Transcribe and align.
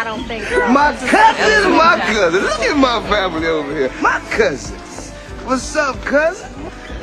I 0.00 0.04
don't 0.04 0.24
think 0.24 0.44
so. 0.44 0.66
My 0.68 0.96
cousin, 0.96 1.72
my 1.72 2.00
cousin. 2.00 2.40
Look 2.40 2.60
at 2.60 2.74
my 2.74 3.06
family 3.10 3.46
over 3.46 3.70
here. 3.70 3.92
My 4.00 4.18
cousins. 4.30 5.10
What's 5.44 5.76
up, 5.76 6.00
cousin? 6.00 6.48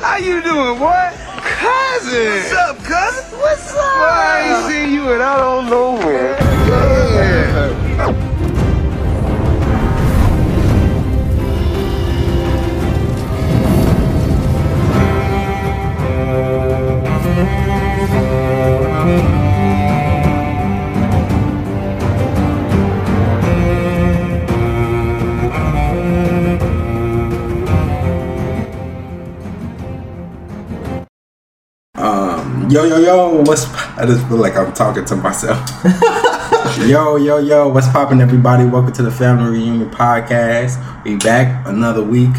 How 0.00 0.16
you 0.16 0.42
doing, 0.42 0.80
boy? 0.80 1.12
Cousin. 1.44 2.26
What's 2.26 2.52
up, 2.54 2.78
cousin? 2.78 3.38
What's 3.38 3.70
up? 3.70 3.76
Boy, 3.76 4.04
I 4.04 4.40
ain't 4.48 4.72
seen 4.72 4.94
you 4.94 5.12
and 5.12 5.22
I 5.22 5.36
don't 5.38 5.70
know 5.70 5.92
where. 5.92 6.40
Yeah. 6.40 8.27
Yo, 32.68 32.84
yo, 32.84 32.98
yo, 32.98 33.42
what's 33.42 33.64
I 33.96 34.04
just 34.04 34.26
feel 34.28 34.36
like 34.36 34.54
I'm 34.54 34.72
talking 34.74 35.04
to 35.06 35.16
myself. 35.16 35.58
yo, 36.86 37.16
yo, 37.16 37.38
yo, 37.38 37.68
what's 37.68 37.88
popping, 37.88 38.20
everybody? 38.20 38.66
Welcome 38.66 38.92
to 38.92 39.02
the 39.02 39.10
Family 39.10 39.58
Reunion 39.58 39.88
Podcast. 39.90 40.76
We 41.02 41.16
back 41.16 41.66
another 41.66 42.02
week. 42.02 42.34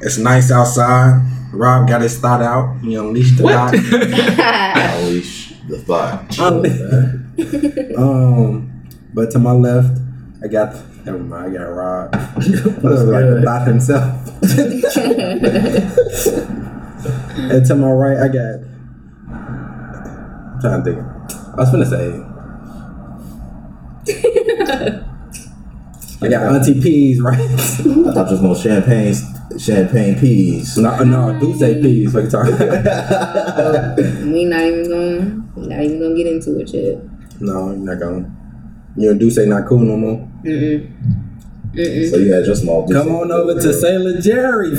It's 0.00 0.16
nice 0.16 0.50
outside. 0.50 1.22
Rob 1.52 1.86
got 1.86 2.00
his 2.00 2.18
thought 2.18 2.40
out. 2.40 2.78
He 2.80 2.94
unleashed 2.94 3.36
the 3.36 3.42
thought. 3.42 3.74
Unleash 5.00 5.52
the 5.68 5.78
thought. 5.80 6.38
um, 7.98 8.88
but 9.12 9.30
to 9.32 9.38
my 9.38 9.52
left, 9.52 10.00
I 10.42 10.48
got 10.48 10.74
never 11.04 11.18
mind. 11.18 11.52
I 11.52 11.58
got 11.58 11.64
Rob. 11.64 12.14
Looks 12.36 13.02
like 13.02 13.26
the 13.26 13.42
thought 13.44 13.66
himself. 13.66 14.28
and 17.52 17.66
to 17.66 17.74
my 17.74 17.90
right, 17.90 18.16
I 18.16 18.28
got. 18.28 18.75
I'm 20.56 20.60
trying 20.62 20.82
to 20.82 20.94
think. 20.94 21.06
I 21.52 21.54
was 21.56 21.70
gonna 21.70 21.84
say. 21.86 22.22
I 26.22 26.28
got 26.28 26.54
Auntie 26.54 26.80
Peas, 26.80 27.20
right? 27.20 27.38
I 27.38 27.44
thought 27.44 27.84
you 27.84 28.14
was 28.14 28.40
going 28.40 28.54
champagne, 28.56 29.14
champagne 29.58 30.18
peas. 30.18 30.78
no, 30.78 31.04
no, 31.04 31.38
do 31.38 31.54
say 31.54 31.74
peas. 31.82 32.14
What 32.14 32.24
you 32.24 32.30
talking? 32.30 32.56
We 34.32 34.46
not 34.46 34.62
even 34.62 34.88
going. 34.88 35.52
We 35.56 35.66
not 35.66 35.82
even 35.82 36.00
gonna 36.00 36.14
get 36.16 36.26
into 36.26 36.58
it 36.58 36.72
yet. 36.72 37.02
no, 37.40 37.68
you're 37.72 37.76
not 37.78 37.98
going. 37.98 38.34
You 38.96 39.10
and 39.10 39.20
do 39.20 39.30
say 39.30 39.44
not 39.44 39.66
cool 39.68 39.80
no 39.80 39.96
more. 39.98 40.26
Mm-mm. 40.42 40.88
Mm-mm. 41.74 42.10
So 42.10 42.16
you 42.16 42.32
had 42.32 42.46
your 42.46 42.54
small. 42.54 42.88
Come 42.88 43.14
on 43.14 43.30
over 43.30 43.60
to 43.60 43.72
Sailor 43.74 44.18
Jerry. 44.22 44.70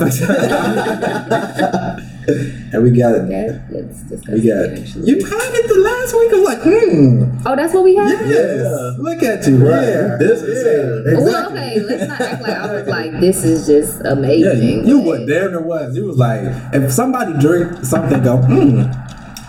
and 2.73 2.83
we 2.83 2.91
got 2.91 3.15
it. 3.15 3.27
That 3.29 3.67
looks 3.71 4.01
disgusting. 4.03 4.33
We 4.35 4.47
got 4.47 4.69
actually. 4.77 5.07
you 5.07 5.25
had 5.25 5.51
it 5.53 5.67
the 5.67 5.79
last 5.79 6.13
week. 6.17 6.33
I 6.33 6.35
was 6.35 6.47
like, 6.47 6.61
hmm. 6.63 7.47
oh, 7.47 7.55
that's 7.55 7.73
what 7.73 7.83
we 7.83 7.95
had. 7.95 8.27
Yes. 8.27 8.97
Look 8.99 9.23
at 9.23 9.47
you. 9.47 9.57
Right. 9.65 9.87
Yeah. 9.87 10.15
This 10.19 10.41
is 10.41 10.65
yeah. 10.65 11.19
Well, 11.19 11.51
okay, 11.51 11.79
let's 11.79 12.07
not 12.07 12.19
act 12.21 12.41
like 12.41 12.51
I 12.57 12.73
was 12.73 12.87
like, 12.87 13.11
this 13.21 13.43
is 13.43 13.65
just 13.67 14.01
Yeah, 14.03 14.11
amazing. 14.11 14.85
you, 14.87 14.97
you 14.97 14.99
was 14.99 15.19
damn 15.27 15.53
it 15.53 15.63
was. 15.63 15.95
You 15.95 16.05
was 16.07 16.17
like, 16.17 16.41
if 16.73 16.91
somebody 16.91 17.33
drink 17.39 17.85
something, 17.85 18.21
go, 18.23 18.37
hmm, 18.37 18.81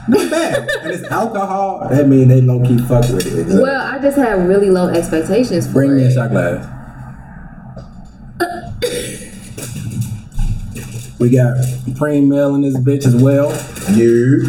not 0.09 0.31
bad, 0.31 0.69
and 0.83 0.93
it's 0.93 1.05
alcohol. 1.11 1.87
That 1.91 2.07
mean 2.07 2.29
they 2.29 2.41
low 2.41 2.61
key 2.63 2.79
fuck 2.79 3.09
with 3.11 3.27
it. 3.27 3.61
Well, 3.61 3.83
I 3.93 3.99
just 3.99 4.17
had 4.17 4.47
really 4.49 4.71
low 4.71 4.89
expectations 4.89 5.67
for 5.67 5.73
Bring 5.75 5.97
me 5.97 6.05
a 6.05 6.09
it. 6.09 6.15
shot 6.15 6.31
glass. 6.31 6.65
We 11.19 11.31
got 11.31 11.57
Preem 11.99 12.29
Mill 12.29 12.55
in 12.55 12.61
this 12.63 12.77
bitch 12.77 13.05
as 13.07 13.17
well. 13.17 13.51
you. 13.97 14.49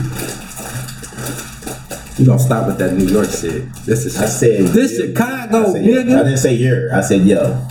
We 2.20 2.26
gonna 2.26 2.38
stop 2.40 2.68
with 2.68 2.78
that 2.80 2.94
New 2.96 3.06
York 3.06 3.30
shit. 3.30 3.72
This 3.86 4.06
is 4.06 4.18
I 4.22 4.26
said 4.26 4.66
this 4.68 4.92
you. 5.00 5.08
Chicago, 5.08 5.70
I, 5.70 5.72
said, 5.74 5.84
I 5.84 6.04
didn't 6.04 6.38
say 6.38 6.54
your. 6.54 6.94
I 6.94 7.02
said 7.02 7.22
yo. 7.26 7.66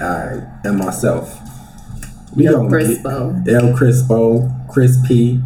Alright, 0.00 0.42
and 0.64 0.78
myself. 0.78 1.38
We 2.36 2.46
El 2.48 2.54
gonna 2.68 2.70
get- 2.84 3.02
Crispo. 3.04 3.48
El 3.48 3.72
Crispo, 3.76 4.68
Chris 4.72 4.98
P, 5.06 5.40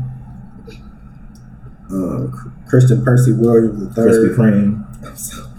uh, 1.92 2.26
Christian 2.66 3.04
Percy 3.04 3.32
Williams 3.32 3.94
the 3.94 4.02
Krispy 4.02 4.34
third. 4.34 4.36
Kreme. 4.36 4.82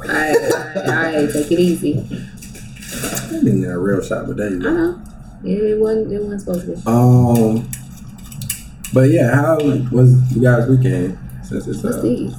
Alright, 0.02 0.88
alright, 0.88 1.32
take 1.34 1.52
it 1.52 1.60
easy. 1.60 2.00
I 2.00 3.30
didn't 3.44 3.62
get 3.62 3.70
a 3.72 3.78
real 3.78 4.02
shot, 4.02 4.26
but 4.28 4.38
there 4.38 4.50
you 4.50 4.60
I 4.60 4.64
go. 4.64 4.72
know. 4.74 5.02
It 5.44 5.80
wasn't, 5.80 6.12
it 6.12 6.22
wasn't 6.22 6.42
supposed 6.42 6.66
to 6.66 6.76
be. 6.76 6.82
Um, 6.88 7.70
but 8.94 9.10
yeah, 9.10 9.36
how 9.36 9.58
was 9.92 10.36
you 10.36 10.42
guys' 10.42 10.68
weekend? 10.70 11.18
Since 11.44 11.68
it's 11.68 11.84
uh, 11.84 12.32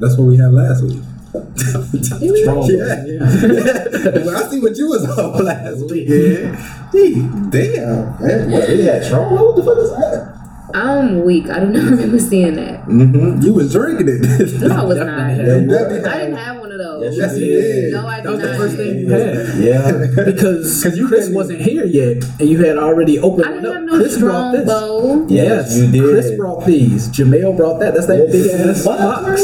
that's 0.00 0.16
what 0.16 0.24
we 0.24 0.36
had 0.36 0.52
last 0.52 0.82
week. 0.82 1.02
Strong. 1.32 2.68
yeah, 2.70 3.04
yeah. 3.06 3.18
well, 4.24 4.36
I 4.36 4.50
see 4.50 4.60
what 4.60 4.76
you 4.76 4.88
was 4.88 5.18
on 5.18 5.44
last 5.44 5.90
week. 5.90 6.08
Yeah. 6.08 6.90
Gee, 6.92 7.14
damn. 7.50 8.20
Man, 8.20 8.50
what, 8.50 8.66
they 8.66 8.82
had 8.82 9.08
Trump? 9.08 9.32
What 9.32 9.56
the 9.56 9.62
fuck 9.64 9.78
is 9.78 9.90
that? 9.90 10.38
I'm 10.74 11.24
weak. 11.24 11.48
I 11.48 11.60
do 11.60 11.66
not 11.66 11.84
remember 11.84 12.18
seeing 12.18 12.54
that. 12.56 12.84
Mm-hmm. 12.84 13.42
You 13.42 13.54
was 13.54 13.72
drinking 13.72 14.08
it. 14.08 14.60
No, 14.60 14.76
I 14.76 14.84
was 14.84 14.98
not. 14.98 15.08
I 15.08 15.36
Yeah, 15.36 15.56
you 15.56 15.68
didn't 15.68 16.34
have 16.34 16.61
one 17.02 17.08
of 17.08 17.16
those. 17.16 17.18
Yes, 17.18 17.38
you 17.38 17.46
Yes, 17.46 17.64
did. 17.64 17.92
No, 17.92 18.06
I 18.06 18.16
did 18.16 18.24
That 18.24 18.30
was 18.32 18.40
the 18.40 18.46
not. 18.48 18.56
first 18.56 18.76
thing 18.76 18.98
you 18.98 19.08
had. 19.08 19.58
Yeah. 19.58 20.24
because 20.24 20.96
you 20.96 21.06
Chris 21.08 21.28
wasn't 21.30 21.60
here 21.60 21.84
yet, 21.84 22.24
and 22.40 22.48
you 22.48 22.58
had 22.64 22.76
already 22.78 23.18
opened 23.18 23.46
I 23.46 23.52
didn't 23.54 23.66
up. 23.66 23.74
have 23.74 23.82
no 23.84 23.96
Chris 23.98 24.18
brought 24.18 24.30
strong 24.30 24.52
this. 24.52 24.66
bow. 24.66 25.26
Yes, 25.28 25.76
you 25.76 25.90
did. 25.92 26.02
Chris 26.02 26.30
brought 26.36 26.64
these. 26.66 27.08
Jamel 27.08 27.56
brought 27.56 27.78
that. 27.80 27.94
That's 27.94 28.06
that 28.06 28.28
big 28.30 28.50
ass 28.50 28.84
What? 28.86 28.98
box. 28.98 29.42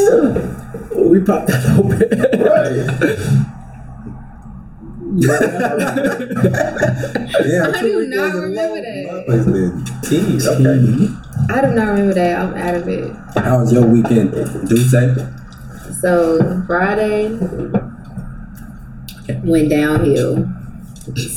We 0.97 1.21
popped 1.21 1.47
that 1.49 1.65
open. 1.79 1.99
Right. 2.41 3.49
yeah, 6.29 7.71
I 7.75 7.81
two 7.81 7.89
do 7.89 7.99
weekends 7.99 8.17
not 8.17 8.31
in 8.31 8.37
a 8.37 8.41
remember 8.43 8.81
that. 8.83 9.27
motherfuckers. 9.29 10.47
Okay. 10.49 11.55
I 11.55 11.61
do 11.63 11.75
not 11.75 11.89
remember 11.89 12.15
that. 12.15 12.39
I'm 12.41 12.55
out 12.55 12.75
of 12.75 12.89
it. 12.89 13.13
How 13.37 13.59
was 13.61 13.73
your 13.73 13.87
weekend? 13.87 14.33
Do 14.69 14.77
say. 14.77 15.15
So 15.93 16.63
Friday 16.67 17.29
went 19.43 19.71
downhill. 19.71 20.49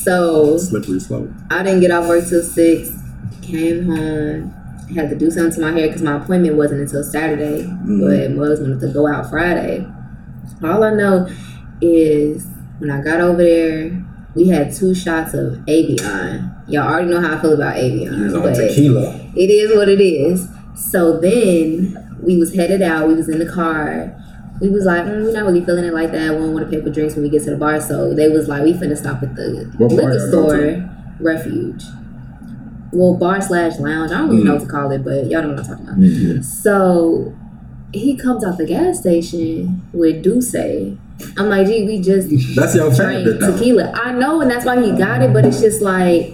So 0.03 0.57
Slippery 0.57 0.99
slope. 0.99 1.29
I 1.49 1.63
didn't 1.63 1.81
get 1.81 1.91
off 1.91 2.07
work 2.07 2.27
till 2.27 2.43
six. 2.43 2.91
Came 3.41 3.85
home. 3.85 4.53
Had 4.95 5.09
to 5.09 5.15
do 5.15 5.31
something 5.31 5.53
to 5.53 5.61
my 5.61 5.71
hair 5.71 5.87
because 5.87 6.01
my 6.01 6.17
appointment 6.17 6.55
wasn't 6.55 6.81
until 6.81 7.03
Saturday. 7.03 7.63
Mm-hmm. 7.63 8.01
But 8.01 8.31
Muggs 8.31 8.59
wanted 8.59 8.81
to 8.81 8.87
go 8.89 9.07
out 9.07 9.29
Friday. 9.29 9.87
All 10.63 10.83
I 10.83 10.93
know 10.93 11.29
is 11.79 12.45
when 12.79 12.91
I 12.91 13.01
got 13.01 13.21
over 13.21 13.41
there, 13.41 14.05
we 14.35 14.49
had 14.49 14.73
two 14.73 14.93
shots 14.93 15.33
of 15.33 15.53
Avion. 15.67 16.63
Y'all 16.67 16.87
already 16.87 17.09
know 17.09 17.21
how 17.21 17.37
I 17.37 17.41
feel 17.41 17.53
about 17.53 17.75
Avion. 17.75 18.21
Was 18.23 18.33
but 18.33 18.55
tequila. 18.55 19.15
it 19.35 19.49
is 19.49 19.75
what 19.75 19.89
it 19.89 20.01
is. 20.01 20.47
So 20.75 21.19
then 21.19 22.19
we 22.21 22.37
was 22.37 22.53
headed 22.53 22.81
out. 22.81 23.07
We 23.07 23.15
was 23.15 23.29
in 23.29 23.39
the 23.39 23.51
car. 23.51 24.15
We 24.61 24.69
was 24.69 24.85
like, 24.85 25.03
mm, 25.05 25.25
we're 25.25 25.31
not 25.33 25.45
really 25.45 25.65
feeling 25.65 25.85
it 25.85 25.93
like 25.93 26.11
that. 26.11 26.31
We 26.31 26.37
don't 26.37 26.53
want 26.53 26.69
to 26.69 26.77
pay 26.77 26.83
for 26.83 26.91
drinks 26.91 27.15
when 27.15 27.23
we 27.23 27.29
get 27.29 27.43
to 27.43 27.49
the 27.51 27.57
bar. 27.57 27.81
So 27.81 28.13
they 28.13 28.29
was 28.29 28.47
like, 28.47 28.63
we 28.63 28.73
finna 28.73 28.95
stop 28.95 29.23
at 29.23 29.35
the 29.35 29.73
What 29.77 29.91
liquor 29.91 30.19
store, 30.29 30.89
Refuge. 31.19 31.83
Well, 32.93 33.15
bar 33.15 33.41
slash 33.41 33.79
lounge. 33.79 34.11
I 34.11 34.17
don't 34.19 34.29
really 34.29 34.43
know 34.43 34.53
what 34.55 34.63
to 34.63 34.67
call 34.67 34.91
it, 34.91 35.03
but 35.03 35.27
y'all 35.27 35.41
know 35.43 35.49
what 35.49 35.59
I'm 35.59 35.65
talking 35.65 35.85
about. 35.87 35.97
Mhm. 35.99 36.43
So 36.43 37.33
he 37.93 38.15
comes 38.15 38.43
out 38.45 38.57
the 38.57 38.65
gas 38.65 38.99
station 38.99 39.81
with 39.93 40.21
D'usse. 40.23 40.97
I'm 41.37 41.49
like, 41.49 41.67
gee, 41.67 41.85
we 41.85 41.99
just 41.99 42.29
That's 42.55 42.75
your 42.75 42.91
drank 42.91 43.25
favorite 43.25 43.39
though. 43.39 43.51
tequila. 43.57 43.91
I 43.93 44.11
know, 44.13 44.41
and 44.41 44.49
that's 44.51 44.65
why 44.65 44.81
he 44.81 44.91
got 44.91 45.21
it, 45.21 45.33
but 45.33 45.45
it's 45.45 45.61
just 45.61 45.81
like 45.81 46.33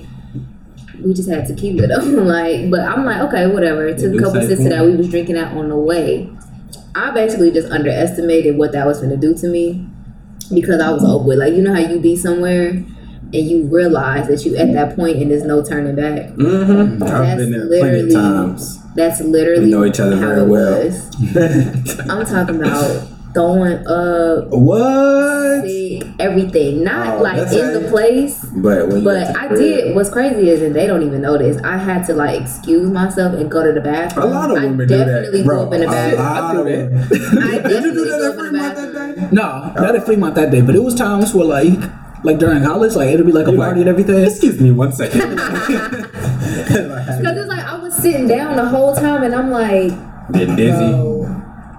we 1.03 1.13
just 1.13 1.29
had 1.29 1.45
tequila 1.45 1.87
though. 1.87 2.03
like, 2.23 2.69
but 2.71 2.79
I'm 2.81 3.05
like, 3.05 3.21
okay, 3.29 3.47
whatever. 3.47 3.87
It 3.87 3.99
Took 3.99 4.15
a 4.15 4.17
couple 4.23 4.41
sips 4.41 4.61
of 4.63 4.69
that. 4.69 4.85
We 4.85 4.95
was 4.95 5.09
drinking 5.09 5.35
that 5.35 5.55
on 5.55 5.69
the 5.69 5.77
way. 5.77 6.29
I 6.97 7.11
basically 7.11 7.51
just 7.51 7.71
underestimated 7.71 8.57
what 8.57 8.71
that 8.71 8.85
was 8.85 8.99
gonna 9.01 9.17
do 9.17 9.33
to 9.35 9.47
me 9.47 9.87
because 10.53 10.81
I 10.81 10.91
was 10.91 11.03
over 11.03 11.23
with. 11.25 11.37
Like, 11.37 11.53
you 11.53 11.61
know 11.61 11.73
how 11.73 11.79
you 11.81 11.99
be 11.99 12.15
somewhere 12.15 12.69
and 12.69 13.33
you 13.33 13.65
realize 13.67 14.27
that 14.29 14.45
you 14.45 14.55
at 14.57 14.73
that 14.73 14.95
point 14.95 15.17
and 15.17 15.29
there's 15.29 15.43
no 15.43 15.63
turning 15.63 15.95
back. 15.95 16.29
Mm-hmm. 16.31 17.03
I've 17.03 17.37
been 17.37 17.51
there 17.51 17.67
plenty 17.67 17.99
of 17.99 18.05
literally- 18.07 18.13
times. 18.13 18.79
That's 18.95 19.21
literally 19.21 19.65
We 19.65 19.69
know 19.71 19.85
each 19.85 19.99
other 19.99 20.15
how 20.15 20.21
very 20.29 20.41
it 20.41 20.47
well. 20.47 20.83
was. 20.85 21.99
I'm 22.09 22.25
talking 22.25 22.55
about 22.55 23.07
throwing 23.33 23.85
up, 23.87 24.47
What? 24.49 25.63
sick, 25.63 26.03
everything. 26.19 26.83
Not 26.83 27.17
Oh, 27.19 27.21
like 27.23 27.37
that's 27.37 27.53
in 27.53 27.73
the 27.83 27.89
place. 27.89 28.43
But 28.55 28.87
when 28.89 29.03
But 29.03 29.35
I 29.37 29.47
crib- 29.47 29.59
did. 29.59 29.95
What's 29.95 30.09
crazy 30.09 30.49
is, 30.49 30.61
and 30.61 30.75
they 30.75 30.87
don't 30.87 31.03
even 31.03 31.21
know 31.21 31.37
this. 31.37 31.57
I 31.63 31.77
had 31.77 32.05
to 32.07 32.13
like 32.13 32.41
excuse 32.41 32.89
myself 32.89 33.33
and 33.39 33.49
go 33.51 33.63
to 33.65 33.71
the 33.73 33.81
bathroom. 33.81 34.25
A 34.25 34.29
lot 34.29 34.51
of 34.51 34.57
I 34.57 34.65
women 34.65 34.87
do 34.87 34.97
that, 34.97 35.05
definitely 35.05 35.43
bro. 35.43 35.57
go 35.57 35.67
up 35.67 35.73
in 35.73 35.81
the 35.81 35.87
A 35.87 35.91
bathroom. 35.91 36.19
lot 36.19 36.43
I 36.43 36.53
do 36.53 36.59
of 36.59 36.65
that. 36.65 36.73
women. 36.73 37.43
I 37.43 37.67
Did 37.67 37.83
you 37.83 37.93
do 37.93 38.05
that 38.05 38.09
go 38.09 38.15
at 38.15 38.19
to 38.19 38.23
the 38.27 38.33
Fremont 38.33 38.75
that 38.75 39.15
day? 39.21 39.27
No, 39.31 39.73
not 39.75 39.95
at 39.95 40.05
Fremont 40.05 40.35
that 40.35 40.51
day, 40.51 40.61
but 40.61 40.75
it 40.75 40.83
was 40.83 40.95
times 40.95 41.33
where 41.33 41.45
like, 41.45 41.79
like 42.23 42.39
during 42.39 42.63
college, 42.63 42.95
like 42.95 43.09
it'll 43.13 43.25
be 43.25 43.31
like 43.31 43.47
a 43.47 43.51
You 43.51 43.57
party 43.57 43.81
like, 43.81 43.87
and 43.87 43.89
everything. 43.89 44.23
Excuse 44.25 44.59
me 44.59 44.71
one 44.71 44.91
second. 44.91 45.21
Because 46.67 47.37
it's 47.37 47.47
like 47.49 47.63
I 47.65 47.77
was 47.77 47.95
sitting 47.95 48.27
down 48.27 48.55
the 48.55 48.65
whole 48.67 48.93
time, 48.95 49.23
and 49.23 49.33
I'm 49.33 49.49
like, 49.49 49.91
Getting 50.31 50.55
dizzy. 50.55 50.77
bro, 50.77 51.16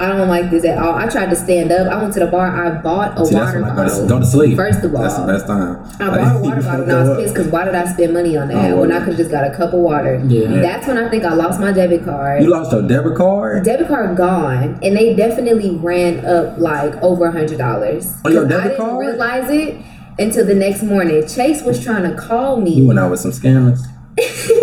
I 0.00 0.08
don't 0.08 0.28
like 0.28 0.48
this 0.50 0.64
at 0.64 0.78
all. 0.78 0.94
I 0.94 1.08
tried 1.08 1.30
to 1.30 1.36
stand 1.36 1.72
up. 1.72 1.88
I 1.88 2.00
went 2.00 2.14
to 2.14 2.20
the 2.20 2.26
bar. 2.26 2.46
I 2.46 2.80
bought 2.80 3.20
a 3.20 3.26
See, 3.26 3.34
water 3.34 3.60
when 3.60 3.64
I 3.70 3.74
go 3.74 3.82
bottle. 3.84 4.02
to, 4.02 4.08
go 4.08 4.18
to 4.20 4.26
sleep. 4.26 4.56
First 4.56 4.84
of 4.84 4.94
all, 4.94 5.02
that's 5.02 5.18
the 5.18 5.26
best 5.26 5.46
time. 5.48 5.84
I 6.00 6.16
bought 6.16 6.36
a 6.36 6.38
water 6.42 6.62
bottle 6.62 6.82
and 6.88 6.92
I 6.92 7.02
was 7.08 7.18
pissed 7.22 7.34
because 7.34 7.48
why 7.48 7.64
did 7.64 7.74
I 7.74 7.84
spend 7.92 8.12
money 8.14 8.36
on 8.36 8.46
that 8.48 8.72
Oh, 8.72 8.80
when 8.80 8.92
I 8.92 9.04
could 9.04 9.16
just 9.16 9.30
got 9.30 9.44
a 9.44 9.56
cup 9.56 9.72
of 9.72 9.80
water? 9.80 10.22
Yeah. 10.26 10.60
That's 10.60 10.86
when 10.86 10.98
I 10.98 11.08
think 11.10 11.24
I 11.24 11.34
lost 11.34 11.58
my 11.60 11.72
debit 11.72 12.04
card. 12.04 12.42
You 12.42 12.48
lost 12.50 12.70
your 12.70 12.86
debit 12.86 13.16
card? 13.16 13.64
debit 13.64 13.88
card 13.88 14.16
gone, 14.16 14.78
and 14.82 14.96
they 14.96 15.16
definitely 15.16 15.70
ran 15.76 16.24
up 16.24 16.58
like 16.58 16.94
over 17.02 17.26
a 17.26 17.32
hundred 17.32 17.58
dollars. 17.58 18.14
On 18.24 18.32
your 18.32 18.46
debit 18.46 18.64
I 18.64 18.68
didn't 18.68 18.86
card? 18.86 19.06
realize 19.06 19.50
it 19.50 19.84
until 20.20 20.46
the 20.46 20.54
next 20.54 20.82
morning. 20.84 21.26
Chase 21.26 21.62
was 21.64 21.82
trying 21.82 22.02
to 22.08 22.16
call 22.20 22.60
me. 22.60 22.74
You 22.74 22.86
went 22.86 23.00
out 23.00 23.10
with 23.10 23.20
some 23.20 23.32
scammers. 23.32 23.80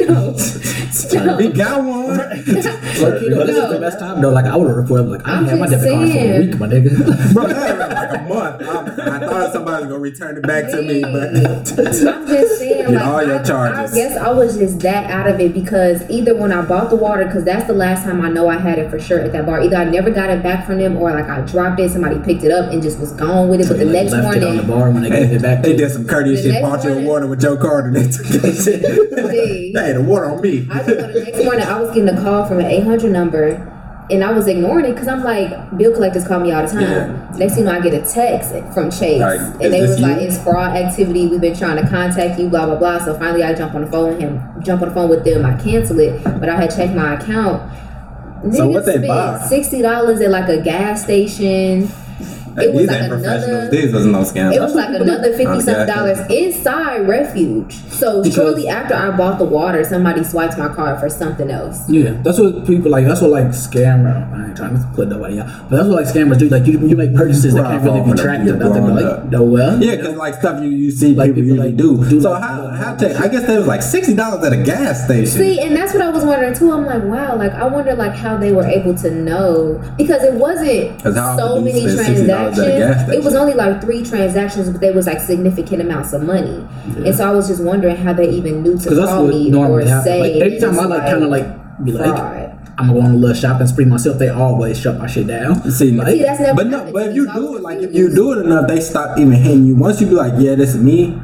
no, 0.07 1.25
no. 1.25 1.37
He 1.37 1.49
got 1.49 1.83
one. 1.83 2.17
Like, 2.17 2.37
you 2.47 3.29
know, 3.29 3.45
this 3.45 3.57
is 3.57 3.69
the 3.71 3.77
best 3.79 3.99
time 3.99 4.21
though. 4.21 4.29
Like 4.29 4.45
I 4.45 4.55
would 4.55 4.67
have 4.67 4.77
reported, 4.77 5.03
like 5.09 5.27
I 5.27 5.33
I'm 5.33 5.43
ain't 5.49 5.49
had 5.51 5.59
my 5.59 5.67
debit 5.67 5.89
card 5.89 6.09
for 6.11 6.17
a 6.17 6.39
week, 6.39 6.59
my 6.59 6.67
nigga. 6.67 7.33
Bro, 7.33 7.43
like 7.45 8.19
a 8.19 8.23
month. 8.27 8.61
I, 8.99 9.15
I 9.15 9.19
thought 9.19 9.53
somebody 9.53 9.83
was 9.85 9.91
gonna 9.91 9.99
return 9.99 10.37
it 10.37 10.43
back 10.43 10.69
to 10.71 10.81
me, 10.81 11.01
but 11.01 11.35
I'm 11.35 12.27
just 12.27 12.59
saying, 12.59 12.85
Get 12.85 12.91
like, 12.91 13.05
all 13.05 13.23
your 13.23 13.39
I, 13.39 13.43
charges. 13.43 13.93
I 13.93 13.95
guess 13.95 14.17
I 14.17 14.31
was 14.31 14.57
just 14.57 14.79
that 14.81 15.09
out 15.09 15.27
of 15.27 15.39
it 15.39 15.53
because 15.53 16.07
either 16.09 16.35
when 16.35 16.51
I 16.51 16.63
bought 16.65 16.89
the 16.89 16.95
water, 16.95 17.25
because 17.25 17.43
that's 17.43 17.65
the 17.67 17.73
last 17.73 18.03
time 18.03 18.21
I 18.21 18.29
know 18.29 18.47
I 18.47 18.57
had 18.57 18.77
it 18.79 18.89
for 18.89 18.99
sure 18.99 19.19
at 19.19 19.31
that 19.33 19.45
bar. 19.45 19.61
Either 19.61 19.75
I 19.77 19.85
never 19.85 20.11
got 20.11 20.29
it 20.29 20.43
back 20.43 20.65
from 20.65 20.77
them, 20.79 20.97
or 20.97 21.11
like 21.11 21.29
I 21.29 21.41
dropped 21.41 21.79
it, 21.79 21.91
somebody 21.91 22.19
picked 22.19 22.43
it 22.43 22.51
up 22.51 22.71
and 22.71 22.81
just 22.81 22.99
was 22.99 23.11
gone 23.13 23.49
with 23.49 23.61
it. 23.61 23.67
But 23.67 23.77
the 23.79 23.85
Like, 23.85 23.93
next 23.93 24.11
left 24.11 24.37
it 24.37 24.43
on 24.43 24.57
the 24.57 24.63
morning, 24.63 24.67
bar 24.67 24.91
when 24.91 25.03
they 25.03 25.09
gave 25.09 25.31
it 25.33 25.41
back. 25.41 25.61
they 25.63 25.75
did 25.75 25.91
some 25.91 26.05
courteous 26.07 26.43
The 26.43 26.51
shit. 26.51 26.61
next 26.63 26.83
Bought 26.83 26.83
you 26.85 26.93
a 26.93 27.07
water 27.07 27.27
with 27.27 27.41
Joe 27.41 27.57
Carter. 27.57 27.87
and 27.87 27.95
they 27.95 28.07
took 28.11 28.25
that 28.27 28.61
shit. 28.63 29.73
The 29.95 30.01
water 30.01 30.25
on 30.25 30.41
me. 30.41 30.67
I 30.71 30.83
the 30.83 31.23
next 31.25 31.43
morning 31.43 31.63
I 31.63 31.79
was 31.79 31.89
getting 31.95 32.09
a 32.09 32.21
call 32.21 32.45
from 32.45 32.59
an 32.59 32.65
800 32.65 33.11
number. 33.11 33.71
And 34.07 34.23
I 34.23 34.31
was 34.31 34.45
ignoring 34.47 34.85
it 34.85 34.91
because 34.91 35.07
I'm 35.07 35.23
like, 35.23 35.49
bill 35.79 35.91
collectors 35.91 36.27
call 36.27 36.39
me 36.39 36.51
all 36.51 36.61
the 36.61 36.71
time. 36.71 36.81
Yeah. 36.83 37.37
Next 37.37 37.55
thing 37.55 37.63
you 37.63 37.71
know, 37.71 37.71
I 37.71 37.81
get 37.81 37.95
a 37.95 38.05
text 38.07 38.53
from 38.71 38.91
Chase, 38.91 39.19
Like, 39.19 39.39
and 39.39 39.73
they 39.73 39.81
was 39.81 39.99
like, 39.99 40.21
you? 40.21 40.27
"It's 40.27 40.37
fraud 40.43 40.77
activity. 40.77 41.25
We've 41.27 41.41
been 41.41 41.57
trying 41.57 41.83
to 41.83 41.89
contact 41.89 42.39
you, 42.39 42.47
blah 42.47 42.67
blah 42.67 42.75
blah." 42.75 43.03
So 43.03 43.17
finally, 43.17 43.43
I 43.43 43.55
jump 43.55 43.73
on 43.73 43.81
the 43.81 43.87
phone 43.87 44.09
with 44.09 44.19
him, 44.19 44.39
jump 44.61 44.83
on 44.83 44.89
the 44.89 44.93
phone 44.93 45.09
with 45.09 45.25
them. 45.25 45.43
I 45.43 45.55
cancel 45.59 45.99
it, 45.99 46.23
but 46.23 46.47
I 46.47 46.55
had 46.55 46.69
checked 46.75 46.93
my 46.93 47.15
account. 47.15 47.63
So 48.43 48.49
Niggas 48.67 48.73
what 48.73 48.85
they 48.85 49.07
buy? 49.07 49.43
Sixty 49.49 49.81
dollars 49.81 50.21
at 50.21 50.29
like 50.29 50.49
a 50.49 50.61
gas 50.61 51.03
station. 51.03 51.89
It 52.57 52.73
was 52.73 52.81
these 52.81 52.87
like 52.89 53.01
ain't 53.01 53.09
professionals. 53.11 53.71
These 53.71 53.93
was 53.93 54.05
no 54.05 54.19
scams. 54.19 54.53
It 54.55 54.61
was 54.61 54.75
like 54.75 54.89
another 54.89 55.31
fifty 55.37 55.61
something 55.61 55.87
dollars 55.87 56.19
inside 56.29 57.07
Refuge. 57.07 57.73
So 57.89 58.23
shortly 58.23 58.67
after 58.67 58.93
I 58.95 59.15
bought 59.15 59.39
the 59.39 59.45
water, 59.45 59.83
somebody 59.83 60.23
swiped 60.23 60.57
my 60.57 60.69
card 60.73 60.99
for 60.99 61.09
something 61.09 61.49
else. 61.51 61.89
Yeah, 61.89 62.11
that's 62.23 62.39
what 62.39 62.65
people 62.65 62.91
like. 62.91 63.05
That's 63.05 63.21
what 63.21 63.31
like 63.31 63.45
scammer. 63.47 64.31
I 64.33 64.47
ain't 64.47 64.57
trying 64.57 64.75
to 64.79 64.87
put 64.95 65.07
nobody 65.09 65.39
out, 65.39 65.69
but 65.69 65.77
that's 65.77 65.87
what 65.89 66.03
like 66.03 66.13
scammers 66.13 66.39
do. 66.39 66.49
Like 66.49 66.65
you, 66.65 66.79
you 66.87 66.95
make 66.95 67.13
purchases 67.15 67.53
that 67.55 67.63
can't 67.63 67.83
really 67.83 68.01
be 68.01 68.17
tracked 68.17 68.47
or 68.47 68.55
nothing. 68.57 68.85
growing 68.85 68.95
Like 69.05 69.25
no 69.25 69.43
well, 69.43 69.83
Yeah, 69.83 69.95
because 69.97 70.15
like 70.15 70.35
stuff 70.35 70.63
you, 70.63 70.69
you 70.69 70.91
see 70.91 71.13
Like 71.13 71.29
people, 71.35 71.41
people, 71.43 71.57
usually 71.57 71.69
like, 71.69 71.77
do. 71.77 72.09
do 72.09 72.21
So 72.21 72.31
like- 72.31 72.41
how 72.43 72.67
how 72.69 72.95
take? 72.95 73.15
I 73.19 73.27
guess 73.27 73.45
that 73.47 73.57
was 73.57 73.67
like 73.67 73.81
sixty 73.81 74.15
dollars 74.15 74.45
at 74.45 74.53
a 74.53 74.63
gas 74.63 75.05
station. 75.05 75.25
See, 75.27 75.59
and 75.59 75.75
that's 75.75 75.93
what 75.93 76.01
I 76.01 76.09
was 76.09 76.23
wondering 76.23 76.53
too. 76.53 76.71
I'm 76.71 76.85
like, 76.85 77.03
wow, 77.03 77.35
like 77.37 77.51
I 77.53 77.65
wonder 77.67 77.95
like 77.95 78.13
how 78.13 78.37
they 78.37 78.51
were 78.51 78.65
able 78.65 78.95
to 78.95 79.11
know 79.11 79.81
because 79.97 80.23
it 80.23 80.33
wasn't 80.33 81.01
so 81.01 81.09
often 81.11 81.63
do 81.63 81.69
you 81.69 81.85
many 81.85 81.89
spend 81.89 82.17
$60 82.17 82.19
at 82.19 82.23
a 82.23 82.27
gas 82.27 82.44
transactions. 82.53 83.13
It 83.13 83.23
was 83.23 83.35
only 83.35 83.53
like 83.53 83.81
three 83.81 84.03
transactions, 84.03 84.69
but 84.69 84.81
they 84.81 84.91
was 84.91 85.07
like 85.07 85.19
significant 85.21 85.81
amounts 85.81 86.13
of 86.13 86.23
money. 86.23 86.65
And 86.97 87.15
so 87.15 87.27
I 87.27 87.31
was 87.31 87.47
just 87.47 87.63
wondering 87.63 87.95
how 87.95 88.13
they 88.13 88.29
even 88.29 88.61
knew 88.63 88.77
to 88.79 88.89
call 89.05 89.27
me 89.27 89.53
or 89.53 89.79
happens. 89.81 90.03
say. 90.03 90.19
Like 90.21 90.41
anytime 90.51 90.69
it's 90.71 90.79
I 90.79 90.85
like 90.85 91.01
kind 91.09 91.23
of 91.23 91.29
like 91.29 91.83
be 91.85 91.91
like, 91.91 92.05
fraud. 92.15 92.51
I'm 92.77 92.87
gonna 92.87 92.99
go 92.99 93.05
on 93.05 93.11
a 93.13 93.17
little 93.17 93.35
shopping 93.35 93.67
spree 93.67 93.85
myself. 93.85 94.19
They 94.19 94.27
always 94.27 94.77
shut 94.77 94.97
my 94.99 95.07
shit 95.07 95.27
down. 95.27 95.71
See, 95.71 95.91
like, 95.91 96.07
See, 96.09 96.23
that's 96.23 96.41
never 96.41 96.55
but 96.55 96.67
no, 96.67 96.91
but 96.91 97.07
if 97.07 97.15
you 97.15 97.31
do 97.33 97.55
it, 97.55 97.61
like 97.61 97.79
if 97.79 97.93
you 97.95 98.13
do 98.13 98.33
it 98.33 98.45
enough, 98.45 98.67
they 98.67 98.81
stop 98.81 99.17
even 99.17 99.31
hitting 99.31 99.65
you. 99.65 99.75
Once 99.77 100.01
you 100.01 100.07
be 100.07 100.13
like, 100.13 100.33
yeah, 100.37 100.55
this 100.55 100.75
is 100.75 100.81
me. 100.83 101.17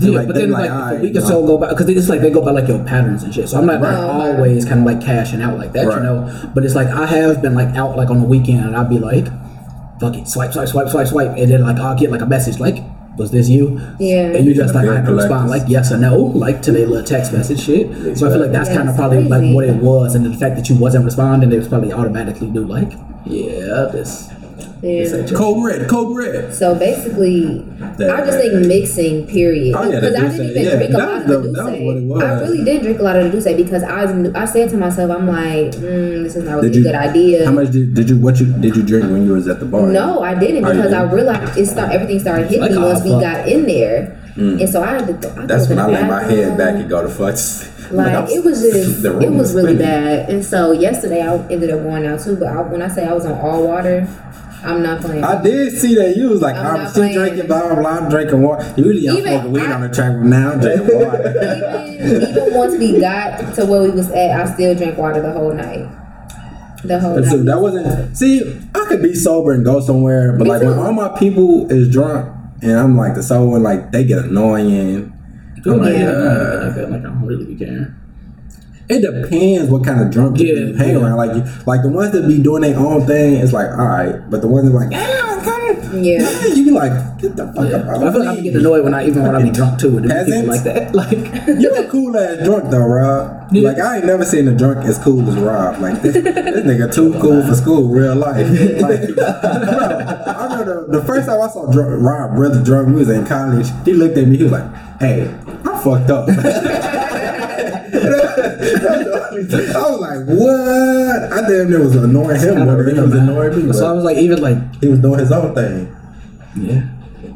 Yeah, 0.00 0.18
like, 0.18 0.26
but 0.26 0.34
then 0.36 0.50
like, 0.50 0.68
like, 0.68 0.70
all 0.70 0.80
if 0.88 0.90
a 0.90 0.94
right, 0.96 1.02
week 1.02 1.16
or 1.16 1.20
no. 1.20 1.26
so 1.28 1.46
go 1.46 1.56
by 1.56 1.70
because 1.70 1.88
it's 1.88 2.10
like 2.10 2.20
they 2.20 2.28
go 2.30 2.44
by 2.44 2.50
like 2.50 2.68
your 2.68 2.84
patterns 2.84 3.22
and 3.22 3.34
shit. 3.34 3.48
So 3.48 3.56
I'm 3.56 3.64
not 3.64 3.80
like 3.80 3.94
Right. 3.94 4.04
always 4.04 4.66
kind 4.66 4.80
of 4.80 4.84
like 4.84 5.00
cashing 5.00 5.40
out 5.40 5.56
like 5.56 5.72
that, 5.72 5.86
Right. 5.86 5.96
you 5.96 6.02
know. 6.02 6.50
But 6.54 6.66
it's 6.66 6.74
like 6.74 6.88
I 6.88 7.06
have 7.06 7.40
been 7.40 7.54
like 7.54 7.74
out 7.74 7.96
like 7.96 8.10
on 8.10 8.20
the 8.20 8.26
weekend 8.26 8.66
and 8.66 8.76
I'd 8.76 8.90
be 8.90 8.98
like, 8.98 9.24
fuck 10.00 10.16
it, 10.16 10.28
swipe, 10.28 10.52
swipe, 10.52 10.68
swipe, 10.68 10.88
swipe, 10.88 11.06
swipe, 11.06 11.36
and 11.36 11.50
then 11.50 11.62
like 11.62 11.76
I'll 11.78 11.98
get 11.98 12.10
like 12.10 12.20
a 12.20 12.26
message 12.26 12.58
like, 12.58 12.82
was 13.16 13.30
this 13.32 13.48
you? 13.48 13.80
Yeah. 13.98 14.30
And 14.36 14.46
you 14.46 14.54
just 14.54 14.74
like 14.74 14.88
I 14.88 14.96
have 14.96 15.06
to 15.06 15.14
respond 15.14 15.50
like 15.50 15.62
yes 15.66 15.90
or 15.90 15.98
no, 15.98 16.16
like 16.16 16.62
to 16.62 16.72
their 16.72 16.86
little 16.86 17.04
text 17.04 17.32
message 17.32 17.60
shit. 17.60 18.16
So 18.16 18.28
I 18.28 18.30
feel 18.30 18.40
like 18.40 18.52
that's 18.52 18.68
Yeah, 18.68 18.76
kind 18.76 18.88
of 18.88 18.94
it's 18.94 19.00
probably 19.00 19.24
like 19.24 19.54
what 19.54 19.64
it 19.64 19.76
was, 19.76 20.14
and 20.14 20.24
the 20.24 20.36
fact 20.36 20.56
that 20.56 20.68
you 20.68 20.76
wasn't 20.76 21.04
responding, 21.04 21.52
it 21.52 21.56
was 21.56 21.68
probably 21.68 21.92
automatically 21.92 22.48
do 22.50 22.64
like, 22.64 22.92
yeah, 23.24 23.88
this. 23.92 24.30
This 24.80 25.12
Yeah. 25.12 25.36
Code 25.36 25.64
red, 25.64 25.88
code 25.88 26.16
red. 26.16 26.54
So 26.54 26.74
basically, 26.74 27.64
That- 27.98 28.10
I 28.10 28.24
just 28.26 28.38
think 28.38 28.66
mixing. 28.66 29.26
Period. 29.26 29.74
Oh, 29.76 29.82
yeah, 29.82 30.00
Because 30.00 30.12
the 30.14 30.18
I 30.18 30.28
didn't 30.28 30.50
even 30.50 30.62
yeah, 30.62 30.76
drink 30.76 30.90
a 30.90 30.92
that 30.92 30.98
lot 30.98 31.12
was 31.14 31.22
of 31.22 31.28
the 31.28 31.48
the- 31.48 31.62
what 31.64 31.72
it 31.72 31.80
D'usse. 32.00 32.08
was. 32.08 32.22
I 32.22 32.40
really 32.40 32.64
did 32.64 32.82
drink 32.82 32.98
a 33.00 33.02
lot 33.02 33.16
of 33.16 33.24
the 33.24 33.30
D'usse 33.38 33.56
because 33.56 33.82
I 33.82 34.04
was, 34.04 34.30
I 34.34 34.44
said 34.44 34.70
to 34.70 34.76
myself, 34.76 35.10
I'm 35.10 35.26
like, 35.28 35.72
mm, 35.76 36.22
this 36.22 36.36
is 36.36 36.44
not 36.44 36.56
really 36.56 36.68
Did 36.68 36.76
you? 36.76 36.80
a 36.82 36.84
good 36.84 36.94
idea. 36.94 37.44
How 37.46 37.52
much 37.52 37.70
did, 37.70 37.94
did 37.94 38.08
you? 38.10 38.16
What 38.18 38.38
you 38.40 38.46
did 38.46 38.76
you 38.76 38.82
drink 38.82 39.10
when 39.10 39.24
you 39.26 39.32
was 39.32 39.48
at 39.48 39.58
the 39.60 39.66
bar? 39.66 39.86
No, 39.86 40.20
I 40.22 40.34
didn't 40.34 40.64
Oh, 40.64 40.72
because 40.72 40.92
I 40.92 41.00
didn't? 41.02 41.14
realized 41.14 41.58
it 41.58 41.66
start 41.66 41.92
everything 41.92 42.18
started 42.20 42.46
hitting 42.46 42.60
Like 42.62 42.70
me 42.72 42.78
once 42.78 43.02
we 43.04 43.12
alpha. 43.12 43.24
got 43.24 43.48
in 43.48 43.66
there, 43.66 44.16
and 44.36 44.68
so 44.68 44.82
I 44.82 44.86
had 44.98 45.06
to. 45.06 45.12
Th- 45.14 45.32
I 45.36 45.40
Mm. 45.42 45.48
That's 45.48 45.68
when 45.68 45.78
I 45.78 45.86
in 45.88 45.94
lay 45.94 46.02
my 46.04 46.22
head 46.22 46.56
back 46.58 46.74
and 46.76 46.88
go 46.88 47.02
to 47.02 47.08
fucks. 47.08 47.66
Like 47.90 48.28
it 48.30 48.44
was 48.44 48.60
just, 48.60 49.02
it 49.04 49.30
was 49.32 49.54
really 49.54 49.74
spinning. 49.74 49.78
bad. 49.78 50.28
And 50.28 50.44
so 50.44 50.72
yesterday 50.72 51.22
I 51.26 51.36
ended 51.48 51.70
up 51.70 51.82
going 51.82 52.04
out 52.06 52.20
too. 52.20 52.36
But 52.36 52.48
I, 52.48 52.60
when 52.60 52.82
I 52.82 52.88
say 52.88 53.06
I 53.06 53.14
was 53.14 53.24
on 53.24 53.32
all 53.40 53.66
water, 53.66 54.06
I'm 54.68 54.82
not 54.82 55.00
playing. 55.00 55.24
I 55.24 55.42
did 55.42 55.72
see 55.78 55.94
that 55.96 56.16
you 56.16 56.28
was 56.28 56.40
like, 56.42 56.54
I'm 56.56 56.66
I'm, 56.66 56.74
not 56.84 56.88
she 56.92 57.00
playing. 57.00 57.14
drinking 57.18 57.46
blah 57.46 57.62
blah 57.66 57.74
blah. 57.80 57.90
I'm 57.98 58.08
drinking 58.10 58.42
water. 58.42 58.74
Usually 58.76 59.08
I'm 59.08 59.16
Even 59.16 59.32
smoking 59.32 59.52
weed 59.52 59.62
I- 59.62 59.72
on 59.72 59.80
the 59.80 59.88
track, 59.88 60.12
but 60.12 60.24
now 60.26 60.52
I'm 60.52 60.60
drinking 60.64 60.98
water. 60.98 61.94
even, 62.00 62.22
even 62.28 62.54
once 62.54 62.74
we 62.78 63.00
got 63.00 63.54
to 63.54 63.66
where 63.66 63.82
we 63.82 63.90
was 63.90 64.10
at, 64.10 64.30
I 64.40 64.52
still 64.54 64.74
drank 64.74 64.98
water 64.98 65.20
the 65.22 65.32
whole 65.32 65.52
night. 65.54 65.88
The 66.84 67.00
whole 67.00 67.22
So 67.24 67.36
night. 67.36 67.44
that 67.46 67.60
wasn't. 67.60 68.16
See, 68.16 68.42
I 68.74 68.84
could 68.88 69.02
be 69.02 69.14
sober 69.14 69.52
and 69.52 69.64
go 69.64 69.80
somewhere, 69.80 70.32
but 70.38 70.44
Me 70.44 70.50
like 70.50 70.62
when 70.62 70.78
all 70.78 70.92
my 70.92 71.08
people 71.18 71.70
is 71.72 71.88
drunk 71.90 72.28
and 72.62 72.72
I'm 72.78 72.96
like 72.96 73.14
the 73.14 73.22
sober, 73.22 73.50
one, 73.52 73.62
like 73.62 73.90
they 73.90 74.04
get 74.04 74.18
annoying. 74.20 75.12
I'm 75.66 75.78
like, 75.78 75.96
uh, 75.96 76.64
like 76.66 76.74
that. 76.76 76.88
Like 76.90 77.00
I 77.00 77.02
don't 77.04 77.26
really 77.26 77.44
be 77.46 77.56
caring. 77.56 77.94
It 78.88 79.00
depends 79.02 79.70
what 79.70 79.84
kind 79.84 80.00
of 80.00 80.10
drunk 80.10 80.36
people 80.36 80.54
Yeah, 80.56 80.66
you 80.68 80.74
hang 80.74 80.90
yeah. 80.90 81.02
around. 81.02 81.16
Like, 81.16 81.66
like 81.66 81.82
the 81.82 81.88
ones 81.88 82.12
that 82.12 82.26
be 82.26 82.40
doing 82.42 82.62
their 82.62 82.78
own 82.78 83.06
thing, 83.06 83.34
it's 83.36 83.52
like 83.52 83.70
all 83.70 83.86
right, 83.86 84.28
but 84.30 84.40
the 84.40 84.48
ones 84.48 84.68
that 84.70 84.74
like, 84.76 84.90
ah, 84.94 85.40
come. 85.44 85.58
Yeah. 86.02 86.44
you 86.54 86.64
be 86.66 86.70
like, 86.70 86.92
get 87.18 87.34
the 87.36 87.46
fuck 87.52 87.68
Yeah. 87.70 87.76
up. 87.78 87.86
But 88.00 88.08
I 88.08 88.12
feel 88.12 88.20
like 88.20 88.28
I 88.28 88.36
be 88.36 88.42
getting 88.42 88.60
annoyed 88.60 88.84
when 88.84 88.94
I 88.94 89.06
even 89.06 89.22
when 89.22 89.34
I 89.36 89.42
be 89.42 89.50
drunk 89.50 89.78
too. 89.80 89.94
With 89.94 90.04
people 90.04 90.44
like 90.46 90.62
that, 90.64 90.94
like. 91.00 91.60
you're 91.60 91.76
a 91.84 91.88
cool 91.88 92.16
ass 92.16 92.44
drunk 92.44 92.70
though, 92.70 92.86
Rob. 92.86 93.48
Yeah. 93.52 93.68
Like 93.70 93.78
I 93.78 93.96
ain't 93.96 94.04
never 94.06 94.24
seen 94.24 94.46
a 94.48 94.54
drunk 94.54 94.78
as 94.84 94.98
cool 94.98 95.26
as 95.28 95.36
Rob. 95.36 95.80
Like 95.80 96.02
this, 96.02 96.14
this 96.14 96.24
nigga 96.66 96.92
too 96.94 97.12
cool 97.20 97.42
for 97.46 97.54
school, 97.54 97.88
real 97.88 98.14
life. 98.16 98.46
Like, 98.78 99.14
bro, 99.14 99.24
I 99.26 100.44
remember 100.50 100.86
the, 100.86 100.98
the 101.00 101.04
first 101.04 101.26
time 101.26 101.40
I 101.40 101.48
saw 101.48 101.70
drunk, 101.72 102.02
Rob 102.02 102.38
really 102.38 102.62
drunk. 102.62 102.88
We 102.88 102.94
was 102.96 103.08
in 103.10 103.26
college. 103.26 103.66
He 103.84 103.92
looked 103.94 104.16
at 104.18 104.28
me. 104.28 104.36
He 104.36 104.42
was 104.44 104.52
like, 104.52 104.70
"Hey, 105.00 105.34
I 105.64 105.82
fucked 105.82 106.10
up." 106.10 106.28
I 108.12 109.90
was 109.90 110.00
like, 110.00 110.26
"What?" 110.26 111.32
I 111.32 111.48
damn 111.48 111.70
near 111.70 111.82
was 111.82 111.96
annoying 111.96 112.40
him 112.40 112.64
more 112.64 112.82
than 112.82 112.94
he 112.94 113.00
was 113.00 113.14
annoying 113.14 113.66
me. 113.66 113.72
So 113.72 113.86
I 113.88 113.92
was 113.92 114.04
like, 114.04 114.16
even 114.18 114.40
like, 114.40 114.58
he 114.80 114.88
was 114.88 114.98
doing 115.00 115.18
his 115.18 115.32
own 115.32 115.54
thing. 115.54 115.94
yeah, 116.56 116.88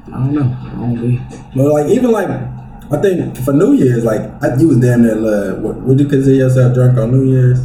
I 0.09 0.11
don't 0.11 0.35
know. 0.35 0.57
I 0.61 0.71
don't 0.77 0.97
be. 1.01 1.21
But 1.55 1.65
like 1.73 1.87
even 1.91 2.11
like 2.11 2.29
I 2.29 3.01
think 3.01 3.37
for 3.39 3.53
New 3.53 3.73
Year's, 3.73 4.05
like 4.05 4.21
I, 4.43 4.55
you 4.57 4.69
was 4.69 4.79
damn 4.79 5.03
near 5.03 5.17
uh, 5.17 5.55
what 5.61 5.77
would 5.77 6.01
you 6.01 6.07
consider 6.07 6.35
yourself 6.37 6.75
drunk 6.75 6.99
on 6.99 7.11
New 7.11 7.25
Year's? 7.25 7.61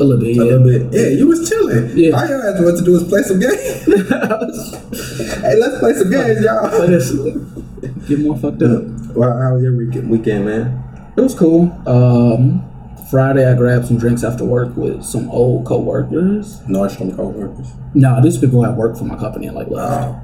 A 0.00 0.04
little 0.04 0.20
bit, 0.22 0.30
A 0.30 0.34
yeah. 0.34 0.42
little 0.42 0.64
bit. 0.64 0.94
Yeah, 0.94 1.08
you 1.18 1.26
was 1.26 1.48
chilling. 1.48 1.90
Yeah. 1.96 2.10
All 2.12 2.22
ass 2.22 2.60
wanted 2.60 2.76
to 2.78 2.84
do 2.84 2.92
was 2.92 3.02
play 3.08 3.22
some 3.22 3.40
games. 3.40 3.84
hey, 5.42 5.56
let's 5.58 5.78
play 5.80 5.92
some 5.94 6.10
games, 6.10 6.44
y'all. 6.44 8.06
Get 8.06 8.20
more 8.20 8.36
fucked 8.38 8.62
up. 8.62 8.82
Well, 9.16 9.36
how 9.42 9.54
was 9.54 9.62
your 9.64 9.76
weekend, 9.76 10.08
weekend 10.08 10.44
man? 10.44 10.84
It 11.18 11.22
was 11.22 11.34
cool. 11.34 11.76
Um, 11.84 12.62
Friday, 13.10 13.50
I 13.50 13.56
grabbed 13.56 13.86
some 13.86 13.98
drinks 13.98 14.22
after 14.22 14.44
work 14.44 14.76
with 14.76 15.02
some 15.02 15.28
old 15.30 15.66
coworkers. 15.66 16.60
Nordstrom 16.60 17.16
coworkers. 17.16 17.72
No, 17.92 18.22
these 18.22 18.38
people 18.38 18.62
that 18.62 18.76
work 18.76 18.96
for 18.96 19.02
my 19.02 19.16
company 19.16 19.48
and 19.48 19.56
like 19.56 19.66
left. 19.66 20.16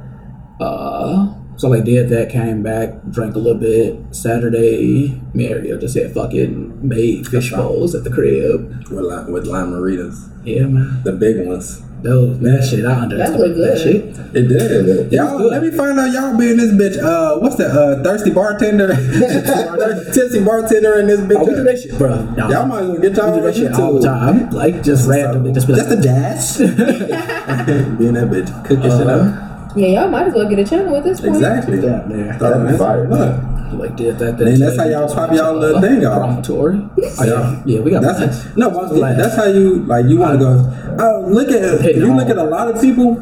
Uh, 0.60 1.34
so 1.56 1.68
like 1.68 1.82
did 1.82 2.10
that, 2.10 2.30
came 2.30 2.62
back, 2.62 2.90
drank 3.10 3.34
a 3.34 3.40
little 3.40 3.58
bit. 3.58 4.14
Saturday, 4.14 5.20
Mario 5.34 5.78
just 5.78 5.94
said 5.94 6.14
fucking 6.14 6.86
made 6.88 7.26
fish 7.26 7.50
bowls 7.50 7.96
at 7.96 8.04
the 8.04 8.10
crib. 8.10 8.88
With 8.88 9.04
lime, 9.04 9.32
with 9.32 9.46
lime 9.46 9.72
Maritas. 9.72 10.30
Yeah, 10.44 10.66
man. 10.66 11.02
The 11.02 11.10
big 11.10 11.44
ones. 11.44 11.82
Those 12.04 12.38
that 12.40 12.68
shit, 12.68 12.84
I 12.84 13.00
underestimated 13.00 13.56
that 13.56 13.80
good. 13.80 13.80
shit. 13.80 14.36
It 14.36 14.48
did. 14.48 15.10
Y'all, 15.10 15.38
let 15.40 15.62
me 15.62 15.70
find 15.70 15.98
out 15.98 16.12
y'all 16.12 16.36
be 16.36 16.50
in 16.50 16.58
this 16.58 16.70
bitch. 16.72 17.02
Uh, 17.02 17.38
what's 17.38 17.56
that? 17.56 17.70
Uh, 17.70 18.02
thirsty 18.02 18.30
bartender, 18.30 18.88
tipsy 20.12 20.44
bartender 20.44 21.00
in 21.00 21.06
this 21.06 21.20
bitch. 21.20 21.40
Oh, 21.40 21.46
we 21.46 21.54
do 21.54 21.64
that 21.64 21.80
shit, 21.80 21.96
bro. 21.96 22.26
No, 22.36 22.50
Y'all 22.50 22.66
might 22.66 22.82
as 22.82 22.88
well 22.88 23.00
get 23.00 23.12
we 23.12 23.16
y'all 23.16 23.34
do 23.34 23.40
that 23.40 23.48
on 23.48 23.54
shit 23.54 23.72
all 23.72 23.92
the 23.94 24.06
time. 24.06 24.50
Like 24.50 24.82
just 24.82 25.08
randomly, 25.08 25.54
just 25.54 25.66
be 25.66 25.76
Just 25.76 25.88
like, 25.88 25.98
a 25.98 26.02
dash. 26.02 26.58
be 26.58 28.06
in 28.06 28.14
that 28.20 28.28
bitch, 28.28 28.52
cooking 28.66 28.82
shit 28.82 29.08
up. 29.08 29.76
Yeah, 29.76 29.88
y'all 29.88 30.08
might 30.08 30.26
as 30.28 30.34
well 30.34 30.48
get 30.48 30.58
a 30.58 30.64
channel 30.64 30.92
with 30.92 31.04
this 31.04 31.20
point. 31.20 31.36
Exactly. 31.36 31.80
Yeah, 31.82 32.06
yeah. 32.08 32.38
Throw 32.38 32.50
them 32.50 32.66
in. 32.68 32.78
Fire. 32.78 33.08
Look. 33.08 33.78
like 33.78 33.96
did 33.96 34.18
that. 34.18 34.38
that 34.38 34.44
Then 34.44 34.60
that's 34.60 34.76
how 34.76 34.84
y'all 34.84 35.12
pop 35.12 35.32
y'all 35.32 35.56
little 35.56 35.80
thing 35.80 36.04
off. 36.06 36.18
Promontory. 36.18 36.76
Oh, 37.18 37.24
yeah, 37.24 37.62
yeah, 37.64 37.80
we 37.80 37.90
got 37.90 38.02
That's 38.02 38.42
plans. 38.42 38.56
no, 38.56 38.70
but 38.70 39.16
that's 39.16 39.36
how 39.36 39.46
you 39.46 39.84
like. 39.84 40.06
You 40.06 40.18
want 40.18 40.38
to 40.38 40.44
go. 40.44 40.83
Oh, 40.98 41.26
look 41.28 41.48
at 41.48 41.80
Hitting 41.80 42.02
you. 42.02 42.10
all. 42.10 42.16
Look 42.16 42.28
at 42.28 42.38
a 42.38 42.44
lot 42.44 42.68
of 42.68 42.80
people. 42.80 43.16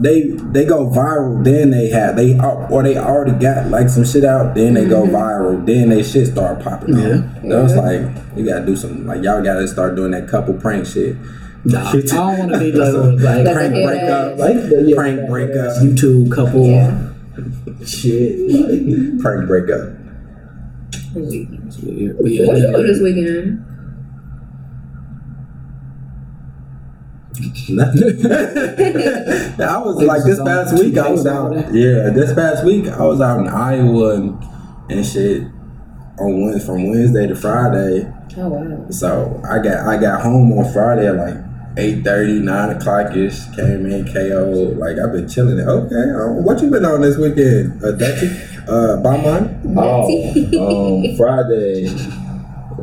They 0.00 0.30
they 0.30 0.64
go 0.64 0.88
viral. 0.88 1.44
Then 1.44 1.70
they 1.70 1.88
have 1.90 2.16
they 2.16 2.36
uh, 2.36 2.68
or 2.68 2.82
they 2.82 2.96
already 2.96 3.38
got 3.38 3.68
like 3.68 3.88
some 3.88 4.04
shit 4.04 4.24
out. 4.24 4.54
Then 4.54 4.74
they 4.74 4.84
go 4.86 5.02
mm-hmm. 5.02 5.14
viral. 5.14 5.64
Then 5.64 5.90
they 5.90 6.02
shit 6.02 6.26
start 6.26 6.62
popping. 6.62 6.98
Yeah. 6.98 7.18
off. 7.18 7.42
So 7.42 7.64
it's 7.64 7.74
like 7.76 8.36
you 8.36 8.44
gotta 8.44 8.66
do 8.66 8.74
something. 8.76 9.06
Like 9.06 9.22
y'all 9.22 9.42
gotta 9.42 9.68
start 9.68 9.94
doing 9.94 10.10
that 10.10 10.28
couple 10.28 10.54
prank 10.54 10.86
shit. 10.86 11.16
Nah, 11.64 11.88
I 11.92 12.00
don't 12.00 12.38
want 12.38 12.52
to 12.52 12.58
be 12.58 12.72
like, 12.72 12.92
like 12.92 13.44
Like 13.44 13.54
prank 13.54 13.74
a 13.76 13.84
breakup, 13.84 14.38
like 14.38 14.54
the 14.56 14.84
yeah, 14.88 14.94
prank 14.96 15.28
breakup, 15.28 15.76
YouTube 15.76 16.32
couple 16.32 16.66
Yeah. 16.66 16.98
shit. 17.86 19.20
prank 19.20 19.46
breakup. 19.46 19.90
It's 21.14 21.78
weird. 21.78 22.18
But 22.20 22.30
yeah, 22.30 22.46
What 22.46 22.58
you 22.58 22.72
do 22.72 22.82
this 22.82 23.00
weekend? 23.00 23.64
I 29.58 29.78
was 29.78 30.02
like 30.02 30.24
this 30.24 30.40
past 30.42 30.78
week. 30.78 30.96
I 30.96 31.10
was 31.10 31.26
out. 31.26 31.52
Yeah, 31.74 32.10
this 32.10 32.32
past 32.34 32.64
week 32.64 32.86
I 32.86 33.02
was 33.04 33.20
out 33.20 33.40
in 33.40 33.48
Iowa 33.48 34.14
and, 34.14 34.42
and 34.90 35.04
shit 35.04 35.48
on 36.18 36.60
from 36.60 36.90
Wednesday 36.90 37.26
to 37.26 37.34
Friday. 37.34 38.12
Oh 38.36 38.48
wow. 38.48 38.90
So 38.90 39.40
I 39.48 39.58
got 39.58 39.86
I 39.86 40.00
got 40.00 40.22
home 40.22 40.52
on 40.52 40.72
Friday 40.72 41.08
at 41.08 41.16
like 41.16 41.34
8.30, 41.74 42.42
9 42.42 42.70
o'clock 42.76 43.16
ish. 43.16 43.46
Came 43.56 43.86
in 43.86 44.04
KO. 44.12 44.76
Like 44.78 44.98
I've 44.98 45.12
been 45.12 45.28
chilling. 45.28 45.58
Okay, 45.58 46.42
what 46.42 46.60
you 46.62 46.70
been 46.70 46.84
on 46.84 47.00
this 47.00 47.16
weekend, 47.16 47.82
uh, 47.82 47.92
Dutchy? 47.92 48.28
Uh, 48.68 49.02
Bomon? 49.02 49.74
Oh, 49.76 51.08
um, 51.08 51.16
Friday. 51.16 51.88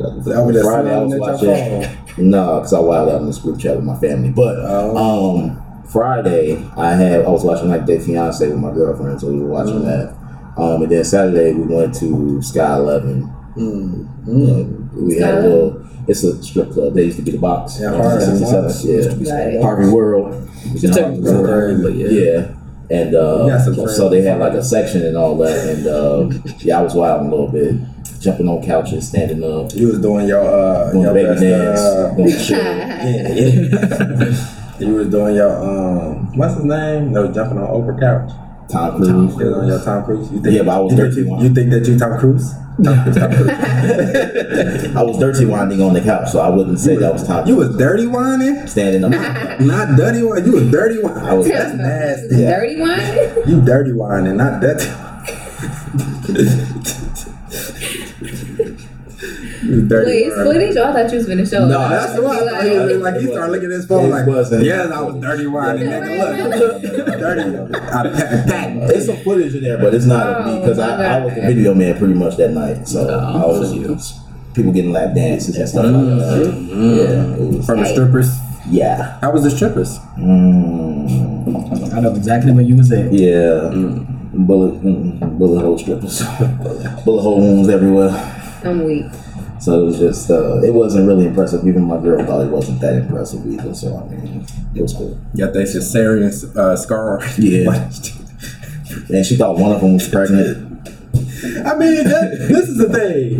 Over 0.04 0.52
there 0.52 0.62
Friday, 0.62 0.94
I 0.94 1.02
was 1.02 1.12
smiling 1.14 1.34
at 1.34 1.42
your 1.42 1.78
watching. 1.80 2.30
No, 2.30 2.54
because 2.56 2.72
I 2.72 2.80
wild 2.80 3.08
out 3.08 3.20
in 3.20 3.26
this 3.26 3.38
group 3.38 3.58
chat 3.58 3.76
with 3.76 3.84
my 3.84 3.98
family. 3.98 4.30
But 4.30 4.56
Oh. 4.60 5.36
um, 5.38 5.84
Friday, 5.86 6.56
I 6.76 6.94
had 6.94 7.24
I 7.24 7.28
was 7.28 7.44
watching 7.44 7.68
like 7.68 7.84
Day 7.86 7.98
Fiance 7.98 8.46
with 8.46 8.58
my 8.58 8.72
girlfriend, 8.72 9.20
so 9.20 9.28
we 9.30 9.40
were 9.40 9.48
watching 9.48 9.84
that. 9.84 10.14
Um, 10.56 10.82
and 10.82 10.90
then 10.92 11.04
Saturday 11.04 11.52
we 11.54 11.74
went 11.74 11.94
to 11.96 12.40
Sky 12.42 12.76
Eleven. 12.76 13.32
And 13.56 14.90
we 14.94 15.18
had 15.18 15.38
a 15.38 15.40
little. 15.42 15.86
It's 16.08 16.24
a 16.24 16.42
strip 16.42 16.70
club. 16.72 16.94
They 16.94 17.04
used 17.04 17.18
to 17.18 17.22
be 17.22 17.32
the 17.32 17.38
box. 17.38 17.78
Yeah, 17.80 17.92
on 17.92 18.00
Harvey. 18.00 18.24
67, 18.24 19.20
Yeah, 19.24 19.34
Right. 19.54 19.62
Harvey 19.62 19.88
World. 19.90 20.34
Harvey 20.34 21.20
World. 21.20 21.82
but 21.82 21.94
yeah. 21.94 22.08
Yeah. 22.08 22.46
And 22.90 23.14
uh, 23.14 23.44
You 23.44 23.50
got 23.50 23.60
some 23.64 23.88
so 23.88 24.08
they 24.08 24.22
had 24.22 24.40
like 24.40 24.54
a 24.54 24.64
section 24.64 25.02
and 25.06 25.16
all 25.16 25.36
that, 25.38 25.68
and 25.68 25.86
uh, 25.86 26.28
yeah, 26.58 26.78
I 26.80 26.82
was 26.82 26.94
wild 26.94 27.24
a 27.26 27.30
little 27.30 27.46
bit, 27.48 27.76
jumping 28.18 28.48
on 28.48 28.62
couches, 28.64 29.08
standing 29.08 29.42
up, 29.44 29.72
You 29.74 29.88
was 29.88 30.00
doing 30.00 30.26
your 30.28 30.40
uh 30.42 30.90
doing 30.92 31.04
your 31.04 31.14
baby 31.14 31.28
best, 31.28 31.40
dance, 31.42 31.80
uh, 31.80 32.14
doing 32.16 32.30
shit. 32.38 32.56
yeah, 32.58 33.28
yeah. 33.28 34.78
you 34.80 34.94
was 34.94 35.08
doing 35.08 35.34
your 35.36 35.52
um 35.56 36.36
what's 36.36 36.54
his 36.54 36.64
name? 36.64 37.12
No, 37.12 37.30
jumping 37.32 37.58
on 37.58 37.68
Oprah 37.68 37.98
couch. 38.00 38.30
Tom 38.70 38.96
Cruise. 38.98 39.36
You 39.36 39.46
was 39.46 39.54
on 39.58 39.66
your 39.66 39.82
Tom 39.84 40.04
Cruise. 40.04 40.30
You 40.32 40.40
think, 40.40 40.56
Yeah, 40.56 40.62
but 40.62 40.76
I 40.76 40.80
was 40.80 40.94
dirty 40.94 41.22
you, 41.22 41.42
you 41.42 41.54
think 41.54 41.70
that 41.70 41.84
you 41.86 41.98
Tom 41.98 42.18
Cruise? 42.20 42.52
Tom 42.84 43.02
Cruise, 43.02 43.16
Tom 43.16 43.30
Cruise. 43.32 43.50
I 44.96 45.02
was 45.02 45.18
dirty 45.18 45.44
winding 45.44 45.82
on 45.82 45.92
the 45.92 46.00
couch, 46.00 46.30
so 46.30 46.38
I 46.40 46.48
wouldn't 46.48 46.78
say 46.78 46.94
that 46.96 47.12
was 47.12 47.26
Tom. 47.26 47.46
You 47.48 47.56
was 47.56 47.76
dirty 47.76 48.06
whining, 48.06 48.66
standing 48.68 49.02
up. 49.04 49.10
not 49.60 49.96
dirty 49.96 50.22
whining. 50.22 50.46
You 50.46 50.52
was 50.52 50.70
dirty 50.70 51.02
I 51.04 51.34
was 51.34 51.48
That's 51.48 51.74
nasty. 51.74 52.36
Yeah. 52.36 52.56
Dirty 52.60 52.80
one? 52.80 53.48
You 53.48 53.60
dirty 53.60 53.92
whining, 53.92 54.36
not 54.36 54.60
dirty. 54.60 54.86
You 59.70 59.88
dirty 59.88 60.06
Wait, 60.10 60.26
it's 60.26 60.36
whining. 60.36 60.52
footage? 60.52 60.76
Oh, 60.76 60.84
I 60.84 60.92
thought 60.92 61.10
you 61.12 61.18
was 61.18 61.26
finna 61.28 61.50
show. 61.50 61.66
No, 61.68 61.80
us. 61.80 61.90
that's 61.90 62.14
the 62.16 62.22
one. 62.22 62.46
Like, 62.46 62.62
he, 62.64 62.70
was 62.78 62.96
like 63.02 63.14
he 63.20 63.26
started 63.26 63.52
looking 63.52 63.70
at 63.70 63.76
his 63.76 63.86
phone 63.86 64.10
like, 64.10 64.26
wasn't. 64.26 64.64
yes, 64.64 64.90
I 64.90 65.00
was 65.02 65.14
dirty 65.22 65.46
whining, 65.46 65.84
nigga. 65.88 66.58
Look, 66.58 66.82
dirty. 67.20 67.74
I 67.74 67.88
pat, 68.10 68.46
pat. 68.46 68.88
There's 68.88 69.06
some 69.06 69.16
footage 69.18 69.54
in 69.54 69.62
there, 69.62 69.78
but 69.78 69.94
it's 69.94 70.06
not 70.06 70.26
of 70.26 70.46
me 70.46 70.52
Oh, 70.52 70.60
because 70.60 70.78
I, 70.78 71.18
I 71.20 71.24
was 71.24 71.34
the 71.34 71.40
video 71.42 71.74
man 71.74 71.96
pretty 71.98 72.14
much 72.14 72.36
that 72.36 72.50
night. 72.52 72.86
So 72.88 73.08
I 73.08 73.42
Oh, 73.42 73.58
was 73.60 73.70
for 73.72 73.76
you. 73.78 73.96
people 74.54 74.72
getting 74.72 74.92
lap 74.92 75.14
dances 75.14 75.56
and 75.56 75.68
stuff 75.68 75.84
like 75.84 75.92
that. 75.94 76.54
Yeah, 76.70 77.34
it 77.44 77.56
was, 77.56 77.66
From 77.66 77.80
the 77.80 77.86
strippers. 77.86 78.28
yeah, 78.68 79.18
How 79.20 79.30
was 79.32 79.42
the 79.44 79.50
strippers? 79.50 79.98
mm, 80.18 81.94
I 81.94 82.00
know 82.00 82.14
exactly 82.14 82.52
where 82.52 82.62
you 82.64 82.76
was 82.76 82.90
at. 82.92 83.12
yeah. 83.12 83.70
Bullet, 84.32 84.80
mm, 84.82 85.38
bullet 85.38 85.60
hole 85.60 85.76
strippers, 85.76 86.22
bullet 87.04 87.20
hole 87.22 87.40
wounds 87.40 87.68
everywhere. 87.68 88.10
I'm 88.64 88.84
weak. 88.84 89.06
So 89.60 89.82
it 89.82 89.84
was 89.84 89.98
just, 89.98 90.30
uh, 90.30 90.62
it 90.62 90.72
wasn't 90.72 91.06
really 91.06 91.26
impressive. 91.26 91.66
Even 91.66 91.82
my 91.82 92.00
girl 92.00 92.24
thought 92.24 92.46
it 92.46 92.50
wasn't 92.50 92.80
that 92.80 92.94
impressive 92.94 93.46
either. 93.46 93.74
So 93.74 93.98
I 93.98 94.08
mean, 94.08 94.46
it 94.74 94.82
was 94.82 94.94
cool. 94.94 95.18
Got 95.36 95.52
that 95.52 95.68
cesarean 95.68 96.56
uh, 96.56 96.76
scar. 96.76 97.20
Yeah. 97.38 97.90
And 99.08 99.24
she 99.24 99.36
thought 99.36 99.56
one 99.56 99.72
of 99.72 99.80
them 99.80 99.94
was 99.94 100.08
pregnant. 100.08 100.88
I 101.64 101.74
mean, 101.76 102.04
that, 102.04 102.46
this 102.48 102.68
is 102.68 102.76
the 102.76 102.88
thing. 102.88 103.36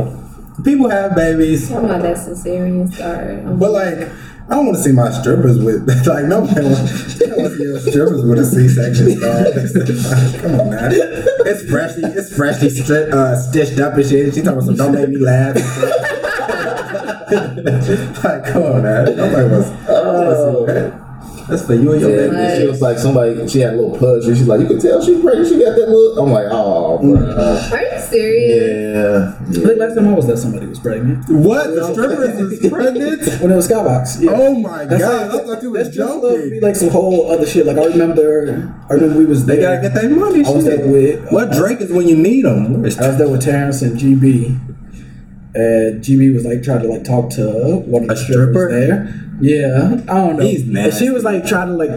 People 0.65 0.89
have 0.89 1.17
babies, 1.17 1.69
Talking 1.69 1.87
about 1.87 2.03
that 2.03 2.17
cesarean 2.17 2.93
scar. 2.93 3.37
But 3.57 3.73
like, 3.73 4.09
I 4.51 4.57
don't 4.57 4.67
want 4.67 4.79
to 4.79 4.83
see 4.83 4.91
my 4.91 5.11
strippers 5.11 5.59
with 5.59 5.87
like 6.07 6.25
nobody 6.25 6.67
wants. 6.67 7.23
I 7.23 7.27
don't 7.27 7.39
want 7.39 7.53
to 7.53 7.57
see 7.57 7.63
your 7.63 7.79
strippers 7.79 8.25
with 8.25 8.39
a 8.41 8.45
C-section. 8.45 9.21
Come 10.41 10.61
on, 10.61 10.71
man. 10.71 10.91
It's 10.93 11.63
freshly, 11.71 12.03
it's 12.11 12.35
freshly 12.35 12.69
stri- 12.69 13.13
uh, 13.13 13.37
stitched 13.37 13.79
up 13.79 13.95
and 13.95 14.05
shit. 14.05 14.35
She 14.35 14.43
talking 14.43 14.63
some 14.63 14.75
don't 14.75 14.93
make 14.93 15.09
me 15.09 15.19
laugh. 15.19 15.55
like, 18.25 18.45
come 18.45 18.63
on, 18.65 18.83
man. 18.83 19.17
Nobody 19.17 19.49
wants. 19.49 19.69
I 19.89 21.00
That's 21.51 21.67
for 21.67 21.75
you 21.75 21.93
and 21.93 22.01
your 22.01 22.11
baby. 22.11 22.37
And 22.37 22.61
she 22.63 22.67
was 22.69 22.81
like, 22.81 22.99
somebody, 22.99 23.47
she 23.49 23.61
had 23.61 23.75
a 23.75 23.77
little 23.77 23.99
pudge, 23.99 24.25
and 24.27 24.37
she's 24.37 24.47
like, 24.49 24.61
you 24.61 24.67
can 24.67 24.79
tell 24.81 25.03
she's 25.05 25.21
pregnant. 25.21 25.49
She 25.49 25.59
got 25.59 25.77
that 25.77 25.89
look. 25.89 26.19
I'm 26.19 26.31
like, 26.33 26.47
oh, 26.51 26.99
bro. 26.99 27.11
Mm. 27.17 27.73
Are 27.73 27.83
you 27.83 28.01
serious? 28.01 28.97
Yeah. 28.97 29.35
I 29.41 29.67
think 29.67 29.79
last 29.81 29.95
time 29.97 30.09
I 30.09 30.13
was 30.15 30.27
there, 30.27 30.37
somebody 30.37 30.67
was 30.67 30.79
pregnant. 30.79 31.29
What? 31.29 31.75
The 31.75 31.93
strippers 31.93 32.39
is 32.41 32.71
pregnant? 32.73 33.43
When 33.43 33.53
it 33.53 33.57
was 33.57 33.69
Skybox. 33.69 34.23
Yeah. 34.23 34.31
Oh 34.35 34.55
my 34.55 34.85
That's 34.85 35.03
god! 35.03 35.33
like- 35.33 35.41
I 35.43 35.45
thought 35.47 35.63
you 35.63 35.71
was 35.71 35.85
That's 35.85 35.97
just 35.97 36.15
love 36.23 36.23
joking. 36.35 36.51
be 36.51 36.61
like 36.61 36.77
some 36.77 36.89
whole 36.91 37.31
other 37.31 37.47
shit. 37.47 37.67
Like 37.67 37.77
I 37.79 37.85
remember, 37.87 38.73
I 38.89 38.95
remember 38.95 39.19
we 39.19 39.25
was 39.27 39.47
They 39.47 39.61
gotta 39.61 39.81
get 39.81 39.95
their 39.95 40.09
money. 40.11 40.45
I 40.45 40.51
was 40.51 40.65
shit. 40.65 40.79
there 40.79 40.89
with. 40.93 41.31
What 41.31 41.51
uh, 41.53 41.59
Drake 41.59 41.81
is 41.81 41.91
when 41.93 42.07
you 42.09 42.17
need 42.17 42.45
them? 42.45 42.77
I 42.77 42.81
was 42.89 42.97
there 42.97 43.29
with 43.29 43.43
Terrence 43.43 43.83
and 43.83 43.99
GB. 43.99 44.59
And 45.55 46.03
GB 46.03 46.33
was 46.35 46.45
like 46.45 46.63
trying 46.63 46.83
to 46.83 46.89
like 46.89 47.05
talk 47.05 47.31
to 47.31 47.79
one 47.87 48.03
of 48.03 48.09
the 48.09 48.17
stripper? 48.17 48.69
strippers 48.69 48.71
there. 48.73 49.27
Yeah, 49.41 50.03
I 50.09 50.15
don't 50.15 50.37
know. 50.37 50.45
He's 50.45 50.69
And 50.69 50.93
she 50.95 51.11
was 51.11 51.25
like 51.25 51.47
trying 51.47 51.69
to 51.69 51.75
like. 51.75 51.91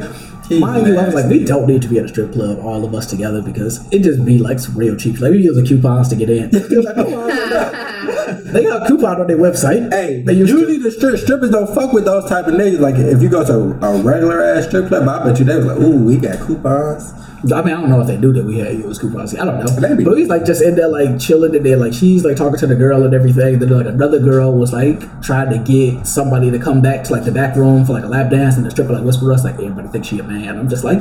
He's 0.48 0.60
mind 0.60 0.88
you, 0.88 0.98
I 0.98 1.06
was 1.06 1.14
like, 1.14 1.28
we 1.28 1.46
don't 1.46 1.68
need 1.68 1.82
to 1.84 1.88
be 1.88 1.98
at 2.00 2.06
a 2.06 2.08
strip 2.10 2.34
club, 2.34 2.60
all 2.60 2.84
of 2.84 2.94
us 2.94 3.06
together, 3.10 3.42
because 3.42 3.88
it 3.94 4.00
just 4.00 4.26
be 4.26 4.40
like 4.40 4.60
some 4.60 4.78
real 4.78 4.98
cheap. 4.98 5.20
Like 5.20 5.32
we 5.32 5.38
use 5.42 5.56
the 5.56 5.64
coupons 5.66 6.10
to 6.10 6.16
get 6.18 6.30
in. 6.30 6.50
She 6.70 6.76
was 6.78 6.86
like, 6.86 6.98
oh, 6.98 7.06
"Come 7.06 7.14
on, 7.14 8.03
they 8.54 8.64
got 8.64 8.84
a 8.84 8.88
coupon 8.88 9.22
on 9.22 9.28
their 9.28 9.38
website. 9.38 9.92
Hey, 9.92 10.22
they 10.22 10.34
usually 10.34 10.78
the 10.78 10.92
strip, 10.92 11.20
strippers 11.20 11.52
don't 11.52 11.74
fuck 11.74 11.94
with 11.94 12.06
those 12.06 12.28
type 12.30 12.48
of 12.48 12.54
niggas. 12.54 12.80
Like 12.80 12.96
if 12.96 13.22
you 13.22 13.30
go 13.30 13.46
to 13.46 13.86
a 13.86 14.02
regular 14.02 14.44
ass 14.44 14.68
strip 14.68 14.88
club, 14.88 15.08
I 15.08 15.24
bet 15.24 15.40
you 15.40 15.46
they 15.46 15.58
was 15.58 15.66
like, 15.66 15.78
"Ooh, 15.80 16.04
we 16.06 16.18
got 16.18 16.40
coupons." 16.40 17.14
I 17.52 17.62
mean, 17.62 17.74
I 17.76 17.82
don't 17.82 17.90
know 17.90 18.00
if 18.00 18.08
they 18.08 18.16
knew 18.16 18.32
that 18.32 18.46
we 18.46 18.60
had 18.60 18.72
use 18.74 18.98
coupons. 18.98 19.36
I 19.36 19.44
don't 19.44 19.60
know. 19.60 19.82
Maybe. 19.90 20.06
But 20.06 20.18
he's 20.18 20.30
like 20.30 20.46
just 20.46 20.62
in 20.62 20.76
there 20.76 20.88
like 20.88 21.20
chilling 21.20 21.54
and 21.54 21.66
then 21.66 21.78
like 21.78 21.94
she's 21.94 22.24
like 22.24 22.38
talking 22.38 22.58
to 22.60 22.68
the 22.68 22.76
girl 22.76 23.04
and 23.04 23.14
everything. 23.14 23.56
And 23.56 23.62
Then 23.62 23.70
like 23.70 23.86
another 23.86 24.20
girl 24.20 24.54
was 24.54 24.72
like 24.72 25.02
trying 25.22 25.50
to 25.50 25.58
get 25.58 26.08
somebody 26.08 26.52
to 26.52 26.58
come 26.58 26.82
back 26.82 27.04
to 27.04 27.12
like 27.12 27.26
the 27.26 27.34
back 27.34 27.58
room 27.58 27.84
for 27.84 27.92
like 27.92 28.06
a 28.06 28.08
lap 28.08 28.32
dance 28.32 28.56
and 28.56 28.66
the 28.66 28.72
stripper 28.72 28.94
like 28.94 29.04
whispered 29.04 29.34
us 29.34 29.44
like 29.44 29.56
everybody 29.56 29.90
thinks 29.90 30.08
she 30.08 30.20
a 30.20 30.24
man. 30.24 30.58
I'm 30.58 30.70
just 30.70 30.86
like, 30.86 31.00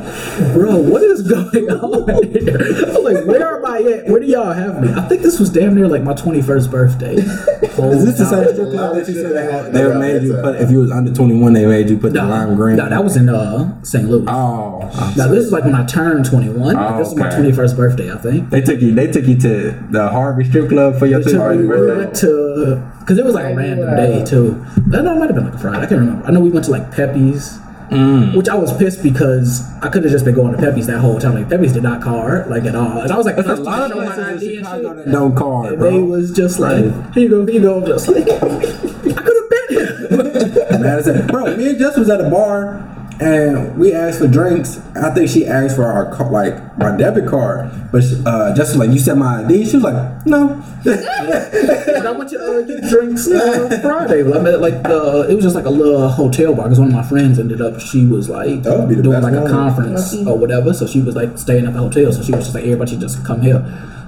bro, 0.53 0.75
what 0.75 1.01
is 1.01 1.21
going 1.21 1.69
on 1.69 2.23
here? 2.23 2.57
I'm 2.93 3.03
like, 3.05 3.23
where 3.25 3.55
am 3.55 3.65
I 3.65 3.77
at? 3.77 4.07
Where 4.07 4.19
do 4.19 4.25
y'all 4.25 4.51
have 4.51 4.81
me? 4.81 4.91
I 4.93 5.07
think 5.07 5.21
this 5.21 5.39
was 5.39 5.49
damn 5.49 5.75
near 5.75 5.87
like 5.87 6.03
my 6.03 6.13
21st 6.13 6.69
birthday. 6.69 7.12
Like 7.15 7.71
whole 7.73 7.91
Is 7.91 8.05
this 8.05 8.17
the 8.17 8.25
same 8.25 8.43
time- 8.43 8.53
strip 8.53 8.69
club 8.71 8.95
that 8.95 9.07
you 9.07 9.13
said 9.13 9.31
they, 9.35 9.51
had, 9.51 9.65
they 9.73 9.81
Never 9.81 9.99
made 9.99 10.23
you 10.23 10.33
put 10.41 10.55
if 10.61 10.69
you 10.71 10.79
was 10.79 10.91
under 10.91 11.13
twenty 11.13 11.35
one 11.35 11.53
they 11.53 11.65
made 11.65 11.89
you 11.89 11.97
put 11.97 12.13
the 12.13 12.23
lime 12.23 12.55
green? 12.55 12.77
no, 12.77 12.89
that 12.89 13.03
was 13.03 13.15
in 13.17 13.29
uh, 13.29 13.81
St. 13.83 14.07
Louis. 14.09 14.25
oh, 14.27 14.79
now 15.17 15.27
this 15.27 15.45
is 15.45 15.51
like 15.51 15.63
when 15.65 15.75
I 15.75 15.85
turned 15.85 16.25
21. 16.25 16.75
Oh, 16.77 16.97
this 16.97 17.09
is 17.09 17.15
my 17.15 17.29
21st 17.29 17.75
birthday, 17.75 18.11
I 18.11 18.17
think. 18.17 18.49
they 18.49 18.61
took 18.61 18.79
you 18.81 18.93
they 18.93 19.07
took 19.11 19.25
you 19.25 19.37
to 19.39 19.71
the 19.91 20.09
Harvey 20.09 20.43
strip 20.43 20.69
club 20.69 20.97
for 20.99 21.05
your 21.05 21.19
They 21.21 21.31
took 21.31 21.41
21st 21.41 21.67
birthday. 21.67 22.19
to 22.21 22.89
because 22.99 23.17
it 23.17 23.25
was 23.25 23.33
like 23.35 23.45
a 23.45 23.55
random 23.55 23.95
day 23.95 24.23
too. 24.25 24.63
I 24.93 25.01
know 25.01 25.15
it 25.15 25.19
might 25.19 25.25
have 25.27 25.35
been 25.35 25.45
like 25.45 25.55
a 25.55 25.57
Friday. 25.59 25.77
I 25.77 25.85
can't 25.87 25.99
remember. 26.01 26.25
I 26.25 26.31
know 26.31 26.39
we 26.39 26.49
went 26.51 26.65
to 26.65 26.71
like 26.71 26.89
Pepe's, 26.91 27.59
Mm. 27.93 28.35
which 28.35 28.49
I 28.49 28.55
was 28.55 28.75
pissed 28.77 29.03
because 29.03 29.61
I 29.81 29.89
could 29.89 30.03
have 30.03 30.11
just 30.11 30.25
been 30.25 30.33
going 30.33 30.55
to 30.55 30.57
Pepe's 30.57 30.87
that 30.87 30.99
whole 30.99 31.19
time. 31.19 31.35
Like 31.35 31.49
Pepe's 31.49 31.73
did 31.73 31.83
not 31.83 32.01
card 32.01 32.49
like 32.49 32.63
at 32.65 32.75
all, 32.75 33.01
and 33.01 33.11
I 33.11 33.17
was 33.17 33.25
like, 33.25 33.35
There's 33.35 33.47
a 33.47 33.55
first 33.57 33.61
lot 33.63 33.91
of 33.91 33.97
time 33.97 34.07
I 34.07 34.15
showed 34.15 34.17
my 34.17 34.33
places 34.33 34.43
in 34.43 34.47
ID 34.47 34.57
and 34.57 34.65
Chicago 34.65 34.95
that 34.95 35.11
don't 35.11 35.35
card, 35.35 35.73
and 35.73 35.81
they 35.81 35.99
was 35.99 36.31
just 36.31 36.59
like, 36.59 37.13
here 37.13 37.23
you 37.23 37.29
go, 37.29 37.45
here 37.45 37.55
you 37.55 37.61
go. 37.61 37.81
I'm 37.81 37.85
just 37.85 38.07
like, 38.07 38.27
I 38.27 39.21
could 39.21 39.37
have 39.37 39.49
been 39.49 39.67
here. 39.69 40.79
Madison. 40.79 41.27
Bro, 41.27 41.55
me 41.57 41.69
and 41.69 41.79
Jess 41.79 41.97
was 41.97 42.09
at 42.09 42.21
a 42.21 42.29
bar 42.29 42.92
and 43.19 43.77
we 43.77 43.93
asked 43.93 44.19
for 44.19 44.27
drinks. 44.27 44.79
I 44.95 45.13
think 45.13 45.29
she 45.29 45.45
asked 45.45 45.75
for 45.75 45.85
our 45.85 46.13
like 46.29 46.77
my 46.77 46.95
debit 46.95 47.29
card, 47.29 47.71
but 47.91 48.03
uh, 48.25 48.55
just 48.55 48.75
like, 48.75 48.89
"You 48.89 48.99
said 48.99 49.17
my 49.17 49.43
ID." 49.43 49.65
She 49.65 49.77
was 49.77 49.83
like, 49.83 50.25
"No." 50.25 50.61
And 51.93 52.07
I 52.07 52.11
went 52.11 52.29
to 52.31 52.39
uh, 52.39 52.61
get 52.63 52.83
drinks 52.89 53.29
uh, 53.29 53.79
Friday. 53.81 54.21
I 54.21 54.39
met 54.39 54.59
like 54.59 54.81
the 54.83 55.27
it 55.29 55.35
was 55.35 55.43
just 55.43 55.55
like 55.55 55.65
a 55.65 55.69
little 55.69 56.09
hotel 56.09 56.53
bar 56.53 56.65
because 56.65 56.79
one 56.79 56.89
of 56.89 56.93
my 56.93 57.03
friends 57.03 57.39
ended 57.39 57.61
up 57.61 57.79
she 57.79 58.05
was 58.05 58.29
like 58.29 58.63
That 58.63 58.77
would 58.79 58.89
be 58.89 58.95
the 58.95 59.03
doing 59.03 59.21
best 59.21 59.31
like 59.33 59.45
a 59.45 59.49
conference 59.49 60.13
or 60.27 60.37
whatever. 60.37 60.73
So 60.73 60.87
she 60.87 61.01
was 61.01 61.15
like 61.15 61.37
staying 61.37 61.65
at 61.65 61.73
the 61.73 61.79
hotel. 61.79 62.11
So 62.11 62.23
she 62.23 62.33
was 62.33 62.45
just 62.45 62.55
like 62.55 62.65
everybody 62.65 62.91
should 62.91 62.99
just 62.99 63.23
come 63.23 63.41
here. 63.41 63.61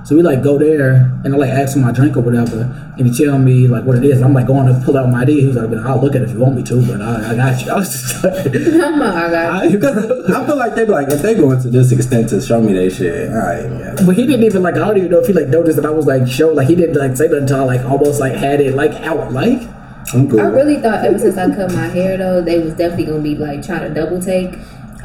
So 0.06 0.16
we 0.16 0.22
like 0.22 0.44
go 0.44 0.60
there 0.60 1.12
and 1.24 1.34
I 1.34 1.38
like 1.38 1.50
ask 1.50 1.76
him 1.76 1.82
my 1.82 1.92
drink 1.92 2.16
or 2.16 2.20
whatever, 2.22 2.62
and 2.96 3.08
he 3.08 3.26
tell 3.26 3.40
me 3.40 3.68
like 3.68 3.86
what 3.86 3.98
it 3.98 4.06
is. 4.06 4.22
I'm 4.22 4.34
like 4.36 4.46
going 4.46 4.68
to 4.68 4.80
pull 4.86 4.98
out 4.98 5.10
my 5.10 5.24
ID. 5.24 5.42
He 5.42 5.48
was 5.48 5.56
like, 5.56 5.68
"I'll 5.84 6.00
look 6.00 6.14
at 6.16 6.22
it 6.22 6.26
if 6.30 6.34
you 6.34 6.40
want 6.40 6.56
me 6.56 6.62
to, 6.62 6.86
but 6.86 7.02
I, 7.02 7.32
I 7.32 7.36
got 7.36 7.66
you." 7.66 7.72
I 7.74 7.76
was 7.76 7.90
just 7.92 8.24
like, 8.24 8.34
oh 8.56 8.86
I'm 8.86 9.02
I 9.02 9.76
got 9.76 9.98
I- 9.98 10.44
I 10.44 10.46
feel 10.46 10.58
like 10.58 10.76
they 10.76 10.86
be 10.86 10.92
like, 10.92 11.10
if 11.10 11.24
they 11.24 11.34
going 11.34 11.60
to 11.60 11.70
this 11.72 11.92
extent 11.92 12.30
to 12.30 12.40
show 12.40 12.62
me 12.62 12.74
that 12.74 12.92
shit, 12.92 13.30
all 13.32 13.36
right, 13.38 13.64
yeah. 13.64 13.96
But 14.06 14.16
he 14.16 14.28
didn't 14.28 14.44
even 14.46 14.62
like. 14.62 14.76
I 14.76 14.80
don't 14.80 14.98
even 14.98 15.10
know 15.10 15.20
if 15.22 15.26
he 15.28 15.34
like 15.34 15.48
noticed 15.48 15.78
that 15.78 15.86
I 15.88 15.90
was 15.90 16.06
like 16.06 16.28
show 16.28 16.50
like 16.54 16.68
he 16.68 16.76
didn't 16.76 16.96
like 16.96 17.18
say 17.18 17.26
nothing 17.26 17.40
until 17.40 17.62
I 17.62 17.64
like 17.64 17.82
almost 17.86 18.20
like 18.20 18.34
had 18.34 18.62
it 18.62 18.76
like 18.76 18.92
out 19.02 19.32
like. 19.34 19.68
I'm 20.14 20.30
cool. 20.30 20.40
I 20.40 20.44
really 20.44 20.80
thought 20.80 21.04
ever 21.04 21.18
since 21.18 21.36
I 21.36 21.50
cut 21.56 21.74
my 21.74 21.88
hair 21.88 22.16
though, 22.16 22.40
they 22.44 22.60
was 22.60 22.76
definitely 22.76 23.06
gonna 23.06 23.24
be 23.24 23.36
like 23.36 23.66
trying 23.66 23.82
to 23.82 23.94
double 24.00 24.22
take 24.22 24.54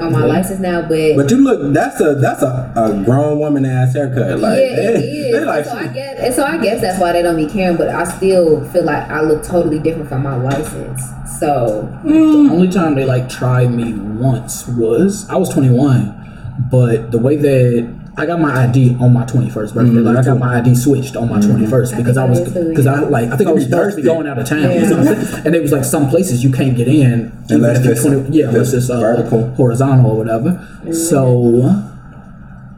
on 0.00 0.12
my 0.12 0.25
license 0.25 0.61
now, 0.61 0.83
but, 0.83 1.16
But 1.16 1.30
you 1.30 1.42
look, 1.42 1.73
that's 1.75 2.00
a 2.00 2.14
that's 2.14 2.42
a, 2.42 2.73
a 2.76 3.02
grown 3.04 3.38
woman 3.38 3.64
ass 3.64 3.95
haircut. 3.95 4.38
Like, 4.38 4.59
yeah, 4.59 4.64
it 4.64 4.92
they, 4.95 5.04
is. 5.04 5.33
they 5.33 5.45
like, 5.45 5.64
so 5.64 5.76
I 5.76 5.87
guess, 5.88 6.21
and 6.21 6.35
so 6.35 6.45
I 6.45 6.59
guess 6.62 6.80
that's 6.80 7.00
why 7.00 7.12
they 7.12 7.23
don't 7.23 7.37
be 7.37 7.47
caring. 7.47 7.76
But 7.76 7.88
I 7.88 8.04
still 8.04 8.64
feel 8.71 8.85
like 8.85 9.09
I 9.09 9.21
look 9.21 9.42
totally 9.42 9.78
different 9.78 10.09
from 10.09 10.23
my 10.23 10.37
license. 10.37 11.02
So 11.38 11.88
mm. 12.04 12.49
The 12.49 12.54
only 12.54 12.71
time 12.71 12.95
they 12.95 13.04
like 13.04 13.28
tried 13.28 13.71
me 13.73 13.95
once 13.95 14.66
was 14.66 15.28
I 15.28 15.37
was 15.37 15.49
21, 15.50 16.66
but 16.71 17.11
the 17.11 17.19
way 17.19 17.37
that 17.37 18.00
I 18.21 18.27
got 18.27 18.39
my 18.39 18.65
ID 18.69 18.97
on 19.00 19.12
my 19.15 19.25
21st 19.25 19.53
birthday, 19.55 19.81
Mm-hmm. 19.81 20.03
like 20.07 20.17
I 20.19 20.23
got 20.25 20.39
my 20.39 20.59
ID 20.59 20.75
switched 20.75 21.17
on 21.17 21.29
my 21.31 21.39
21st 21.39 21.97
because 21.97 22.17
I, 22.19 22.27
I 22.27 22.29
was 22.29 22.39
think 22.41 22.50
I 22.50 22.53
did 22.55 22.62
too, 22.65 22.69
because 22.71 22.87
I 22.87 23.00
like 23.00 23.31
I 23.31 23.37
think 23.37 23.49
I 23.49 23.53
was 23.53 23.65
be 23.65 23.71
supposed 23.71 23.97
to 23.97 24.03
be 24.03 24.07
going 24.07 24.27
out 24.27 24.39
of 24.39 24.47
town, 24.49 24.62
Yeah. 24.62 24.83
or 24.85 24.89
something. 25.05 25.47
and 25.47 25.55
it 25.55 25.62
was 25.62 25.73
like 25.73 25.85
some 25.85 26.09
places 26.11 26.45
you 26.45 26.53
can't 26.53 26.77
get 26.77 26.87
in 26.89 27.33
even 27.45 27.57
Unless 27.65 27.79
if 27.79 27.85
you're 27.85 27.93
it's- 27.95 28.07
20 28.07 28.37
yeah, 28.39 28.49
unless 28.49 28.73
it's 28.75 28.85
it's 28.85 28.91
uh, 28.91 29.00
vertical. 29.00 29.50
horizontal 29.55 30.11
or 30.12 30.17
whatever. 30.19 30.93
So. 30.93 31.87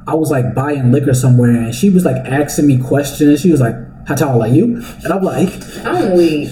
I 0.05 0.15
was 0.17 0.33
like 0.33 0.53
buying 0.53 0.91
liquor 0.91 1.15
somewhere, 1.15 1.51
and 1.53 1.73
she 1.73 1.89
was 1.89 2.05
like 2.05 2.17
asking 2.27 2.67
me 2.67 2.77
questions. 2.83 3.41
She 3.41 3.53
was 3.53 3.61
like, 3.61 3.77
"How 4.09 4.17
tall 4.17 4.43
are 4.43 4.49
you?" 4.49 4.83
And 5.05 5.13
I'm 5.13 5.23
like, 5.23 5.49
I'm 5.85 6.17
weak. 6.17 6.51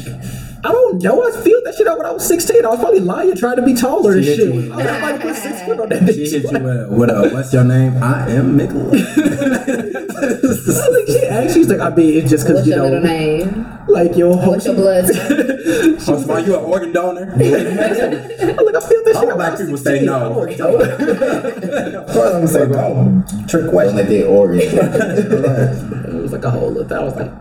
I 0.63 0.73
don't 0.73 1.03
know. 1.03 1.23
I 1.27 1.31
feel 1.43 1.59
that 1.65 1.75
shit 1.75 1.87
out 1.87 1.97
when 1.97 2.07
I 2.07 2.11
was 2.11 2.27
16. 2.29 2.65
I 2.65 2.69
was 2.69 2.79
probably 2.81 3.01
lying, 3.01 3.35
trying 3.35 3.57
to 3.57 3.63
be 3.63 3.73
taller 3.75 4.13
and 4.13 4.23
She 4.25 4.31
hit 4.31 4.39
shit. 4.41 4.55
you. 4.55 4.73
I 4.73 4.77
was 4.77 4.85
like, 4.85 5.03
I 5.03 5.19
put 5.19 5.35
six 5.37 5.63
foot 5.63 5.81
on 5.81 5.89
that 5.89 5.99
she 6.15 6.21
bitch. 6.21 6.33
hit 6.33 6.43
you 6.43 6.51
with 6.51 6.63
a, 6.67 6.89
with 6.91 7.11
a 7.11 7.31
what's 7.33 7.53
your 7.55 7.65
name? 7.65 7.97
I 8.03 8.29
am 8.31 8.57
Nicholas. 8.59 9.17
like 9.17 11.07
she 11.07 11.27
asked, 11.27 11.55
she's 11.55 11.69
like, 11.69 11.81
I 11.81 11.89
mean, 11.95 12.19
it's 12.19 12.29
just 12.31 12.45
because 12.47 12.57
What's 12.57 12.67
you 12.69 12.75
your 12.75 12.83
middle 12.85 13.01
know, 13.01 13.07
name? 13.09 13.67
like 13.89 14.17
your 14.17 14.37
whole. 14.37 14.53
What's 14.53 14.67
your 14.67 14.75
blood 14.75 15.07
type? 15.07 15.17
Oh, 15.31 15.99
so 15.99 16.31
are 16.33 16.41
you 16.41 16.59
an 16.59 16.65
organ 16.65 16.93
donor? 16.93 17.23
I'm 17.33 17.39
like, 17.39 18.75
I 18.77 18.81
feel 18.87 19.03
this 19.05 19.17
All 19.17 19.23
shit. 19.23 19.31
out 19.31 19.37
black 19.37 19.39
when 19.39 19.41
I 19.41 19.57
people 19.57 19.73
was 19.73 19.83
say 19.83 20.05
no. 20.05 20.15
I 20.15 20.19
don't 20.57 20.59
know. 20.59 22.01
Of 22.01 22.07
course 22.07 22.27
I'm 22.27 22.33
gonna 22.33 22.49
say 22.49 22.67
no. 22.67 23.25
Trick 23.49 23.63
Don't 23.65 23.71
question. 23.71 23.97
let 23.97 24.09
that 24.09 24.27
organ. 24.27 24.59
it 24.63 26.23
was 26.23 26.33
like 26.33 26.45
a 26.45 26.51
whole. 26.51 26.71
Lot. 26.73 26.93
I 26.93 27.03
was 27.03 27.17
like, 27.17 27.33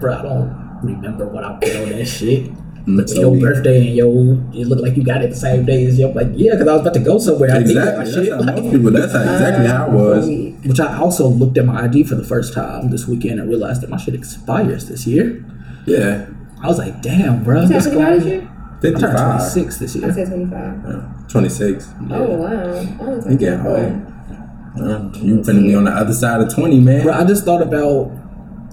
bro, 0.00 0.14
I 0.18 0.22
don't 0.22 0.67
remember 0.82 1.26
what 1.26 1.44
I 1.44 1.58
put 1.60 1.76
on 1.76 1.88
that 1.90 2.06
shit. 2.06 2.50
But 2.86 3.00
it's 3.02 3.14
your 3.16 3.36
birthday 3.38 3.86
and 3.88 3.96
yo, 3.96 4.10
you 4.50 4.64
look 4.64 4.80
like 4.80 4.96
you 4.96 5.04
got 5.04 5.20
it 5.22 5.28
the 5.28 5.36
same 5.36 5.66
day 5.66 5.84
as 5.84 5.98
you. 5.98 6.08
I'm 6.08 6.14
like, 6.14 6.28
yeah, 6.32 6.52
because 6.52 6.68
I 6.68 6.72
was 6.72 6.80
about 6.80 6.94
to 6.94 7.00
go 7.00 7.18
somewhere. 7.18 7.50
I 7.50 7.58
needed 7.58 7.76
my 7.76 8.00
Exactly. 8.00 8.24
shit. 8.24 8.30
That's 8.32 8.44
how 8.46 8.56
most 8.62 8.72
people. 8.72 8.90
That's 8.92 9.12
how, 9.12 9.20
exactly 9.20 9.66
how 9.66 9.86
it 9.86 9.92
was. 9.92 10.26
Which 10.66 10.80
I 10.80 10.96
also 10.98 11.28
looked 11.28 11.58
at 11.58 11.66
my 11.66 11.84
ID 11.84 12.04
for 12.04 12.14
the 12.14 12.24
first 12.24 12.54
time 12.54 12.90
this 12.90 13.06
weekend 13.06 13.40
and 13.40 13.48
realized 13.48 13.82
that 13.82 13.90
my 13.90 13.98
shit 13.98 14.14
expires 14.14 14.88
this 14.88 15.06
year. 15.06 15.44
Yeah. 15.86 16.28
I 16.62 16.66
was 16.66 16.78
like, 16.78 17.02
damn, 17.02 17.44
bro. 17.44 17.62
You 17.64 17.68
What's 17.74 17.84
turned 17.84 17.96
going 17.98 18.20
25 18.20 18.24
this 18.24 18.24
on? 18.24 18.30
year? 18.30 18.40
I 18.40 18.80
turned 18.80 19.00
55. 19.02 19.38
26 19.52 19.76
this 19.76 19.96
I 20.04 20.10
said 20.12 20.28
25. 20.28 21.28
26. 21.28 21.88
Oh, 22.10 22.24
wow. 22.24 22.80
You 22.80 22.86
turned 23.20 23.38
get 23.38 23.60
24. 23.60 23.62
home. 23.62 24.14
Uh, 24.80 25.18
You 25.18 25.38
finna 25.40 25.62
be 25.66 25.74
on 25.74 25.84
the 25.84 25.90
other 25.90 26.12
side 26.14 26.40
of 26.40 26.54
20, 26.54 26.80
man. 26.80 27.02
Bro, 27.02 27.12
I 27.12 27.24
just 27.24 27.44
thought 27.44 27.60
about 27.60 28.12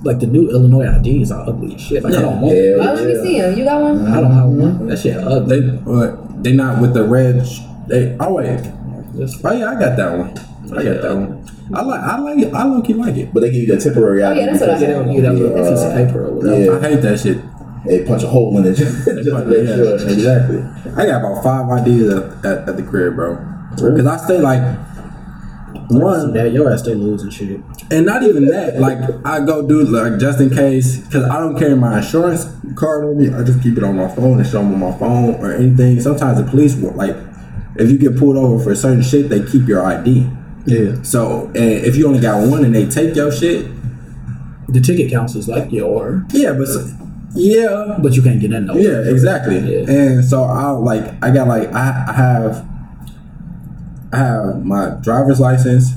like 0.06 0.20
the 0.20 0.28
new 0.28 0.50
Illinois 0.50 0.86
IDs 1.00 1.32
are 1.32 1.50
ugly 1.50 1.76
as 1.76 1.82
shit. 1.82 2.04
Like 2.04 2.14
I 2.14 2.22
don't 2.22 2.40
want 2.42 2.56
Hell 2.56 2.82
Oh, 2.82 2.94
let 2.94 3.06
me 3.06 3.14
yeah. 3.16 3.22
see 3.24 3.36
him. 3.38 3.58
You 3.58 3.64
got 3.66 3.82
one? 3.82 4.06
I 4.08 4.22
don't 4.22 4.32
have 4.32 4.50
one. 4.50 4.88
That 4.88 4.98
shit 5.00 5.18
ugly. 5.18 5.60
They, 5.62 5.68
what, 5.78 6.44
they 6.44 6.54
not 6.54 6.82
with 6.82 6.94
the 6.94 7.04
red. 7.04 7.46
sh- 7.48 7.62
They, 7.88 8.16
oh, 8.20 8.34
wait. 8.36 8.60
Oh, 9.44 9.52
yeah, 9.54 9.72
I 9.72 9.80
got 9.80 9.96
that 9.98 10.12
one. 10.18 10.30
I 10.78 10.84
got 10.84 11.02
that 11.02 11.16
one. 11.16 11.42
I 11.74 11.82
like, 11.82 12.00
I 12.02 12.20
like 12.20 12.38
it. 12.40 12.54
I 12.54 12.68
look, 12.68 12.88
you 12.90 12.96
like 12.96 13.16
it. 13.16 13.34
But 13.34 13.40
they 13.42 13.50
give 13.52 13.68
you 13.68 13.76
the 13.76 13.82
temporary 13.82 14.24
Oh, 14.24 14.32
ID. 14.32 14.40
yeah, 14.40 14.46
that's 14.48 14.60
what 14.62 14.70
I 14.70 14.74
because 14.76 14.82
They 14.82 14.94
don't 14.94 15.06
give 15.08 15.16
you 15.16 15.22
that 15.24 15.34
little 15.34 15.58
uh, 15.66 15.70
piece 15.72 15.82
of 15.84 15.94
paper 15.94 16.26
or 16.26 16.32
whatever. 16.34 16.64
yeah. 16.64 16.78
I 16.78 16.92
hate 16.94 17.02
that 17.02 17.20
shit. 17.20 17.38
They 17.86 18.04
punch 18.06 18.24
a 18.24 18.28
hole 18.28 18.58
in 18.58 18.66
it 18.66 18.74
just, 18.78 19.06
just 19.06 19.24
to 19.30 19.46
make 19.46 19.68
Yeah, 19.68 19.76
sure. 19.76 19.94
exactly. 19.96 20.60
I 20.96 21.06
got 21.08 21.22
about 21.26 21.44
five 21.44 21.70
ideas 21.82 22.14
at, 22.14 22.46
at, 22.46 22.70
at 22.70 22.78
the 22.78 22.84
crib, 22.84 23.16
bro. 23.16 23.36
Because 23.72 24.06
I 24.06 24.18
stay 24.18 24.40
like, 24.40 24.62
one, 25.90 26.34
Yeah, 26.36 26.46
your 26.46 26.72
ass 26.72 26.82
stay 26.82 26.94
losing 26.96 27.30
shit. 27.30 27.60
And 27.92 28.06
not 28.06 28.24
even 28.24 28.48
that, 28.48 28.80
like 28.80 28.98
I 29.26 29.40
go 29.46 29.68
do 29.68 29.84
like 29.84 30.20
just 30.20 30.40
in 30.40 30.50
case, 30.50 30.98
because 30.98 31.24
I 31.26 31.40
don't 31.40 31.58
carry 31.58 31.76
my 31.76 31.98
insurance 32.00 32.46
card 32.76 33.04
on 33.06 33.18
me. 33.18 33.30
I 33.34 33.44
just 33.44 33.62
keep 33.62 33.78
it 33.78 33.84
on 33.84 33.96
my 33.96 34.08
phone 34.16 34.40
and 34.40 34.48
show 34.48 34.60
them 34.64 34.74
on 34.74 34.80
my 34.80 34.98
phone 34.98 35.36
or 35.36 35.54
anything. 35.54 36.00
Sometimes 36.02 36.38
the 36.44 36.50
police 36.50 36.76
will 36.76 36.94
like, 36.94 37.16
if 37.76 37.92
you 37.92 37.98
get 37.98 38.18
pulled 38.18 38.38
over 38.38 38.64
for 38.64 38.74
certain 38.76 39.04
shit, 39.04 39.30
they 39.30 39.44
keep 39.46 39.68
your 39.68 39.84
ID. 39.86 40.30
Yeah. 40.66 41.02
So 41.04 41.48
and 41.48 41.58
if 41.86 41.96
you 41.96 42.08
only 42.08 42.20
got 42.22 42.48
one 42.48 42.66
and 42.66 42.74
they 42.74 42.86
take 42.88 43.16
your 43.16 43.32
shit, 43.32 43.68
The 44.68 44.82
ticket 44.82 45.12
counts 45.12 45.36
as 45.36 45.48
like 45.48 45.72
your, 45.72 46.26
yeah, 46.34 46.52
but 46.54 46.68
s- 46.68 46.92
yeah, 47.36 48.00
but 48.02 48.14
you 48.14 48.22
can't 48.24 48.40
get 48.42 48.52
in 48.52 48.66
though. 48.66 48.74
yeah, 48.76 49.12
exactly. 49.12 49.60
Yeah. 49.60 49.90
And 49.92 50.26
so 50.26 50.44
I 50.44 50.72
like 50.72 51.04
I 51.24 51.30
got 51.32 51.48
like 51.48 51.72
I, 51.74 52.06
I 52.10 52.14
have 52.14 52.66
I 54.16 54.18
have 54.18 54.66
my 54.66 54.92
driver's 55.02 55.42
license. 55.42 55.92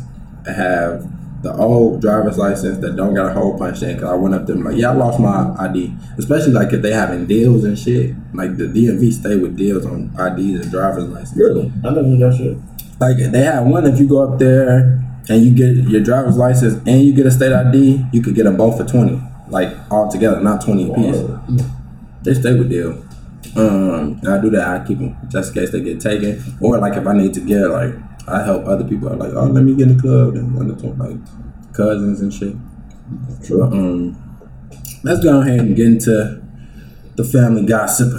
I 0.44 0.50
have 0.50 1.42
the 1.44 1.54
old 1.54 2.00
driver's 2.00 2.36
license 2.36 2.78
that 2.78 2.96
don't 2.96 3.14
got 3.14 3.30
a 3.30 3.32
hole 3.32 3.56
punched 3.56 3.82
in 3.84 3.94
because 3.94 4.10
I 4.10 4.16
went 4.16 4.34
up 4.34 4.46
there 4.46 4.56
and 4.56 4.64
like, 4.64 4.76
yeah, 4.76 4.90
I 4.90 4.94
lost 4.94 5.20
my 5.20 5.54
ID. 5.56 5.94
Especially 6.18 6.50
like 6.50 6.72
if 6.72 6.82
they 6.82 6.92
having 6.92 7.26
deals 7.26 7.62
and 7.62 7.78
shit. 7.78 8.16
Like 8.34 8.56
the 8.56 8.64
DMV 8.64 9.12
stay 9.12 9.36
with 9.36 9.56
deals 9.56 9.86
on 9.86 10.10
IDs 10.18 10.62
and 10.62 10.70
driver's 10.72 11.04
license. 11.04 11.38
Really? 11.38 11.70
I 11.84 11.90
never 11.90 12.02
knew 12.02 12.18
that 12.18 12.36
shit. 12.36 12.58
Like 12.98 13.18
they 13.18 13.44
have 13.44 13.66
one 13.66 13.86
if 13.86 14.00
you 14.00 14.08
go 14.08 14.28
up 14.28 14.40
there 14.40 15.00
and 15.28 15.44
you 15.44 15.54
get 15.54 15.88
your 15.88 16.02
driver's 16.02 16.36
license 16.36 16.74
and 16.88 17.00
you 17.00 17.12
get 17.12 17.24
a 17.24 17.30
state 17.30 17.52
ID, 17.52 18.04
you 18.12 18.20
could 18.20 18.34
get 18.34 18.44
them 18.44 18.56
both 18.56 18.78
for 18.78 18.84
twenty, 18.84 19.22
like 19.48 19.72
all 19.92 20.10
together, 20.10 20.40
not 20.40 20.64
twenty 20.64 20.90
a 20.90 20.94
piece. 20.94 21.64
They 22.22 22.34
stay 22.34 22.58
with 22.58 22.68
deal. 22.68 23.00
Um, 23.54 24.20
I 24.28 24.38
do 24.38 24.50
that. 24.50 24.66
I 24.66 24.84
keep 24.84 24.98
them 24.98 25.16
just 25.28 25.54
in 25.56 25.62
case 25.62 25.70
they 25.70 25.80
get 25.80 26.00
taken, 26.00 26.42
or 26.60 26.78
like 26.78 26.96
if 26.96 27.06
I 27.06 27.12
need 27.12 27.32
to 27.34 27.40
get 27.40 27.68
like 27.68 27.94
I 28.28 28.44
help 28.44 28.66
other 28.66 28.84
people. 28.84 29.08
I 29.10 29.14
like 29.14 29.32
oh, 29.34 29.46
let 29.46 29.64
me 29.64 29.74
get 29.74 29.88
in 29.88 29.96
the 29.96 30.02
club 30.02 30.34
and 30.34 30.54
one 30.54 30.70
of 30.70 30.80
them, 30.80 30.98
like 30.98 31.16
cousins 31.74 32.20
and 32.20 32.32
shit. 32.32 32.54
True. 33.44 33.62
Um, 33.64 34.16
let's 35.02 35.20
go 35.22 35.40
ahead 35.40 35.60
and 35.60 35.74
get 35.76 35.86
into 35.86 36.42
the 37.16 37.24
family 37.24 37.64
gossip. 37.66 38.12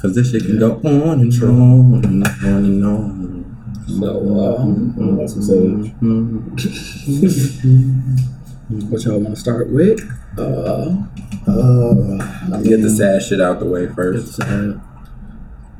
Cause 0.00 0.14
this 0.14 0.30
shit 0.30 0.44
can 0.44 0.58
go 0.58 0.74
on 0.84 1.20
and 1.20 1.32
on 1.42 2.04
and 2.04 2.24
on 2.26 2.64
and 2.64 2.84
on. 2.84 3.44
So, 3.88 4.06
uh, 4.38 4.64
Mm, 4.64 5.16
that's 8.68 8.84
what 8.90 9.02
y'all 9.04 9.18
want 9.20 9.34
to 9.34 9.40
start 9.40 9.70
with? 9.70 10.00
Uh, 10.38 10.96
Uh, 11.46 12.60
Get 12.62 12.80
the 12.82 12.88
sad 12.90 13.22
shit 13.22 13.40
out 13.40 13.58
the 13.58 13.66
way 13.66 13.86
first. 13.88 14.40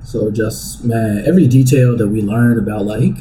It's, 0.04 0.12
so 0.12 0.30
just 0.30 0.84
man, 0.84 1.24
every 1.26 1.46
detail 1.48 1.96
that 1.96 2.08
we 2.08 2.22
learned 2.22 2.58
about 2.58 2.84
like 2.86 3.14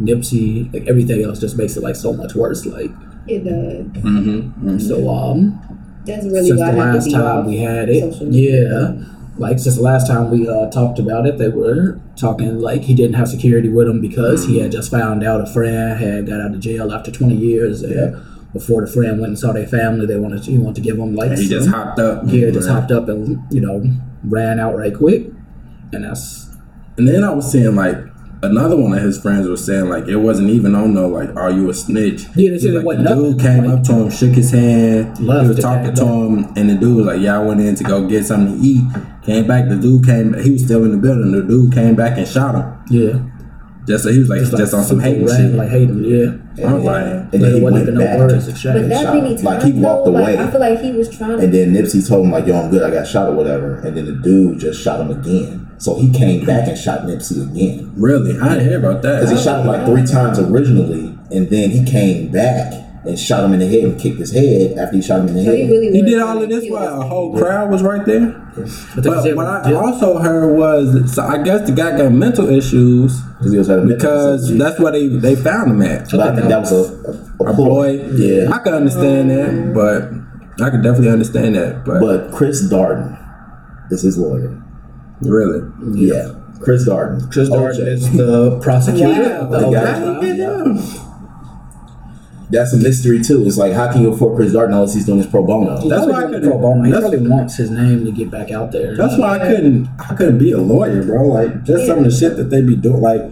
Nipsey, 0.00 0.72
like 0.72 0.88
everything 0.88 1.22
else, 1.24 1.38
just 1.38 1.56
makes 1.56 1.76
it 1.76 1.82
like 1.82 1.96
so 1.96 2.12
much 2.12 2.34
worse. 2.34 2.66
Like 2.66 2.90
Mm-hmm. 3.26 4.78
so, 4.78 5.08
um, 5.08 5.58
That's 6.04 6.24
really 6.26 6.48
since 6.48 6.60
the 6.60 6.66
I 6.66 6.70
have 6.72 6.76
to 6.76 6.82
last 6.98 7.10
time 7.10 7.46
we 7.46 7.58
had 7.58 7.88
it. 7.88 8.14
Yeah. 8.22 9.02
Like 9.36 9.58
since 9.58 9.76
the 9.76 9.82
last 9.82 10.06
time 10.06 10.30
we 10.30 10.48
uh, 10.48 10.70
talked 10.70 10.98
about 10.98 11.26
it, 11.26 11.38
they 11.38 11.48
were 11.48 11.98
talking 12.16 12.60
like 12.60 12.82
he 12.82 12.94
didn't 12.94 13.14
have 13.14 13.28
security 13.28 13.68
with 13.68 13.88
him 13.88 14.00
because 14.00 14.46
he 14.46 14.60
had 14.60 14.70
just 14.70 14.90
found 14.90 15.24
out 15.24 15.40
a 15.40 15.46
friend 15.46 15.98
had 15.98 16.26
got 16.26 16.40
out 16.40 16.54
of 16.54 16.60
jail 16.60 16.92
after 16.92 17.10
20 17.10 17.34
years. 17.34 17.82
And 17.82 18.22
before 18.52 18.84
the 18.84 18.92
friend 18.92 19.18
went 19.20 19.30
and 19.30 19.38
saw 19.38 19.52
their 19.52 19.66
family, 19.66 20.06
they 20.06 20.18
wanted 20.18 20.44
to, 20.44 20.50
he 20.52 20.58
wanted 20.58 20.76
to 20.76 20.80
give 20.82 20.98
them 20.98 21.16
like 21.16 21.30
And 21.30 21.38
he 21.38 21.48
just 21.48 21.68
hopped 21.68 21.98
up. 21.98 22.22
yeah, 22.26 22.50
just 22.50 22.68
hopped 22.68 22.92
up 22.92 23.08
and 23.08 23.42
you 23.52 23.60
know 23.60 23.82
ran 24.22 24.60
out 24.60 24.76
right 24.76 24.94
quick, 24.94 25.26
and 25.94 26.04
that's 26.04 26.48
And 26.96 27.08
then 27.08 27.24
I 27.24 27.32
was 27.32 27.50
seeing 27.50 27.74
like 27.74 27.96
another 28.42 28.76
one 28.76 28.92
of 28.92 29.02
his 29.02 29.18
friends 29.20 29.48
was 29.48 29.64
saying 29.64 29.88
like 29.88 30.06
it 30.06 30.16
wasn't 30.16 30.50
even 30.50 30.74
on 30.74 30.92
no 30.94 31.08
like 31.08 31.34
are 31.36 31.50
you 31.50 31.70
a 31.70 31.74
snitch? 31.74 32.24
Yeah, 32.36 32.50
they 32.50 32.58
said 32.58 32.70
He 32.72 32.76
it 32.76 32.84
the 32.84 32.92
dude 32.96 33.04
nothing, 33.04 33.38
came 33.38 33.64
like- 33.64 33.78
up 33.78 33.84
to 33.84 33.92
him, 33.94 34.10
shook 34.10 34.32
his 34.34 34.50
hand. 34.50 35.18
Left 35.20 35.42
he 35.44 35.48
was 35.48 35.58
talking 35.60 35.94
to 35.94 36.04
him, 36.04 36.52
and 36.56 36.68
the 36.70 36.74
dude 36.74 36.96
was 36.98 37.06
like, 37.06 37.20
"Yeah, 37.20 37.40
I 37.40 37.42
went 37.42 37.60
in 37.60 37.74
to 37.76 37.84
go 37.84 38.06
get 38.06 38.24
something 38.26 38.60
to 38.60 38.66
eat." 38.66 38.84
Came 39.24 39.46
back, 39.46 39.68
the 39.70 39.76
dude 39.76 40.04
came. 40.04 40.34
He 40.34 40.50
was 40.50 40.64
still 40.64 40.84
in 40.84 40.90
the 40.90 40.98
building. 40.98 41.32
The 41.32 41.42
dude 41.42 41.72
came 41.72 41.94
back 41.94 42.18
and 42.18 42.28
shot 42.28 42.54
him. 42.54 42.66
yeah, 42.90 43.18
Just 43.88 44.04
so 44.04 44.12
he 44.12 44.18
was 44.18 44.28
like 44.28 44.40
just, 44.42 44.74
on 44.74 44.84
some 44.84 45.00
super 45.00 45.00
hating 45.00 45.28
shit. 45.28 45.54
like 45.54 45.70
hating, 45.70 46.04
yeah. 46.04 46.68
I 46.68 46.74
was 46.74 46.84
like, 46.84 47.06
And 47.06 47.32
There 47.32 47.40
then 47.40 47.54
he 47.54 47.60
wasn't 47.62 47.62
went 47.62 47.82
even 47.88 47.94
no 47.94 48.00
back. 48.04 48.18
words 48.18 48.46
But 48.46 48.62
that 48.88 49.14
many 49.14 49.18
him. 49.18 49.24
times, 49.36 49.42
Like, 49.44 49.62
he 49.62 49.72
walked 49.72 50.04
though, 50.04 50.10
like, 50.12 50.34
away. 50.34 50.44
I 50.44 50.50
feel 50.50 50.60
like 50.60 50.80
he 50.82 50.92
was 50.92 51.08
trying. 51.08 51.40
And 51.40 51.52
then 51.54 51.72
Nipsey 51.72 52.06
told 52.06 52.26
him 52.26 52.32
like, 52.32 52.46
"Yo, 52.46 52.54
I'm 52.54 52.70
good. 52.70 52.82
I 52.82 52.90
got 52.90 53.06
shot 53.06 53.30
or 53.30 53.34
whatever." 53.34 53.76
And 53.76 53.96
then 53.96 54.04
the 54.04 54.12
dude 54.12 54.58
just 54.58 54.82
shot 54.82 55.00
him 55.00 55.10
again. 55.10 55.63
So 55.78 55.96
he 55.96 56.12
came 56.12 56.44
back 56.46 56.68
and 56.68 56.78
shot 56.78 57.00
Nipsey 57.02 57.50
again 57.50 57.92
really? 57.96 58.38
I 58.40 58.54
didn't 58.54 58.68
hear 58.68 58.78
about 58.78 59.02
that. 59.02 59.20
because 59.20 59.38
he 59.38 59.44
shot 59.44 59.60
him 59.60 59.66
like 59.66 59.86
three 59.86 60.06
times 60.06 60.38
originally, 60.38 61.16
and 61.30 61.48
then 61.50 61.70
he 61.70 61.84
came 61.84 62.30
back 62.30 62.72
and 63.04 63.18
shot 63.18 63.44
him 63.44 63.52
in 63.52 63.58
the 63.60 63.66
head 63.68 63.84
and 63.84 64.00
kicked 64.00 64.18
his 64.18 64.32
head 64.32 64.78
after 64.78 64.96
he 64.96 65.02
shot 65.02 65.20
him 65.20 65.28
in 65.28 65.34
the 65.34 65.44
so 65.44 65.52
he 65.52 65.62
head. 65.62 65.70
really 65.70 65.92
He 65.92 66.02
did 66.02 66.20
all 66.20 66.42
of 66.42 66.48
this 66.48 66.70
while 66.70 67.02
a 67.02 67.06
whole 67.06 67.36
crowd 67.36 67.70
was 67.70 67.82
right 67.82 68.04
there. 68.06 68.40
But, 68.94 69.04
But 69.04 69.36
what 69.36 69.46
I 69.46 69.74
also 69.74 70.18
heard 70.18 70.56
was, 70.56 71.14
so 71.14 71.22
I 71.22 71.42
guess 71.42 71.68
the 71.68 71.74
guy 71.74 71.98
got 71.98 72.12
mental 72.12 72.48
issues 72.48 73.20
Because 73.38 73.52
he 73.52 73.58
was 73.58 73.68
at 73.68 73.84
mental 73.84 74.38
that's 74.56 74.80
where 74.80 74.92
they, 74.92 75.08
they 75.08 75.36
found 75.36 75.72
him 75.72 75.82
at. 75.82 76.10
But 76.10 76.20
I 76.20 76.34
think 76.36 76.48
that 76.48 76.60
was 76.60 76.72
a, 76.72 77.42
a, 77.42 77.50
A 77.50 77.52
boy. 77.52 78.00
Yeah. 78.14 78.50
I 78.50 78.58
can 78.60 78.74
understand 78.74 79.28
that, 79.30 79.74
but 79.74 80.64
I 80.64 80.70
can 80.70 80.82
definitely 80.82 81.10
understand 81.10 81.56
that. 81.56 81.84
But, 81.84 82.00
But 82.00 82.32
Chris 82.32 82.70
Darden 82.70 83.20
is 83.90 84.02
his 84.02 84.16
lawyer. 84.16 84.63
Really, 85.20 85.70
Yeah. 85.94 86.34
Chris 86.60 86.88
Darden. 86.88 87.30
Chris 87.32 87.48
Darden 87.50 87.74
OJ. 87.78 87.86
is 87.88 88.12
the 88.16 88.58
prosecutor 88.62 89.34
of 89.34 89.50
the 89.50 89.70
guy- 89.70 90.34
yeah. 90.34 91.00
That's 92.50 92.72
a 92.74 92.76
mystery 92.76 93.22
too. 93.22 93.44
It's 93.46 93.56
like 93.56 93.72
how 93.72 93.90
can 93.90 94.02
you 94.02 94.12
afford 94.12 94.36
Chris 94.36 94.52
Darden 94.52 94.74
unless 94.74 94.94
he's 94.94 95.06
doing 95.06 95.18
this 95.18 95.26
pro 95.26 95.42
bono? 95.44 95.88
That's 95.88 96.06
why 96.06 96.24
I 96.24 96.26
couldn't- 96.26 96.48
pro 96.48 96.58
bono. 96.58 96.82
He 96.84 96.92
probably 96.92 97.26
wants 97.28 97.56
his 97.56 97.70
name 97.70 98.04
to 98.04 98.12
get 98.12 98.30
back 98.30 98.50
out 98.50 98.70
there. 98.70 98.96
that's 98.96 99.18
why 99.18 99.36
I 99.36 99.48
couldn't 99.48 99.88
I 99.98 100.14
couldn't 100.14 100.38
be 100.38 100.52
a 100.52 100.58
lawyer, 100.58 101.02
bro. 101.02 101.26
Like 101.26 101.64
just 101.64 101.86
some 101.86 101.98
of 101.98 102.04
the 102.04 102.10
shit 102.10 102.36
that 102.36 102.44
they 102.50 102.60
be 102.62 102.76
doing, 102.76 103.00
like 103.00 103.22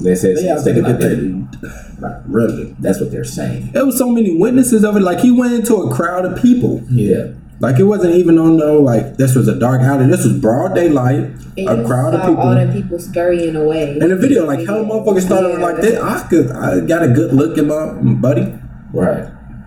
They 0.00 0.14
say 0.14 0.30
it's 0.32 0.42
to 0.42 0.54
mistaken 0.54 0.82
get 0.84 0.94
identity. 0.96 1.46
that. 2.00 2.22
Really, 2.28 2.76
That's 2.78 3.00
what 3.00 3.10
they're 3.10 3.24
saying. 3.24 3.72
there 3.72 3.84
was 3.84 3.98
so 3.98 4.08
many 4.08 4.36
witnesses 4.38 4.84
of 4.84 4.96
it. 4.96 5.00
Like 5.00 5.18
he 5.18 5.32
went 5.32 5.52
into 5.52 5.74
a 5.76 5.92
crowd 5.92 6.24
of 6.24 6.40
people. 6.40 6.80
yeah. 6.88 7.32
Like 7.60 7.78
it 7.80 7.84
wasn't 7.84 8.14
even 8.14 8.38
on 8.38 8.56
no 8.56 8.80
like 8.80 9.16
this 9.16 9.34
was 9.34 9.48
a 9.48 9.58
dark 9.58 9.80
alley. 9.80 10.06
This 10.06 10.24
was 10.24 10.34
broad 10.38 10.74
daylight. 10.74 11.30
And 11.56 11.68
A 11.68 11.76
you 11.76 11.86
crowd 11.86 12.14
of 12.14 12.20
people. 12.20 12.36
all 12.38 12.54
the 12.54 12.72
people 12.72 12.98
scurrying 13.00 13.56
away. 13.56 13.98
In 13.98 14.08
the 14.10 14.16
video, 14.16 14.46
like 14.46 14.64
how 14.66 14.84
motherfuckers 14.84 15.22
started 15.22 15.58
Yeah. 15.58 15.64
like 15.66 15.76
this. 15.80 15.98
I 16.00 16.26
could 16.28 16.50
I 16.52 16.80
got 16.80 17.02
a 17.02 17.08
good 17.08 17.32
look 17.34 17.58
at 17.58 17.64
my 17.66 17.92
buddy. 18.20 18.54
Right. 18.92 19.26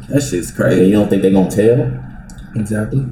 That 0.09 0.21
shit's 0.21 0.49
And 0.49 0.57
crazy. 0.57 0.85
you 0.85 0.93
don't 0.93 1.09
think 1.09 1.21
they're 1.21 1.31
gonna 1.31 1.51
tell? 1.51 1.91
Exactly. 2.55 3.05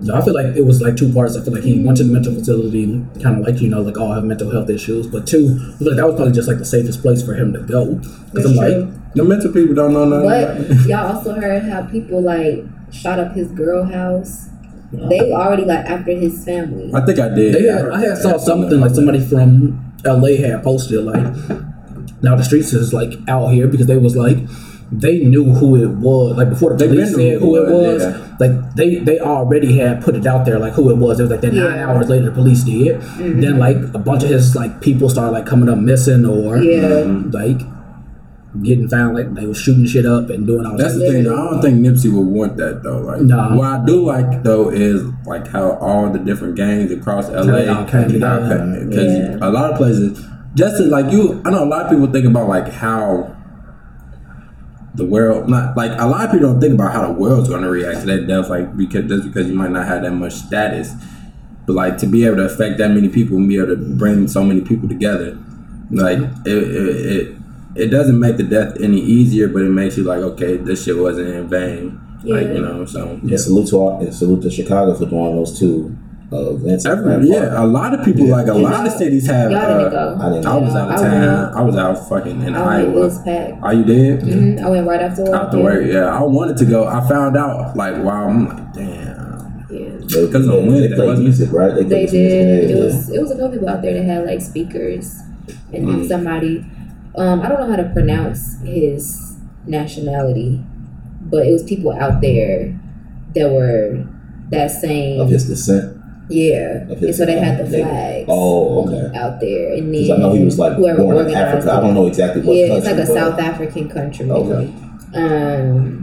No, 0.00 0.14
I 0.16 0.20
feel 0.24 0.34
like 0.34 0.54
it 0.56 0.64
was 0.66 0.82
like 0.82 0.96
two 0.96 1.12
parts. 1.12 1.36
I 1.36 1.42
feel 1.42 1.54
like 1.54 1.62
he 1.62 1.82
went 1.82 1.96
to 1.98 2.04
the 2.04 2.12
mental 2.12 2.34
facility, 2.34 3.04
kind 3.22 3.38
of 3.40 3.46
like 3.46 3.60
you 3.62 3.68
know, 3.70 3.80
like 3.80 3.96
all 3.98 4.12
have 4.12 4.24
mental 4.24 4.50
health 4.50 4.68
issues. 4.68 5.06
But 5.06 5.26
two, 5.26 5.56
I 5.74 5.78
feel 5.78 5.88
like 5.88 5.96
that 5.96 6.06
was 6.06 6.16
probably 6.16 6.32
just 6.32 6.48
like 6.48 6.58
the 6.58 6.64
safest 6.64 7.00
place 7.00 7.22
for 7.22 7.34
him 7.34 7.52
to 7.54 7.60
go. 7.60 7.94
Because 8.32 8.46
I'm 8.46 8.56
That's 8.56 8.84
like. 8.84 9.14
The 9.14 9.22
mental 9.24 9.52
people 9.52 9.74
don't 9.76 9.92
know 9.92 10.04
nothing. 10.06 10.26
about. 10.26 10.68
But 10.68 10.88
y'all 10.88 11.16
also 11.16 11.34
heard 11.40 11.62
how 11.62 11.82
people 11.86 12.20
like 12.20 12.64
shot 12.94 13.18
up 13.18 13.34
his 13.34 13.48
girl 13.52 13.84
house. 13.84 14.48
They 14.92 15.32
already 15.32 15.64
like 15.64 15.84
after 15.86 16.12
his 16.12 16.44
family. 16.44 16.92
I 16.94 17.04
think 17.04 17.18
I 17.18 17.28
did. 17.28 17.54
they 17.54 17.62
had, 17.64 17.88
I 17.88 18.00
had 18.00 18.18
saw 18.18 18.36
something 18.38 18.78
like 18.80 18.94
somebody 18.94 19.20
from 19.24 19.92
LA 20.04 20.36
had 20.36 20.62
posted 20.62 21.02
like, 21.04 21.24
now 22.22 22.36
the 22.36 22.44
streets 22.44 22.72
is 22.72 22.92
like 22.92 23.14
out 23.28 23.48
here 23.48 23.66
because 23.66 23.86
they 23.86 23.98
was 23.98 24.16
like. 24.16 24.38
They 24.92 25.24
knew 25.24 25.44
who 25.46 25.74
it 25.82 25.88
was, 25.88 26.36
like 26.36 26.50
before 26.50 26.76
the 26.76 26.86
police 26.86 27.16
knew 27.16 27.30
said 27.32 27.40
who 27.40 27.56
who 27.56 27.56
it 27.56 27.68
it 27.68 27.72
was, 27.72 28.04
was. 28.04 28.14
yeah. 28.14 28.36
Like 28.38 28.74
they, 28.76 28.96
they 28.96 29.18
already 29.18 29.76
had 29.78 30.04
put 30.04 30.14
it 30.14 30.24
out 30.24 30.44
there, 30.44 30.58
like 30.60 30.74
who 30.74 30.88
it 30.90 30.96
was. 30.98 31.18
It 31.18 31.22
was 31.24 31.32
like 31.32 31.40
then 31.40 31.56
nine 31.56 31.78
hours 31.80 32.08
later, 32.08 32.26
the 32.26 32.30
police 32.30 32.62
did. 32.62 33.00
Mm-hmm. 33.00 33.40
Then 33.40 33.58
like 33.58 33.76
a 33.76 33.98
bunch 33.98 34.22
of 34.22 34.28
his 34.28 34.54
like 34.54 34.80
people 34.82 35.08
started 35.08 35.32
like 35.32 35.46
coming 35.46 35.68
up 35.68 35.78
missing 35.78 36.24
or 36.26 36.58
Yeah. 36.58 37.02
like 37.32 37.60
getting 38.62 38.88
found. 38.88 39.16
Like 39.16 39.34
they 39.34 39.46
were 39.46 39.54
shooting 39.54 39.86
shit 39.86 40.06
up 40.06 40.30
and 40.30 40.46
doing 40.46 40.64
all 40.66 40.76
That's 40.76 40.94
that. 40.94 40.98
That's 41.00 41.10
the 41.10 41.12
thing. 41.12 41.24
Though. 41.24 41.34
I 41.48 41.50
don't 41.50 41.62
think 41.62 41.80
Nipsey 41.80 42.12
would 42.12 42.26
want 42.26 42.56
that 42.58 42.82
though. 42.82 42.98
Like, 43.00 43.22
Nah. 43.22 43.56
what 43.56 43.66
I 43.66 43.84
do 43.84 44.04
like 44.04 44.42
though 44.42 44.70
is 44.70 45.02
like 45.26 45.46
how 45.48 45.72
all 45.78 46.10
the 46.10 46.18
different 46.18 46.54
gangs 46.56 46.92
across 46.92 47.28
LA 47.28 47.66
all 47.72 47.84
came 47.86 48.08
together. 48.08 48.84
because 48.88 49.12
Yeah. 49.12 49.38
a 49.40 49.50
lot 49.50 49.70
of 49.72 49.76
places, 49.76 50.24
just 50.54 50.80
as 50.80 50.86
like 50.88 51.10
you, 51.12 51.42
I 51.44 51.50
know 51.50 51.64
a 51.64 51.66
lot 51.66 51.82
of 51.86 51.90
people 51.90 52.06
think 52.06 52.26
about 52.26 52.48
like 52.48 52.68
how 52.68 53.34
the 54.94 55.04
world, 55.04 55.48
not 55.48 55.76
like 55.76 55.90
a 55.98 56.06
lot 56.06 56.24
of 56.26 56.30
people 56.30 56.52
don't 56.52 56.60
think 56.60 56.74
about 56.74 56.92
how 56.92 57.06
the 57.06 57.12
world's 57.12 57.48
going 57.48 57.62
to 57.62 57.70
react 57.70 58.00
to 58.02 58.06
that 58.06 58.28
death, 58.28 58.48
like 58.48 58.76
because 58.76 59.08
just 59.08 59.24
because 59.26 59.48
you 59.48 59.54
might 59.54 59.70
not 59.72 59.86
have 59.88 60.02
that 60.02 60.12
much 60.12 60.34
status, 60.34 60.92
but 61.66 61.72
like 61.72 61.98
to 61.98 62.06
be 62.06 62.24
able 62.24 62.36
to 62.36 62.44
affect 62.44 62.78
that 62.78 62.90
many 62.92 63.08
people 63.08 63.36
and 63.36 63.48
be 63.48 63.56
able 63.56 63.68
to 63.68 63.76
bring 63.76 64.28
so 64.28 64.44
many 64.44 64.60
people 64.60 64.88
together, 64.88 65.36
like 65.90 66.18
it, 66.18 66.46
it, 66.46 67.06
it 67.06 67.36
it 67.76 67.88
doesn't 67.88 68.18
make 68.18 68.36
the 68.36 68.42
death 68.44 68.76
any 68.80 69.00
easier, 69.00 69.48
but 69.48 69.62
it 69.62 69.70
makes 69.70 69.96
you 69.96 70.04
like, 70.04 70.20
okay, 70.20 70.56
this 70.56 70.84
shit 70.84 70.96
wasn't 70.96 71.28
in 71.28 71.48
vain. 71.48 72.00
Like, 72.22 72.46
you 72.48 72.60
know, 72.62 72.86
so 72.86 73.06
And 73.22 73.38
salute 73.38 73.68
to 73.68 73.76
all, 73.76 74.00
and 74.00 74.14
salute 74.14 74.42
to 74.42 74.50
Chicago 74.50 74.94
for 74.94 75.04
doing 75.06 75.36
those 75.36 75.58
two 75.58 75.94
uh, 76.32 76.54
events. 76.54 76.86
Every, 76.86 77.28
yeah, 77.28 77.62
a 77.62 77.66
lot 77.66 77.92
of 77.92 78.02
people, 78.04 78.26
like 78.28 78.46
a 78.46 78.54
lot 78.54 78.86
of 78.86 78.92
cities 79.02 79.26
have. 79.26 79.50
Y'all 79.50 79.60
didn't 79.78 79.92
Uh, 79.94 80.14
go. 80.16 80.18
I 80.24 80.28
didn't 80.30 80.46
I 80.46 80.56
was 80.56 80.74
out 80.74 80.90
of 80.94 81.00
town. 81.00 81.54
I 81.54 81.60
was 81.62 81.76
out 81.76 82.08
fucking 82.08 82.40
in 82.42 82.54
I 82.54 82.82
went, 82.84 82.94
was 82.94 83.16
Iowa. 83.18 83.24
packed. 83.24 83.62
Are 83.62 83.74
you 83.74 83.84
dead? 83.84 84.20
Mhm. 84.22 84.62
I 84.64 84.70
went 84.70 84.86
right 84.86 85.02
after 85.02 85.22
work. 85.24 85.34
Out 85.34 85.50
the 85.52 85.60
way, 85.60 85.92
yeah. 85.92 86.06
I 86.18 86.22
wanted 86.22 86.56
to 86.56 86.64
go. 86.64 86.86
I 86.86 87.06
found 87.06 87.36
out 87.36 87.76
like 87.76 88.02
wow. 88.02 88.28
I'm 88.28 88.48
like, 88.48 88.72
damn. 88.72 89.66
Yeah. 89.70 89.90
They, 90.00 90.26
Because 90.26 90.48
on 90.48 90.56
they, 90.56 90.68
Wednesday, 90.68 90.88
they 90.88 90.94
played 90.94 91.06
wasn't 91.08 91.24
music, 91.28 91.52
right? 91.52 91.74
They 91.74 91.84
played 91.84 92.08
some 92.08 92.18
did. 92.18 92.46
music. 92.46 92.70
It 92.70 92.78
Yeah. 92.78 92.84
was 92.84 93.10
it 93.10 93.20
was 93.20 93.30
a 93.30 93.34
couple 93.34 93.50
people 93.50 93.68
out 93.68 93.82
there 93.82 93.92
that 93.92 94.04
had 94.04 94.24
like 94.26 94.40
speakers, 94.40 95.14
and 95.74 95.86
Mm. 95.88 96.08
somebody. 96.08 96.64
Um, 97.16 97.40
I 97.42 97.48
don't 97.48 97.60
know 97.60 97.68
how 97.70 97.76
to 97.76 97.90
pronounce 97.92 98.60
his 98.62 99.36
nationality, 99.66 100.60
but 101.22 101.46
it 101.46 101.52
was 101.52 101.62
people 101.62 101.92
out 101.92 102.20
there 102.20 102.78
that 103.34 103.50
were 103.50 104.04
that 104.50 104.70
same. 104.70 105.20
of 105.20 105.28
his 105.30 105.46
descent. 105.48 106.00
Yeah, 106.28 106.86
Of 106.88 107.02
and 107.02 107.14
so 107.14 107.26
they 107.26 107.38
had 107.38 107.58
the 107.58 107.64
they- 107.64 107.82
flags. 107.82 108.26
Oh, 108.28 108.86
okay. 108.88 109.18
Out 109.18 109.40
there, 109.40 109.74
and 109.74 109.94
then 109.94 110.10
I 110.10 110.16
know 110.16 110.32
he 110.32 110.44
was 110.44 110.58
like 110.58 110.72
whoever 110.74 111.02
born 111.02 111.16
in 111.16 111.22
organized 111.26 111.36
Africa. 111.58 111.72
I 111.72 111.80
don't 111.80 111.94
know 111.94 112.06
exactly 112.06 112.40
what 112.42 112.56
yeah, 112.56 112.68
country. 112.68 112.78
it's 112.78 112.86
like 112.86 112.94
a 113.04 113.06
but- 113.12 113.14
South 113.20 113.38
African 113.38 113.88
country. 113.90 114.30
Okay. 114.30 114.74
Um, 115.14 116.00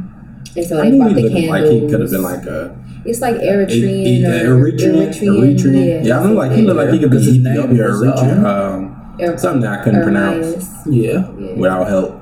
and 0.55 0.65
so 0.65 0.79
I 0.79 0.89
they 0.89 0.97
knew 0.97 1.13
the 1.13 1.29
candles. 1.29 1.49
like 1.49 1.63
he 1.65 1.79
could 1.89 1.99
have 2.01 2.11
been 2.11 2.21
like 2.23 2.45
a 2.45 2.75
It's 3.03 3.19
like 3.21 3.35
Eritrean. 3.37 4.05
E- 4.05 4.25
or 4.25 4.55
Eritrean, 4.57 5.09
Eritrean. 5.11 6.05
Yeah, 6.05 6.19
I 6.19 6.23
know. 6.27 6.33
Like 6.33 6.51
he 6.51 6.61
looked 6.61 6.77
like 6.77 6.89
he 6.91 6.99
could 6.99 7.09
be 7.09 7.17
Because 7.17 7.25
his 7.25 7.37
name 7.39 7.53
Ethiopia 7.57 7.85
or 7.87 7.91
Eritrean. 7.93 8.43
um, 8.45 8.90
Something 9.37 9.61
that 9.61 9.79
I 9.79 9.83
couldn't 9.83 10.03
pronounce 10.03 10.67
Yeah. 10.85 11.31
Yeah. 11.37 11.53
without 11.55 11.87
help. 11.87 12.17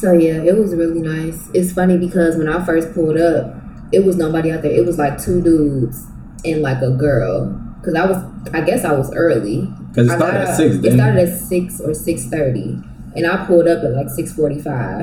So 0.00 0.12
yeah, 0.12 0.42
it 0.42 0.56
was 0.56 0.74
really 0.74 1.00
nice. 1.00 1.48
It's 1.54 1.72
funny 1.72 1.96
because 1.98 2.36
when 2.36 2.48
I 2.48 2.64
first 2.64 2.92
pulled 2.94 3.16
up, 3.18 3.54
it 3.92 4.04
was 4.04 4.16
nobody 4.16 4.50
out 4.52 4.62
there. 4.62 4.72
It 4.72 4.84
was 4.84 4.98
like 4.98 5.22
two 5.22 5.40
dudes 5.42 6.04
and 6.44 6.62
like 6.62 6.82
a 6.82 6.90
girl. 6.90 7.60
Cause 7.84 7.94
I 7.94 8.06
was, 8.06 8.16
I 8.52 8.60
guess 8.62 8.84
I 8.84 8.92
was 8.92 9.12
early. 9.14 9.68
Because 9.88 10.10
it 10.10 10.16
started 10.16 10.40
at 10.40 10.56
six. 10.56 10.74
It 10.76 10.92
started 10.94 11.28
at 11.28 11.38
six 11.38 11.80
or 11.80 11.94
six 11.94 12.26
thirty, 12.26 12.78
and 13.14 13.26
I 13.26 13.44
pulled 13.46 13.68
up 13.68 13.84
at 13.84 13.92
like 13.92 14.08
six 14.08 14.32
forty-five, 14.32 15.00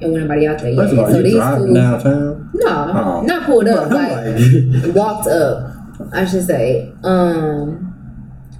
and 0.00 0.12
when 0.12 0.22
nobody 0.22 0.46
out 0.46 0.58
there 0.58 0.70
yet. 0.72 0.98
All, 0.98 1.06
so 1.08 1.16
you 1.18 1.22
these 1.22 1.34
driving 1.34 1.68
two, 1.68 1.74
downtown. 1.74 2.50
no, 2.54 2.68
Oh. 2.68 3.22
not 3.22 3.44
pulled 3.46 3.68
up, 3.68 3.88
like 3.90 4.10
like, 4.10 4.94
walked 4.96 5.28
up, 5.28 5.74
I 6.12 6.24
should 6.24 6.44
say. 6.44 6.92
Um, 7.04 7.83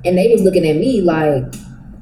and 0.05 0.19
they 0.19 0.29
was 0.33 0.43
looking 0.43 0.67
at 0.67 0.77
me 0.77 1.01
like 1.01 1.45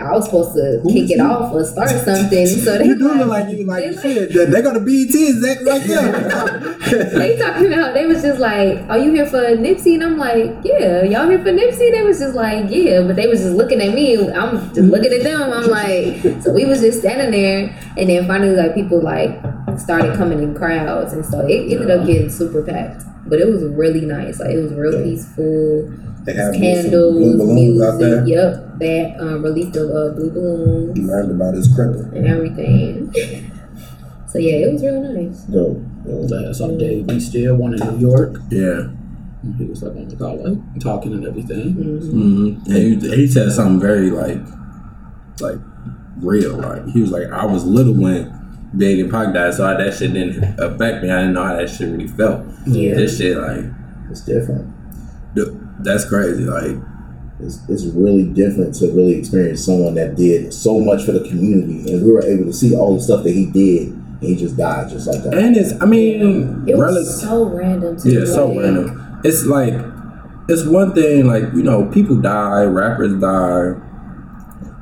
I 0.00 0.10
was 0.12 0.24
supposed 0.24 0.54
to 0.54 0.82
kick 0.92 1.10
it 1.10 1.20
off 1.20 1.52
or 1.52 1.64
start 1.64 1.90
something. 1.90 2.46
So 2.46 2.78
they 2.78 2.86
you 2.86 2.98
do 2.98 3.08
like, 3.08 3.18
look 3.18 3.28
like 3.28 3.56
you 3.56 3.64
like 3.64 3.84
like- 3.84 4.02
shit. 4.02 4.32
They 4.32 4.62
go 4.62 4.72
to 4.74 4.80
BET 4.80 5.14
exactly 5.14 5.66
like 5.66 5.84
that. 5.84 6.78
they 7.14 7.36
talking 7.36 7.72
about 7.72 7.94
they 7.94 8.06
was 8.06 8.22
just 8.22 8.40
like, 8.40 8.78
Are 8.88 8.98
you 8.98 9.12
here 9.12 9.26
for 9.26 9.38
Nipsey? 9.38 9.94
And 9.94 10.04
I'm 10.04 10.18
like, 10.18 10.56
Yeah, 10.64 11.02
y'all 11.04 11.28
here 11.28 11.38
for 11.38 11.52
Nipsey? 11.52 11.92
They 11.92 12.02
was 12.02 12.18
just 12.18 12.34
like, 12.34 12.66
Yeah, 12.68 13.02
but 13.02 13.16
they 13.16 13.28
was 13.28 13.40
just 13.40 13.54
looking 13.54 13.80
at 13.80 13.94
me. 13.94 14.30
I'm 14.32 14.74
just 14.74 14.80
looking 14.90 15.12
at 15.12 15.22
them. 15.22 15.52
I'm 15.52 15.70
like, 15.70 16.42
so 16.42 16.52
we 16.52 16.64
was 16.64 16.80
just 16.80 17.00
standing 17.00 17.30
there 17.30 17.78
and 17.96 18.08
then 18.08 18.26
finally 18.26 18.56
like 18.56 18.74
people 18.74 19.00
like 19.00 19.40
started 19.78 20.16
coming 20.16 20.42
in 20.42 20.54
crowds, 20.54 21.12
and 21.12 21.24
so 21.24 21.46
it 21.46 21.72
ended 21.72 21.90
up 21.90 22.06
getting 22.06 22.28
super 22.30 22.62
packed. 22.62 23.04
But 23.26 23.40
it 23.40 23.46
was 23.46 23.62
really 23.64 24.02
nice. 24.02 24.40
Like 24.40 24.50
it 24.50 24.58
was 24.62 24.72
real 24.74 25.02
peaceful. 25.02 25.90
They 26.24 26.34
have 26.34 26.54
Candles, 26.54 27.14
blue 27.14 27.36
balloons 27.36 27.82
out 27.82 27.98
there. 27.98 28.22
music. 28.22 28.36
Yep, 28.36 28.78
that 28.78 29.16
um, 29.20 29.42
released 29.42 29.72
the 29.72 29.82
uh, 29.92 30.12
blue 30.14 30.30
balloons 30.30 30.98
Learned 30.98 31.30
about 31.32 31.54
his 31.54 31.68
cripple. 31.68 32.12
and 32.14 32.26
everything. 32.26 33.12
so 34.28 34.38
yeah, 34.38 34.66
it 34.66 34.72
was 34.72 34.82
real 34.82 35.02
nice. 35.02 35.40
Dope. 35.42 35.78
Last 36.04 36.60
update, 36.60 37.10
we 37.10 37.20
still 37.20 37.56
one 37.56 37.74
in 37.74 37.80
New 37.98 38.08
York. 38.08 38.36
Yeah. 38.50 38.88
He 39.58 39.64
was 39.64 39.82
like 39.82 39.96
on 39.96 40.08
the 40.08 40.16
call, 40.16 40.36
like 40.36 40.80
talking 40.80 41.12
and 41.12 41.26
everything. 41.26 41.74
Mm-hmm. 41.74 42.70
And 42.72 43.02
he, 43.02 43.16
he 43.16 43.26
said 43.26 43.50
something 43.50 43.80
very 43.80 44.10
like, 44.10 44.38
like 45.40 45.58
real. 46.18 46.56
Like 46.56 46.86
he 46.88 47.00
was 47.00 47.10
like, 47.10 47.26
I 47.32 47.44
was 47.46 47.64
little 47.64 47.94
when 47.94 48.30
Big 48.76 49.00
and 49.00 49.10
Pac 49.10 49.34
died, 49.34 49.54
so 49.54 49.62
that 49.64 49.94
shit 49.94 50.12
didn't 50.12 50.58
affect 50.60 51.02
me. 51.02 51.10
I 51.10 51.18
didn't 51.22 51.34
know 51.34 51.44
how 51.44 51.56
that 51.56 51.68
shit 51.70 51.90
really 51.90 52.06
felt. 52.08 52.46
Yeah. 52.66 52.94
This 52.94 53.18
shit 53.18 53.36
like, 53.36 53.64
It's 54.10 54.20
different. 54.20 54.71
Th- 55.82 55.84
that's 55.84 56.04
crazy. 56.08 56.44
Like, 56.44 56.76
It's, 57.40 57.58
it's 57.68 57.84
really 57.86 58.24
different 58.24 58.74
to 58.76 58.86
really 58.92 59.14
experience 59.18 59.64
someone 59.64 59.94
that 59.96 60.14
did 60.16 60.52
so 60.54 60.78
much 60.78 61.04
for 61.04 61.12
the 61.12 61.26
community, 61.28 61.92
and 61.92 62.04
we 62.04 62.10
were 62.12 62.22
able 62.24 62.44
to 62.44 62.52
see 62.52 62.76
all 62.76 62.94
the 62.96 63.02
stuff 63.02 63.24
that 63.24 63.32
he 63.32 63.46
did, 63.46 63.88
and 63.88 64.22
he 64.22 64.36
just 64.36 64.56
died 64.56 64.88
just 64.90 65.08
like 65.08 65.22
that. 65.24 65.34
and 65.34 65.56
it's 65.56 65.72
I 65.82 65.86
mean, 65.86 66.20
It 66.68 66.76
was 66.76 66.94
relative. 66.94 67.06
so 67.06 67.44
random. 67.46 67.96
Too. 68.00 68.10
Yeah, 68.20 68.24
so 68.26 68.56
random. 68.56 69.20
It's 69.24 69.44
like 69.44 69.74
it's 70.48 70.64
one 70.64 70.92
thing 70.94 71.26
like 71.26 71.44
you 71.54 71.62
know 71.64 71.86
people 71.90 72.16
die, 72.20 72.62
rappers 72.64 73.14
die, 73.20 73.74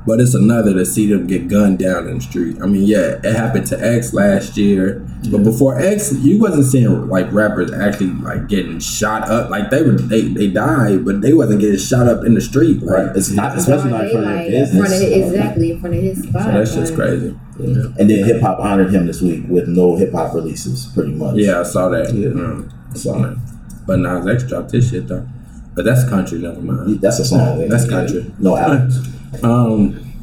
but 0.05 0.19
it's 0.19 0.33
another 0.33 0.73
to 0.73 0.85
see 0.85 1.07
them 1.07 1.27
get 1.27 1.47
gunned 1.47 1.79
down 1.79 2.07
in 2.07 2.15
the 2.15 2.21
street. 2.21 2.57
I 2.61 2.65
mean, 2.65 2.83
yeah, 2.83 3.19
it 3.23 3.35
happened 3.35 3.67
to 3.67 3.79
X 3.79 4.13
last 4.13 4.57
year, 4.57 5.05
but 5.29 5.43
before 5.43 5.79
X, 5.79 6.11
you 6.13 6.39
wasn't 6.39 6.65
seeing 6.65 7.07
like 7.07 7.31
rappers 7.31 7.71
actually 7.71 8.07
like 8.13 8.47
getting 8.47 8.79
shot 8.79 9.29
up. 9.29 9.49
Like 9.49 9.69
they 9.69 9.83
were 9.83 9.93
they 9.93 10.21
they 10.21 10.47
died, 10.47 11.05
but 11.05 11.21
they 11.21 11.33
wasn't 11.33 11.61
getting 11.61 11.77
shot 11.77 12.07
up 12.07 12.25
in 12.25 12.33
the 12.33 12.41
street. 12.41 12.81
Like, 12.81 13.07
Right. 13.07 13.15
It's 13.15 13.29
not, 13.31 13.57
especially 13.57 13.91
not 13.91 14.05
in 14.05 14.11
front 14.11 14.25
of 14.27 14.33
like, 14.33 14.47
their 14.49 14.65
front 14.67 14.85
of 14.85 14.99
business. 14.99 15.31
exactly 15.31 15.71
in 15.71 15.79
front 15.79 15.95
of 15.95 16.01
his 16.01 16.23
spot. 16.23 16.43
So 16.43 16.51
that's 16.51 16.75
just 16.75 16.93
like, 16.93 16.99
crazy. 16.99 17.37
And 17.59 18.09
then 18.09 18.25
hip 18.25 18.41
hop 18.41 18.59
honored 18.59 18.93
him 18.93 19.05
this 19.05 19.21
week 19.21 19.43
with 19.47 19.67
no 19.67 19.95
hip 19.95 20.13
hop 20.13 20.33
releases, 20.33 20.87
pretty 20.87 21.11
much. 21.13 21.35
Yeah, 21.35 21.59
I 21.59 21.63
saw 21.63 21.89
that. 21.89 22.13
Yeah. 22.13 22.29
Mm, 22.29 22.71
I 22.91 22.95
saw 22.95 23.19
that. 23.19 23.37
But 23.85 23.99
Nas 23.99 24.27
X 24.27 24.43
dropped 24.49 24.71
this 24.71 24.89
shit 24.89 25.07
though. 25.07 25.27
But 25.73 25.85
that's 25.85 26.07
country, 26.09 26.39
never 26.39 26.61
mind. 26.61 26.99
That's 27.01 27.19
a 27.19 27.25
song. 27.25 27.67
That's 27.69 27.89
country. 27.89 28.31
No 28.39 28.57
albums. 28.57 29.07
Um, 29.43 30.13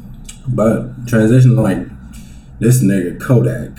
but 0.47 1.07
transition 1.07 1.55
like 1.55 1.87
this 2.59 2.83
nigga 2.83 3.19
Kodak. 3.19 3.71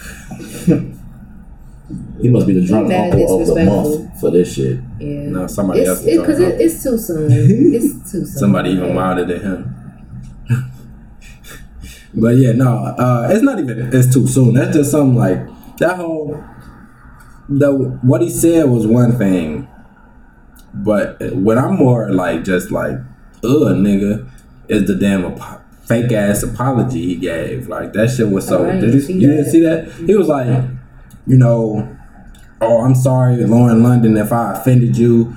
He 2.21 2.29
must 2.29 2.47
be 2.47 2.53
the 2.53 2.67
drunk 2.67 2.93
uncle 2.93 3.41
of 3.41 3.47
the 3.47 3.65
month 3.65 4.21
for 4.21 4.31
this 4.31 4.55
shit. 4.55 4.79
Yeah. 4.99 5.31
No, 5.31 5.47
somebody 5.47 5.87
else. 5.87 6.01
It's 6.01 6.09
is 6.09 6.19
because 6.21 6.39
talking 6.39 6.55
it, 6.55 6.61
it's 6.61 6.83
too 6.83 6.99
soon. 6.99 7.33
It's 7.75 8.13
too 8.13 8.25
soon. 8.25 8.27
Somebody 8.27 8.71
even 8.71 8.95
wilder 8.95 9.25
than 9.25 9.41
him. 9.41 9.77
but 12.15 12.37
yeah, 12.37 12.53
no, 12.53 12.77
uh, 12.77 13.29
it's 13.31 13.43
not 13.43 13.59
even. 13.59 13.91
It's 13.93 14.13
too 14.13 14.27
soon. 14.27 14.55
That's 14.55 14.77
just 14.77 14.91
something 14.91 15.17
like 15.17 15.39
that 15.79 15.97
whole. 15.97 16.43
The 17.49 17.73
what 18.03 18.23
he 18.23 18.31
said 18.31 18.67
was 18.67 18.87
one 18.87 19.17
thing, 19.19 19.60
but 20.73 21.21
what 21.35 21.59
I'm 21.59 21.77
more 21.77 22.11
like 22.11 22.45
just 22.45 22.71
like, 22.71 22.97
ugh, 23.43 23.75
nigga, 23.77 24.29
is 24.69 24.87
the 24.87 24.95
damn 24.95 25.25
ap- 25.25 25.63
fake 25.85 26.13
ass 26.13 26.43
apology 26.43 27.07
he 27.07 27.17
gave. 27.17 27.69
Like 27.69 27.93
that 27.95 28.11
shit 28.11 28.31
was 28.31 28.47
so. 28.47 28.65
Did 28.65 28.95
you, 28.95 29.01
see 29.01 29.15
you 29.15 29.21
didn't 29.21 29.45
that. 29.45 29.51
see 29.51 29.61
that? 29.63 29.93
He 30.07 30.15
was 30.15 30.29
like, 30.29 30.65
you 31.27 31.37
know, 31.37 31.97
oh, 32.61 32.85
I'm 32.85 32.95
sorry, 32.95 33.37
Lauren 33.45 33.83
London, 33.83 34.17
if 34.17 34.33
I 34.33 34.55
offended 34.55 34.97
you, 34.97 35.37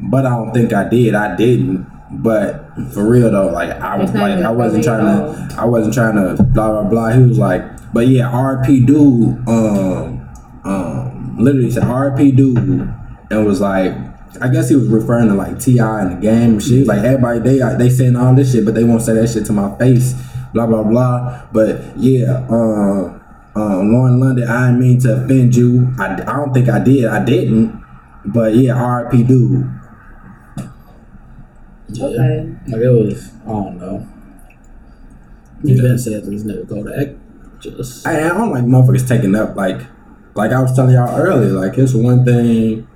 but 0.00 0.24
I 0.24 0.30
don't 0.30 0.52
think 0.52 0.72
I 0.72 0.88
did. 0.88 1.14
I 1.14 1.36
didn't. 1.36 1.86
But 2.12 2.74
for 2.92 3.08
real 3.08 3.30
though, 3.30 3.48
like 3.48 3.70
I 3.70 3.96
wasn't 3.96 4.18
like 4.18 4.44
I 4.44 4.50
wasn't 4.50 4.82
trying 4.82 5.04
to 5.04 5.56
I 5.56 5.64
wasn't 5.64 5.94
trying 5.94 6.16
to 6.16 6.42
blah 6.42 6.72
blah 6.72 6.84
blah. 6.84 7.10
He 7.10 7.22
was 7.22 7.38
like, 7.38 7.62
but 7.92 8.08
yeah, 8.08 8.30
RP 8.30 8.84
dude, 8.86 9.46
um, 9.46 10.28
um, 10.64 11.36
literally 11.38 11.70
said 11.70 11.84
RP 11.84 12.34
dude, 12.34 12.58
and 13.30 13.46
was 13.46 13.60
like. 13.60 14.09
I 14.42 14.48
guess 14.48 14.68
he 14.68 14.76
was 14.76 14.88
referring 14.88 15.28
to 15.28 15.34
like 15.34 15.60
T.I. 15.60 16.02
in 16.02 16.14
the 16.14 16.20
game. 16.20 16.52
and 16.52 16.62
She 16.62 16.80
was 16.80 16.88
like, 16.88 17.04
everybody 17.04 17.38
they 17.40 17.58
they 17.76 17.90
saying 17.90 18.16
all 18.16 18.34
this 18.34 18.52
shit, 18.52 18.64
but 18.64 18.74
they 18.74 18.84
won't 18.84 19.02
say 19.02 19.14
that 19.14 19.28
shit 19.28 19.46
to 19.46 19.52
my 19.52 19.76
face. 19.78 20.14
Blah 20.52 20.66
blah 20.66 20.82
blah. 20.82 21.46
But 21.52 21.96
yeah, 21.96 22.46
uh, 22.50 23.18
uh, 23.56 23.82
Lauren 23.82 24.20
London, 24.20 24.48
I 24.48 24.66
didn't 24.66 24.80
mean 24.80 25.00
to 25.00 25.24
offend 25.24 25.54
you. 25.54 25.92
I, 25.98 26.14
I 26.14 26.36
don't 26.36 26.52
think 26.54 26.68
I 26.68 26.78
did. 26.78 27.06
I 27.06 27.24
didn't. 27.24 27.84
But 28.24 28.54
yeah, 28.54 28.74
RP 28.74 29.26
dude. 29.26 29.68
Yeah. 31.88 32.04
Okay. 32.06 32.56
Like 32.68 32.80
it 32.80 32.88
was, 32.88 33.32
I 33.44 33.48
don't 33.48 33.78
know. 33.78 34.06
He 35.62 35.74
been 35.74 35.98
said 35.98 36.24
this 36.24 36.42
nigga 36.44 36.68
Kodak 36.68 37.16
just 37.60 38.06
I, 38.06 38.24
I 38.24 38.28
don't 38.28 38.50
like 38.50 38.64
motherfuckers 38.64 39.06
taking 39.06 39.34
up 39.34 39.54
like 39.56 39.80
like 40.34 40.52
I 40.52 40.62
was 40.62 40.74
telling 40.74 40.94
y'all 40.94 41.18
earlier. 41.18 41.52
Like 41.52 41.76
it's 41.78 41.94
one 41.94 42.24
thing. 42.24 42.88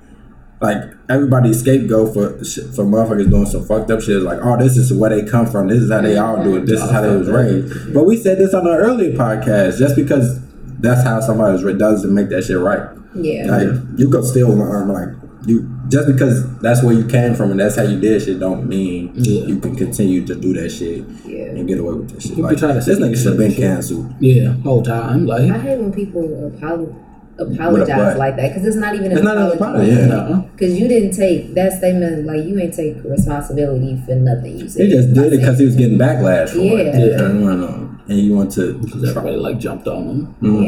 Like 0.59 0.94
everybody's 1.09 1.59
scapegoat 1.59 2.13
for 2.13 2.29
for 2.73 2.83
motherfuckers 2.85 3.29
doing 3.29 3.45
some 3.45 3.65
fucked 3.65 3.91
up 3.91 4.01
shit. 4.01 4.21
Like 4.21 4.39
oh, 4.41 4.57
this 4.57 4.77
is 4.77 4.91
where 4.93 5.09
they 5.09 5.23
come 5.29 5.45
from. 5.47 5.67
This 5.67 5.79
is 5.81 5.91
how 5.91 6.01
they 6.01 6.17
all 6.17 6.43
do 6.43 6.57
it. 6.57 6.65
This 6.65 6.81
is 6.81 6.89
how 6.91 7.01
they 7.01 7.15
was 7.15 7.29
raised. 7.29 7.93
But 7.93 8.03
we 8.05 8.17
said 8.17 8.37
this 8.37 8.53
on 8.53 8.67
our 8.67 8.79
earlier 8.79 9.11
podcast. 9.15 9.77
Just 9.79 9.95
because 9.95 10.39
that's 10.79 11.03
how 11.03 11.19
somebody 11.21 11.53
was 11.53 11.63
raised 11.63 11.79
doesn't 11.79 12.13
make 12.13 12.29
that 12.29 12.43
shit 12.43 12.57
right. 12.57 12.89
Yeah. 13.15 13.45
Like 13.49 13.99
you 13.99 14.09
could 14.09 14.25
still 14.25 14.49
learn 14.49 14.89
like 14.89 15.09
you 15.47 15.69
just 15.89 16.07
because 16.07 16.57
that's 16.59 16.81
where 16.83 16.93
you 16.95 17.05
came 17.05 17.35
from 17.35 17.51
and 17.51 17.59
that's 17.59 17.75
how 17.75 17.83
you 17.83 17.99
did 17.99 18.19
shit 18.23 18.39
don't 18.39 18.67
mean 18.67 19.11
Yeah. 19.13 19.45
you 19.45 19.59
can 19.59 19.75
continue 19.75 20.25
to 20.25 20.33
do 20.33 20.53
that 20.53 20.69
shit 20.71 21.05
Yeah. 21.23 21.43
and 21.45 21.67
get 21.67 21.77
away 21.79 21.93
with 21.93 22.09
that 22.09 22.21
shit. 22.23 22.35
be 22.35 22.41
Like, 22.41 22.57
trying 22.57 22.73
to 22.79 22.83
this 22.83 22.85
say 22.97 23.03
nigga 23.03 23.15
should 23.15 23.27
have 23.27 23.37
been 23.37 23.53
canceled. 23.53 24.11
yeah 24.19 24.53
whole 24.63 24.81
time 24.81 25.27
like 25.27 25.51
I 25.51 25.59
hate 25.59 25.79
when 25.79 25.93
people 25.93 26.23
apolo- 26.59 26.95
apologize 27.37 27.87
butt. 27.95 28.17
like 28.17 28.35
that 28.37 28.49
because 28.49 28.65
it's 28.65 28.75
not 28.77 28.95
even 28.95 29.11
an 29.11 29.17
It's 29.17 29.23
not 29.23 29.37
an 29.37 29.51
apology, 29.51 29.91
yeah. 29.91 30.05
no. 30.05 30.49
Because 30.53 30.79
you 30.79 30.87
didn't 30.87 31.11
take 31.15 31.53
that 31.55 31.73
statement, 31.73 32.25
like 32.25 32.45
you 32.45 32.59
ain't 32.59 32.73
take 32.73 33.03
responsibility 33.03 34.01
for 34.05 34.15
nothing 34.15 34.59
you 34.59 34.69
said. 34.69 34.85
He 34.85 34.91
just 34.91 35.13
did 35.13 35.33
it 35.33 35.39
because 35.39 35.59
he 35.59 35.65
was 35.65 35.75
getting 35.75 35.97
backlash 35.97 36.49
from 36.49 36.61
it. 36.61 36.85
Yeah. 36.85 37.25
And, 37.25 37.41
you 37.41 37.53
know, 37.55 37.89
and 38.07 38.19
he 38.19 38.31
wanted 38.31 38.51
to. 38.55 38.73
Because 38.79 39.09
everybody 39.09 39.35
like 39.37 39.59
jumped 39.59 39.87
on 39.87 40.03
him. 40.07 40.35
Mhm. 40.41 40.63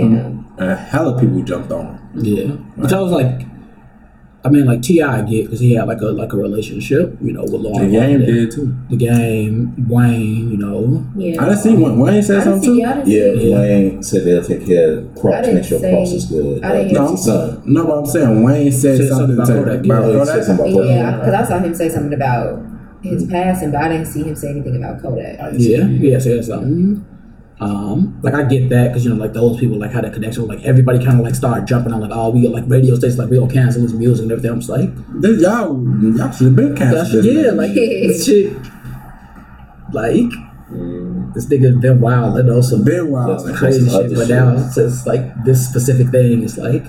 Yeah. 0.58 0.64
And 0.64 0.72
a 0.72 0.76
hell 0.76 1.10
of 1.14 1.20
people 1.22 1.42
jumped 1.44 1.72
on 1.72 1.86
him. 1.86 2.00
Yeah, 2.16 2.48
which 2.82 2.92
I 2.92 3.00
was 3.00 3.12
like, 3.12 3.42
I 4.48 4.50
mean, 4.50 4.66
like 4.66 4.82
T.I. 4.82 5.20
I 5.20 5.22
get 5.24 5.44
because 5.46 5.60
he 5.60 5.74
had 5.74 5.88
like 5.88 6.00
a 6.02 6.06
like 6.06 6.32
a 6.32 6.38
relationship, 6.38 7.18
you 7.22 7.34
know, 7.34 7.42
with 7.42 7.52
The 7.52 7.58
Lauren. 7.58 7.92
game 7.92 8.20
London. 8.20 8.36
did 8.36 8.52
too. 8.52 8.76
The 8.90 8.96
game, 8.96 9.88
Wayne, 9.90 10.50
you 10.52 10.58
know. 10.58 11.06
Yeah. 11.18 11.42
I 11.42 11.46
didn't 11.50 11.60
see 11.60 11.76
Wayne, 11.76 12.00
Wayne 12.00 12.24
said 12.24 12.40
I 12.40 12.44
didn't 12.46 12.64
something 12.64 12.76
see, 12.76 12.82
too. 12.82 12.88
I 12.88 12.94
didn't 12.94 13.08
Yeah, 13.10 13.42
see. 13.42 13.54
Wayne 13.54 14.04
said 14.04 14.24
they'll 14.26 14.44
take 14.44 14.66
care 14.66 14.92
of 15.00 15.26
I 15.26 15.42
didn't 15.42 15.56
make 15.56 15.64
sure 15.66 15.80
say- 15.80 15.92
Kross 15.94 16.14
is 16.14 16.26
good. 16.26 16.64
I 16.64 16.72
didn't 16.72 16.90
hear- 16.92 17.00
No, 17.00 17.12
his 17.12 17.26
son. 17.26 17.62
No, 17.66 17.86
but 17.86 17.98
I'm 18.00 18.06
saying 18.06 18.44
Wayne 18.44 18.72
said, 18.72 18.98
Said 18.98 19.10
something, 19.10 19.36
something 19.36 19.56
to, 19.56 19.62
about 19.62 19.66
Kodak, 19.66 19.86
yeah. 19.86 19.94
about 19.98 20.12
Kodak. 20.14 20.28
said 20.28 20.44
something 20.46 20.74
about 20.74 20.86
Yeah, 20.88 21.12
because 21.18 21.34
I 21.34 21.44
saw 21.46 21.60
him 21.60 21.74
say 21.76 21.90
something 21.90 22.14
about 22.14 22.66
his 23.02 23.24
mm-hmm. 23.24 23.32
passing, 23.32 23.72
but 23.72 23.82
I 23.82 23.88
didn't 23.90 24.06
see 24.08 24.24
him 24.24 24.36
say 24.36 24.50
anything 24.52 24.76
about 24.78 25.02
Kodak. 25.02 25.40
I 25.40 25.50
Yeah, 25.52 25.86
it. 25.86 26.02
yeah, 26.02 26.20
so 26.20 26.36
that's 26.36 26.48
something. 26.48 27.06
Um, 27.60 28.20
like 28.22 28.36
I 28.36 28.43
get 28.43 28.70
that 28.70 28.89
because 28.89 29.04
you 29.04 29.10
know, 29.12 29.15
like 29.15 29.34
those 29.34 29.60
people 29.60 29.80
like 29.80 29.91
had 29.91 30.06
a 30.06 30.12
connection. 30.12 30.46
Like 30.46 30.62
everybody 30.63 31.04
kind 31.04 31.20
of 31.20 31.26
like 31.26 31.34
started 31.34 31.67
jumping 31.67 31.91
on 31.91 32.02
like, 32.02 32.12
oh, 32.13 32.30
we 32.30 32.43
got 32.43 32.52
like 32.52 32.65
radio 32.67 32.96
stations, 32.96 33.17
like 33.17 33.30
we 33.30 33.38
gonna 33.39 33.52
cancel 33.52 33.82
his 33.82 33.93
music 33.93 34.24
and 34.24 34.32
everything. 34.32 34.52
I'm 34.52 34.60
just 34.60 34.70
like, 34.70 34.89
This, 35.22 35.41
y'all, 35.41 35.74
y'all 36.15 36.32
should 36.32 36.48
have 36.48 36.56
been 36.56 36.76
that's, 36.76 37.12
canceled. 37.12 37.26
yeah, 37.26 37.52
like 37.52 37.74
this 37.76 38.26
shit, 38.26 38.54
like 39.93 40.30
Mm. 40.72 41.34
this 41.34 41.46
nigga's 41.46 41.78
been 41.78 42.02
wild 42.02 42.38
and 42.38 42.50
also 42.52 42.84
been 42.84 43.10
wild. 43.10 43.39
That's 43.48 43.58
crazy 43.58 43.89
shit. 43.89 44.10
But 44.13 44.28
shit. 44.28 44.30
now 44.36 44.54
it's 44.58 44.76
just 44.76 45.08
like 45.08 45.22
this 45.46 45.65
specific 45.65 46.10
thing 46.10 46.43
is 46.43 46.58
like, 46.58 46.84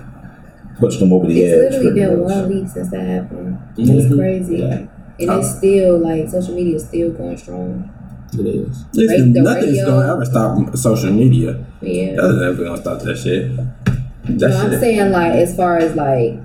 Pushed 0.81 1.00
him 1.00 1.12
over 1.12 1.26
the 1.28 1.40
It's 1.40 1.74
edge. 1.76 1.81
literally 1.83 2.00
been 2.00 2.20
much. 2.24 2.33
one 2.35 2.48
week 2.48 2.68
since 2.68 2.90
that 2.90 3.07
happened. 3.07 3.59
It's 3.76 4.14
crazy. 4.14 4.57
Yeah. 4.59 4.74
And 4.74 4.90
it's 5.40 5.57
still 5.59 5.98
like 5.98 6.28
social 6.28 6.54
media 6.57 6.74
is 6.76 6.87
still 6.88 7.12
going 7.12 7.37
strong. 7.37 7.88
It 8.35 8.47
is. 8.47 8.85
Listen, 8.95 9.33
the 9.33 9.41
nothing's 9.43 9.67
radio- 9.79 9.87
gonna 9.87 10.12
ever 10.12 10.25
stop 10.25 10.77
social 10.77 11.12
media. 11.12 11.64
Yeah. 11.81 12.14
Nothing's 12.14 12.43
ever 12.43 12.64
gonna 12.64 12.81
stop 12.81 13.03
that 13.03 13.17
shit. 13.19 13.57
That 14.38 14.51
No, 14.51 14.57
I'm 14.59 14.79
saying 14.81 15.11
like 15.12 15.33
as 15.35 15.57
far 15.57 15.79
as 15.79 15.95
like 15.97 16.38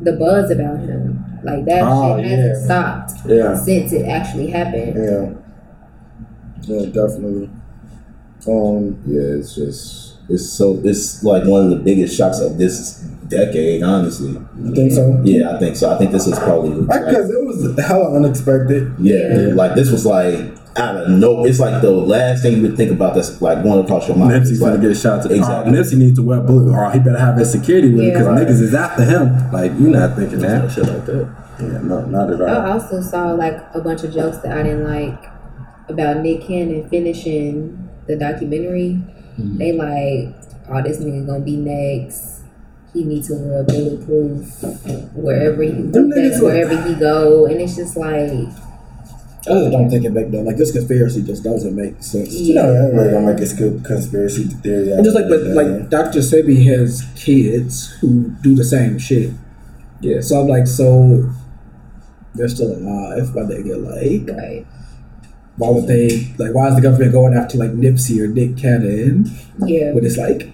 the 0.00 0.12
buzz 0.12 0.50
about 0.50 0.80
him, 0.80 1.24
like 1.44 1.64
that 1.64 1.82
Oh, 1.84 2.16
shit 2.16 2.26
hasn't 2.26 2.58
yeah. 2.58 2.64
stopped 2.64 3.12
Yeah. 3.26 3.56
since 3.56 3.92
it 3.92 4.06
actually 4.06 4.48
happened. 4.48 4.94
Yeah. 4.96 5.30
Yeah, 6.64 6.86
definitely. 6.86 7.50
Um, 8.48 8.98
Yeah, 9.06 9.38
it's 9.38 9.54
just 9.54 10.00
it's 10.28 10.48
so 10.48 10.78
it's 10.84 11.22
like 11.24 11.44
one 11.46 11.64
of 11.64 11.70
the 11.70 11.76
biggest 11.76 12.16
shocks 12.16 12.40
of 12.40 12.58
this 12.58 13.00
decade, 13.28 13.82
honestly. 13.82 14.38
you 14.62 14.74
think 14.74 14.92
so? 14.92 15.20
Yeah, 15.24 15.56
I 15.56 15.58
think 15.58 15.76
so. 15.76 15.90
I 15.92 15.98
think 15.98 16.12
this 16.12 16.26
is 16.26 16.38
probably 16.38 16.82
Because 16.82 17.30
it 17.30 17.44
was 17.44 17.78
hella 17.80 18.14
unexpected. 18.16 18.92
yeah, 19.00 19.46
Yeah. 19.48 19.54
like 19.54 19.74
this 19.74 19.90
was 19.90 20.04
like 20.06 20.38
out 20.76 20.96
of 20.96 21.08
no. 21.10 21.44
It's 21.44 21.60
like 21.60 21.82
the 21.82 21.90
last 21.90 22.42
thing 22.42 22.56
you 22.56 22.62
would 22.62 22.76
think 22.76 22.90
about 22.90 23.14
that's 23.14 23.40
like 23.42 23.62
going 23.62 23.84
across 23.84 24.08
your 24.08 24.16
mind. 24.16 24.32
Nipsey's 24.32 24.50
It's 24.52 24.60
gonna 24.60 24.72
like, 24.72 24.82
get 24.82 24.96
shot 24.96 25.22
to 25.22 25.28
the 25.28 25.34
Exactly. 25.36 25.70
Exactly. 25.78 25.96
Nipsey 25.96 25.98
needs 26.04 26.18
to 26.18 26.22
wear 26.22 26.40
blue, 26.40 26.72
or 26.72 26.90
he 26.90 26.98
better 26.98 27.18
have 27.18 27.36
his 27.36 27.50
security 27.52 27.90
with 27.92 28.04
it 28.04 28.12
because 28.14 28.26
Yeah. 28.26 28.44
niggas 28.44 28.60
is 28.62 28.74
after 28.74 29.04
him. 29.04 29.52
Like 29.52 29.72
you're 29.78 29.90
not 29.90 30.16
thinking 30.16 30.40
No 30.40 30.48
that? 30.62 30.70
shit 30.72 30.86
like 30.86 31.06
that. 31.06 31.28
Yeah, 31.60 31.78
no, 31.82 32.04
not 32.06 32.30
at 32.32 32.40
all. 32.40 32.48
I 32.48 32.70
also 32.72 33.00
saw 33.00 33.32
like 33.32 33.60
a 33.74 33.80
bunch 33.80 34.02
of 34.04 34.12
jokes 34.14 34.38
that 34.38 34.56
I 34.56 34.62
didn't 34.62 34.84
like 34.84 35.22
about 35.88 36.18
Nick 36.22 36.42
Cannon 36.46 36.88
finishing 36.88 37.88
the 38.06 38.16
documentary. 38.16 39.02
Mm-hmm. 39.38 39.58
They 39.58 39.72
like, 39.72 40.34
oh, 40.70 40.82
this 40.82 40.98
nigga 40.98 41.26
gonna 41.26 41.40
be 41.40 41.56
next. 41.56 42.40
He 42.94 43.04
needs 43.04 43.28
to 43.28 43.34
wear 43.34 43.62
bulletproof 43.64 44.62
wherever 45.14 45.62
he 45.62 45.70
Them 45.70 46.10
niggas- 46.10 46.42
wherever 46.42 46.82
he 46.88 46.94
go, 46.94 47.46
and 47.46 47.60
it's 47.60 47.76
just 47.76 47.96
like, 47.96 48.48
I 49.46 49.54
just 49.54 49.72
don't 49.72 49.90
think 49.90 50.04
it 50.04 50.10
make 50.10 50.28
no 50.28 50.40
like 50.42 50.56
this 50.56 50.70
conspiracy 50.70 51.22
just 51.22 51.42
doesn't 51.42 51.74
make 51.74 52.00
sense. 52.02 52.32
You 52.32 52.54
know, 52.54 52.72
everybody 52.72 53.10
gonna 53.10 53.32
make 53.32 53.40
a 53.42 53.46
scoop 53.46 53.84
conspiracy 53.84 54.44
theory. 54.44 54.92
And 54.92 55.04
just 55.04 55.16
like, 55.16 55.28
but 55.28 55.40
like 55.42 55.88
Dr. 55.90 56.20
Sebi 56.20 56.64
has 56.66 57.02
kids 57.16 57.88
who 58.00 58.30
do 58.42 58.54
the 58.54 58.64
same 58.64 58.98
shit. 59.00 59.30
yeah, 60.00 60.20
So 60.20 60.40
I'm 60.40 60.46
like, 60.48 60.66
so 60.68 61.28
they're 62.34 62.48
still 62.48 62.70
alive, 62.72 63.34
but 63.34 63.48
they 63.48 63.62
get 63.64 63.78
like, 63.80 64.28
right, 64.36 64.64
why 65.56 65.70
would 65.70 65.86
they 65.88 66.32
like? 66.38 66.54
Why 66.54 66.68
is 66.68 66.76
the 66.76 66.80
government 66.82 67.12
going 67.12 67.34
after 67.34 67.58
like 67.58 67.72
Nipsey 67.72 68.20
or 68.22 68.28
Nick 68.28 68.56
Cannon 68.56 69.28
yeah, 69.66 69.92
when 69.92 70.04
it's 70.06 70.16
like 70.16 70.50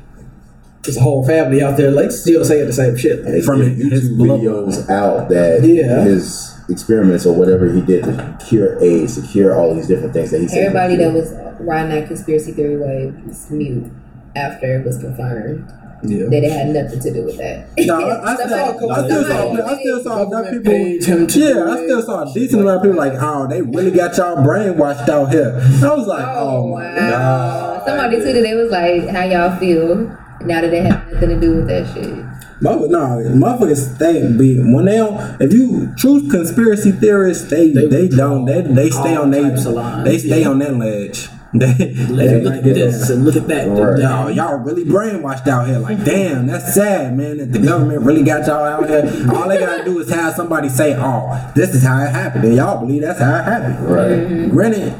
there's 0.82 0.96
a 0.96 1.00
whole 1.02 1.26
family 1.26 1.62
out 1.62 1.76
there 1.76 1.90
like 1.90 2.10
still 2.10 2.42
saying 2.44 2.66
the 2.66 2.72
same 2.72 2.96
shit? 2.96 3.22
Like, 3.22 3.42
From 3.44 3.60
From 3.60 3.68
his 3.76 4.08
YouTube 4.10 4.16
blood- 4.16 4.40
videos 4.40 4.88
out 4.90 5.28
that 5.28 5.62
Yeah. 5.62 6.04
his 6.04 6.54
experiments 6.68 7.24
or 7.26 7.34
whatever 7.34 7.72
he 7.72 7.80
did 7.80 8.04
to 8.04 8.38
cure 8.46 8.82
AIDS, 8.82 9.20
to 9.20 9.26
cure 9.26 9.54
all 9.54 9.74
these 9.74 9.88
different 9.88 10.12
things 10.12 10.30
that 10.30 10.40
he 10.40 10.48
said. 10.48 10.66
everybody 10.66 10.96
that 10.96 11.12
was 11.12 11.32
riding 11.60 11.90
that 11.90 12.06
conspiracy 12.06 12.52
theory 12.52 12.76
wave 12.76 13.26
was 13.26 13.50
mute 13.50 13.90
after 14.36 14.80
it 14.80 14.84
was 14.84 14.98
confirmed 14.98 15.66
yeah. 16.02 16.26
that 16.26 16.44
it 16.44 16.52
had 16.52 16.68
nothing 16.68 17.00
to 17.00 17.12
do 17.12 17.24
with 17.24 17.38
that. 17.38 17.68
No, 17.78 18.00
I, 18.00 18.32
I, 18.32 18.34
still, 18.76 18.92
I 18.92 19.04
still 19.04 19.24
saw, 19.24 19.66
I 19.66 19.80
still 19.80 20.02
saw 20.02 20.22
enough 20.24 20.50
people. 20.50 20.72
paid 20.72 21.04
him 21.04 21.26
to 21.26 21.38
Yeah, 21.38 21.64
I 21.64 21.76
still 21.84 22.02
saw 22.02 22.30
a 22.30 22.32
decent 22.34 22.62
amount 22.62 22.76
of 22.78 22.82
people 22.82 22.98
like, 22.98 23.14
oh, 23.20 23.46
they 23.48 23.62
really 23.62 23.90
got 23.90 24.16
y'all 24.16 24.36
brainwashed 24.36 25.08
out 25.08 25.32
here. 25.32 25.54
I 25.56 25.94
was 25.94 26.06
like, 26.06 26.26
Oh, 26.26 26.64
oh, 26.64 26.68
my 26.68 26.84
wow. 26.84 27.10
god. 27.10 27.86
Somebody 27.86 28.16
tweeted 28.18 28.42
they 28.42 28.54
was 28.54 28.70
like, 28.70 29.08
how 29.08 29.24
y'all 29.24 29.58
feel 29.58 29.96
now 30.42 30.60
that 30.60 30.70
they 30.70 30.82
have 30.82 31.10
nothing 31.12 31.28
to 31.30 31.40
do 31.40 31.56
with 31.56 31.68
that 31.68 31.92
shit. 31.94 32.24
Mother, 32.60 32.88
no, 32.88 32.98
motherfuckers 32.98 33.94
stay 33.94 34.32
be 34.36 34.58
when 34.58 34.86
they 34.86 34.96
don't. 34.96 35.40
If 35.40 35.52
you 35.52 35.94
truth 35.96 36.28
conspiracy 36.30 36.90
theorists, 36.90 37.48
they 37.48 37.70
They 37.70 37.86
they, 37.86 38.08
don't 38.08 38.46
they 38.46 38.62
they 38.62 38.90
stay 38.90 39.14
on 39.14 39.30
they 39.30 39.42
types 39.42 39.64
of 39.66 39.74
lines, 39.74 40.04
they 40.04 40.18
stay 40.18 40.40
yeah. 40.40 40.48
on 40.48 40.58
that 40.58 40.74
ledge. 40.74 41.28
They, 41.54 41.72
they 41.94 42.42
look 42.42 42.54
at 42.56 42.64
this 42.64 43.08
and 43.10 43.24
look 43.24 43.36
at 43.36 43.46
that. 43.48 43.68
Right. 43.68 44.00
Y'all, 44.00 44.30
y'all 44.30 44.58
really 44.58 44.84
brainwashed 44.84 45.46
out 45.46 45.66
here. 45.66 45.78
Like, 45.78 46.04
damn, 46.04 46.46
that's 46.46 46.74
sad, 46.74 47.16
man. 47.16 47.38
That 47.38 47.52
the 47.52 47.60
government 47.60 48.02
really 48.02 48.22
got 48.22 48.46
y'all 48.46 48.64
out 48.64 48.88
here. 48.88 49.30
All 49.32 49.48
they 49.48 49.58
gotta 49.58 49.84
do 49.84 49.98
is 50.00 50.10
have 50.10 50.34
somebody 50.34 50.68
say, 50.68 50.94
"Oh, 50.98 51.52
this 51.54 51.74
is 51.74 51.84
how 51.84 52.02
it 52.02 52.10
happened," 52.10 52.44
and 52.44 52.56
y'all 52.56 52.80
believe 52.80 53.02
that's 53.02 53.20
how 53.20 53.36
it 53.36 53.44
happened. 53.44 53.88
Right. 53.88 54.50
Granted, 54.50 54.94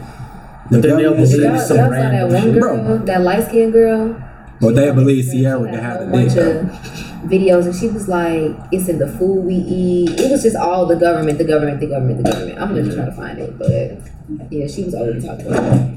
the 0.70 0.80
they'll 0.80 0.96
government, 1.00 1.16
believe 1.16 1.42
Y'all, 1.42 1.54
y'all 1.54 1.60
some 1.60 1.76
saw 1.76 1.90
that 1.90 2.28
one 2.28 2.52
girl, 2.52 2.84
Bro. 2.84 2.98
that 2.98 3.20
light 3.22 3.48
skinned 3.48 3.72
girl. 3.72 4.27
But 4.60 4.74
they 4.74 4.88
She 4.88 4.94
believe 4.94 5.24
had 5.24 5.32
Sierra 5.32 5.62
a 5.62 5.70
can 5.70 5.78
have 5.78 6.00
the 6.00 6.06
whole 6.06 6.12
bunch 6.12 6.36
of 6.36 7.28
videos, 7.30 7.66
and 7.66 7.74
she 7.74 7.88
was 7.88 8.08
like, 8.08 8.56
"It's 8.72 8.88
in 8.88 8.98
the 8.98 9.08
food 9.08 9.44
we 9.44 9.54
eat." 9.54 10.18
It 10.18 10.30
was 10.30 10.42
just 10.42 10.56
all 10.56 10.86
the 10.86 10.96
government, 10.96 11.38
the 11.38 11.44
government, 11.44 11.80
the 11.80 11.86
government, 11.86 12.24
the 12.24 12.30
government. 12.30 12.58
I'm 12.60 12.74
gonna 12.74 12.94
try 12.94 13.04
to 13.04 13.12
find 13.12 13.38
it, 13.38 13.58
but 13.58 14.50
yeah, 14.50 14.66
she 14.66 14.84
was 14.84 14.94
already 14.94 15.20
talking 15.20 15.46
about 15.46 15.74
it. 15.74 15.88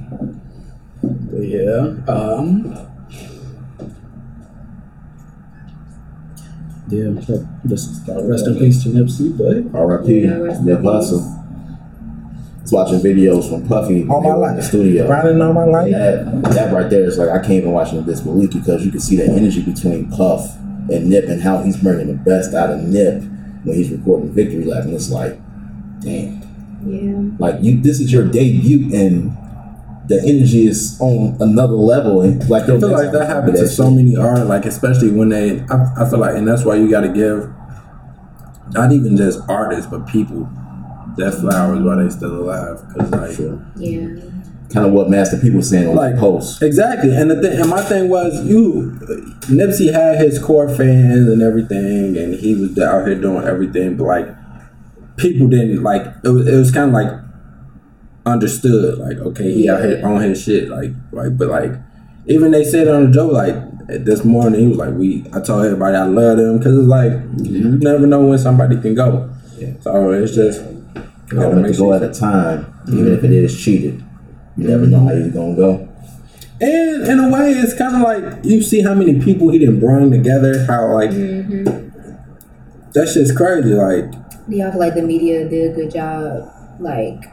Yeah. 1.34 2.14
Um. 2.14 2.78
Yeah, 6.90 7.12
just 7.68 8.06
rest 8.08 8.48
in 8.48 8.60
peace 8.60 8.84
to 8.84 8.90
Nipsey, 8.90 9.38
but 9.38 9.78
R.I.P. 9.80 10.26
Yeah, 10.26 10.34
rest 10.34 10.60
in 10.60 10.66
Nip 10.66 10.82
peace. 10.82 11.41
Hussle. 12.72 12.78
I 12.78 12.84
was 12.84 12.92
watching 12.92 13.16
videos 13.16 13.50
from 13.50 13.68
Puffy 13.68 14.08
All 14.08 14.22
my 14.22 14.36
were 14.36 14.50
in 14.50 14.56
the 14.56 14.64
studio. 14.64 15.08
grinding 15.08 15.42
all 15.42 15.54
my 15.54 15.66
life. 15.66 15.92
That, 15.92 16.42
that 16.54 16.74
right 16.74 16.90
there 16.90 17.04
is 17.06 17.18
like 17.18 17.30
I 17.30 17.40
can't 17.40 17.52
even 17.52 17.72
watch 17.72 17.94
it 17.94 17.98
in 17.98 18.06
disbelief 18.06 18.52
because 18.52 18.86
you 18.86 18.92
can 18.92 19.00
see 19.00 19.16
the 19.16 19.26
energy 19.26 19.62
between 19.62 20.10
Puff 20.12 20.56
and 20.90 21.10
Nip 21.10 21.26
and 21.26 21.42
how 21.42 21.62
he's 21.64 21.78
bringing 21.78 22.08
the 22.08 22.14
best 22.14 22.54
out 22.54 22.70
of 22.72 22.82
Nip 22.84 23.24
when 23.64 23.76
he's 23.76 23.92
recording 23.92 24.32
Victory 24.34 24.66
Lap, 24.66 24.86
and 24.86 24.94
it's 24.94 25.12
like, 25.12 25.40
damn, 26.00 26.42
Yeah, 26.86 27.38
like 27.38 27.62
you, 27.62 27.80
this 27.80 28.00
is 28.00 28.12
your 28.12 28.28
debut, 28.28 28.90
and 28.96 29.38
the 30.08 30.20
energy 30.26 30.66
is 30.68 31.00
on 31.00 31.38
another 31.40 31.74
level, 31.76 32.22
and 32.22 32.48
like 32.50 32.64
I 32.64 32.80
feel 32.80 32.92
like 32.92 33.12
that 33.12 33.28
happens 33.28 33.60
to 33.60 33.68
so 33.68 33.92
many 33.92 34.16
artists, 34.18 34.50
like 34.50 34.66
especially 34.66 35.12
when 35.12 35.30
they. 35.30 35.62
I, 35.70 36.06
I 36.06 36.10
feel 36.10 36.20
like, 36.20 36.36
and 36.36 36.48
that's 36.48 36.66
why 36.66 36.76
you 36.76 36.90
got 36.90 37.02
to 37.02 37.10
give, 37.10 37.54
not 38.74 38.92
even 38.92 39.16
just 39.16 39.40
artists, 39.48 39.86
but 39.90 40.08
people, 40.08 40.50
their 41.18 41.32
flowers 41.32 41.82
while 41.82 41.98
they 41.98 42.10
still 42.10 42.36
alive. 42.36 42.82
Because 42.88 43.12
like, 43.12 43.60
yeah. 43.78 44.08
kind 44.74 44.86
of 44.88 44.94
what 44.94 45.10
Master 45.10 45.38
P 45.38 45.50
was 45.50 45.70
saying 45.70 45.90
on 45.90 45.96
like 45.96 46.16
the 46.16 46.22
post. 46.22 46.62
exactly. 46.62 47.16
And 47.16 47.32
the 47.32 47.42
thing, 47.42 47.60
and 47.60 47.70
my 47.70 47.82
thing 47.82 48.10
was, 48.10 48.46
you, 48.46 48.98
Nipsey 49.48 49.92
had 49.94 50.20
his 50.20 50.40
core 50.40 50.70
fans 50.70 51.28
and 51.28 51.42
everything, 51.42 52.18
and 52.18 52.36
he 52.36 52.56
was 52.56 52.78
out 52.80 53.08
here 53.08 53.20
doing 53.20 53.46
everything, 53.46 53.98
but 53.98 54.06
like, 54.06 54.28
people 55.18 55.48
didn't 55.48 55.84
like. 55.84 56.02
It 56.24 56.30
was, 56.30 56.48
it 56.48 56.56
was 56.56 56.72
kind 56.72 56.90
of 56.90 56.94
like 56.94 57.22
understood, 58.26 58.98
like, 58.98 59.18
okay, 59.18 59.54
he 59.54 59.70
out 59.70 59.84
here 59.84 60.06
on 60.06 60.22
his 60.22 60.42
shit, 60.42 60.70
like, 60.70 60.92
like, 61.12 61.38
but 61.38 61.48
like, 61.50 61.72
even 62.28 62.52
they 62.52 62.64
said 62.64 62.88
on 62.88 63.08
the 63.08 63.12
joke, 63.12 63.32
like 63.34 63.56
this 63.88 64.24
morning, 64.24 64.62
he 64.62 64.68
was 64.68 64.78
like, 64.78 64.94
"We." 64.94 65.26
I 65.34 65.42
told 65.42 65.66
everybody 65.66 65.98
I 65.98 66.04
love 66.04 66.38
them 66.38 66.58
because 66.58 66.78
it's 66.78 66.88
like 66.88 67.12
mm-hmm. 67.12 67.46
you 67.46 67.78
never 67.80 68.08
know 68.08 68.26
when 68.26 68.38
somebody 68.38 68.80
can 68.80 68.96
go. 68.96 69.30
Yeah. 69.58 69.74
So 69.82 70.12
it's 70.12 70.36
just 70.36 70.62
you 71.32 71.38
You 71.38 71.44
gotta 71.44 71.56
gotta 71.56 71.62
make 71.62 71.74
to 71.74 71.78
go 71.78 71.94
at 71.94 72.04
a 72.04 72.14
time, 72.14 72.74
even 72.88 73.14
if 73.14 73.24
it 73.24 73.32
is 73.32 73.60
cheated. 73.64 74.04
You 74.58 74.68
never 74.68 74.86
know 74.86 75.06
how 75.06 75.14
you're 75.14 75.30
gonna 75.30 75.56
go. 75.56 75.88
And 76.60 77.08
in 77.08 77.20
a 77.20 77.30
way, 77.30 77.52
it's 77.54 77.74
kind 77.74 77.96
of 77.96 78.02
like 78.02 78.46
you 78.46 78.62
see 78.62 78.82
how 78.82 78.94
many 78.94 79.20
people 79.20 79.50
he 79.50 79.60
didn't 79.60 79.80
bring 79.80 80.12
together. 80.12 80.66
How 80.66 80.94
like 80.94 81.10
mm-hmm. 81.10 81.64
that 82.92 83.10
shit's 83.10 83.36
crazy. 83.36 83.74
Like 83.74 84.12
Do 84.48 84.56
y'all 84.56 84.72
feel 84.72 84.80
like 84.80 84.94
the 84.94 85.02
media 85.02 85.50
did 85.50 85.72
a 85.72 85.76
good 85.76 85.92
job, 85.92 86.52
like 86.80 87.24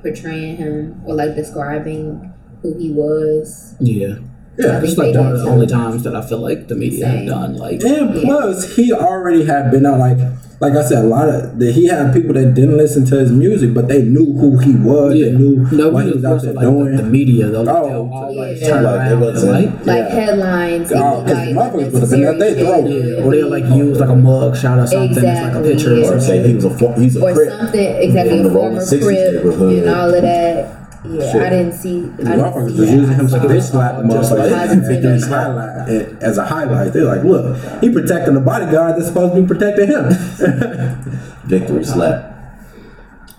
portraying 0.00 0.56
him 0.56 1.02
or 1.04 1.14
like 1.14 1.34
describing 1.34 2.32
who 2.62 2.78
he 2.78 2.92
was? 2.92 3.74
yeah. 3.80 4.16
yeah, 4.56 4.80
It's 4.82 4.96
like 4.96 5.14
one 5.14 5.32
of 5.32 5.40
the 5.40 5.48
only 5.48 5.66
times 5.66 6.04
that 6.04 6.14
I 6.14 6.26
feel 6.26 6.38
like 6.38 6.68
the 6.68 6.76
media 6.76 7.06
have 7.06 7.26
done 7.26 7.56
like 7.56 7.82
And 7.82 8.22
plus, 8.22 8.76
he 8.76 8.92
already 8.92 9.44
had 9.44 9.70
been 9.70 9.84
out 9.84 9.98
like, 9.98 10.18
like 10.64 10.74
I 10.74 10.82
said, 10.88 11.04
a 11.04 11.06
lot 11.08 11.28
of 11.28 11.58
that 11.58 11.72
he 11.72 11.86
had 11.86 12.12
people 12.12 12.34
that 12.34 12.54
didn't 12.54 12.76
listen 12.76 13.04
to 13.06 13.18
his 13.18 13.30
music, 13.30 13.74
but 13.74 13.88
they 13.88 14.02
knew 14.02 14.32
who 14.32 14.58
he 14.58 14.72
was. 14.74 15.14
yeah. 15.14 15.26
They 15.26 15.32
knew 15.32 15.66
no, 15.72 15.90
what 15.90 16.04
he 16.06 16.12
was 16.12 16.24
out 16.24 16.42
there 16.42 16.52
like 16.54 16.64
doing. 16.64 16.96
the, 16.96 17.02
the 17.02 17.08
media 17.08 17.46
though. 17.48 17.60
Oh, 17.60 17.62
like, 17.64 17.76
Oh, 17.76 17.88
they'll 17.88 18.10
all 18.12 18.36
like 18.36 18.60
yeah. 18.60 18.68
turn 18.68 18.82
Like, 18.84 18.94
it 18.94 19.12
around 19.12 19.20
wasn't- 19.20 19.52
like 19.52 19.86
Like 19.86 20.04
Yeah. 20.08 20.14
headlines, 20.14 20.90
it 20.90 20.96
Oh, 20.96 21.00
was 21.00 21.32
'cause 21.32 21.32
like 21.38 21.48
motherfuckers 21.56 21.92
would've 21.92 22.10
been 22.10 22.24
at 22.24 22.34
unnecessary 22.34 22.54
their 22.54 22.64
throat. 22.64 22.88
shit. 22.88 23.24
or 23.24 23.30
they'll 23.30 23.50
like 23.50 23.64
use 23.76 24.00
like 24.00 24.08
a 24.10 24.16
mug 24.16 24.56
shot 24.56 24.78
or 24.78 24.86
something. 24.86 25.10
It's 25.24 25.42
like 25.42 25.54
a 25.54 25.62
picture 25.62 25.94
yeah. 25.96 25.96
or 25.96 26.14
Or 26.14 26.20
something. 26.20 26.42
say 26.42 26.48
he 26.48 26.54
was 26.54 26.64
a 26.64 26.70
fo- 26.70 26.92
he's 26.92 27.16
a 27.16 27.20
or 27.24 27.32
crip. 27.34 27.48
something 27.50 27.96
exactly 27.96 28.36
From 28.38 28.40
a 28.40 28.48
the 28.48 28.54
former 28.54 28.80
60s 28.80 29.42
crip 29.42 29.54
and 29.60 29.88
all 29.90 30.14
of 30.14 30.22
that. 30.22 30.83
Yeah, 31.18 31.32
Shit. 31.32 31.42
I 31.42 31.50
didn't 31.50 31.72
see. 31.72 31.98
I 31.98 32.16
didn't 32.16 32.26
Motherfuckers 32.26 32.74
see 32.74 32.80
was 32.80 32.90
using 32.90 33.14
him 33.16 33.28
to 33.28 33.36
I 33.36 33.38
saw 33.40 33.44
bitch 33.46 33.70
slap 33.70 33.94
it. 33.98 34.04
motherfuckers 34.06 34.50
Positive 34.50 34.70
and 34.70 34.86
victory 34.86 35.12
impact. 35.14 35.30
highlight 35.32 35.88
it 35.88 36.22
as 36.22 36.38
a 36.38 36.44
highlight. 36.44 36.92
They're 36.92 37.04
like, 37.04 37.22
look, 37.24 37.82
he 37.82 37.90
protecting 37.92 38.34
the 38.34 38.40
bodyguard 38.40 38.96
that's 38.96 39.08
supposed 39.08 39.34
to 39.34 39.40
be 39.42 39.46
protecting 39.46 39.88
him. 39.88 40.08
Victory 41.46 41.84
slap. 41.84 42.30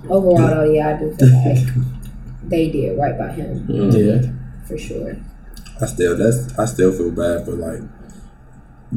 Overall, 0.10 0.38
though, 0.38 0.64
yeah, 0.72 0.96
I 0.96 1.00
do 1.00 1.16
feel 1.16 1.44
like 1.46 1.68
they 2.44 2.70
did 2.70 2.98
right 3.00 3.18
by 3.18 3.32
him 3.32 3.68
mm. 3.68 3.92
Yeah. 3.92 4.32
for 4.68 4.78
sure. 4.78 5.18
I 5.82 5.86
still 5.88 6.16
that's 6.16 6.58
I 6.60 6.66
still 6.66 6.92
feel 6.92 7.10
bad 7.12 7.44
for 7.46 7.54
like 7.54 7.82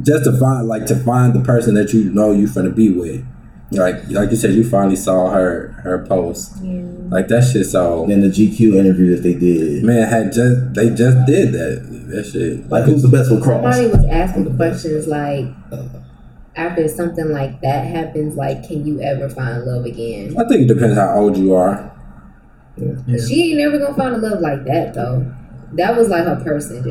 just 0.03 0.25
to 0.25 0.39
find 0.39 0.69
like 0.69 0.85
to 0.87 0.95
find 0.97 1.33
the 1.35 1.41
person 1.41 1.75
that 1.75 1.93
you 1.95 2.11
know 2.13 2.31
you 2.33 2.47
finna 2.47 2.75
be 2.75 2.93
with. 2.93 3.25
Like 3.71 4.09
like 4.09 4.31
you 4.31 4.37
said, 4.37 4.55
you 4.55 4.69
finally 4.69 4.97
saw 4.97 5.31
her 5.31 5.69
her 5.83 6.07
post. 6.07 6.57
Yeah. 6.63 6.83
Like 7.11 7.29
that 7.29 7.51
shit 7.53 7.67
so 7.67 8.03
And 8.03 8.13
then 8.13 8.21
the 8.23 8.29
GQ 8.29 8.75
interview 8.77 9.15
that 9.15 9.23
they 9.23 9.35
did. 9.35 9.85
man 9.85 10.09
had 10.09 10.33
just 10.33 10.75
they 10.75 10.89
just 10.89 11.27
did 11.27 11.53
that. 11.53 12.09
That 12.09 12.25
shit. 12.25 12.69
Like 12.71 12.85
who's 12.85 13.03
the 13.03 13.09
best 13.09 13.31
with 13.31 13.43
cross? 13.43 13.63
Somebody 13.77 13.87
was 13.89 14.05
asking 14.11 14.57
questions 14.57 15.07
like, 15.07 15.47
after 16.57 16.89
something 16.89 17.29
like 17.29 17.61
that 17.61 17.87
happens, 17.87 18.37
like, 18.37 18.67
can 18.67 18.87
you 18.87 19.01
ever 19.01 19.29
find 19.29 19.65
love 19.65 19.85
again? 19.85 20.35
I 20.39 20.49
think 20.49 20.63
it 20.63 20.69
depends 20.75 20.97
how 20.97 21.15
old 21.19 21.37
you 21.37 21.55
are. 21.55 21.93
Yeah. 22.79 23.19
She 23.27 23.51
ain't 23.51 23.59
never 23.59 23.79
gonna 23.79 23.95
find 23.95 24.15
a 24.15 24.19
love 24.19 24.41
like 24.41 24.65
that 24.65 24.95
though. 24.95 25.31
That 25.73 25.95
was 25.97 26.09
like 26.09 26.25
her 26.25 26.43
person, 26.43 26.83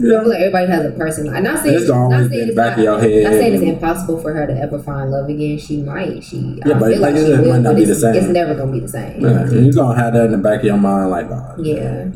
G. 0.00 0.06
I 0.06 0.20
feel 0.20 0.28
like 0.28 0.38
everybody 0.38 0.66
has 0.68 0.86
a 0.86 0.90
person. 0.92 1.28
I'm 1.34 1.42
not 1.42 1.62
saying 1.62 1.74
It's 1.76 1.88
not 1.88 1.96
always 1.98 2.28
be 2.28 2.36
saying 2.36 2.48
it's 2.48 2.56
back 2.56 2.76
not, 2.76 2.78
of 2.78 2.84
your 2.84 2.98
head. 3.00 3.24
Not 3.24 3.32
saying 3.32 3.54
it's 3.54 3.62
impossible 3.62 4.18
for 4.20 4.32
her 4.32 4.46
to 4.46 4.52
ever 4.52 4.78
find 4.78 5.10
love 5.10 5.28
again. 5.28 5.58
She 5.58 5.82
might. 5.82 6.22
She 6.22 6.36
Yeah, 6.64 6.76
I 6.76 6.78
but 6.78 6.90
feel 6.92 7.00
like 7.00 7.14
like 7.14 7.16
she 7.16 7.32
it 7.32 7.40
will, 7.40 7.48
might 7.50 7.60
not 7.62 7.76
be 7.76 7.84
the 7.84 7.92
it's, 7.92 8.00
same. 8.00 8.14
it's 8.14 8.26
never 8.28 8.54
gonna 8.54 8.72
be 8.72 8.80
the 8.80 8.88
same. 8.88 9.20
Yeah, 9.20 9.50
you're 9.50 9.72
gonna 9.72 9.98
have 9.98 10.12
that 10.14 10.26
in 10.26 10.32
the 10.32 10.38
back 10.38 10.60
of 10.60 10.64
your 10.66 10.76
mind, 10.76 11.10
like, 11.10 11.30
uh, 11.30 11.54
Yeah. 11.58 12.10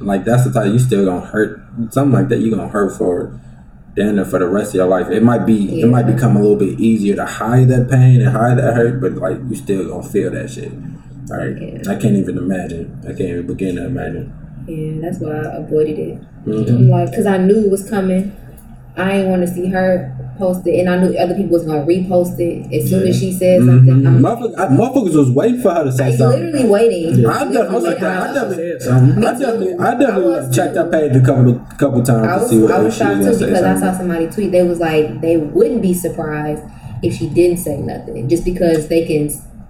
like 0.00 0.24
that's 0.24 0.44
the 0.44 0.52
type 0.52 0.72
you 0.72 0.78
still 0.78 1.04
gonna 1.04 1.26
hurt. 1.26 1.60
Something 1.90 2.12
like 2.12 2.28
that, 2.28 2.38
You're 2.40 2.56
gonna 2.56 2.68
hurt 2.70 2.96
for, 2.96 3.38
near 3.96 4.24
for 4.24 4.38
the 4.38 4.46
rest 4.48 4.70
of 4.70 4.74
your 4.76 4.86
life. 4.86 5.08
It 5.10 5.22
might 5.22 5.44
be, 5.44 5.80
it 5.82 5.86
might 5.86 6.06
become 6.06 6.36
a 6.36 6.40
little 6.40 6.56
bit 6.56 6.80
easier 6.80 7.16
to 7.16 7.26
hide 7.26 7.68
that 7.68 7.90
pain 7.90 8.20
and 8.22 8.30
hide 8.30 8.56
that 8.58 8.74
hurt, 8.74 9.00
but 9.00 9.12
like 9.16 9.38
you 9.48 9.54
still 9.56 9.86
gonna 9.88 10.02
feel 10.08 10.30
that 10.30 10.50
shit. 10.50 10.72
All 11.30 11.36
right, 11.38 11.56
Yeah. 11.60 11.82
I 11.90 11.96
can't 11.96 12.16
even 12.16 12.38
imagine. 12.38 12.98
I 13.04 13.08
can't 13.08 13.20
even 13.20 13.46
begin 13.46 13.76
to 13.76 13.86
imagine. 13.86 14.32
Yeah, 14.66 15.00
that's 15.02 15.18
why 15.18 15.30
I 15.32 15.56
avoided 15.58 15.98
it. 15.98 16.18
Mhm. 16.46 16.88
Like, 16.88 17.14
cause 17.14 17.26
I 17.26 17.38
knew 17.38 17.64
it 17.66 17.70
was 17.70 17.88
coming. 17.88 18.32
I 18.96 19.12
didn't 19.16 19.30
want 19.30 19.42
to 19.42 19.48
see 19.48 19.66
her 19.66 20.12
post 20.38 20.66
it, 20.66 20.78
and 20.80 20.88
I 20.88 20.96
knew 20.98 21.16
other 21.18 21.34
people 21.34 21.52
was 21.52 21.64
gonna 21.64 21.84
repost 21.84 22.38
it 22.38 22.72
as 22.74 22.88
soon 22.90 23.06
as 23.08 23.18
she 23.18 23.32
said 23.32 23.60
something. 23.62 24.02
Mhm. 24.02 24.06
I'm 24.06 24.22
Motherfuckers, 24.22 24.54
I- 24.58 24.68
motherfuckers 24.68 25.16
was 25.16 25.30
waiting 25.32 25.60
for 25.60 25.70
her 25.70 25.84
to 25.84 25.92
say 25.92 26.10
like, 26.10 26.14
something. 26.18 26.44
literally 26.46 26.68
waiting. 26.68 27.26
I 27.26 27.44
definitely, 27.44 27.80
Literally, 27.80 28.06
I 28.06 28.30
I- 28.30 28.34
definitely, 28.34 28.80
Something. 28.80 29.24
I 29.24 29.32
definitely, 29.32 29.74
I 29.78 29.90
definitely 29.98 30.24
I 30.34 30.38
was 30.40 30.56
checked 30.56 30.74
too. 30.74 30.82
that 30.82 30.92
page 30.92 31.16
a 31.16 31.20
couple, 31.20 31.60
couple 31.78 32.02
times 32.02 32.26
I 32.28 32.34
to 32.36 32.40
was, 32.40 32.50
see 32.50 32.58
what 32.62 32.70
I 32.70 32.78
if 32.78 32.84
was 32.84 32.94
she 32.94 33.02
was 33.04 33.08
shocked 33.10 33.20
gonna 33.20 33.32
too 33.32 33.38
say 33.38 33.46
because 33.46 33.62
I 33.64 33.80
saw 33.80 33.98
somebody 33.98 34.26
tweet. 34.28 34.52
They 34.52 34.62
was 34.62 34.78
like, 34.80 35.20
they 35.20 35.36
wouldn't 35.38 35.82
be 35.82 35.94
surprised 35.94 36.62
if 37.02 37.14
she 37.14 37.28
didn't 37.28 37.58
say 37.58 37.80
nothing, 37.80 38.28
just 38.28 38.44
because 38.44 38.86
they 38.88 39.04
can 39.04 39.28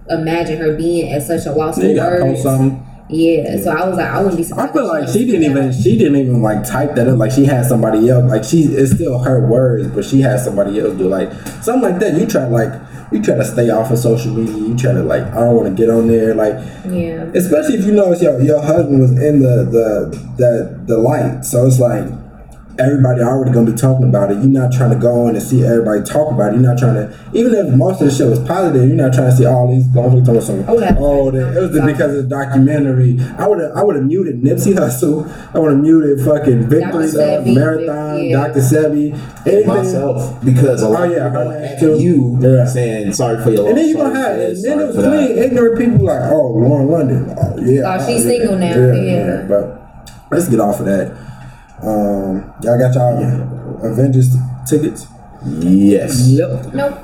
imagine 0.09 0.57
her 0.59 0.73
being 0.75 1.11
at 1.11 1.23
such 1.23 1.45
a 1.47 1.51
loss 1.51 1.75
Then 1.77 1.85
for 1.85 1.89
you 1.89 1.95
gotta 1.95 2.21
post 2.21 2.45
words. 2.45 2.73
Something. 3.07 3.15
Yeah, 3.19 3.57
so 3.63 3.71
I 3.71 3.87
was 3.87 3.97
like, 3.97 4.07
I 4.07 4.17
wouldn't 4.19 4.37
be 4.37 4.43
surprised. 4.43 4.69
I 4.71 4.73
feel 4.73 4.87
like 4.87 5.09
she 5.09 5.25
didn't 5.25 5.43
even 5.43 5.71
she 5.73 5.97
didn't 5.97 6.15
even 6.15 6.41
like 6.41 6.67
type 6.67 6.95
that 6.95 7.07
up 7.07 7.17
like 7.17 7.31
she 7.31 7.45
had 7.45 7.65
somebody 7.65 8.09
else 8.09 8.29
like 8.31 8.43
she 8.43 8.63
it's 8.63 8.93
still 8.93 9.19
her 9.19 9.45
words 9.47 9.87
but 9.89 10.03
she 10.05 10.21
had 10.21 10.39
somebody 10.39 10.79
else 10.79 10.97
do 10.97 11.07
like 11.07 11.31
something 11.61 11.81
like 11.91 11.99
that 11.99 12.19
you 12.19 12.25
try 12.25 12.45
like 12.47 12.71
you 13.11 13.21
try 13.21 13.35
to 13.35 13.45
stay 13.45 13.69
off 13.69 13.91
of 13.91 13.99
social 13.99 14.33
media 14.33 14.55
you 14.55 14.75
try 14.75 14.91
to 14.91 15.03
like 15.03 15.21
I 15.21 15.41
don't 15.41 15.55
want 15.55 15.67
to 15.69 15.75
get 15.75 15.91
on 15.93 16.07
there 16.07 16.33
like 16.33 16.55
Yeah. 16.89 17.29
especially 17.35 17.75
if 17.75 17.85
you 17.85 17.91
know 17.91 18.11
your 18.15 18.41
your 18.41 18.61
husband 18.61 18.99
was 18.99 19.11
in 19.11 19.39
the 19.39 19.65
the 19.69 20.19
the 20.37 20.79
the 20.87 20.97
light 20.97 21.45
so 21.45 21.67
it's 21.67 21.79
like 21.79 22.05
everybody 22.77 23.21
already 23.21 23.51
gonna 23.53 23.71
be 23.71 23.77
talking 23.77 24.07
about 24.09 24.31
it 24.31 24.35
you're 24.35 24.45
not 24.47 24.71
trying 24.71 24.89
to 24.89 24.97
go 24.97 25.27
on 25.27 25.35
and 25.35 25.41
see 25.41 25.63
everybody 25.63 26.03
talk 26.03 26.31
about 26.31 26.51
it 26.51 26.59
you're 26.59 26.61
not 26.69 26.77
trying 26.77 26.95
to 26.95 27.07
even 27.33 27.53
if 27.55 27.73
most 27.73 28.01
of 28.01 28.07
the 28.07 28.13
shit 28.13 28.27
was 28.27 28.39
positive 28.39 28.85
you're 28.87 28.97
not 28.97 29.13
trying 29.13 29.29
to 29.31 29.35
see 29.37 29.45
all 29.45 29.67
these 29.73 29.85
motherfuckers 29.87 30.25
talking 30.25 30.31
about 30.35 30.43
something 30.43 30.65
Oh, 30.67 30.79
that's- 30.79 30.97
oh 30.99 31.31
that, 31.31 31.55
it 31.55 31.61
was 31.61 31.71
the, 31.71 31.81
because 31.85 32.15
of 32.15 32.23
the 32.23 32.29
documentary 32.29 33.17
I 33.37 33.47
would 33.47 33.59
have 33.59 33.71
I 33.75 33.83
would 33.83 33.95
have 33.95 34.05
muted 34.05 34.41
Nipsey 34.41 34.73
Hussle 34.73 35.23
I 35.55 35.59
would 35.59 35.71
have 35.71 35.79
muted 35.81 36.19
fucking 36.25 36.67
Victory 36.67 37.05
uh, 37.05 37.07
Sebi, 37.07 37.55
Marathon 37.55 38.23
yeah. 38.25 38.47
Dr. 38.47 38.59
Sebi 38.59 39.13
anything 39.47 39.67
myself 39.67 40.43
because 40.43 40.81
a 40.81 40.89
lot 40.89 41.07
Oh, 41.07 41.11
yeah, 41.11 41.27
of 41.27 41.31
people 41.33 41.49
her 41.51 41.57
at 41.65 41.79
too. 41.79 41.97
you 41.99 42.37
Yeah. 42.41 42.65
saying 42.65 43.13
sorry 43.13 43.41
for 43.43 43.51
your 43.51 43.61
loss. 43.61 43.69
and 43.69 43.77
then 43.77 43.87
you're 43.89 43.97
gonna 44.03 44.15
have 44.19 44.35
for 44.35 44.41
and 44.41 44.55
then 44.55 44.55
sorry 44.57 44.83
it 44.83 44.87
was 44.87 44.95
for 44.95 45.01
that. 45.03 45.09
plenty 45.11 45.39
ignorant 45.39 45.77
people 45.79 46.05
like 46.05 46.21
oh 46.31 46.47
Lauren 46.51 46.87
London 46.89 47.33
oh 47.37 47.57
yeah 47.61 47.95
Oh, 47.97 48.05
she's 48.05 48.25
yeah, 48.25 48.31
single 48.31 48.57
now, 48.57 48.75
yeah. 48.93 49.45
but 49.47 49.81
let's 50.31 50.49
get 50.49 50.59
off 50.59 50.79
of 50.81 50.87
that 50.87 51.15
um 51.83 52.53
y'all 52.61 52.79
got 52.79 52.93
y'all 52.95 53.83
Avengers 53.83 54.35
tickets 54.67 55.07
Yes. 55.45 56.27
Yep. 56.29 56.73
Nope. 56.73 57.01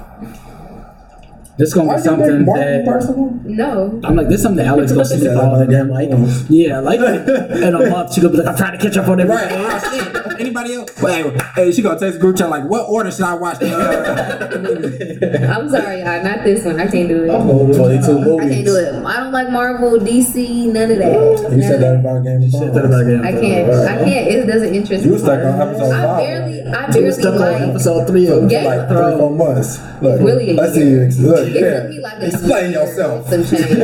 This 1.57 1.73
gonna 1.75 1.91
Are 1.91 1.97
be 1.97 2.01
something 2.01 2.37
big 2.39 2.45
Marvel 2.47 2.63
that 2.63 2.85
person? 2.85 3.41
No. 3.55 4.01
I'm 4.03 4.15
like, 4.15 4.27
this 4.29 4.37
is 4.37 4.43
something 4.43 4.57
that 4.57 4.67
Alex 4.67 4.91
gonna 4.91 5.05
sleep 5.11 5.23
Yeah, 5.23 5.39
on, 5.39 5.51
like 5.51 5.61
and 5.67 5.71
then 5.71 5.87
like, 5.89 6.09
yeah, 6.49 6.79
like 6.79 6.99
in 6.99 7.75
a 7.75 7.89
month 7.89 8.13
she 8.13 8.21
gonna 8.21 8.31
be 8.31 8.39
like, 8.39 8.47
I'm 8.47 8.57
trying 8.57 8.79
to 8.79 8.83
catch 8.83 8.97
up 8.97 9.07
on 9.07 9.19
everything. 9.19 9.63
Right. 9.63 10.30
Anybody 10.51 10.73
else? 10.75 11.01
Wait, 11.01 11.41
hey, 11.55 11.71
she 11.71 11.81
gonna 11.81 11.97
text 11.97 12.19
group 12.19 12.35
chat 12.35 12.49
like, 12.49 12.65
what 12.65 12.89
order 12.89 13.09
should 13.09 13.23
I 13.23 13.35
watch? 13.35 13.59
The, 13.59 13.71
uh, 15.49 15.53
I'm 15.57 15.69
sorry, 15.69 15.99
y'all. 15.99 16.21
Not 16.23 16.43
this 16.43 16.65
one. 16.65 16.77
I 16.77 16.87
can't 16.87 17.07
do 17.07 17.23
it. 17.23 17.27
22 17.27 18.37
I 18.37 18.49
can't 18.49 18.65
do 18.65 18.75
it. 18.75 19.05
I 19.05 19.19
don't 19.21 19.31
like 19.31 19.49
Marvel, 19.49 19.91
DC, 19.97 20.65
none 20.73 20.91
of 20.91 20.97
that. 20.97 21.51
you 21.55 21.61
said 21.61 21.79
that 21.81 21.99
about 22.01 22.23
Game 22.23 22.43
of 22.43 22.51
Thrones. 22.51 22.75
about 22.75 23.05
Game 23.05 23.19
of 23.21 23.25
I 23.25 23.31
can't. 23.31 23.71
I 23.71 23.97
can't. 24.03 24.27
It 24.27 24.45
doesn't 24.45 24.75
interest 24.75 25.03
You 25.05 25.09
me. 25.11 25.13
was 25.13 25.23
stuck 25.23 25.39
on 25.39 25.61
episode 25.69 25.91
I 25.93 26.03
five. 26.03 26.17
barely. 26.19 26.61
I 26.67 26.85
She 26.87 26.91
barely 26.91 27.05
was 27.07 27.15
stuck 27.17 27.39
on 27.39 27.69
episode 27.69 28.07
three 28.07 28.27
of 28.27 28.49
Game 28.49 28.65
like 28.65 28.79
of 28.79 28.87
three, 28.89 28.97
Thrones. 28.97 29.19
four 29.19 29.31
months. 29.31 29.79
Look, 30.01 30.19
Really 30.19 30.49
a 30.51 30.53
let's 30.55 30.73
see 30.75 30.89
you. 30.89 31.07
Look, 31.31 31.47
It 31.47 31.55
yeah. 31.95 32.01
like 32.01 32.23
Explain 32.23 32.71
yourself. 32.73 33.29
Some 33.29 33.45
change. 33.45 33.77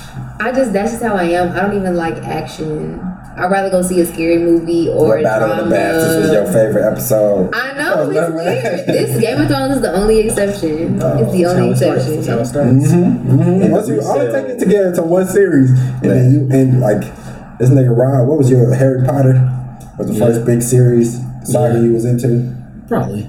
I 0.40 0.52
just 0.52 0.72
that's 0.72 0.92
just 0.92 1.02
how 1.02 1.14
I 1.16 1.24
am. 1.24 1.52
I 1.56 1.60
don't 1.60 1.76
even 1.76 1.96
like 1.96 2.14
action. 2.24 3.00
I'd 3.36 3.50
rather 3.52 3.70
go 3.70 3.82
see 3.82 4.00
a 4.00 4.06
scary 4.06 4.38
movie 4.38 4.88
or 4.88 5.08
What 5.08 5.20
a 5.20 5.22
Battle 5.22 5.48
drama. 5.48 5.62
of 5.62 5.68
the 5.68 5.74
Bastards 5.74 6.22
was 6.24 6.32
your 6.32 6.46
favorite 6.46 6.84
episode? 6.90 7.54
I 7.54 7.72
know 7.78 7.94
Oh, 7.98 8.10
it's 8.10 8.34
weird. 8.34 8.86
This 8.86 9.20
Game 9.20 9.40
of 9.40 9.48
Thrones 9.48 9.76
is 9.76 9.82
the 9.82 9.92
only 9.92 10.18
exception. 10.20 11.00
it's 11.00 11.32
the 11.32 11.46
only 11.46 11.68
it 11.68 11.72
exception. 11.72 12.22
That's 12.22 12.52
how. 12.52 12.60
Mm-hmm. 12.80 13.70
Once 13.70 13.88
you 13.88 14.00
only 14.02 14.32
take 14.32 14.46
it 14.46 14.58
together 14.58 14.94
to 14.96 15.02
one 15.02 15.26
series, 15.26 15.70
and 15.70 16.02
then 16.04 16.32
you 16.32 16.48
and 16.50 16.80
like 16.80 17.00
this 17.58 17.70
nigga 17.70 17.96
Rob. 17.96 18.26
What 18.28 18.38
was 18.38 18.50
your 18.50 18.74
Harry 18.74 19.04
Potter? 19.06 19.54
Was 19.98 20.08
the 20.08 20.14
first 20.18 20.44
big 20.44 20.62
series 20.62 21.20
saga 21.44 21.80
you 21.80 21.92
was 21.92 22.04
into? 22.04 22.54
Probably. 22.88 23.28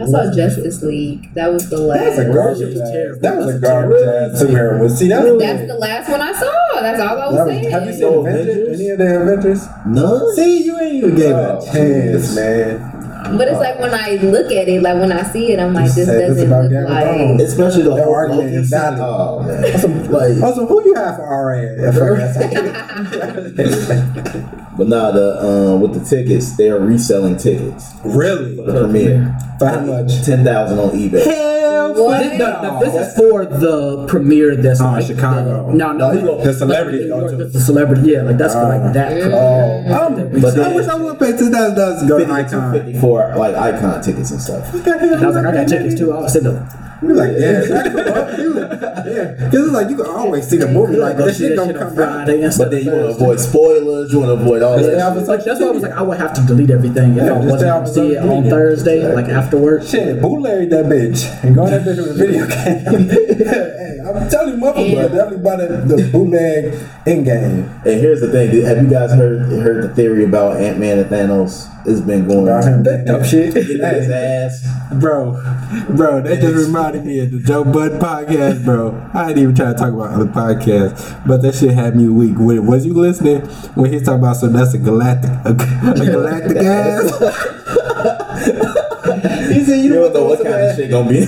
I 0.00 0.06
saw 0.06 0.34
Justice 0.34 0.82
League. 0.82 1.32
That 1.34 1.52
was 1.52 1.70
the 1.70 1.76
That 1.76 1.82
was 1.82 1.88
last. 1.88 2.18
a 2.18 2.32
garbage. 2.32 2.58
was 2.74 2.90
terrible. 2.90 3.20
That 3.20 3.36
was 3.36 3.54
a 3.54 3.58
garbage 3.60 4.02
ass 4.02 4.42
superhero. 4.42 4.78
movie. 4.78 4.94
See, 4.96 5.08
that 5.08 5.22
was, 5.24 5.42
That's 5.42 5.66
the 5.68 5.74
last 5.78 6.10
one 6.10 6.20
I 6.20 6.32
saw. 6.32 6.80
That's 6.80 7.00
all 7.00 7.18
I 7.20 7.26
was 7.26 7.36
that 7.36 7.46
was 7.46 7.54
saying. 7.54 7.70
Have 7.70 7.86
you 7.86 7.92
seen 7.92 8.00
No 8.00 8.20
Avengers? 8.26 8.48
Avengers? 8.56 8.80
Any 8.80 8.90
of 8.90 8.98
the 8.98 9.20
Avengers? 9.22 9.68
None? 9.86 10.34
See, 10.34 10.64
you 10.64 10.80
ain't 10.80 10.94
even 10.96 11.14
gave 11.14 11.30
it 11.30 11.32
Oh, 11.34 11.58
a 11.58 11.72
chance, 11.72 12.34
man. 12.34 12.93
But 13.24 13.48
it's 13.48 13.58
like 13.58 13.78
when 13.80 13.94
I 13.94 14.16
look 14.22 14.52
at 14.52 14.68
it, 14.68 14.82
like 14.82 14.96
when 15.00 15.10
I 15.10 15.22
see 15.22 15.50
it, 15.52 15.58
I'm 15.58 15.72
like, 15.72 15.90
this 15.92 16.06
said 16.06 16.28
doesn't 16.28 16.50
look 16.50 16.88
like. 16.90 17.04
Thrones. 17.04 17.42
Especially 17.42 17.82
the 17.82 17.94
That 17.96 18.04
whole 18.04 18.14
argument 18.14 18.46
Loki 18.50 18.56
is 18.62 18.70
scene. 18.70 18.78
valid. 18.78 19.00
Oh, 19.00 19.42
man. 19.42 20.12
Like, 20.12 20.42
also, 20.42 20.66
who 20.66 20.84
you 20.84 20.94
have 20.94 21.16
for 21.16 21.22
RA? 21.24 21.58
at 21.88 21.94
first? 22.00 22.38
But 24.76 24.88
nah, 24.88 25.12
the 25.12 25.38
um, 25.40 25.80
with 25.82 25.94
the 25.94 26.00
tickets, 26.04 26.56
they 26.56 26.68
are 26.68 26.80
reselling 26.80 27.36
tickets. 27.36 27.92
really? 28.04 28.56
The 28.56 28.80
premiere. 28.80 29.36
For 29.60 29.68
how 29.68 29.80
much? 29.80 30.24
Ten 30.24 30.42
thousand 30.44 30.80
on 30.80 30.90
eBay. 30.90 31.24
Hell, 31.24 31.94
What? 31.94 32.18
This, 32.18 32.38
no, 32.40 32.60
no, 32.60 32.80
this 32.80 32.94
is 33.08 33.14
for 33.16 33.44
the 33.44 34.04
premiere 34.08 34.56
that's 34.56 34.80
Oh, 34.80 34.86
like 34.86 35.06
Chicago. 35.06 35.68
The, 35.70 35.74
no, 35.74 35.92
no, 35.92 36.42
The 36.42 36.52
celebrity. 36.52 37.06
go 37.08 37.28
to. 37.30 37.36
the 37.44 37.60
celebrity. 37.60 38.10
Yeah, 38.10 38.22
like 38.22 38.36
that's 38.36 38.54
for 38.54 38.64
like 38.64 38.92
that. 38.94 39.12
Oh, 39.32 40.06
um, 40.06 40.40
But 40.42 40.58
I 40.58 40.74
wish 40.74 40.88
I 40.88 40.94
would 40.96 41.20
pay 41.20 41.30
two 41.38 41.50
thousand 41.50 41.76
dollars 41.76 42.00
to 42.02 42.08
go 42.08 42.18
to 42.18 42.32
Icon. 42.32 43.00
50 43.18 43.32
for 43.34 43.38
like 43.38 43.54
icon 43.54 44.02
tickets 44.02 44.30
and 44.30 44.40
stuff. 44.40 44.72
And 44.86 44.88
I 45.22 45.26
was 45.26 45.36
like, 45.36 45.46
I 45.46 45.52
got 45.52 45.68
tickets 45.68 45.98
too. 45.98 46.12
I 46.12 46.20
was 46.20 46.32
sitting 46.32 46.52
there. 46.52 46.80
You 47.02 47.12
like, 47.12 47.32
yeah, 47.36 47.60
yeah, 49.04 49.30
because 49.34 49.66
it's 49.66 49.72
like 49.74 49.90
you 49.90 49.96
can 49.96 50.06
always 50.06 50.48
see 50.48 50.56
the 50.56 50.68
movie. 50.68 50.96
Like 50.96 51.18
Go 51.18 51.28
see 51.30 51.48
shit 51.48 51.56
that 51.56 51.66
shit 51.66 51.76
on 51.76 51.82
come 51.82 51.88
out. 51.88 51.94
Friday 51.94 52.42
and 52.42 52.54
stuff. 52.54 52.66
But 52.66 52.70
then 52.70 52.84
you 52.84 52.90
want 52.92 53.02
to 53.02 53.08
avoid 53.10 53.40
spoilers. 53.40 54.12
You 54.12 54.20
want 54.20 54.30
to 54.38 54.42
avoid 54.42 54.62
all 54.62 54.76
that. 54.78 54.84
I 55.02 55.08
shit. 55.08 55.14
was 55.18 55.28
Like 55.28 55.44
that's 55.44 55.60
why 55.60 55.66
I 55.66 55.70
was 55.70 55.82
like, 55.82 55.92
I 55.92 56.00
would 56.02 56.16
have 56.18 56.32
to 56.34 56.40
delete 56.46 56.70
everything 56.70 57.10
if 57.12 57.16
Yeah, 57.24 57.34
I 57.34 57.38
just 57.42 57.50
wasn't 57.50 57.70
gonna 57.72 57.92
see 57.92 58.12
it 58.14 58.18
on. 58.22 58.44
Thursday, 58.48 59.12
like 59.14 59.26
afterwards. 59.26 59.90
Shit, 59.90 60.22
bootleg 60.22 60.70
that 60.70 60.86
bitch 60.86 61.26
and 61.44 61.54
go 61.54 61.66
that 61.66 61.82
bitch 61.82 61.96
with 61.98 62.08
a 62.10 62.14
video 62.14 62.46
game. 63.84 63.90
hey, 64.04 64.10
I'm 64.10 64.28
telling 64.28 64.54
you, 64.54 64.64
motherfucker, 64.64 65.12
definitely 65.12 65.44
buy 65.44 65.56
the, 65.56 65.96
the 65.96 66.10
bootleg 66.10 66.74
in 67.06 67.24
game. 67.24 67.70
And 67.84 68.00
here's 68.00 68.20
the 68.20 68.30
thing: 68.30 68.62
Have 68.62 68.82
you 68.82 68.90
guys 68.90 69.12
heard 69.12 69.42
heard 69.50 69.84
the 69.84 69.94
theory 69.94 70.24
about 70.24 70.56
Ant 70.58 70.78
Man 70.78 70.98
and 70.98 71.10
Thanos? 71.10 71.70
It's 71.86 72.00
been 72.00 72.26
going 72.26 72.48
About 72.48 72.64
him 72.64 72.82
getting 72.82 73.10
up 73.10 73.24
shit. 73.26 73.52
Getting 73.54 73.80
his 73.80 74.10
ass. 74.10 74.66
bro, 74.94 75.32
bro, 75.94 76.22
that 76.22 76.40
just 76.40 76.66
reminded 76.66 77.04
me 77.04 77.20
of 77.20 77.30
the 77.30 77.40
Joe 77.40 77.62
Budden 77.62 77.98
podcast, 77.98 78.64
bro. 78.64 79.10
I 79.12 79.28
ain't 79.28 79.38
even 79.38 79.54
trying 79.54 79.74
to 79.74 79.78
talk 79.78 79.92
about 79.92 80.12
other 80.12 80.24
podcasts, 80.24 81.26
but 81.26 81.42
that 81.42 81.54
shit 81.54 81.72
had 81.72 81.94
me 81.94 82.08
weak. 82.08 82.38
With 82.38 82.60
was 82.60 82.86
you 82.86 82.94
listening 82.94 83.42
when 83.74 83.92
he's 83.92 84.02
talking 84.02 84.20
about 84.20 84.36
so 84.36 84.48
that's 84.48 84.72
a 84.72 84.78
galactic, 84.78 85.30
a, 85.44 85.50
a 85.50 86.06
galactic 86.06 86.56
ass? 86.56 87.60
He 89.64 89.70
said, 89.70 89.84
You 89.84 89.94
don't 89.94 90.12
know 90.12 90.24
what 90.24 90.42
kind 90.42 90.54
of 90.54 90.76
shit 90.76 90.90
gonna 90.90 91.08
be. 91.08 91.20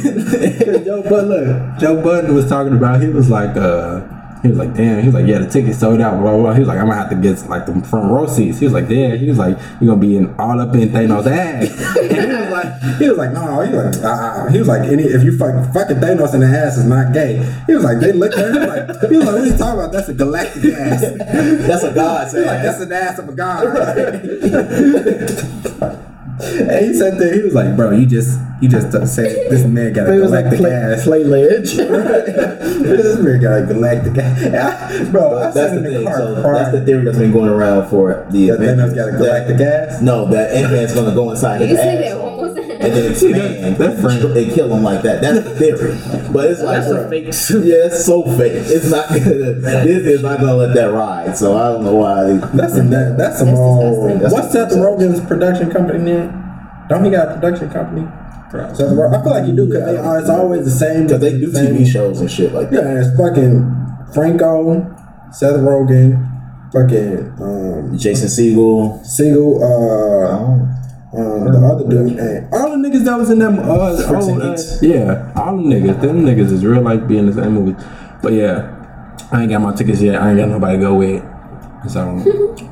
Joe 0.84 1.02
Budden, 1.02 1.28
look, 1.28 1.78
Joe 1.80 2.02
Budden 2.02 2.34
was 2.34 2.48
talking 2.48 2.76
about. 2.76 3.00
He 3.02 3.08
was 3.08 3.30
like, 3.30 3.56
uh, 3.56 4.00
he 4.42 4.48
was 4.48 4.58
like, 4.58 4.74
damn. 4.74 5.00
He 5.00 5.06
was 5.06 5.14
like, 5.14 5.26
yeah, 5.26 5.38
the 5.38 5.48
ticket 5.48 5.74
sold 5.74 6.00
out. 6.00 6.20
Blah 6.20 6.32
blah. 6.32 6.42
blah. 6.42 6.52
He 6.52 6.60
was 6.60 6.68
like, 6.68 6.78
I'm 6.78 6.86
gonna 6.86 7.00
have 7.00 7.08
to 7.10 7.16
get 7.16 7.48
like 7.48 7.66
the 7.66 7.80
front 7.82 8.12
row 8.12 8.26
seats. 8.26 8.58
He 8.58 8.66
was 8.66 8.74
like, 8.74 8.88
yeah. 8.88 9.16
He 9.16 9.28
was 9.28 9.38
like, 9.38 9.56
you're 9.80 9.88
gonna 9.88 10.00
be 10.00 10.16
in 10.16 10.34
all 10.38 10.60
up 10.60 10.74
in 10.74 10.88
Thanos' 10.90 11.26
ass. 11.26 11.70
and 11.96 12.12
he 12.12 12.18
was 12.18 12.50
like, 12.50 12.98
he 12.98 13.08
was 13.08 13.18
like, 13.18 13.32
no. 13.32 13.60
He 13.62 13.74
was 13.74 13.96
like, 13.96 14.04
uh, 14.04 14.46
he 14.50 14.58
was 14.58 14.68
like, 14.68 14.88
any 14.88 15.02
if 15.04 15.24
you 15.24 15.36
fuck, 15.36 15.72
fucking 15.72 15.96
Thanos 15.96 16.34
in 16.34 16.40
the 16.40 16.46
ass 16.46 16.76
is 16.76 16.84
not 16.84 17.12
gay. 17.12 17.38
He 17.66 17.74
was 17.74 17.82
like, 17.84 17.98
they 17.98 18.12
looked 18.12 18.36
at 18.36 18.54
him 18.54 18.68
like, 18.68 18.86
he 19.10 19.16
was 19.16 19.26
like, 19.26 19.34
what 19.34 19.42
are 19.42 19.46
you 19.46 19.56
talking 19.56 19.80
about? 19.80 19.92
That's 19.92 20.08
a 20.08 20.14
galactic 20.14 20.74
ass. 20.74 21.00
That's 21.00 21.82
a 21.82 21.92
god's 21.94 22.32
He 22.32 22.38
was 22.38 22.46
like, 22.46 22.62
that's 22.62 22.80
an 22.80 22.92
ass 22.92 23.18
of 23.18 23.28
a 23.28 23.32
god. 23.32 23.66
And 26.68 26.86
he 26.86 26.92
said 26.94 27.18
that 27.18 27.32
he 27.34 27.42
was 27.42 27.54
like, 27.54 27.76
bro, 27.76 27.92
you 27.92 28.06
just 28.06 28.38
you 28.60 28.68
just 28.68 28.90
said 29.14 29.50
this 29.50 29.64
man 29.64 29.92
got 29.92 30.08
a 30.08 30.12
It 30.16 30.20
was 30.20 30.30
like 30.30 30.44
galactic 30.44 30.60
play, 30.60 30.72
ass. 30.72 31.04
play 31.04 31.24
ledge. 31.24 31.72
this 31.76 33.18
man 33.18 33.40
got 33.40 33.62
a 33.62 33.66
galactic 33.66 34.16
ass. 34.18 35.08
Bro, 35.10 35.36
I 35.38 35.50
That's 35.50 35.74
the 35.74 35.80
the 35.80 35.90
thing. 35.90 36.04
car 36.06 36.16
So 36.16 36.40
crying. 36.42 36.54
that's 36.54 36.72
the 36.72 36.84
theory 36.84 37.04
that's 37.04 37.18
been 37.18 37.32
going 37.32 37.50
around 37.50 37.88
for 37.88 38.26
the 38.30 38.48
That 38.50 38.60
Thanos 38.60 38.92
Avengers. 38.92 38.94
got 38.94 39.08
a 39.08 39.12
galactic 39.18 39.56
That- 39.58 39.88
ass? 39.90 40.02
No, 40.02 40.26
that 40.30 40.52
Ant 40.54 40.72
Man's 40.72 40.94
gonna 40.94 41.14
go 41.14 41.30
inside 41.30 41.60
his 41.60 41.70
You 41.70 41.76
say 41.76 42.08
ass 42.08 42.14
one 42.16 42.22
more 42.22 42.30
time. 42.30 42.35
And 42.86 42.94
then 42.94 43.10
expand 43.12 43.76
That's 43.76 44.00
friend. 44.00 44.24
and 44.24 44.52
kill 44.54 44.74
him 44.74 44.82
like 44.82 45.02
that. 45.02 45.20
That's 45.20 45.44
the 45.44 45.54
theory. 45.56 45.98
But 46.32 46.50
it's 46.50 46.62
like 46.62 46.82
That's 46.82 46.90
a 46.90 47.08
fake. 47.08 47.24
Yeah, 47.66 47.86
it's 47.86 48.04
so 48.04 48.22
fake. 48.22 48.52
It's 48.54 48.90
not 48.90 49.08
gonna. 49.08 49.84
Disney 49.84 50.12
is 50.12 50.22
not 50.22 50.40
gonna 50.40 50.54
let 50.54 50.74
that 50.74 50.92
ride. 50.92 51.36
So 51.36 51.56
I 51.56 51.72
don't 51.72 51.84
know 51.84 51.96
why. 51.96 52.34
That's 52.54 52.74
some 52.74 52.90
that, 52.90 53.16
that's 53.18 53.38
some 53.38 53.48
That's 54.18 54.32
What's 54.32 54.52
Seth 54.52 54.72
Rogen's 54.72 55.20
production 55.26 55.70
company 55.70 55.98
name? 56.02 56.42
Don't 56.88 57.04
he 57.04 57.10
got 57.10 57.28
a 57.28 57.34
production 57.34 57.70
company? 57.70 58.06
Seth 58.50 58.92
Rogen. 58.92 59.18
I 59.18 59.22
feel 59.22 59.32
like 59.32 59.46
you 59.46 59.56
do 59.56 59.66
because 59.66 59.84
they 59.84 59.96
are. 59.96 60.18
It's 60.20 60.30
always 60.30 60.64
the 60.64 60.70
same. 60.70 61.04
because 61.04 61.20
they 61.20 61.32
do 61.38 61.52
same, 61.52 61.74
TV 61.74 61.86
shows 61.86 62.20
and 62.20 62.30
shit 62.30 62.52
like 62.52 62.70
that. 62.70 62.84
Yeah, 62.84 63.00
it's 63.00 63.16
fucking 63.18 63.86
Franco, 64.14 64.94
Seth 65.32 65.56
Rogen, 65.60 66.22
fucking 66.72 67.42
um, 67.42 67.98
Jason 67.98 68.28
Segel. 68.28 69.04
Single, 69.04 69.62
uh, 69.62 70.75
um, 71.16 71.44
the 71.50 71.58
other 71.72 71.88
dude, 71.88 72.18
and 72.18 72.52
all 72.52 72.70
the 72.70 72.76
niggas 72.76 73.04
that 73.04 73.16
was 73.18 73.30
in 73.30 73.38
them, 73.38 73.58
uh, 73.58 73.96
Freaks 73.96 74.28
old, 74.28 74.42
uh, 74.42 74.56
Yeah, 74.82 75.32
all 75.36 75.56
them 75.56 75.64
niggas. 75.66 76.00
Them 76.00 76.22
niggas 76.24 76.52
is 76.52 76.64
real 76.64 76.82
life 76.82 77.06
being 77.08 77.20
in 77.20 77.26
the 77.26 77.32
same 77.42 77.54
movie. 77.54 77.76
But 78.22 78.32
yeah, 78.34 78.72
I 79.32 79.42
ain't 79.42 79.50
got 79.50 79.60
my 79.62 79.74
tickets 79.74 80.00
yet. 80.02 80.20
I 80.20 80.30
ain't 80.30 80.38
got 80.38 80.48
nobody 80.48 80.76
to 80.76 80.82
go 80.82 80.94
with. 80.94 81.22
So 81.88 82.00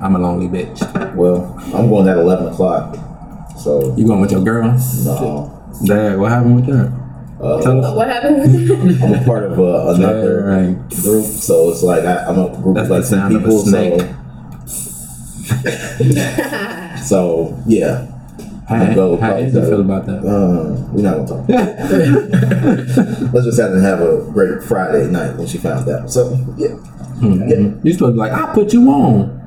I'm 0.01 0.17
a 0.17 0.19
lonely 0.19 0.49
bitch. 0.49 0.81
Well, 1.15 1.55
I'm 1.75 1.89
going 1.89 2.09
at 2.09 2.19
11 2.19 2.49
o'clock. 2.49 2.97
So 3.57 3.95
You 3.97 4.07
going 4.07 4.21
with 4.21 4.33
your 4.33 4.43
girl? 4.43 4.77
no, 5.05 5.51
Dad, 5.85 6.19
what 6.19 6.31
happened 6.33 6.57
with 6.57 6.67
that? 6.67 6.93
Uh, 7.41 7.61
Tell 7.63 7.85
us. 7.85 7.95
What 7.97 8.09
happened? 8.09 9.03
I'm 9.03 9.15
a 9.15 9.25
part 9.25 9.45
of 9.45 9.59
uh, 9.59 9.93
another 9.95 10.45
Right. 10.45 10.77
group. 11.03 11.25
So 11.27 11.71
it's 11.71 11.83
like 11.83 12.05
I, 12.05 12.25
I'm 12.27 12.39
a 12.39 12.49
group 12.61 12.75
That's 12.77 12.87
of 12.87 12.91
like 12.91 13.03
the 13.03 13.09
10 13.11 13.19
sound 13.19 13.37
of 13.37 13.43
a 13.43 13.45
people. 13.45 13.65
snake. 13.65 14.01
So, 14.67 14.91
so 17.05 17.59
yeah. 17.67 18.07
How, 18.69 18.95
Go, 18.95 19.17
how 19.19 19.29
probably 19.29 19.45
Izzy 19.47 19.61
so. 19.61 19.69
feel 19.69 19.81
about 19.83 20.07
that? 20.07 20.19
Um, 20.25 20.93
we're 20.95 21.03
not 21.03 21.27
gonna 21.27 21.47
talk. 21.47 21.49
Let's 23.35 23.47
just 23.47 23.61
have 23.61 23.73
to 23.73 23.81
have 23.81 24.01
a 24.01 24.23
great 24.33 24.63
Friday 24.63 25.07
night 25.11 25.37
when 25.37 25.47
she 25.47 25.59
found 25.59 25.89
out. 25.89 26.11
So 26.11 26.33
yeah, 26.57 26.69
You 27.21 27.93
supposed 27.93 27.99
to 27.99 28.13
be 28.13 28.19
like, 28.19 28.33
I 28.33 28.53
put 28.55 28.73
you 28.73 28.89
on. 28.89 29.41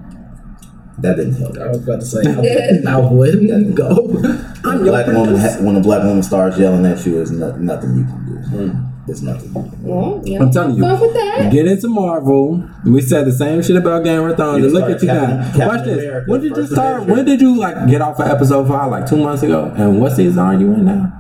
that 1.00 1.16
didn't 1.16 1.34
help. 1.36 1.58
I 1.58 1.68
was 1.70 1.84
about 1.84 2.00
to 2.02 2.06
say, 2.06 2.22
I, 2.26 2.94
I 2.94 2.98
wouldn't 3.12 3.76
go. 3.76 3.96
When 4.08 4.78
a 4.78 4.84
black 4.84 5.08
woman, 5.08 5.36
ha- 5.38 5.58
when 5.62 5.76
a 5.78 5.82
black 5.82 6.04
woman 6.04 6.22
starts 6.24 6.58
yelling 6.60 6.86
at 6.86 7.06
you, 7.06 7.20
is 7.22 7.32
no, 7.32 7.56
nothing 7.56 7.96
you 7.98 8.04
can 8.06 8.26
do. 8.52 8.97
It's 9.08 9.22
nothing. 9.22 9.54
You. 9.54 9.72
Well, 9.82 10.22
yeah, 10.26 10.40
I'm 10.42 10.52
telling 10.52 10.76
you. 10.76 10.82
Go 10.82 11.00
with 11.00 11.14
that. 11.14 11.52
Get 11.52 11.66
into 11.66 11.88
Marvel. 11.88 12.70
We 12.86 13.02
said 13.02 13.26
the 13.26 13.32
same 13.32 13.62
shit 13.64 13.78
about 13.78 14.04
Game 14.04 14.22
of 14.22 14.36
Thrones. 14.36 14.66
And 14.66 14.74
look 14.74 14.82
start 14.84 14.92
at 14.96 15.02
you 15.02 15.08
Captain- 15.08 15.38
now. 15.38 15.44
Captain 15.46 15.68
Watch 15.68 15.86
this. 15.86 15.98
America, 16.04 16.32
when 16.32 16.42
did 16.42 16.58
you 16.58 16.68
start? 16.68 16.96
Avenger. 16.98 17.14
When 17.14 17.26
did 17.26 17.42
you 17.42 17.56
like 17.58 17.88
get 17.90 18.02
off 18.02 18.20
of 18.20 18.28
episode 18.28 18.68
five? 18.68 18.92
Like 18.92 19.08
two 19.08 19.18
months 19.18 19.44
ago. 19.44 19.72
And 19.78 20.02
what 20.02 20.12
season 20.12 20.40
are 20.40 20.54
you 20.56 20.74
in 20.74 20.86
now? 20.86 21.14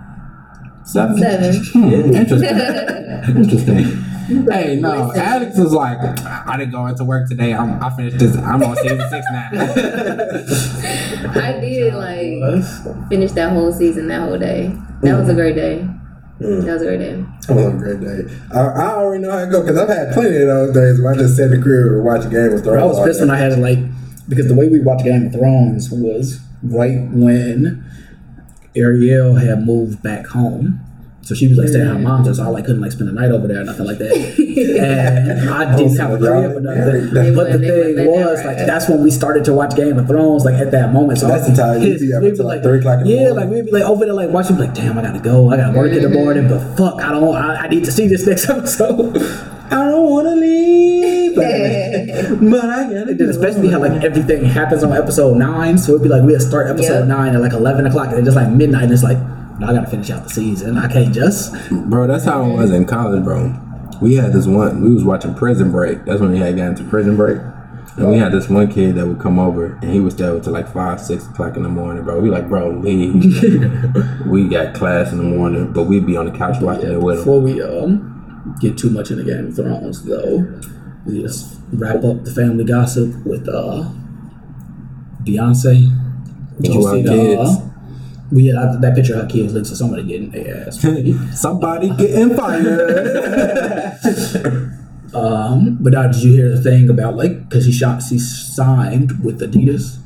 Seven. 0.84 1.18
Seven. 1.18 1.64
Hmm, 1.74 1.92
interesting. 2.14 2.58
interesting. 3.38 4.04
Hey, 4.52 4.76
no. 4.82 5.14
Alex 5.14 5.58
was 5.58 5.72
like, 5.72 5.98
I 6.26 6.58
didn't 6.58 6.74
go 6.74 6.86
into 6.88 7.06
work 7.06 7.30
today. 7.30 7.54
I'm, 7.54 7.82
I 7.82 7.90
finished 7.96 8.20
this. 8.20 8.36
I'm 8.36 8.62
on 8.64 8.76
season 8.76 9.00
six 9.10 9.26
now. 9.32 9.50
I 11.42 11.60
did 11.62 11.94
like 11.94 13.08
finish 13.10 13.32
that 13.32 13.54
whole 13.54 13.72
season 13.72 14.08
that 14.10 14.22
whole 14.28 14.38
day. 14.38 14.74
That 15.02 15.18
was 15.20 15.30
a 15.30 15.34
great 15.34 15.56
day. 15.56 15.88
Mm. 16.40 16.66
That 16.66 16.74
was 16.74 16.82
a 16.82 16.86
great 16.86 17.00
day. 17.00 17.26
That 17.48 17.56
was 17.56 17.66
a 17.66 17.78
great 17.78 18.00
day. 18.00 18.36
I, 18.54 18.60
I 18.60 18.96
already 18.96 19.24
know 19.24 19.32
how 19.32 19.40
it 19.40 19.50
go 19.52 19.62
because 19.62 19.78
I've 19.78 19.90
had 19.90 20.14
plenty 20.14 20.38
of 20.38 20.48
those 20.48 20.74
days 20.74 21.02
where 21.02 21.14
I 21.14 21.18
just 21.18 21.36
sat 21.36 21.52
in 21.52 21.60
the 21.60 21.62
crib 21.62 21.94
and 21.94 22.04
watch 22.04 22.30
Game 22.30 22.54
of 22.54 22.64
Thrones. 22.64 22.82
I 22.82 22.86
was 22.86 23.00
pissed 23.04 23.20
when 23.22 23.32
I 23.32 23.38
had 23.38 23.50
to 23.50 23.58
like 23.58 23.80
because 24.30 24.48
the 24.48 24.56
way 24.56 24.70
we 24.70 24.80
watched 24.80 25.04
Game 25.04 25.28
of 25.28 25.32
Thrones 25.34 25.90
was 25.90 26.40
right 26.62 27.00
when 27.12 27.84
Ariel 28.76 29.36
had 29.36 29.66
moved 29.66 30.04
back 30.04 30.28
home. 30.28 30.80
So 31.28 31.36
she 31.36 31.50
was 31.50 31.58
like 31.58 31.68
staying 31.68 31.86
at 31.86 31.92
her 31.92 32.00
mom's 32.00 32.26
house, 32.28 32.40
oh, 32.40 32.44
so 32.44 32.48
I 32.48 32.52
like 32.52 32.64
couldn't 32.64 32.80
like 32.82 32.94
spend 32.94 33.10
the 33.10 33.14
night 33.14 33.32
over 33.32 33.48
there 33.50 33.60
or 33.60 33.66
nothing 33.66 33.86
like 33.86 33.98
that. 33.98 34.16
and 34.16 35.50
I 35.50 35.76
didn't 35.78 35.98
have 35.98 36.14
a 36.14 36.18
crib 36.18 36.56
or 36.56 36.62
nothing. 36.62 37.14
They 37.14 37.36
But 37.36 37.52
the 37.52 37.60
thing 37.60 37.68
wouldn't 37.68 37.98
let 37.98 38.06
that 38.16 38.32
was 38.32 38.46
like 38.46 38.58
that's 38.66 38.88
when 38.88 39.04
we 39.04 39.12
started 39.12 39.44
to 39.44 39.54
watch 39.54 39.76
Game 39.76 39.98
of 40.00 40.08
Thrones, 40.08 40.46
like 40.46 40.56
at 40.56 40.72
that 40.72 40.94
moment. 40.94 41.20
So 41.20 41.28
oh, 41.28 41.32
That's 41.32 41.48
I 41.48 41.50
was 41.50 41.58
the 41.58 41.64
time 41.64 41.82
you'd 41.82 42.00
be 42.00 42.14
up 42.14 42.24
We'd 42.24 42.30
until, 42.32 42.46
like, 42.46 42.64
like 42.64 42.64
3 42.64 42.80
o'clock 42.80 43.00
in 43.02 43.04
the 43.04 43.10
morning. 43.12 43.26
Yeah, 43.28 43.32
like 43.34 43.50
we'd 43.50 43.66
be 43.66 43.72
like 43.72 43.84
over 43.84 44.06
there 44.06 44.14
like 44.14 44.30
watching 44.30 44.58
like, 44.58 44.74
damn, 44.74 44.98
I 44.98 45.02
gotta 45.02 45.20
go, 45.20 45.52
I 45.52 45.58
gotta 45.58 45.78
work 45.78 45.92
in 45.92 46.02
the 46.02 46.10
morning, 46.10 46.48
but 46.48 46.64
fuck, 46.78 47.02
I 47.04 47.12
don't 47.12 47.36
I, 47.36 47.56
I 47.56 47.68
need 47.68 47.84
to 47.84 47.92
see 47.92 48.08
this 48.08 48.26
next 48.26 48.50
episode. 48.58 49.18
I 49.70 49.84
don't 49.84 50.10
wanna 50.10 50.36
leave. 50.36 51.36
but 51.36 51.44
I 52.72 52.94
gotta 52.94 53.14
do 53.16 53.30
especially 53.30 53.68
how 53.70 53.80
like 53.80 54.02
everything 54.02 54.46
happens 54.46 54.82
on 54.82 54.94
episode 54.94 55.36
nine. 55.36 55.78
So 55.78 55.92
it'd 55.92 56.04
be 56.04 56.10
like 56.10 56.24
we'll 56.24 56.40
start 56.40 56.68
episode 56.70 57.00
Yep. 57.00 57.08
nine 57.08 57.36
at 57.36 57.42
like 57.42 57.52
eleven 57.52 57.86
o'clock 57.86 58.08
and 58.08 58.18
then 58.18 58.24
just 58.24 58.38
like 58.38 58.50
midnight 58.50 58.84
and 58.86 58.94
it's 58.94 59.04
like 59.04 59.18
no, 59.18 59.47
I 59.58 59.74
gotta 59.74 59.88
finish 59.88 60.10
out 60.10 60.24
the 60.24 60.30
season. 60.30 60.78
I 60.78 60.92
can't 60.92 61.14
just 61.14 61.54
bro, 61.72 62.08
that's 62.08 62.26
how 62.26 62.46
it 62.46 62.54
was 62.54 62.72
in 62.72 62.86
college, 62.86 63.24
bro. 63.24 63.56
We 64.02 64.16
had 64.16 64.32
this 64.34 64.46
one. 64.46 64.84
We 64.84 64.94
was 64.94 65.04
watching 65.04 65.34
Prison 65.34 65.72
Break. 65.72 66.06
That's 66.06 66.22
when 66.22 66.32
we 66.32 66.38
had 66.38 66.56
gotten 66.56 66.76
to 66.76 66.84
Prison 66.84 67.16
Break. 67.16 67.40
And 67.98 68.12
we 68.12 68.18
had 68.20 68.32
this 68.32 68.48
one 68.48 68.72
kid 68.72 68.94
that 68.96 69.08
would 69.08 69.20
come 69.20 69.40
over, 69.40 69.74
and 69.82 69.92
he 69.92 70.00
would 70.00 70.12
stay 70.12 70.26
up 70.26 70.44
till 70.44 70.54
like 70.54 70.72
five, 70.72 71.02
six 71.02 71.26
o'clock 71.26 71.58
in 71.58 71.64
the 71.64 71.70
morning, 71.70 72.04
bro. 72.04 72.20
We 72.20 72.30
like, 72.30 72.48
bro, 72.48 72.70
leave. 72.70 73.16
we 74.28 74.48
got 74.48 74.76
class 74.76 75.12
in 75.12 75.18
the 75.18 75.24
morning, 75.24 75.74
but 75.74 75.86
we'd 75.86 76.06
be 76.06 76.16
on 76.16 76.32
the 76.32 76.38
couch 76.38 76.62
watching 76.62 76.92
it 76.92 77.02
with 77.02 77.18
him. 77.18 77.24
before 77.24 77.42
we 77.42 77.62
um 77.64 78.56
get 78.62 78.78
too 78.78 78.92
much 78.92 79.10
into 79.10 79.24
Game 79.24 79.48
of 79.48 79.56
Thrones 79.56 80.04
though, 80.04 80.62
we 81.08 81.24
just 81.24 81.60
wrap 81.74 82.04
up 82.04 82.24
the 82.24 82.32
family 82.32 82.64
gossip 82.64 83.16
with 83.26 83.50
uh 83.50 83.90
Beyonce. 85.24 85.90
Did 86.62 86.74
you 86.76 86.84
see 86.84 87.02
the 87.02 87.40
uh, 87.40 87.67
we 88.32 88.48
had 88.48 88.56
that- 88.56 88.82
that 88.82 88.96
picture 88.96 89.16
of 89.16 89.22
her 89.22 89.28
kids 89.28 89.54
looks 89.54 89.70
to 89.70 89.76
somebody 89.76 90.04
getting 90.04 90.30
their 90.32 90.68
ass. 90.68 90.80
Somebody 91.42 91.90
getting 91.92 92.36
fired. 92.36 93.98
Um, 95.18 95.78
but 95.82 95.94
now, 95.94 96.08
did 96.08 96.22
you 96.24 96.34
hear 96.34 96.50
the 96.56 96.62
thing 96.62 96.90
about 96.90 97.16
like 97.16 97.50
because 97.50 97.66
she 97.66 97.72
shot, 97.72 98.04
she 98.04 98.20
signed 98.20 99.24
with 99.24 99.42
Adidas? 99.42 99.98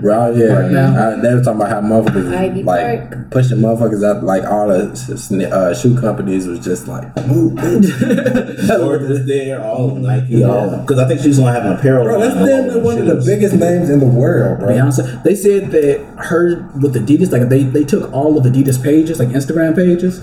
Right, 0.00 0.36
yeah. 0.36 0.46
Right 0.46 0.70
now. 0.70 1.12
I, 1.12 1.20
they 1.20 1.34
were 1.34 1.42
talking 1.42 1.60
about 1.60 1.70
how 1.70 1.80
motherfuckers 1.80 2.36
Ivy 2.36 2.62
like 2.62 3.10
Park. 3.10 3.30
pushing 3.30 3.58
motherfuckers 3.58 4.04
out. 4.04 4.24
Like 4.24 4.44
all 4.44 4.68
the 4.68 5.50
uh, 5.52 5.74
shoe 5.74 6.00
companies 6.00 6.46
was 6.46 6.60
just 6.60 6.88
like, 6.88 7.04
move, 7.26 7.56
Jordan's 8.66 9.26
there, 9.26 9.62
all 9.62 9.94
Nike, 9.94 10.44
all 10.44 10.78
because 10.78 10.98
I 10.98 11.08
think 11.08 11.20
she's 11.20 11.38
gonna 11.38 11.52
have 11.52 11.64
an 11.64 11.72
apparel. 11.78 12.04
bro. 12.04 12.20
That's 12.20 12.34
line, 12.34 12.42
all 12.42 12.48
damn 12.48 12.68
near 12.68 12.82
one 12.82 12.98
of 12.98 13.06
the 13.06 13.22
biggest 13.24 13.54
names 13.54 13.90
in 13.90 14.00
the 14.00 14.06
world, 14.06 14.60
bro. 14.60 14.68
Beyonce. 14.68 15.22
They 15.22 15.34
said 15.34 15.70
that 15.72 16.00
her 16.28 16.68
with 16.80 16.94
Adidas, 16.94 17.32
like 17.32 17.48
they 17.48 17.64
they 17.64 17.84
took 17.84 18.12
all 18.12 18.38
of 18.38 18.44
Adidas 18.44 18.82
pages, 18.82 19.18
like 19.18 19.28
Instagram 19.28 19.74
pages. 19.74 20.22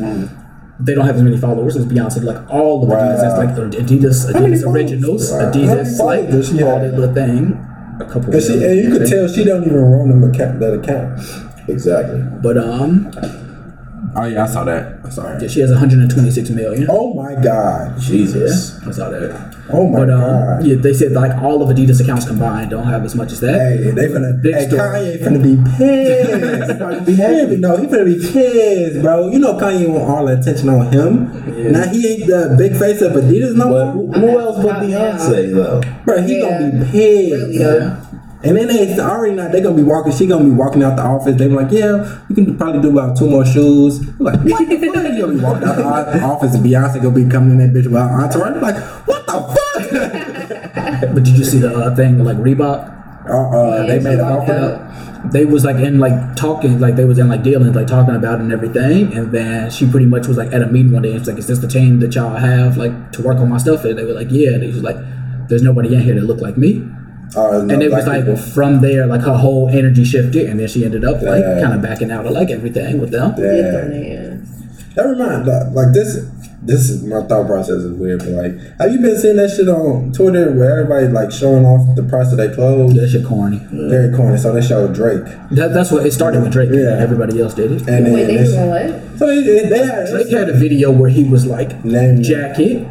They 0.80 0.94
don't 0.94 1.06
have 1.08 1.16
as 1.16 1.24
many 1.24 1.38
followers 1.38 1.76
as 1.76 1.86
Beyonce. 1.86 2.24
Like 2.24 2.50
all 2.50 2.84
of 2.84 2.90
the 2.90 2.96
Adidas, 2.96 3.18
Wow. 3.18 3.22
that's 3.22 3.38
like 3.38 3.72
Adidas, 3.74 4.32
Adidas 4.32 4.64
Originals. 4.72 5.32
Adidas, 5.32 6.00
like 6.00 6.30
does 6.30 6.50
she 6.50 6.62
all 6.64 6.78
have? 6.78 6.92
that 6.92 7.00
little 7.00 7.14
thing. 7.16 7.64
A 8.00 8.06
couple. 8.06 8.32
And, 8.34 8.44
she, 8.44 8.54
and 8.64 8.76
you 8.78 8.92
could 8.92 9.08
tell 9.08 9.28
she 9.28 9.44
don't 9.44 9.64
even 9.66 9.76
run 9.82 10.10
them 10.10 10.24
account, 10.32 10.60
that 10.60 10.74
account. 10.76 11.20
Exactly. 11.68 12.22
But 12.42 12.58
um, 12.60 13.12
oh 14.18 14.26
yeah, 14.26 14.44
I 14.44 14.48
saw 14.48 14.64
that. 14.66 15.00
I 15.06 15.10
saw 15.10 15.24
that. 15.24 15.42
yeah, 15.42 15.48
she 15.48 15.60
has 15.62 15.70
126 15.72 16.50
million. 16.52 16.88
Oh 16.90 17.14
my 17.14 17.36
god. 17.42 18.00
Jesus. 18.00 18.80
I 18.86 18.92
saw 18.92 19.10
that. 19.10 19.56
Oh 19.70 19.88
my 19.88 20.00
But 20.00 20.10
um, 20.12 20.22
god. 20.22 20.66
yeah, 20.66 20.76
they 20.76 20.94
said 20.94 21.12
like 21.12 21.36
all 21.42 21.62
of 21.62 21.70
Adidas 21.76 22.02
accounts 22.02 22.26
combined 22.28 22.70
don't 22.72 22.88
have 22.88 23.04
as 23.04 23.16
much 23.16 23.32
as 23.32 23.40
that. 23.42 23.60
Hey, 23.60 23.92
they 23.92 24.08
finna. 24.08 24.42
Big 24.42 24.56
hey, 24.56 24.68
story. 24.68 24.80
Kanye 24.82 25.24
finna 25.24 25.44
be 25.44 25.56
pissed. 25.78 27.06
be 27.06 27.16
happy. 27.16 27.58
No, 27.58 27.78
he 27.78 27.88
finna 27.88 28.06
be 28.06 28.20
pissed, 28.32 29.02
bro. 29.02 29.30
You 29.30 29.40
know 29.40 29.54
Kanye 29.56 29.88
want 29.90 30.10
all 30.10 30.26
the 30.26 30.40
attention 30.40 30.70
on 30.70 30.92
him. 30.92 31.72
Now 31.72 31.88
he 31.88 32.08
ain't 32.08 32.28
the 32.28 32.56
big 32.58 32.78
face 32.78 33.02
of 33.02 33.12
Adidas 33.14 33.56
no 33.56 33.70
more. 33.70 33.92
who, 33.92 34.12
who 34.12 34.40
else 34.40 34.58
but 34.64 34.82
Beyonce 34.84 35.54
though? 35.54 35.82
Bro, 36.06 36.22
he 36.24 36.40
Yeah. 36.40 36.50
gonna 36.50 36.72
be 36.72 36.92
pissed. 36.92 37.34
Really, 37.34 37.60
Yeah. 37.60 38.04
And 38.44 38.56
then 38.56 38.68
they 38.68 39.00
already 39.00 39.34
not. 39.36 39.52
They 39.52 39.62
gonna 39.62 39.76
be 39.76 39.84
walking. 39.84 40.12
She 40.14 40.28
gonna 40.28 40.46
be 40.46 40.52
walking 40.52 40.84
out 40.84 40.96
the 40.96 41.02
office. 41.02 41.36
They 41.36 41.48
be 41.48 41.56
like, 41.56 41.72
yeah, 41.72 42.22
we 42.30 42.36
can 42.36 42.56
probably 42.58 42.82
do 42.82 42.92
about 42.92 43.18
two 43.18 43.28
more 43.30 43.46
shoes. 43.46 44.00
We're 44.20 44.32
like, 44.32 44.40
what 44.42 44.70
the 44.70 44.78
fuck? 44.78 44.96
You 44.96 45.22
gonna 45.22 45.34
be 45.34 45.40
walking 45.40 45.68
out 45.68 45.76
the 46.14 46.22
office 46.22 46.54
and 46.54 46.64
Beyonce 46.64 47.02
gonna 47.02 47.16
be 47.16 47.28
coming 47.30 47.60
in 47.60 47.74
that 47.74 47.74
bitch 47.74 47.86
with 47.86 47.94
her 47.94 48.22
entourage. 48.22 48.54
We're 48.54 48.62
like, 48.62 49.08
what 49.08 49.26
the 49.26 49.34
fuck? 49.34 50.34
But 51.14 51.24
did 51.24 51.38
you 51.38 51.44
see 51.46 51.60
the 51.60 51.76
uh, 51.76 51.96
thing 51.96 52.24
like 52.24 52.38
Reebok? 52.38 52.98
Uh, 53.30 53.50
uh, 53.50 53.86
they 53.88 54.00
made 54.00 54.16
she 54.16 54.20
an 54.20 54.22
offer. 54.22 54.54
out. 54.54 55.32
they 55.34 55.46
was 55.46 55.66
like 55.66 55.76
in 55.76 56.00
like 56.00 56.36
talking 56.36 56.80
like 56.80 56.96
they 56.96 57.04
was 57.06 57.20
in 57.20 57.28
like 57.28 57.44
dealings 57.44 57.76
like 57.76 57.86
talking 57.88 58.16
about 58.16 58.40
it 58.40 58.44
and 58.44 58.54
everything 58.54 59.14
and 59.14 59.34
then 59.34 59.70
she 59.70 59.90
pretty 59.90 60.06
much 60.06 60.28
was 60.28 60.38
like 60.38 60.54
at 60.54 60.62
a 60.62 60.68
meeting 60.68 60.94
one 60.94 61.02
day 61.02 61.12
and 61.12 61.20
she's 61.20 61.28
like 61.28 61.38
is 61.38 61.48
this 61.48 61.60
the 61.60 61.68
team 61.68 62.00
that 62.00 62.16
y'all 62.16 62.38
have 62.38 62.78
like 62.78 63.12
to 63.12 63.22
work 63.22 63.38
on 63.38 63.50
my 63.50 63.58
stuff 63.58 63.84
and 63.84 63.98
they 63.98 64.06
were 64.06 64.14
like 64.14 64.30
yeah 64.32 64.52
and 64.52 64.64
they 64.64 64.68
was 64.68 64.82
like 64.82 64.96
there's 65.50 65.62
nobody 65.62 65.94
in 65.94 66.00
here 66.00 66.16
that 66.16 66.24
look 66.24 66.40
like 66.40 66.56
me 66.58 66.90
Oh, 67.36 67.62
no 67.62 67.74
and 67.74 67.84
it 67.84 67.92
was 67.92 68.08
like 68.08 68.22
people. 68.26 68.38
from 68.38 68.82
there, 68.82 69.06
like 69.06 69.22
her 69.22 69.36
whole 69.38 69.70
energy 69.70 70.06
shifted, 70.06 70.50
and 70.50 70.60
then 70.60 70.68
she 70.68 70.86
ended 70.86 71.04
up 71.04 71.22
like 71.22 71.44
Yeah. 71.44 71.62
kind 71.62 71.74
of 71.74 71.82
backing 71.82 72.10
out 72.12 72.26
of 72.26 72.32
like 72.32 72.50
everything 72.50 73.00
with 73.00 73.12
them. 73.12 73.34
Yeah. 73.38 73.44
them 73.72 73.92
there. 73.92 74.40
That 74.96 75.04
reminds 75.04 75.48
like, 75.48 75.72
like 75.86 75.94
this. 75.94 76.26
This 76.60 76.90
is 76.90 77.04
my 77.04 77.22
thought 77.22 77.46
process 77.48 77.76
is 77.78 77.92
weird, 77.94 78.20
but 78.20 78.30
like, 78.30 78.52
have 78.80 78.92
you 78.92 79.00
been 79.00 79.16
seeing 79.18 79.38
that 79.38 79.52
shit 79.52 79.70
on 79.70 80.12
Twitter 80.12 80.52
where 80.52 80.72
everybody 80.80 81.08
like 81.08 81.32
showing 81.32 81.64
off 81.66 81.96
the 81.96 82.02
price 82.04 82.32
of 82.32 82.38
their 82.38 82.54
clothes? 82.54 82.96
That 82.96 83.08
shit 83.10 83.26
corny. 83.26 83.62
Very 83.72 84.14
corny. 84.14 84.38
So 84.38 84.52
they 84.52 84.62
showed 84.62 84.94
Drake, 84.94 85.24
That, 85.52 85.72
that's 85.74 85.92
what 85.92 86.06
it 86.06 86.12
started 86.12 86.42
with 86.42 86.52
Drake. 86.52 86.72
Yeah. 86.74 86.80
Yeah, 86.98 86.98
everybody 87.00 87.40
else 87.40 87.54
did 87.54 87.72
it. 87.74 87.88
and 87.88 88.08
then 88.08 88.12
Wait, 88.14 88.26
they 88.26 88.38
this- 88.38 88.52
doing 88.54 88.70
what? 88.70 89.20
so 89.20 89.28
they, 89.28 89.70
they 89.70 89.86
had 89.86 90.10
Drake 90.10 90.30
had 90.30 90.50
a 90.50 90.54
video 90.54 90.92
where 90.92 91.10
he 91.12 91.24
was 91.26 91.46
like, 91.46 91.86
Name- 91.86 92.24
jacket 92.24 92.86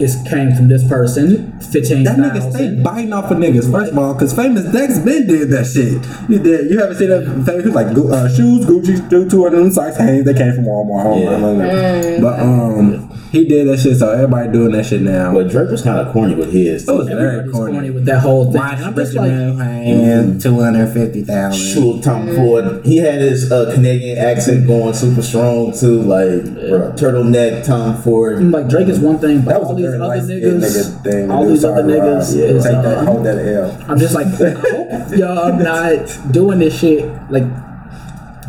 is 0.00 0.16
came 0.28 0.54
from 0.54 0.68
this 0.68 0.86
person, 0.86 1.58
fifteen 1.60 2.04
That 2.04 2.16
nigga 2.16 2.52
stay 2.52 2.74
biting 2.82 3.12
off 3.12 3.30
of 3.30 3.38
niggas. 3.38 3.70
First 3.70 3.92
of 3.92 3.98
all, 3.98 4.14
because 4.14 4.34
famous 4.34 4.64
Dex 4.72 4.98
Ben 4.98 5.26
did 5.26 5.50
that 5.50 5.66
shit. 5.66 6.00
You 6.30 6.38
did. 6.38 6.70
You 6.70 6.78
haven't 6.78 6.96
seen 6.96 7.10
that 7.10 7.24
famous 7.44 7.74
like 7.74 7.88
uh, 7.88 8.28
shoes, 8.28 8.64
Gucci, 8.66 9.08
two 9.10 9.28
two 9.28 9.46
of 9.46 9.52
them 9.52 9.70
socks, 9.70 9.96
Hanes. 9.98 10.24
They 10.24 10.34
came 10.34 10.54
from 10.54 10.64
Walmart. 10.64 11.22
Yeah. 11.22 12.20
But 12.20 12.40
um, 12.40 13.09
he 13.30 13.44
did 13.46 13.68
that 13.68 13.78
shit. 13.80 13.96
So 13.96 14.10
everybody 14.10 14.50
doing 14.52 14.72
that 14.72 14.86
shit 14.86 15.02
now. 15.02 15.32
But 15.32 15.48
Drake 15.48 15.70
was 15.70 15.82
kind 15.82 15.98
of 15.98 16.12
corny 16.12 16.34
with 16.34 16.52
his. 16.52 16.88
It 16.88 16.92
was 16.92 17.06
very 17.08 17.48
corny. 17.50 17.72
corny 17.72 17.90
with 17.90 18.04
that 18.06 18.20
whole 18.20 18.44
thing. 18.46 18.54
Watch 18.60 18.74
And 18.78 18.84
I'm 18.86 18.94
just 18.94 19.14
like, 19.14 19.30
Benjamin 19.30 19.66
Hanes, 19.66 20.42
two 20.42 20.60
hundred 20.60 20.92
fifty 20.92 21.22
thousand. 21.22 21.82
Shoot, 21.82 22.02
Tom 22.02 22.34
Ford. 22.34 22.84
He 22.84 22.98
had 22.98 23.20
his 23.20 23.50
uh, 23.52 23.72
Canadian 23.74 24.18
accent 24.18 24.66
going 24.66 24.94
super 24.94 25.22
strong 25.22 25.72
too, 25.72 26.02
like 26.02 26.44
bro, 26.44 26.92
turtleneck 26.96 27.64
Tom 27.64 28.00
Ford. 28.02 28.42
like 28.50 28.68
Drake 28.68 28.88
is 28.88 28.98
one 28.98 29.18
thing, 29.18 29.42
but 29.42 29.50
that 29.52 29.60
was 29.60 29.68
all 29.70 29.76
these 29.76 29.86
other 29.86 29.98
light 29.98 30.22
niggas, 30.22 30.60
nigga 30.60 31.02
thing. 31.04 31.30
all 31.30 31.46
these 31.46 31.64
other 31.64 31.82
niggas 31.84 32.36
Yeah, 32.36 32.44
is, 32.44 32.64
take 32.64 32.72
that, 32.72 32.98
uh, 32.98 33.04
hold 33.04 33.24
that 33.26 33.38
L. 33.38 33.84
I'm 33.88 33.98
just 33.98 34.14
like, 34.14 34.26
I 34.26 34.50
hope 34.60 35.16
y'all 35.16 35.52
not 35.58 36.32
doing 36.32 36.58
this 36.58 36.78
shit. 36.78 37.04
Like, 37.30 37.44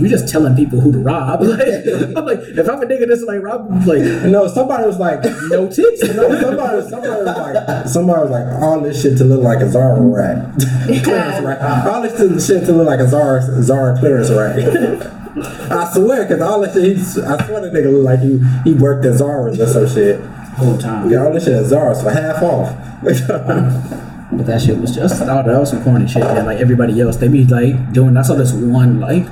you 0.02 0.10
just 0.10 0.28
telling 0.28 0.56
people 0.56 0.80
who 0.82 0.92
to 0.92 0.98
rob. 1.00 1.42
Like, 1.52 1.60
I'm 2.18 2.26
like, 2.26 2.40
if 2.40 2.70
I'm 2.70 2.82
a 2.82 2.86
nigga 2.86 3.08
that's 3.08 3.24
like 3.24 3.42
rob, 3.42 3.70
like, 3.88 4.02
No, 4.26 4.48
somebody 4.48 4.86
was 4.86 4.98
like, 4.98 5.24
no 5.50 5.70
tips. 5.70 6.02
no, 6.04 6.40
somebody, 6.40 6.90
somebody 6.90 7.16
was 7.24 7.26
like, 7.26 7.88
somebody 7.88 8.22
was 8.22 8.32
like, 8.32 8.62
all 8.62 8.80
this 8.82 9.02
shit 9.02 9.18
to 9.20 9.24
look 9.24 9.42
like 9.42 9.60
a 9.62 9.70
Zara 9.70 10.00
rack, 10.02 10.54
clearance 11.04 11.46
rack. 11.46 11.86
All 11.86 12.02
this 12.02 12.46
shit 12.48 12.66
to 12.66 12.72
look 12.74 12.88
like 12.88 13.00
a 13.00 13.08
Zara 13.08 13.42
Zara 13.64 13.98
clearance 14.00 14.30
rack. 14.32 14.58
I 15.72 15.90
swear, 15.94 16.28
cause 16.28 16.42
all 16.42 16.60
this 16.62 16.74
shit, 16.74 16.98
he's, 16.98 17.18
I 17.20 17.46
swear 17.46 17.62
that 17.62 17.72
nigga 17.74 17.92
look 17.92 18.04
like 18.04 18.20
he 18.20 18.40
he 18.70 18.74
worked 18.78 19.06
at 19.06 19.16
Zara's 19.16 19.60
or 19.60 19.68
some 19.68 19.88
shit. 19.88 20.20
whole 20.58 20.78
time. 20.78 21.10
Yeah, 21.10 21.24
all 21.24 21.34
this 21.34 21.46
shit 21.46 21.54
at 21.54 21.66
Zara's 21.66 22.02
for 22.02 22.10
half 22.12 22.42
off. 22.44 22.76
But 24.34 24.46
that 24.46 24.62
shit 24.62 24.78
was 24.78 24.96
just, 24.96 25.22
oh, 25.22 25.26
that 25.26 25.60
was 25.60 25.70
some 25.72 25.84
corny 25.84 26.08
shit. 26.08 26.24
And 26.24 26.46
like 26.48 26.60
everybody 26.60 27.00
else, 27.02 27.18
they 27.18 27.28
be 27.28 27.46
like 27.46 27.92
doing, 27.94 28.16
I 28.16 28.22
saw 28.22 28.36
this 28.36 28.54
one 28.54 29.00
like 29.00 29.26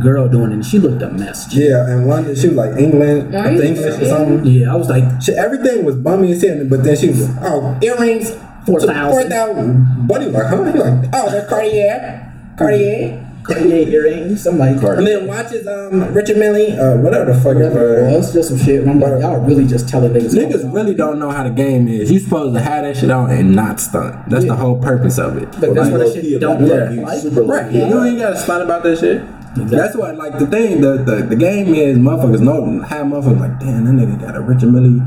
girl 0.00 0.28
doing 0.28 0.50
it 0.50 0.54
and 0.54 0.64
she 0.66 0.78
looked 0.78 1.02
a 1.02 1.10
mess. 1.10 1.52
yeah, 1.54 1.92
in 1.92 2.06
London, 2.06 2.34
she 2.34 2.48
was 2.48 2.56
like 2.56 2.78
England, 2.78 3.34
Are 3.34 3.50
you 3.52 3.62
English 3.62 4.00
or 4.00 4.04
something. 4.06 4.44
Yeah, 4.46 4.72
I 4.72 4.76
was 4.76 4.88
like, 4.88 5.04
She, 5.22 5.32
everything 5.32 5.84
was 5.84 5.96
bummy 5.96 6.32
as 6.32 6.42
hell, 6.42 6.64
but 6.68 6.82
then 6.84 6.96
she 6.96 7.08
was 7.08 7.28
like, 7.28 7.38
oh, 7.42 7.78
earrings, 7.82 8.30
4,000. 8.66 8.66
Four 8.66 8.80
thousand. 9.28 10.06
Buddy 10.06 10.26
was 10.26 10.34
like, 10.34 10.46
huh? 10.46 10.64
He 10.72 10.78
like, 10.78 11.10
oh, 11.12 11.30
they're 11.30 11.46
Cartier, 11.46 12.32
Cartier. 12.56 13.28
Cartier 13.42 13.88
earrings. 13.88 14.46
I'm 14.46 14.56
like, 14.56 14.80
And 14.80 15.04
then 15.04 15.26
watches 15.26 15.66
um 15.66 16.14
Richard 16.14 16.36
Mille, 16.36 16.80
uh, 16.80 16.96
whatever 16.98 17.32
the 17.32 17.40
fuck 17.40 17.56
it 17.56 17.64
whatever 17.64 17.98
it 17.98 18.12
was. 18.12 18.26
was, 18.26 18.32
just 18.34 18.48
some 18.50 18.58
shit. 18.58 18.86
I'm 18.86 19.00
like, 19.00 19.20
y'all 19.20 19.40
really 19.44 19.66
just 19.66 19.88
telling 19.88 20.12
niggas. 20.12 20.32
Niggas 20.32 20.72
really 20.72 20.94
don't 20.94 21.18
know 21.18 21.30
how 21.30 21.42
the 21.42 21.50
game 21.50 21.88
is. 21.88 22.08
You 22.12 22.20
supposed 22.20 22.54
to 22.54 22.60
have 22.60 22.84
that 22.84 22.96
shit 22.96 23.10
on 23.10 23.32
and 23.32 23.56
not 23.56 23.80
stunt. 23.80 24.30
That's 24.30 24.44
the 24.44 24.54
whole 24.54 24.80
purpose 24.80 25.18
of 25.18 25.38
it. 25.38 25.50
But 25.58 25.74
that's 25.74 25.90
Like, 25.90 25.90
what 25.90 26.00
low 26.02 26.12
that 26.12 26.22
shit 26.24 26.40
don't 26.40 26.62
that. 26.68 26.92
look 26.92 26.92
He 26.92 27.00
like. 27.00 27.48
Right. 27.48 27.72
key. 27.72 27.78
You 27.78 28.04
ain't 28.04 28.18
gotta 28.20 28.36
stunt 28.38 28.62
about 28.62 28.84
that 28.84 28.98
shit. 29.00 29.22
That's 29.54 29.94
what 29.96 30.16
like 30.16 30.38
the 30.38 30.46
thing, 30.46 30.80
the, 30.80 30.96
the 31.04 31.26
the 31.28 31.36
game 31.36 31.74
is 31.74 31.98
motherfuckers 31.98 32.40
know 32.40 32.80
how 32.82 33.04
motherfuckers 33.04 33.40
like, 33.40 33.60
damn, 33.60 33.84
that 33.84 33.92
nigga 33.92 34.18
got 34.20 34.34
a 34.36 34.40
Richard 34.40 34.72
Mille, 34.72 34.98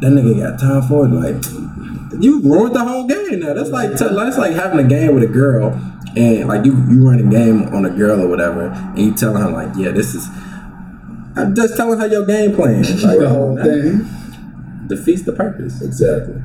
that 0.00 0.10
nigga 0.10 0.38
got 0.40 0.58
time 0.58 0.82
for 0.88 1.04
it. 1.04 1.08
Like 1.10 1.44
you 2.22 2.40
ruined 2.40 2.74
the 2.74 2.84
whole 2.84 3.06
game 3.06 3.40
now. 3.40 3.52
That's 3.54 3.70
like 3.70 3.90
t- 3.96 4.08
that's 4.14 4.38
like 4.38 4.52
having 4.54 4.84
a 4.84 4.88
game 4.88 5.14
with 5.14 5.24
a 5.24 5.32
girl 5.32 5.72
and 6.16 6.48
like 6.48 6.64
you 6.64 6.72
you 6.90 7.06
run 7.06 7.18
a 7.20 7.30
game 7.30 7.68
on 7.74 7.84
a 7.84 7.90
girl 7.90 8.20
or 8.22 8.28
whatever 8.28 8.66
and 8.68 8.98
you 8.98 9.14
telling 9.14 9.42
her 9.42 9.50
like, 9.50 9.70
yeah, 9.76 9.90
this 9.90 10.14
is 10.14 10.26
I'm 11.36 11.54
just 11.54 11.76
telling 11.76 11.98
her 11.98 12.06
your 12.06 12.24
game 12.26 12.54
plan. 12.54 12.84
Like, 13.02 13.18
The 13.18 13.28
whole 13.28 13.56
thing. 13.56 14.06
defeats 14.88 15.22
the 15.22 15.32
purpose. 15.32 15.80
Exactly. 15.82 16.36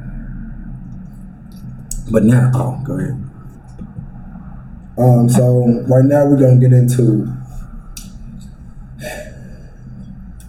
But 2.09 2.23
now, 2.23 2.51
oh, 2.53 2.81
go 2.85 2.97
ahead. 2.97 3.21
Um, 4.97 5.29
so 5.29 5.63
right 5.87 6.05
now 6.05 6.25
we're 6.25 6.37
gonna 6.37 6.57
get 6.59 6.73
into 6.73 7.27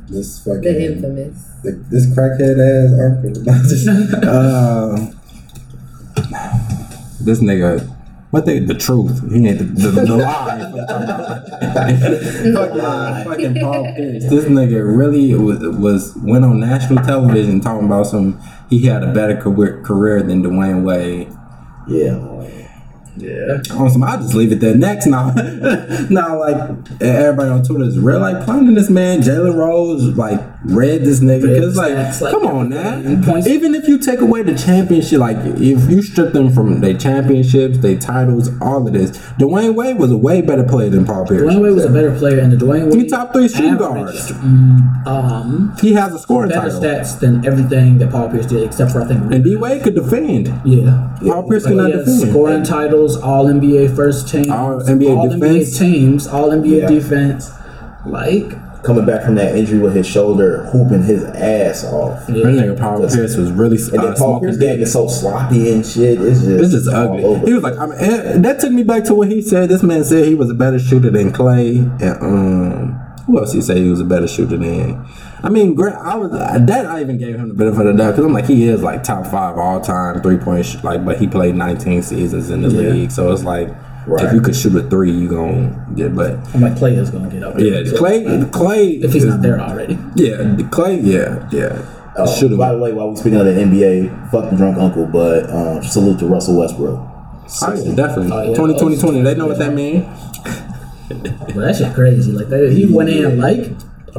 this 0.09 0.39
fucking 0.43 0.63
The 0.63 0.87
infamous. 0.93 1.37
the, 1.63 1.73
this 1.91 2.07
crackhead 2.07 2.59
ass 2.59 2.93
uncle. 2.99 3.33
Uh, 4.29 4.97
this 7.21 7.41
nigga, 7.41 7.81
what 8.31 8.47
they 8.47 8.59
the 8.61 8.75
truth? 8.75 9.21
He 9.31 9.47
ain't 9.47 9.59
the, 9.59 9.65
the, 9.65 9.91
the 9.91 10.17
lie. 10.17 10.59
fucking, 12.55 12.81
fucking 13.31 13.55
Paul 13.61 13.85
Pierce. 13.95 14.25
This 14.31 14.45
nigga 14.47 14.83
really 14.97 15.35
was, 15.35 15.59
was 15.77 16.15
went 16.17 16.45
on 16.45 16.59
national 16.61 17.05
television 17.05 17.61
talking 17.61 17.87
about 17.87 18.07
some. 18.07 18.41
He 18.71 18.87
had 18.87 19.03
a 19.03 19.13
better 19.13 19.37
career, 19.37 19.83
career 19.83 20.23
than 20.23 20.43
Dwyane 20.43 20.83
Wade. 20.85 21.29
Yeah. 21.87 22.19
Yeah. 23.19 23.59
On 23.77 23.91
some, 23.91 24.03
I'll 24.03 24.19
just 24.21 24.35
leave 24.35 24.53
it 24.53 24.61
there. 24.61 24.77
Next, 24.77 25.07
now, 25.07 25.33
now, 26.11 26.39
like 26.39 26.57
everybody 27.01 27.51
on 27.51 27.63
Twitter 27.65 27.85
is 27.85 27.99
real 27.99 28.21
like 28.21 28.45
clowning 28.45 28.75
this 28.75 28.89
man. 28.91 29.21
Jalen 29.21 29.57
Rose 29.57 30.05
like 30.17 30.41
read 30.65 31.03
this 31.03 31.21
nigga 31.21 31.43
because 31.43 31.77
like, 31.77 31.95
like, 32.21 32.33
come 32.33 32.47
on 32.47 32.69
now. 32.71 33.23
Points- 33.25 33.47
Even 33.47 33.75
if 33.75 33.89
you 33.89 33.99
take 33.99 34.21
away 34.21 34.43
the 34.43 34.55
championship, 34.57 35.19
like 35.21 35.37
if 35.43 35.91
you 35.91 36.03
strip 36.03 36.33
them 36.33 36.51
from 36.53 36.81
their 36.81 36.97
championships, 36.97 37.79
their 37.79 37.99
titles, 37.99 38.51
all 38.61 38.87
of 38.87 38.93
this, 38.93 39.11
Dwyane 39.39 39.75
Wade 39.75 39.99
was 39.99 40.11
a 40.13 40.17
way 40.17 40.41
better 40.43 40.65
player 40.65 40.91
than 40.91 41.05
Paul 41.05 41.27
Pierce. 41.27 41.43
Dwyane 41.43 41.63
Wade 41.63 41.75
was 41.75 41.85
a 41.85 41.91
better 41.93 42.17
player, 42.17 42.39
and 42.39 42.53
the 42.53 42.57
Dwyane 42.57 42.91
Wade 42.91 43.03
He 43.03 43.09
top 43.09 43.33
three 43.33 43.49
shooting 43.49 43.77
guards. 43.77 44.31
mm, 44.33 45.07
Um, 45.07 45.75
He 45.81 45.93
has 45.95 46.15
a 46.15 46.19
scoring 46.19 46.51
title. 46.51 46.81
better 46.81 46.95
title, 46.99 47.05
stats 47.05 47.19
than 47.21 47.47
everything 47.47 47.99
that 47.99 48.11
Paul 48.11 48.29
Pierce 48.31 48.47
did, 48.47 48.63
except 48.63 48.93
for 48.93 49.03
I 49.03 49.07
think. 49.07 49.33
and 49.33 49.43
D 49.45 49.57
Wade 49.57 49.83
could 49.83 49.95
defend. 49.95 50.49
yeah. 50.65 51.09
Paul 51.23 51.49
Pierce 51.49 51.65
Like, 51.65 51.73
cannot 51.75 51.87
he 51.91 51.93
has 51.97 52.05
defend. 52.07 52.31
scoring 52.31 52.63
titles, 52.63 53.08
All 53.17 53.47
NBA 53.47 53.95
first 53.97 54.29
team, 54.29 54.51
All 54.53 54.81
NBA 54.81 55.17
all 55.17 55.29
defense. 55.29 55.75
NBA 55.75 55.79
teams, 55.79 56.27
All 56.27 56.51
NBA 56.51 56.83
Yeah. 56.83 56.89
defense. 56.89 57.51
Like, 58.07 58.53
Coming 58.85 59.05
back 59.07 59.25
from 59.25 59.35
that 59.35 59.57
injury 59.57 59.81
with 59.81 59.95
his 59.97 60.07
shoulder, 60.07 60.69
hooping 60.73 61.03
his 61.03 61.25
ass 61.25 61.85
off. 61.85 62.27
That 62.29 62.37
nigga 62.37 62.79
Paul 62.79 63.01
Pierce 63.01 63.37
was 63.37 63.51
really 63.51 63.77
And 63.77 63.91
then 64.05 64.13
uh, 64.13 64.15
Paul 64.17 64.41
Pierce 64.41 64.57
dick. 64.57 64.79
is 64.79 64.93
so 64.93 65.09
sloppy 65.09 65.73
and 65.73 65.85
shit. 65.85 66.21
It's 66.21 66.39
just 66.43 66.47
This 66.59 66.73
is 66.75 66.89
ugly. 66.89 67.25
over. 67.25 67.45
He 67.45 67.53
was 67.55 67.65
like, 67.65 67.77
I 67.77 67.87
mean, 67.87 68.43
that 68.43 68.61
took 68.61 68.71
me 68.71 68.85
back 68.85 69.03
to 69.05 69.15
what 69.15 69.29
he 69.29 69.43
said. 69.43 69.69
This 69.69 69.83
man 69.83 70.05
said 70.05 70.27
he 70.27 70.37
was 70.37 70.49
a 70.49 70.55
better 70.55 70.79
shooter 70.79 71.11
than 71.11 71.33
Klay, 71.33 71.79
and 72.01 72.23
um, 72.23 72.93
who 73.27 73.39
else 73.41 73.53
he 73.53 73.61
said 73.61 73.79
he 73.79 73.91
was 73.91 74.01
a 74.01 74.05
better 74.05 74.29
shooter 74.29 74.57
than? 74.57 75.05
I 75.43 75.51
mean, 75.51 75.75
Grant, 75.75 75.97
I 75.97 76.17
was 76.17 76.31
that 76.33 76.87
I 76.87 77.01
even 77.01 77.17
gave 77.19 77.37
him 77.37 77.49
the 77.49 77.55
benefit 77.55 77.87
of 77.87 77.97
the 77.97 78.03
doubt 78.03 78.11
because 78.13 78.25
I'm 78.25 78.33
like 78.33 78.47
he 78.47 78.65
is 78.69 78.83
like 78.83 79.03
top 79.05 79.25
five 79.27 79.57
all 79.57 79.81
time 79.81 80.21
three 80.21 80.37
point 80.37 80.67
sh- 80.67 80.83
like, 80.83 81.05
but 81.05 81.19
he 81.19 81.27
played 81.29 81.55
19 81.55 82.03
seasons 82.03 82.51
in 82.51 82.63
the 82.63 82.69
Yeah. 82.71 82.91
league, 82.91 83.11
so 83.13 83.31
it's 83.33 83.45
like 83.45 83.69
Right. 84.07 84.25
if 84.25 84.33
you 84.33 84.41
could 84.41 84.57
shoot 84.57 84.75
a 84.75 84.83
three, 84.89 85.11
you 85.13 85.29
gonna 85.29 85.87
get. 85.95 86.15
But 86.17 86.39
I'm 86.55 86.61
like, 86.63 86.75
Klay 86.77 86.97
is 86.99 87.11
gonna 87.11 87.29
get 87.29 87.43
up. 87.45 87.57
there. 87.57 87.67
yeah, 87.85 87.93
Klay, 87.93 88.45
Klay, 88.51 89.05
if 89.05 89.13
he's 89.13 89.25
not 89.27 89.43
there 89.43 89.61
already. 89.61 89.99
yeah, 90.17 90.37
Klay, 90.71 91.01
yeah, 91.05 91.47
yeah, 91.53 91.83
Oh, 92.17 92.27
shooter. 92.27 92.57
by 92.57 92.73
the 92.73 92.79
way, 92.79 92.93
while 92.93 93.11
we 93.11 93.17
speaking 93.17 93.39
of 93.39 93.47
the 93.47 93.53
NBA, 93.61 94.31
fuck 94.33 94.51
the 94.51 94.57
drunk 94.57 94.77
uncle, 94.79 95.07
but 95.07 95.49
um, 95.51 95.83
salute 95.85 96.19
to 96.21 96.27
Russell 96.27 96.59
Westbrook. 96.59 96.99
Yeah, 97.63 97.95
definitely. 97.95 98.33
Oh, 98.33 98.51
yeah. 98.51 98.57
20, 98.57 98.79
20, 98.79 98.97
20, 98.99 99.23
They 99.23 99.35
know 99.37 99.47
what 99.47 99.59
that 99.59 99.73
means. 99.73 100.05
But 101.09 101.55
that 101.55 101.77
shit 101.79 101.95
crazy. 101.95 102.33
Like 102.33 102.49
that, 102.49 102.73
he 102.73 102.87
went 102.87 103.09
in 103.11 103.39
like, 103.39 103.71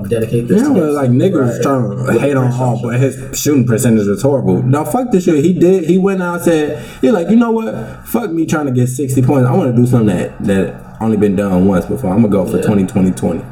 I'm 0.04 0.10
dedicate 0.10 0.48
this. 0.48 0.62
Yeah, 0.62 0.70
well, 0.70 0.94
like 0.94 1.10
niggas 1.12 1.34
was 1.42 1.60
trying 1.62 2.06
to 2.06 2.20
hate 2.20 2.36
on 2.36 2.52
Hall, 2.52 2.80
but 2.82 3.00
his 3.00 3.40
shooting 3.40 3.66
percentage 3.66 4.08
was 4.08 4.22
horrible. 4.22 4.62
Now 4.64 4.84
fuck 4.86 5.12
this 5.12 5.26
shit. 5.26 5.44
He 5.44 5.54
did. 5.54 5.86
He 5.86 5.98
went 5.98 6.22
out 6.22 6.36
and 6.36 6.44
said 6.44 6.86
he 7.02 7.12
like, 7.12 7.30
you 7.30 7.36
know 7.36 7.52
what? 7.52 8.08
Fuck 8.08 8.32
me 8.32 8.46
trying 8.46 8.66
to 8.68 8.72
get 8.72 8.88
sixty 8.88 9.22
points. 9.22 9.48
I 9.48 9.54
want 9.54 9.76
to 9.76 9.82
do 9.82 9.88
something 9.88 10.16
that 10.16 10.44
that 10.46 10.98
only 11.02 11.18
been 11.18 11.36
done 11.36 11.66
once 11.68 11.86
before. 11.86 12.12
I'm 12.12 12.22
gonna 12.22 12.30
go 12.30 12.46
for 12.46 12.58
Yeah. 12.58 12.64
20, 12.64 12.86
20, 12.88 13.12
20. 13.12 13.46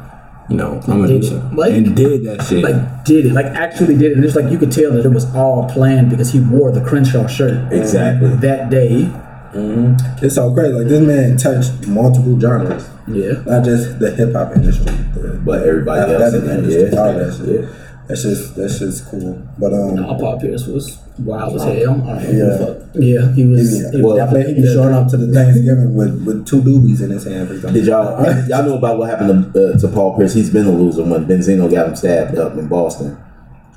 You 0.50 0.56
know, 0.56 0.80
I'm 0.88 1.02
gonna 1.02 1.08
Did 1.08 1.22
do 1.22 1.36
it. 1.36 1.54
Like- 1.54 1.72
and 1.74 1.94
did 1.96 2.24
that 2.24 2.42
shit. 2.44 2.62
like 2.64 3.04
did 3.04 3.26
it, 3.26 3.32
like 3.34 3.46
actually 3.46 3.96
did 3.96 4.12
it. 4.12 4.16
And 4.16 4.24
it's 4.24 4.34
like 4.34 4.50
you 4.50 4.56
could 4.58 4.72
tell 4.72 4.92
that 4.92 5.04
it 5.04 5.10
was 5.12 5.26
all 5.34 5.68
planned 5.68 6.08
because 6.10 6.30
he 6.32 6.40
wore 6.40 6.72
the 6.72 6.80
Crenshaw 6.80 7.26
shirt 7.26 7.70
Exactly. 7.72 8.30
that 8.36 8.70
day. 8.70 9.10
Mm-hmm. 9.54 10.24
It's 10.24 10.34
so 10.36 10.52
crazy. 10.52 10.72
Like 10.72 10.88
this 10.88 11.00
man 11.06 11.36
touched 11.36 11.86
multiple 11.86 12.38
genres, 12.40 12.88
Yeah. 13.10 13.42
not 13.46 13.64
just 13.64 13.98
the 13.98 14.10
hip 14.10 14.32
hop 14.34 14.54
industry, 14.56 14.84
the, 15.14 15.40
But 15.44 15.66
everybody 15.66 16.00
the 16.12 16.18
else 16.18 16.34
athletic 16.34 16.40
in 16.42 16.46
there, 16.46 16.58
industry, 16.58 16.90
yeah. 16.92 17.00
all 17.00 17.12
that 17.14 17.34
shit. 17.36 17.68
That's 18.08 18.22
just 18.22 18.56
that's 18.56 18.78
just 18.78 19.06
cool. 19.10 19.46
But 19.58 19.72
um, 19.74 19.94
No, 19.96 20.14
Paul 20.18 20.40
Pierce 20.40 20.66
was 20.66 20.98
wild 21.18 21.56
as 21.56 21.62
hell. 21.62 21.72
I 21.74 21.82
don't 21.84 22.06
know 22.06 22.20
Yeah. 22.30 22.58
fuck. 22.58 22.76
Yeah, 22.94 23.32
he 23.34 23.46
was. 23.46 23.82
yeah, 23.82 23.90
he 23.90 24.00
was 24.02 24.18
I 24.18 24.42
he 24.48 24.54
be 24.54 24.66
showing 24.66 24.94
up 24.94 25.08
to 25.08 25.16
the 25.18 25.32
Thanksgiving 25.32 25.94
with, 25.94 26.24
with 26.26 26.46
two 26.46 26.62
doobies 26.62 27.02
in 27.02 27.10
his 27.10 27.24
hand. 27.24 27.50
every. 27.50 27.72
Did 27.72 27.84
y'all 27.86 28.24
y'all 28.48 28.62
know 28.64 28.78
about 28.78 28.96
what 28.98 29.10
happened 29.10 29.52
to, 29.52 29.74
uh, 29.74 29.78
to 29.78 29.88
Paul 29.88 30.16
Pierce? 30.16 30.32
He's 30.32 30.48
been 30.50 30.66
a 30.66 30.72
loser 30.72 31.04
when 31.04 31.26
Benzino 31.26 31.70
got 31.70 31.88
him 31.88 31.96
stabbed 31.96 32.38
up 32.38 32.56
in 32.56 32.66
Boston. 32.68 33.18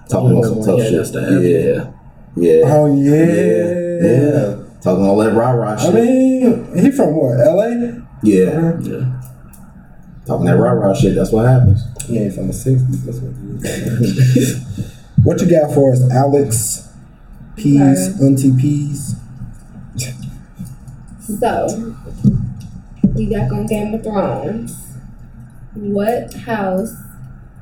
Talking 0.08 0.32
about 0.32 0.44
some 0.46 0.64
tough 0.64 0.80
shit. 0.82 0.94
that 0.94 1.06
stab, 1.06 1.42
yeah, 1.44 1.92
yeah, 2.38 2.62
Oh 2.66 2.96
yeah, 2.96 3.26
yeah, 3.26 4.08
yeah. 4.08 4.56
Talking 4.82 5.06
all 5.06 5.18
that 5.18 5.34
rah 5.34 5.52
rah 5.52 5.76
shit. 5.78 5.90
I 5.90 5.92
shit. 5.92 6.06
mean, 6.06 6.78
he 6.78 6.92
from 6.92 7.16
what? 7.16 7.40
L.A. 7.40 8.02
yeah, 8.24 8.80
Yeah. 8.82 9.21
Talking 10.26 10.46
that 10.46 10.58
rah 10.58 10.72
rah 10.72 10.94
shit. 10.94 11.16
That's 11.16 11.32
what 11.32 11.46
happens. 11.48 11.84
He 12.06 12.18
ain't 12.20 12.34
from 12.34 12.48
the 12.48 12.54
'60s. 12.54 13.06
That's 13.06 13.20
what. 13.20 13.34
He 13.64 15.24
what 15.24 15.42
you 15.42 15.50
got 15.50 15.74
for 15.74 15.92
us, 15.92 16.02
Alex? 16.12 16.88
Peas, 17.56 18.20
uh, 18.22 18.26
Auntie 18.26 18.56
Peas. 18.58 19.16
So, 21.40 21.96
we 23.14 23.30
back 23.30 23.52
on 23.52 23.66
Game 23.68 23.94
of 23.94 24.04
Thrones. 24.04 24.98
What 25.76 26.34
house 26.34 26.94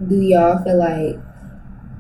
do 0.06 0.16
y'all 0.16 0.64
feel 0.64 0.78
like 0.80 1.20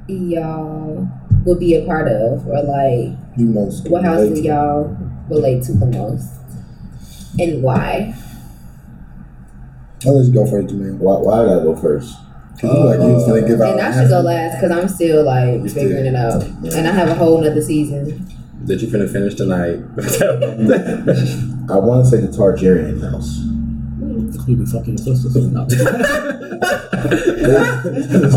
y'all 0.07 1.07
would 1.45 1.59
be 1.59 1.75
a 1.75 1.85
part 1.85 2.07
of, 2.07 2.47
or 2.47 2.61
like 2.63 3.17
You 3.37 3.45
most. 3.47 3.87
what 3.89 4.03
house 4.03 4.27
do 4.29 4.41
y'all 4.41 4.95
relate 5.29 5.63
to 5.63 5.73
the 5.73 5.85
most, 5.85 6.31
and 7.39 7.61
why? 7.61 8.15
I'll 10.05 10.17
let 10.17 10.25
you 10.27 10.33
go 10.33 10.45
first, 10.45 10.73
man. 10.73 10.97
Why, 10.99 11.17
why 11.17 11.41
I 11.41 11.45
gotta 11.45 11.61
go 11.65 11.75
first? 11.75 12.15
Cause 12.59 12.63
you 12.73 12.83
like 12.85 12.99
you 12.99 13.07
was 13.13 13.25
gonna 13.25 13.47
give 13.47 13.61
uh, 13.61 13.65
out. 13.65 13.71
And 13.73 13.81
I 13.81 13.91
should 14.01 14.09
go 14.09 14.19
last 14.21 14.55
because 14.55 14.71
I'm 14.71 14.87
still 14.89 15.23
like 15.23 15.61
You 15.61 15.69
still- 15.69 15.83
figuring 15.83 16.05
it 16.07 16.15
out, 16.15 16.43
and 16.43 16.87
I 16.87 16.91
have 16.91 17.09
a 17.09 17.15
whole 17.15 17.39
nother 17.41 17.61
season. 17.61 18.25
That 18.65 18.81
you 18.81 18.87
finna 18.89 19.09
finish 19.11 19.35
tonight. 19.35 19.79
I 21.71 21.77
want 21.77 22.03
to 22.05 22.09
say 22.11 22.17
the 22.19 22.27
Targaryen 22.27 22.99
house. 23.09 23.37
You 24.47 24.55
be 24.57 24.65
fucking 24.65 24.97
your 24.97 25.15
sister. 25.15 25.39
No. 25.49 25.65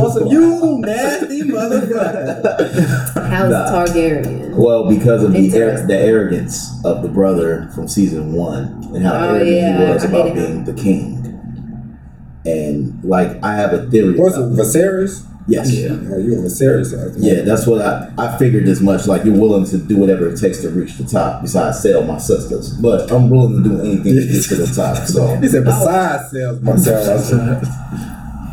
Also, 0.00 0.30
you 0.30 0.78
nasty 0.78 1.42
motherfucker. 1.42 3.28
House 3.28 3.50
Nah. 3.50 3.70
Targaryen. 3.72 4.54
Well, 4.54 4.88
because 4.88 5.22
of 5.24 5.32
the 5.32 5.62
ar- 5.62 5.86
the 5.86 5.96
arrogance 5.98 6.68
of 6.84 7.02
the 7.02 7.08
brother 7.08 7.68
from 7.74 7.88
season 7.88 8.32
one 8.32 8.66
and 8.94 9.04
how 9.04 9.14
Oh, 9.14 9.34
arrogant 9.34 9.50
yeah, 9.56 9.86
he 9.88 9.92
was 9.94 10.04
I 10.04 10.08
about 10.08 10.34
being 10.34 10.64
the 10.64 10.74
king. 10.74 11.21
And 12.44 13.02
like, 13.04 13.42
I 13.42 13.54
have 13.54 13.72
a 13.72 13.88
theory. 13.90 14.18
What's 14.18 14.36
it, 14.36 14.40
about- 14.42 14.56
Viserys? 14.58 15.26
Yes. 15.48 15.72
Yeah. 15.74 15.88
Oh, 15.90 16.18
you 16.18 16.34
a 16.38 16.42
Viserys? 16.42 17.14
Yeah, 17.18 17.42
that's 17.42 17.66
what 17.66 17.82
I, 17.82 18.12
I 18.16 18.38
figured 18.38 18.68
as 18.68 18.80
much. 18.80 19.08
Like 19.08 19.24
you're 19.24 19.36
willing 19.38 19.64
to 19.66 19.76
do 19.78 19.96
whatever 19.96 20.28
it 20.28 20.38
takes 20.38 20.60
to 20.62 20.70
reach 20.70 20.94
the 20.98 21.04
top, 21.04 21.42
besides 21.42 21.80
sell 21.82 22.04
my 22.04 22.18
sisters. 22.18 22.72
But 22.74 23.10
I'm 23.10 23.28
willing 23.28 23.60
to 23.62 23.68
do 23.68 23.80
anything 23.80 24.14
to 24.14 24.26
get 24.26 24.42
to 24.44 24.54
the 24.54 24.72
top. 24.72 24.98
So, 25.08 25.34
He 25.40 25.48
said, 25.48 25.64
besides 25.64 26.30
sell 26.30 26.60
my 26.60 26.76
sisters. 26.76 27.32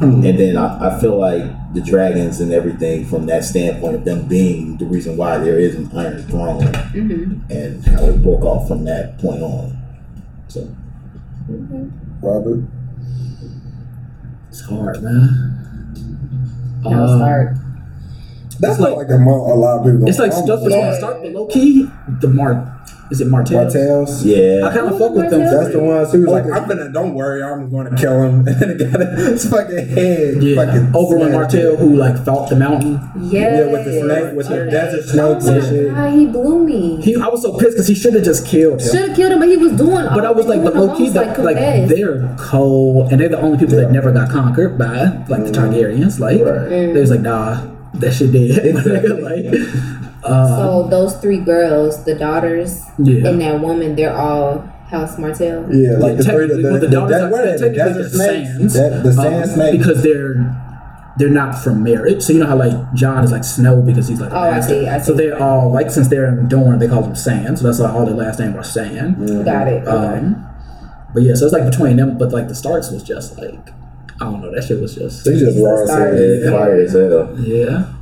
and 0.02 0.24
then 0.24 0.58
I, 0.58 0.96
I 0.98 1.00
feel 1.00 1.20
like 1.20 1.44
the 1.76 1.82
dragons 1.82 2.40
and 2.42 2.52
everything 2.52 3.06
from 3.06 3.28
that 3.28 3.44
standpoint 3.44 3.96
of 3.98 4.06
them 4.06 4.28
being 4.28 4.78
the 4.78 4.86
reason 4.86 5.16
why 5.16 5.38
there 5.38 5.60
is 5.60 5.76
an 5.76 5.92
Iron 5.96 6.24
Throne 6.24 6.62
Mm-hmm. 6.64 7.52
and 7.52 7.86
how 7.86 8.06
it 8.06 8.24
broke 8.24 8.42
off 8.42 8.68
from 8.68 8.84
that 8.86 9.20
point 9.20 9.44
on. 9.44 9.78
So, 10.48 10.68
Robert. 12.24 12.64
It's 14.60 14.68
hard, 14.68 15.02
man. 15.02 15.56
Um, 16.86 16.92
House 16.94 17.16
Stark. 17.18 17.56
That's 18.60 18.74
It's 18.74 18.80
not 18.82 18.90
like- 18.98 19.08
like 19.08 19.10
a, 19.16 19.18
mo- 19.18 19.54
a 19.54 19.56
lot 19.56 19.80
of 19.80 19.86
people. 19.86 20.08
It's 20.10 20.20
like 20.20 20.34
stuff 20.34 20.60
that's 20.62 20.76
gonna 20.76 20.96
start, 20.98 21.22
but 21.22 21.32
low 21.32 21.46
key, 21.48 21.90
the 22.20 22.28
Mar, 22.28 22.79
is 23.12 23.22
it 23.22 23.28
Martell? 23.28 23.64
Martels. 23.64 24.24
Yeah. 24.24 24.62
I 24.66 24.74
kind 24.74 24.88
of 24.88 25.00
fuck 25.00 25.12
with 25.14 25.30
them. 25.30 25.42
That's 25.42 25.72
the 25.72 25.80
ones 25.80 26.12
who 26.12 26.22
was 26.22 26.30
like, 26.30 26.46
I'm 26.46 26.68
gonna, 26.68 26.92
don't 26.92 27.14
worry, 27.16 27.42
I'm 27.42 27.70
gonna 27.72 27.96
kill 27.98 28.22
him. 28.24 28.30
And 28.50 28.60
then 28.60 28.70
it 28.72 28.92
got 28.92 29.00
his 29.18 29.50
fucking 29.50 29.88
head. 29.90 30.44
Yeah, 30.44 30.56
fucking 30.56 30.96
over 30.96 31.18
when. 31.18 31.32
Martell 31.32 31.76
who 31.78 31.96
like 31.96 32.24
fought 32.26 32.50
the 32.50 32.56
mountain. 32.56 33.00
Yeah, 33.16 33.60
Yeah, 33.60 33.72
with 33.72 33.86
the 33.86 34.02
snake, 34.02 34.36
with 34.36 34.48
the 34.48 34.66
desert 34.66 35.20
Oh 35.20 35.40
snakes 35.40 35.48
and 35.48 35.58
oh 35.58 35.70
shit. 35.70 35.96
god, 35.96 36.14
he 36.14 36.26
blew 36.26 36.66
me. 36.66 37.02
He, 37.02 37.16
I 37.16 37.28
was 37.28 37.42
so 37.42 37.58
pissed 37.58 37.72
because 37.72 37.88
he 37.88 37.96
should 37.96 38.14
have 38.14 38.24
just 38.24 38.46
killed 38.46 38.82
him. 38.82 38.88
Should 38.88 39.08
have 39.10 39.16
killed 39.16 39.34
him, 39.34 39.40
but 39.40 39.48
he 39.50 39.58
was 39.58 39.74
doing. 39.74 40.06
But 40.06 40.26
I 40.26 40.32
was 40.32 40.48
like, 40.48 40.64
but 40.64 40.76
low 40.76 40.96
key, 40.96 41.10
the, 41.10 41.22
like 41.40 41.58
they're 41.88 42.36
cold, 42.40 43.12
and 43.12 43.20
they're 43.22 43.30
the 43.30 43.40
only 43.40 43.58
people 43.58 43.76
that 43.78 43.92
never 43.92 44.12
got 44.12 44.30
conquered 44.30 44.78
by 44.78 45.04
like 45.28 45.44
the 45.44 45.52
mm-hmm. 45.52 45.74
Targaryens. 45.74 46.20
Like 46.20 46.42
Right. 46.42 46.70
they 46.70 47.00
was 47.00 47.12
like, 47.12 47.22
nah, 47.22 47.66
that 47.94 48.14
shit 48.14 48.32
dead. 48.32 48.76
like, 49.24 49.99
uh, 50.30 50.58
So 50.58 50.88
those 50.90 51.16
three 51.18 51.40
girls, 51.40 52.04
the 52.06 52.16
daughters, 52.16 52.84
Yeah. 52.98 53.28
and 53.30 53.42
that 53.42 53.60
woman, 53.62 53.96
they're 53.96 54.16
all 54.16 54.60
House 54.90 55.18
Martell. 55.20 55.68
Yeah, 55.74 55.98
like 55.98 56.18
the 56.18 56.24
three, 56.24 56.48
technically, 56.48 56.64
the, 56.64 56.70
well, 56.72 56.80
the 56.80 56.88
the, 56.88 56.92
daughters 56.96 57.12
that, 57.12 57.24
are 57.24 57.30
what 57.32 57.44
they're 57.44 57.58
the 57.60 57.76
technically 57.76 57.94
desert 58.04 58.04
the 58.04 58.24
snakes? 58.24 58.50
sands, 58.50 58.74
That, 58.74 59.04
the 59.04 59.14
sand 59.14 59.62
um, 59.62 59.78
because 59.78 60.04
they're 60.04 60.66
they're 61.18 61.30
not 61.30 61.54
from 61.62 61.84
marriage. 61.84 62.24
So 62.24 62.32
you 62.34 62.40
know 62.40 62.48
how 62.48 62.56
like 62.56 62.94
Jon 62.94 63.24
is 63.24 63.32
like 63.32 63.44
Snow 63.44 63.82
because 63.82 64.08
he's 64.08 64.22
like 64.22 64.32
Oh, 64.32 64.40
I 64.40 64.62
see, 64.62 64.88
I 64.88 65.00
So 65.00 65.14
they're 65.14 65.38
all 65.42 65.70
like 65.72 65.92
since 65.92 66.08
they're 66.08 66.26
in 66.28 66.48
Dorne, 66.48 66.80
they 66.80 66.88
call 66.88 67.02
them 67.04 67.16
Sand. 67.16 67.60
So 67.60 67.66
that's 67.66 67.80
why 67.80 67.92
all 67.92 68.06
their 68.06 68.16
last 68.16 68.40
name 68.40 68.56
are 68.56 68.64
Sand. 68.64 69.18
Got 69.46 69.68
it. 69.68 69.86
Okay. 69.86 70.18
Um, 70.18 70.46
but 71.14 71.24
yeah, 71.24 71.34
so 71.36 71.46
it's 71.46 71.54
like 71.54 71.66
between 71.70 71.98
them, 71.98 72.18
but 72.18 72.32
like 72.32 72.48
the 72.48 72.56
Starks 72.56 72.90
was 72.90 73.04
just 73.04 73.38
like 73.38 73.70
I 74.22 74.26
don't 74.26 74.42
know, 74.42 74.52
that 74.56 74.64
shit 74.64 74.80
was 74.82 74.96
just 74.96 75.24
they 75.26 75.38
just 75.38 75.60
raw 75.62 75.84
as 75.84 75.90
hell. 75.90 76.16
Yeah, 76.18 76.50
fire 76.52 76.80
as 76.82 76.94
hell. 76.94 77.36
yeah. 77.40 77.94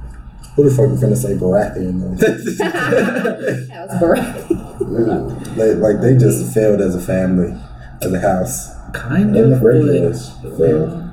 Who 0.57 0.67
the 0.67 0.75
fuck 0.75 0.89
you 0.89 0.95
finna 0.97 1.15
say 1.15 1.35
Baratheon 1.35 2.01
though? 2.01 2.17
House 3.73 4.01
Baratheon. 4.01 5.55
they, 5.55 5.75
like 5.75 6.01
they 6.01 6.17
just 6.17 6.53
failed 6.53 6.81
as 6.81 6.95
a 6.95 7.01
family, 7.01 7.55
as 8.01 8.11
a 8.11 8.19
house. 8.19 8.73
Kind 8.93 9.35
And 9.37 9.51
the 9.51 9.55
of. 9.57 9.61
Greyjoys. 9.61 10.41
but- 10.43 10.57
failed. 10.57 11.03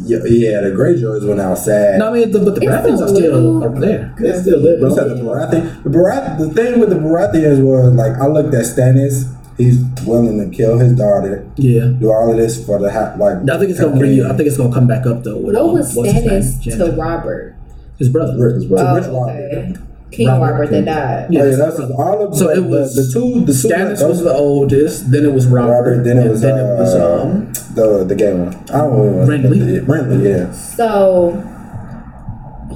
Yeah, 0.00 0.18
yeah 0.26 0.60
the 0.60 0.70
Greyjoys 0.70 1.26
went 1.26 1.40
outside. 1.40 1.98
No, 1.98 2.10
I 2.10 2.12
mean, 2.12 2.30
the, 2.30 2.38
but 2.38 2.54
the 2.54 2.60
It's 2.62 2.70
Baratheons 2.70 3.00
are 3.02 3.08
still 3.08 3.34
little- 3.34 3.64
over 3.64 3.80
there. 3.80 4.14
They 4.20 4.32
still 4.40 4.60
live, 4.60 4.78
You 4.80 4.94
said 4.94 5.08
the 5.10 5.14
Baratheon. 5.16 5.82
The 5.82 5.90
Barath- 5.90 6.38
the 6.38 6.50
thing 6.54 6.78
with 6.78 6.90
the 6.90 6.94
Baratheons 6.96 7.60
was 7.64 7.92
like 7.94 8.12
I 8.16 8.28
looked 8.28 8.54
at 8.54 8.64
Stannis. 8.64 9.34
He's 9.56 9.82
willing 10.06 10.38
to 10.38 10.56
kill 10.56 10.78
his 10.78 10.92
daughter. 10.92 11.44
Yeah. 11.56 11.86
Do 11.98 12.12
all 12.12 12.30
of 12.30 12.36
this 12.36 12.64
for 12.64 12.78
the 12.78 12.92
ha- 12.92 13.14
like. 13.18 13.38
I 13.50 13.58
think 13.58 13.70
it's 13.72 13.80
gonna 13.80 13.98
bring 13.98 14.12
you. 14.12 14.24
I 14.28 14.36
think 14.36 14.46
it's 14.46 14.56
gonna 14.56 14.72
come 14.72 14.86
back 14.86 15.04
up 15.04 15.24
though. 15.24 15.36
With, 15.36 15.56
What 15.56 15.64
um, 15.64 15.72
was 15.72 15.92
what's? 15.96 16.12
Stannis 16.12 16.62
to 16.78 16.92
Robert? 16.96 17.56
His 17.98 18.08
brother. 18.08 18.36
Rich, 18.38 18.68
rich, 18.70 18.80
Oh, 18.80 18.94
rich 18.96 19.04
okay. 19.04 19.64
Robert. 19.66 19.80
King 20.10 20.28
Robert 20.28 20.52
Robert, 20.52 20.70
that 20.70 20.84
died. 20.86 21.26
Oh, 21.28 21.32
yeah, 21.32 21.56
that's 21.56 21.78
all 21.80 22.22
of 22.28 22.34
So 22.36 22.46
the, 22.46 22.52
it 22.54 22.64
was 22.64 22.94
the, 22.94 23.02
the 23.02 23.12
two. 23.12 23.40
The 23.44 23.52
two 23.52 23.68
Stannis 23.68 23.98
those- 24.00 24.08
was 24.08 24.22
the 24.22 24.32
oldest. 24.32 25.10
Then 25.12 25.24
it 25.26 25.32
was 25.34 25.46
Robert. 25.46 25.72
Robert. 25.72 26.04
Then 26.04 26.16
it 26.18 26.30
was, 26.30 26.40
then 26.40 26.58
it 26.58 26.78
was 26.78 26.94
uh, 26.94 27.22
um. 27.22 27.52
the 27.74 28.04
the 28.04 28.14
gay 28.14 28.32
one. 28.32 28.54
I 28.54 28.78
don't 28.78 28.96
know. 28.96 29.26
Renly. 29.26 29.80
Renly, 29.84 30.24
yeah. 30.24 30.52
So, 30.52 31.32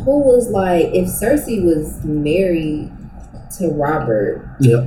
who 0.05 0.19
was 0.21 0.51
like, 0.51 0.87
if 0.93 1.07
Cersei 1.09 1.65
was 1.65 2.05
married 2.05 2.91
to 3.59 3.69
Robert, 3.71 4.47
Yep. 4.61 4.85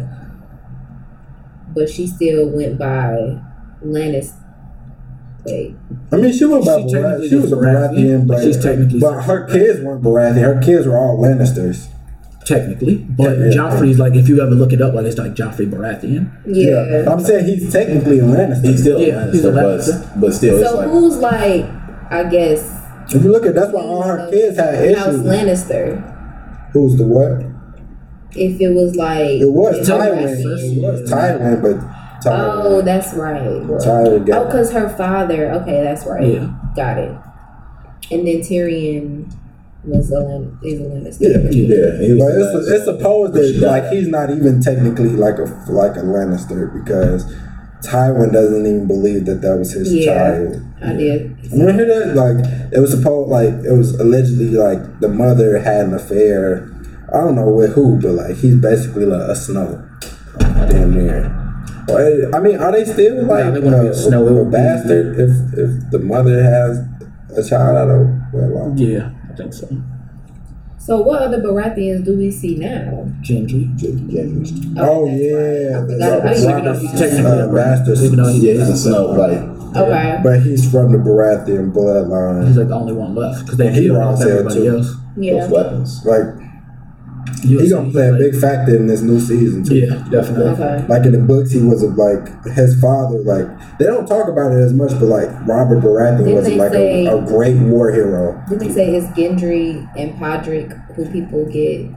but 1.74 1.90
she 1.90 2.06
still 2.06 2.50
went 2.50 2.78
by 2.78 3.40
Lannis? 3.82 4.34
Wait, 5.46 5.76
I 6.12 6.16
mean, 6.18 6.34
she 6.34 6.46
went 6.46 6.66
by 6.66 6.78
She 6.82 6.84
Baratheon. 6.88 7.30
She 7.30 7.36
was 7.36 7.52
a 7.52 7.56
was 7.56 7.66
Baratheon, 7.66 7.94
Baratheon, 7.96 8.28
but 8.28 8.34
but 8.38 8.44
she's 8.44 8.64
technically 8.64 9.00
But 9.00 9.22
her 9.24 9.48
kids 9.48 9.82
weren't 9.82 10.04
Baratheon. 10.04 10.42
Her 10.42 10.62
kids 10.62 10.88
were 10.88 10.98
all 10.98 11.18
Lannisters. 11.20 11.88
Technically, 12.46 12.98
but 12.98 13.38
Yeah, 13.40 13.46
yeah. 13.46 13.52
Joffrey's 13.56 13.98
like 13.98 14.14
if 14.14 14.28
you 14.30 14.40
ever 14.42 14.54
look 14.54 14.72
it 14.72 14.80
up, 14.82 14.94
like 14.94 15.06
it's 15.08 15.18
like 15.18 15.34
Joffrey 15.34 15.68
Baratheon. 15.70 16.32
yeah. 16.46 17.12
I'm 17.12 17.20
saying 17.20 17.46
he's 17.46 17.72
technically 17.72 18.20
a 18.20 18.24
Lannister. 18.24 18.66
He's 18.66 18.82
still 18.82 19.00
Yeah, 19.02 19.26
a 19.28 19.32
he's 19.32 19.46
a 19.46 19.52
Lannister, 19.52 20.10
but, 20.14 20.22
but 20.22 20.34
still, 20.34 20.64
So 20.64 20.78
like 20.78 20.90
who's 20.90 21.18
like, 21.18 21.66
I 22.12 22.24
guess, 22.30 22.82
if 23.16 23.24
you 23.24 23.32
look 23.32 23.46
at 23.48 23.56
that's 23.56 23.72
why 23.74 23.82
all 23.82 24.04
her 24.04 24.30
kids 24.30 24.58
had 24.58 24.96
House. 24.96 25.16
Lannister? 25.16 26.72
Who's 26.74 26.98
the 26.98 27.06
what? 27.08 27.42
If 28.38 28.60
it 28.62 28.70
was 28.76 28.96
like, 28.96 29.42
It 29.42 29.46
was 29.50 29.88
Tywin. 29.88 30.76
It 30.78 30.82
was 30.84 31.10
Tywin, 31.10 31.62
but 31.62 32.05
Tywin. 32.26 32.62
Oh, 32.66 32.82
that's 32.82 33.14
right. 33.14 33.42
Tywin 33.42 34.08
Oh, 34.08 34.20
got 34.20 34.46
because 34.48 34.72
her 34.74 34.90
father. 34.90 35.52
Okay, 35.52 35.84
that's 35.84 36.06
right. 36.06 36.26
Yeah. 36.28 36.54
Got 36.76 36.98
it. 37.00 37.12
And 38.12 38.28
then 38.28 38.40
Tyrion 38.42 39.32
was 39.84 40.12
a 40.12 40.20
Lan- 40.20 40.58
is 40.64 40.80
a 40.80 40.84
Lannister. 40.84 41.22
Yeah. 41.22 41.50
yeah, 41.52 42.02
he 42.02 42.14
was 42.14 42.22
But 42.22 42.36
it's, 42.42 42.54
last 42.56 42.76
it's 42.76 42.86
supposed 42.86 43.34
But 43.34 43.46
she 43.46 43.60
that 43.60 43.68
like 43.68 43.92
he's 43.92 44.08
not 44.08 44.30
even 44.32 44.62
technically 44.62 45.10
like 45.10 45.38
a 45.38 45.44
like 45.70 45.96
a 45.96 46.02
Lannister 46.02 46.74
because 46.74 47.26
Tywin 47.84 48.32
doesn't 48.34 48.66
even 48.66 48.88
believe 48.88 49.26
that 49.26 49.42
that 49.42 49.58
was 49.58 49.72
his 49.74 49.94
Yeah. 49.94 50.14
child. 50.14 50.62
I 50.84 50.94
did. 50.94 51.38
You 51.52 51.68
hear 51.68 51.86
that? 51.86 52.16
Like 52.16 52.46
it 52.74 52.80
was 52.80 52.92
supposed 52.92 53.30
like 53.30 53.50
it 53.64 53.72
was 53.78 54.00
allegedly 54.00 54.50
like 54.50 55.00
the 55.00 55.10
mother 55.10 55.60
had 55.60 55.86
an 55.86 55.94
affair. 55.94 56.72
I 57.14 57.20
don't 57.22 57.36
know 57.36 57.50
with 57.50 57.74
who, 57.74 58.00
but 58.02 58.12
like 58.14 58.36
he's 58.38 58.56
basically 58.56 59.06
like 59.06 59.30
a 59.30 59.36
Snow, 59.36 59.88
damn 60.40 60.92
near. 60.96 61.45
Well, 61.88 62.36
I 62.36 62.40
mean, 62.40 62.58
are 62.58 62.72
they 62.72 62.86
still 62.86 63.26
like 63.26 63.54
they 63.54 63.60
wouldn't 63.60 63.76
uh, 63.88 63.90
a 63.92 63.94
Snow, 63.96 64.28
it 64.28 64.48
a, 64.48 64.50
bastard 64.50 65.20
if 65.20 65.30
if 65.58 65.92
the 65.92 66.00
mother 66.00 66.42
has 66.44 66.80
a 67.38 67.48
child 67.48 67.78
out 67.78 67.90
of 67.90 68.08
wedlock? 68.34 68.74
Yeah, 68.76 69.12
I 69.32 69.36
think 69.36 69.54
so. 69.54 69.68
So 70.78 71.02
what 71.02 71.22
other 71.24 71.40
Baratheons 71.40 72.06
do 72.06 72.16
we 72.16 72.30
see 72.30 72.58
now? 72.58 73.10
Gendry. 73.22 73.76
Gendry. 73.78 74.76
Oh, 74.78 75.08
that's 75.08 75.20
yeah, 75.20 75.34
right. 75.34 75.84
I 75.84 75.88
forgot 75.88 76.20
about 76.20 76.24
Robert- 76.24 76.38
him. 76.38 76.50
Even 76.50 76.64
though 76.66 76.74
he's 76.74 76.84
Robert's, 76.84 77.00
technically 77.00 77.42
uh, 77.42 77.50
a 77.50 77.54
bastard. 77.56 77.98
Even 77.98 78.18
though 78.18 78.28
he's 78.34 78.44
Yeah, 78.44 78.54
he's 78.54 78.70
a 78.70 78.78
snow 78.78 79.06
like 79.12 79.56
Okay. 79.76 80.20
But 80.24 80.42
he's 80.42 80.72
from 80.72 80.92
the 80.92 80.98
Baratheon 80.98 81.74
bloodline. 81.74 82.48
He's 82.48 82.58
like 82.58 82.70
the 82.70 82.76
only 82.76 82.94
one 82.94 83.14
left 83.14 83.46
because 83.46 83.58
they 83.58 83.74
he 83.74 83.82
killed 83.88 83.98
off 83.98 84.22
everybody 84.22 84.56
too. 84.56 84.78
else. 84.78 84.94
Yeah. 85.18 85.42
those 85.42 85.52
weapons. 85.52 86.06
Like 86.06 86.45
You'll 87.44 87.62
he 87.62 87.68
see, 87.68 87.74
gonna 87.74 87.92
play 87.92 88.10
a 88.10 88.14
big 88.14 88.36
factor 88.40 88.76
in 88.76 88.88
this 88.88 89.02
new 89.02 89.20
season 89.20 89.64
too. 89.64 89.76
Yeah, 89.76 89.96
definitely. 90.10 90.46
Okay. 90.66 90.86
Like 90.88 91.06
in 91.06 91.12
the 91.12 91.20
books, 91.20 91.52
he 91.52 91.62
was 91.62 91.84
a, 91.84 91.88
like 91.88 92.44
his 92.46 92.80
father. 92.80 93.18
Like 93.20 93.48
they 93.78 93.86
don't 93.86 94.08
talk 94.08 94.28
about 94.28 94.52
it 94.52 94.60
as 94.64 94.74
much, 94.74 94.92
but 94.92 95.06
like 95.06 95.30
Robert 95.48 95.82
Baratheon 95.82 96.20
Didn't 96.20 96.36
was 96.36 96.50
like 96.50 96.72
say- 96.72 97.06
a, 97.06 97.18
a 97.18 97.26
great 97.26 97.58
war 97.58 97.92
hero. 97.92 98.42
Did 98.50 98.60
they 98.62 98.70
say 98.72 98.96
it's 98.96 99.08
Gendry 99.18 99.88
and 99.98 100.14
Podrick 100.16 100.96
who 100.96 101.06
people 101.12 101.46
get 101.46 101.90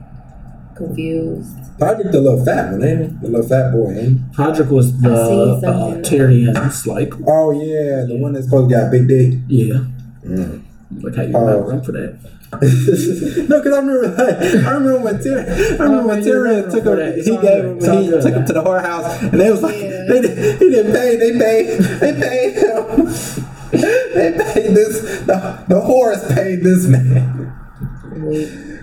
confused? 0.75 1.55
Podrick, 1.79 2.11
the 2.11 2.19
little 2.21 2.43
fat 2.43 2.71
one, 2.71 2.83
ain't 2.83 2.99
he? 3.01 3.07
The 3.21 3.27
little 3.29 3.47
fat 3.47 3.71
boy, 3.71 3.91
ain't 3.91 4.19
he? 4.19 4.35
Podrick 4.35 4.69
was 4.69 4.99
the 5.01 5.09
I 5.09 5.61
seen 5.61 5.65
uh. 5.69 6.01
Tyrion's 6.03 6.85
like 6.87 7.13
Oh 7.27 7.51
yeah, 7.51 8.05
the 8.05 8.17
one 8.17 8.33
that's 8.33 8.45
supposed 8.45 8.69
to 8.69 8.75
got 8.75 8.91
big 8.91 9.07
dick. 9.07 9.33
yeah. 9.47 9.85
Mm. 10.25 10.63
Like 11.01 11.15
how 11.15 11.21
you 11.23 11.35
Oh. 11.35 11.45
might 11.45 11.67
run 11.67 11.81
for 11.83 11.91
that. 11.93 12.17
No, 12.51 12.59
because 12.59 13.73
I 13.73 13.79
remember, 13.79 14.07
like, 14.07 14.37
I 14.65 14.71
remember 14.71 14.99
when 14.99 15.15
Tyrion, 15.19 15.79
I 15.79 15.83
remember 15.83 16.07
when 16.07 16.19
Oh, 16.19 16.25
Tyrion 16.25 16.71
took 16.71 16.83
him, 16.83 17.15
he 17.15 17.37
gave 17.37 17.63
him, 17.65 17.75
he 18.03 18.09
took 18.09 18.33
him 18.33 18.45
to 18.45 18.53
the 18.53 18.63
whorehouse, 18.63 19.21
and 19.31 19.39
they 19.39 19.51
was 19.51 19.61
like, 19.61 19.75
Yeah. 19.75 20.05
they, 20.07 20.21
he 20.57 20.69
didn't 20.69 20.91
pay, 20.93 21.15
they 21.15 21.31
paid, 21.37 21.79
they 21.99 22.13
paid 22.13 22.53
him, 22.55 23.05
they 23.71 24.31
paid 24.53 24.75
this, 24.75 25.01
the, 25.25 25.63
the 25.67 25.75
whores 25.79 26.27
paid 26.33 26.63
this 26.63 26.85
man. 26.87 27.53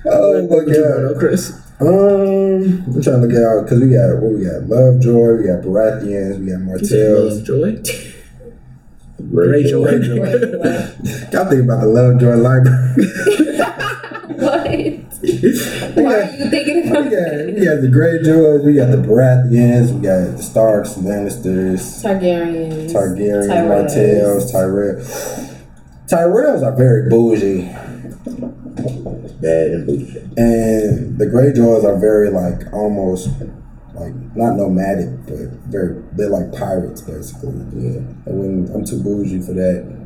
Oh 0.08 0.42
my 0.42 0.46
What 0.46 0.68
you 0.68 0.74
got, 0.74 0.82
though, 0.82 1.12
god. 1.14 1.18
Chris? 1.20 1.62
Um, 1.78 1.86
I'm 2.86 3.02
trying 3.02 3.20
to 3.20 3.26
look 3.26 3.36
out 3.36 3.64
because 3.64 3.80
we 3.82 3.90
got 3.90 4.22
what 4.22 4.32
we 4.32 4.44
got, 4.46 4.62
Lovejoy, 4.68 5.36
we 5.38 5.46
got 5.48 5.62
Baratheons, 5.62 6.38
we 6.40 6.50
got 6.52 6.60
Martells. 6.60 7.48
Lovejoy. 7.48 7.82
Greyjoy. 9.22 9.86
Greyjoy. 9.86 11.32
Y'all 11.32 11.48
think 11.48 11.62
about 11.64 11.80
the 11.80 11.86
Lovejoy 11.86 12.36
library. 12.36 12.94
What? 14.36 14.66
Why 15.96 16.14
are 16.14 16.30
you 16.36 16.50
thinking 16.50 16.82
We 16.82 16.90
about 16.90 17.04
got, 17.04 17.10
that? 17.10 17.54
we 17.58 17.64
got 17.64 17.80
the 17.80 17.88
Greyjoys, 17.88 18.64
we 18.64 18.74
got 18.74 18.90
the 18.90 18.98
Baratheons, 18.98 19.92
we 19.92 20.00
got 20.02 20.36
the 20.36 20.42
Starks, 20.42 20.94
Lannisters, 20.94 22.02
Targaryens. 22.04 22.92
Targaryens, 22.92 23.48
Tyrells. 23.48 23.68
Martells, 23.68 24.52
Tyrell. 24.52 25.00
Tyrells 26.06 26.62
are 26.62 26.76
very 26.76 27.08
bougie, 27.08 27.62
Bad 29.40 29.70
and 29.70 29.86
bougie. 29.86 30.18
and 30.36 31.18
the 31.18 31.26
Greyjoys 31.26 31.84
are 31.84 31.98
very 31.98 32.30
like 32.30 32.70
almost 32.72 33.28
like 33.96 34.14
not 34.36 34.56
nomadic, 34.56 35.26
but 35.26 35.48
very 35.68 36.02
they're 36.12 36.28
like 36.28 36.52
pirates 36.52 37.02
basically. 37.02 37.54
Yeah, 37.74 38.00
I 38.26 38.30
wouldn't, 38.30 38.70
I'm 38.74 38.84
too 38.84 39.02
bougie 39.02 39.40
for 39.40 39.52
that. 39.54 39.96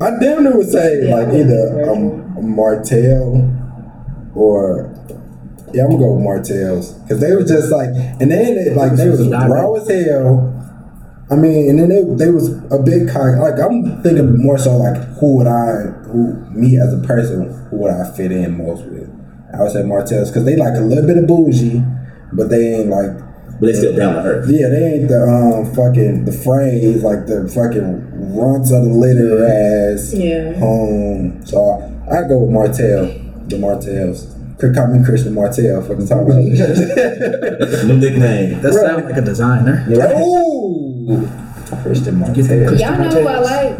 I 0.00 0.10
damn 0.20 0.44
near 0.44 0.56
would 0.56 0.68
say 0.68 1.08
Yeah, 1.08 1.16
like 1.16 1.28
either 1.28 1.80
a 1.80 2.42
Martell 2.42 3.52
or. 4.34 4.92
Yeah, 5.74 5.82
I'm 5.84 5.90
gonna 5.90 6.02
go 6.02 6.12
with 6.14 6.24
Martells 6.24 6.92
because 6.92 7.20
they 7.20 7.34
were 7.34 7.42
just 7.42 7.70
like, 7.70 7.88
and 7.88 8.30
then 8.30 8.54
they, 8.54 8.74
like 8.74 8.92
they 8.92 9.08
was 9.10 9.28
raw 9.28 9.74
as 9.74 9.88
hell. 9.88 10.52
I 11.28 11.34
mean, 11.34 11.68
and 11.70 11.78
then 11.78 11.88
they 11.88 12.24
they 12.24 12.30
was 12.30 12.50
a 12.70 12.78
big 12.82 13.08
kind. 13.10 13.40
Like 13.40 13.58
I'm 13.58 14.00
thinking 14.02 14.38
more 14.38 14.58
so 14.58 14.76
like 14.76 14.96
who 15.18 15.38
would 15.38 15.48
I, 15.48 15.90
who 16.06 16.34
me 16.50 16.78
as 16.78 16.94
a 16.94 16.98
person, 17.04 17.50
who 17.68 17.78
would 17.78 17.90
I 17.90 18.10
fit 18.16 18.30
in 18.30 18.56
most 18.56 18.84
with? 18.84 19.10
I 19.52 19.62
would 19.62 19.72
say 19.72 19.82
Martell's 19.82 20.30
because 20.30 20.44
they 20.44 20.56
like 20.56 20.74
a 20.76 20.82
little 20.82 21.04
bit 21.04 21.18
of 21.18 21.26
bougie, 21.26 21.82
but 22.32 22.48
they 22.48 22.74
ain't 22.74 22.88
like 22.88 23.10
But 23.60 23.66
they 23.66 23.72
still 23.72 23.96
down 23.96 24.14
to 24.16 24.20
earth. 24.22 24.50
yeah, 24.50 24.68
they 24.68 24.94
ain't 24.94 25.08
the 25.08 25.22
um 25.22 25.74
fucking 25.74 26.24
the 26.26 26.32
phrase 26.32 27.02
like 27.02 27.26
the 27.26 27.48
fucking 27.48 28.34
runts 28.36 28.70
of 28.70 28.84
the 28.84 28.90
litter 28.90 29.46
ass 29.46 30.12
Yeah. 30.14 30.52
home. 30.58 31.44
So 31.46 31.58
I, 32.10 32.18
I 32.24 32.28
go 32.28 32.40
with 32.40 32.50
Martell, 32.50 33.06
the 33.48 33.58
Martells. 33.58 34.32
Could 34.58 34.74
call 34.74 34.86
me 34.88 35.04
Christian 35.04 35.34
Martell 35.34 35.82
for 35.82 35.94
the 35.94 36.06
time. 36.06 36.26
New 36.28 37.98
nickname. 37.98 38.60
That 38.62 38.72
sounds 38.72 39.04
like 39.04 39.16
a 39.16 39.20
designer. 39.22 39.84
Yeah. 39.88 40.18
Ooh, 40.20 41.28
Christian 41.82 42.04
Get 42.04 42.04
them 42.04 42.18
Martell. 42.20 42.68
Christian 42.68 42.78
Y'all 42.78 42.98
know 42.98 43.20
who 43.20 43.28
I 43.28 43.38
like? 43.38 43.78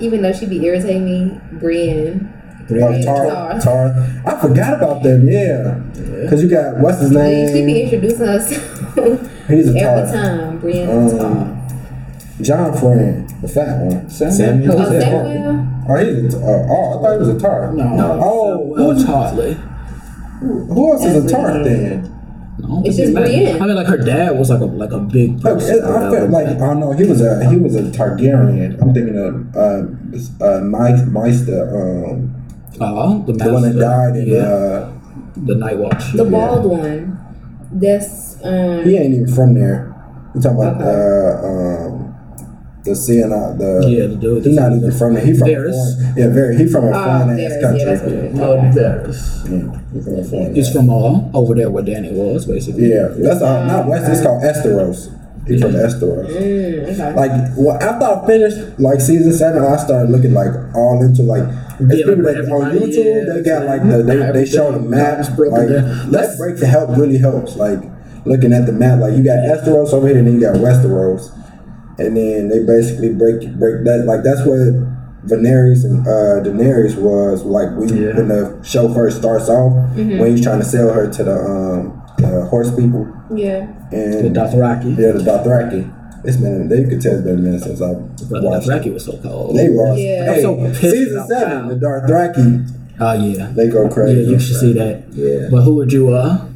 Even 0.00 0.22
though 0.22 0.32
she 0.32 0.46
be 0.46 0.64
irritating 0.64 1.04
me, 1.04 1.40
Brienne. 1.58 2.31
Oh, 2.70 3.02
Tar, 3.02 3.26
Tar. 3.26 3.60
Tar. 3.60 4.22
I 4.26 4.40
forgot 4.40 4.74
about 4.74 5.02
them. 5.02 5.28
Yeah, 5.28 5.80
because 6.22 6.42
you 6.42 6.48
got 6.50 6.78
what's 6.78 7.00
his 7.00 7.10
name? 7.10 7.48
She 7.48 7.54
be 7.54 7.72
name? 7.72 7.84
introducing 7.84 8.28
us 8.28 8.48
He's 9.48 9.74
a 9.74 9.78
every 9.78 9.80
Tar. 9.80 10.06
time. 10.12 10.58
Brienne 10.58 10.88
Um, 10.90 11.18
Tar. 11.18 11.58
John 12.40 12.76
Friend, 12.78 13.28
the 13.42 13.48
fat 13.48 13.78
one. 13.84 14.08
Samuel. 14.10 14.80
Oh. 14.80 14.84
Samuel? 15.00 15.68
Oh, 15.88 15.96
he's 15.96 16.34
a, 16.34 16.38
uh, 16.38 16.66
oh, 16.70 16.98
I 16.98 17.02
thought 17.02 17.12
he 17.12 17.18
was 17.18 17.28
a 17.28 17.38
tar. 17.38 17.72
No. 17.72 18.20
Oh, 18.22 18.58
Well, 18.58 18.92
who's, 18.94 19.04
Hartley. 19.04 19.56
who 20.40 20.92
else 20.92 21.04
is 21.04 21.16
a 21.16 21.20
That's 21.20 21.32
tar 21.32 21.62
then? 21.64 22.08
No, 22.58 22.82
It's 22.84 22.96
just. 22.96 23.14
Brienne. 23.14 23.60
I 23.60 23.66
mean, 23.66 23.74
like 23.76 23.86
her 23.88 23.96
dad 23.98 24.38
was 24.38 24.50
like 24.50 24.60
a 24.60 24.64
like 24.64 24.92
a 24.92 24.98
big. 25.00 25.34
Look, 25.42 25.58
person 25.58 25.76
it, 25.76 25.84
or 25.84 25.96
I 25.98 26.10
felt 26.10 26.30
like 26.30 26.46
I 26.46 26.54
don't 26.54 26.80
know. 26.80 26.92
He 26.92 27.04
was 27.04 27.20
a 27.20 27.48
he 27.50 27.56
was 27.56 27.74
a 27.76 27.82
Targaryen. 27.82 28.80
I'm 28.80 28.94
thinking 28.94 29.16
of 29.18 29.56
uh, 29.56 30.44
uh, 30.44 30.60
Mike 30.60 31.06
Meister, 31.08 32.06
um, 32.10 32.41
Uh, 32.80 33.18
the, 33.26 33.32
the 33.32 33.52
one 33.52 33.62
that 33.62 33.78
died 33.78 34.16
in 34.16 34.28
yeah, 34.28 34.38
uh, 34.42 34.92
the 35.36 35.54
Night 35.54 35.78
Watch. 35.78 36.12
The 36.14 36.24
bald 36.24 36.64
one. 36.66 37.18
That's 37.72 38.36
um 38.44 38.84
He 38.84 38.96
ain't 38.96 39.14
even 39.14 39.34
from 39.34 39.54
there. 39.54 39.94
You 40.34 40.40
talking 40.40 40.58
about 40.58 40.80
Okay. 40.80 40.84
uh, 40.84 41.46
um, 41.86 42.14
the 42.84 42.96
seeing 42.96 43.28
the 43.30 43.86
Yeah, 43.88 44.06
the 44.08 44.16
dude. 44.16 44.44
He's 44.44 44.56
not 44.56 44.72
even 44.72 44.90
from 44.92 45.14
there. 45.14 45.24
He 45.24 45.32
from 45.34 45.48
a 45.48 45.52
Varys. 45.52 45.70
foreign, 45.72 46.14
yeah, 46.18 46.28
very. 46.30 46.56
He 46.56 46.66
from 46.66 46.84
a 46.84 46.88
Oh, 46.88 46.92
foreign 46.92 47.30
ass 47.30 47.52
Varys, 47.52 47.60
country. 47.62 47.78
yeah, 47.80 47.84
that's 47.86 48.02
what 48.02 48.12
it 48.12 48.24
is. 48.24 48.34
No, 48.34 48.56
Varys. 48.56 49.20
Yeah, 49.44 49.80
he 49.92 50.00
from 50.00 50.14
a 50.18 50.24
foreign 50.24 50.54
He's 50.54 50.72
from 50.72 50.90
uh, 50.90 51.30
over 51.38 51.54
there 51.54 51.70
where 51.70 51.84
Dany 51.84 52.12
was, 52.12 52.44
basically. 52.46 52.90
Yeah, 52.92 53.08
that's 53.16 53.40
uh, 53.42 53.66
not 53.66 53.86
West. 53.86 54.10
It's 54.10 54.22
called 54.22 54.42
Esteros. 54.42 55.18
He 55.46 55.58
from 55.60 55.72
Esteros. 55.72 56.28
mm, 56.30 56.92
okay. 56.92 57.14
Like 57.14 57.32
well, 57.56 57.76
after 57.82 58.04
I 58.06 58.26
finished 58.26 58.78
like 58.78 59.00
season 59.00 59.32
seven, 59.32 59.64
I 59.64 59.76
started 59.76 60.10
looking 60.10 60.32
like 60.34 60.52
all 60.74 61.02
into 61.02 61.22
like 61.24 61.42
it's 61.80 61.98
Yeah, 61.98 62.06
people 62.14 62.24
like 62.24 62.36
that 62.36 62.52
on 62.52 62.70
YouTube 62.78 63.26
is. 63.26 63.34
they 63.34 63.42
got 63.50 63.66
like 63.66 63.82
the 63.82 64.02
they, 64.04 64.32
they 64.32 64.46
show 64.46 64.70
the 64.70 64.78
Maps 64.78 65.28
broken 65.30 65.58
like 65.58 65.68
down. 65.68 66.10
that 66.12 66.38
break 66.38 66.56
the 66.58 66.66
help 66.66 66.90
really 66.96 67.18
helps 67.18 67.56
like 67.56 67.80
looking 68.24 68.52
at 68.52 68.66
the 68.66 68.72
map 68.72 69.00
like 69.00 69.14
you 69.16 69.24
got 69.24 69.38
Esteros 69.42 69.92
over 69.92 70.06
here 70.06 70.18
and 70.18 70.28
then 70.28 70.34
you 70.34 70.40
got 70.40 70.54
Westeros 70.54 71.32
and 71.98 72.16
then 72.16 72.48
they 72.48 72.62
basically 72.64 73.12
break 73.12 73.40
break 73.58 73.82
that 73.84 74.04
like 74.06 74.22
that's 74.22 74.46
what 74.46 74.62
Daenerys 75.26 75.84
and 75.84 76.06
uh, 76.06 76.42
Daenerys 76.46 76.96
was 76.96 77.42
like 77.42 77.70
when, 77.76 77.88
Yeah. 77.88 78.14
when 78.16 78.28
the 78.28 78.58
show 78.62 78.92
first 78.94 79.18
starts 79.18 79.48
off 79.48 79.72
when 79.96 80.30
he's 80.30 80.40
trying 80.42 80.60
to 80.60 80.64
sell 80.64 80.92
her 80.92 81.10
to 81.10 81.24
the 81.24 81.34
um 81.36 81.98
the 82.18 82.44
horse 82.46 82.70
people 82.76 83.06
yeah. 83.36 83.66
and 83.92 84.34
The 84.34 84.40
Dothraki. 84.40 84.96
yeah, 84.98 85.12
the 85.12 85.22
Dothraki. 85.24 85.98
It's 86.24 86.36
been 86.36 86.68
they 86.68 86.84
could 86.84 87.00
tell 87.00 87.14
it's 87.14 87.22
been 87.22 87.38
a 87.38 87.42
minute 87.42 87.62
since 87.62 87.82
I 87.82 87.94
But 87.94 88.28
the 88.28 88.40
watched. 88.42 88.68
Dothraki 88.68 88.86
it. 88.86 88.94
was 88.94 89.04
so 89.04 89.16
cold. 89.18 89.56
They 89.56 89.68
were 89.70 89.94
Yeah. 89.96 90.24
hey, 90.34 90.34
I'm 90.36 90.40
so 90.42 90.56
pissed 90.68 90.80
season 90.80 91.16
about 91.16 91.28
seven. 91.28 91.58
Val. 91.60 91.68
The 91.68 91.86
Dothraki 91.86 92.68
Oh 93.00 93.12
yeah. 93.14 93.46
they 93.54 93.68
go 93.68 93.88
crazy. 93.88 94.12
Yeah, 94.12 94.16
crazy. 94.26 94.30
you 94.32 94.38
should 94.40 94.56
see 94.56 94.72
that. 94.74 95.02
Yeah. 95.12 95.48
But 95.50 95.62
who 95.62 95.74
would 95.76 95.92
you 95.92 96.14
uh? 96.14 96.46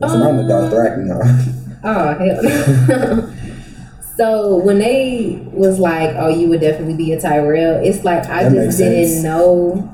So 0.00 0.06
I'm 0.06 0.36
the 0.36 0.42
Dothraki 0.44 1.04
now. 1.06 1.20
Oh 1.84 2.14
hell. 2.14 3.34
so 4.16 4.56
when 4.58 4.78
they 4.78 5.42
was 5.52 5.80
like, 5.80 6.14
"Oh, 6.16 6.28
you 6.28 6.48
would 6.48 6.60
definitely 6.60 6.94
be 6.94 7.12
a 7.12 7.20
Tyrell," 7.20 7.80
it's 7.82 8.04
like 8.04 8.24
I 8.26 8.44
That 8.44 8.52
just 8.66 8.78
didn't 8.78 9.08
sense. 9.08 9.24
know. 9.24 9.88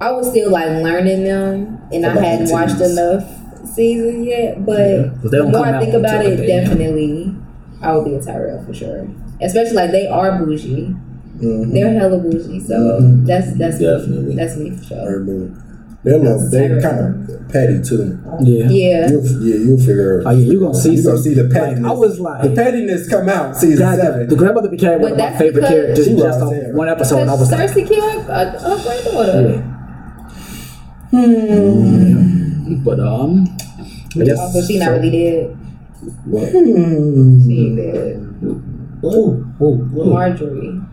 I 0.00 0.10
was 0.10 0.28
still 0.30 0.50
like 0.50 0.66
learning 0.82 1.22
them, 1.24 1.78
and 1.92 2.04
I 2.04 2.10
About 2.12 2.24
hadn't 2.24 2.46
the 2.46 2.52
watched 2.52 2.80
enough 2.80 3.24
season 3.66 4.24
yet. 4.24 4.64
But 4.64 4.78
Yeah, 4.78 5.08
'cause 5.22 5.30
they 5.30 5.38
the 5.38 5.44
more 5.44 5.66
I 5.66 5.80
think 5.80 5.94
about 5.94 6.24
it, 6.24 6.46
definitely 6.46 7.34
I 7.82 7.96
would 7.96 8.04
be 8.04 8.14
a 8.14 8.20
Tyrell 8.22 8.62
for 8.64 8.74
sure. 8.74 9.06
Especially 9.40 9.74
like 9.76 9.90
they 9.92 10.06
are 10.06 10.38
bougie. 10.44 10.94
Mhm. 11.40 11.72
They're 11.72 11.92
hella 11.98 12.18
bougie, 12.18 12.60
so 12.60 12.74
Mhm. 13.00 13.26
that's 13.26 13.52
that's 13.54 13.78
Definitely. 13.78 14.24
me. 14.30 14.34
That's 14.36 14.56
me 14.58 14.70
for 14.70 14.84
sure. 14.84 14.98
Everybody. 15.08 15.50
They're 16.02 16.18
little, 16.18 16.48
they 16.50 16.68
kind 16.80 16.98
of 16.98 17.48
petty 17.50 17.78
too. 17.82 18.18
Yeah. 18.42 18.68
Yeah. 18.70 19.10
You'll, 19.10 19.22
yeah, 19.42 19.54
you'll 19.56 19.78
figure. 19.78 20.22
Oh 20.24 20.30
yeah, 20.30 20.50
you 20.52 20.58
gonna 20.60 20.74
see 20.74 20.94
you 20.94 21.02
gonna 21.04 21.18
see 21.18 21.34
the 21.34 21.42
like, 21.42 21.52
pettiness. 21.52 21.84
I 21.90 21.92
was 21.92 22.18
like, 22.20 22.42
the 22.42 22.50
pettiness 22.50 23.06
come 23.08 23.28
out 23.28 23.54
season 23.56 23.78
God, 23.86 23.98
seven. 23.98 24.28
the 24.28 24.36
grandmother 24.36 24.68
became 24.70 25.00
one 25.02 25.12
of 25.12 25.18
my 25.18 25.30
favorite 25.36 25.66
characters 25.66 26.06
She 26.06 26.14
just 26.16 26.40
was 26.40 26.74
one 26.74 26.88
episode. 26.88 27.20
And 27.20 27.30
I 27.30 27.34
Because 27.34 27.50
was 27.50 27.52
like, 27.52 27.70
Cersei 27.70 27.86
killed 27.86 28.28
a, 28.28 28.56
a 28.56 28.80
granddaughter. 28.82 29.62
But 32.76 33.00
um, 33.00 33.46
I 34.16 34.24
guess 34.24 34.38
Also, 34.38 34.62
she 34.62 34.78
not 34.78 34.86
so- 34.86 34.92
really 34.92 35.10
dead. 35.10 35.56
Hmm. 36.00 37.42
She 37.46 37.66
ain't 37.66 37.76
dead. 37.76 38.16
Ooh, 39.04 39.44
ooh, 39.60 39.64
ooh. 39.64 40.12
Margaery. 40.12 40.86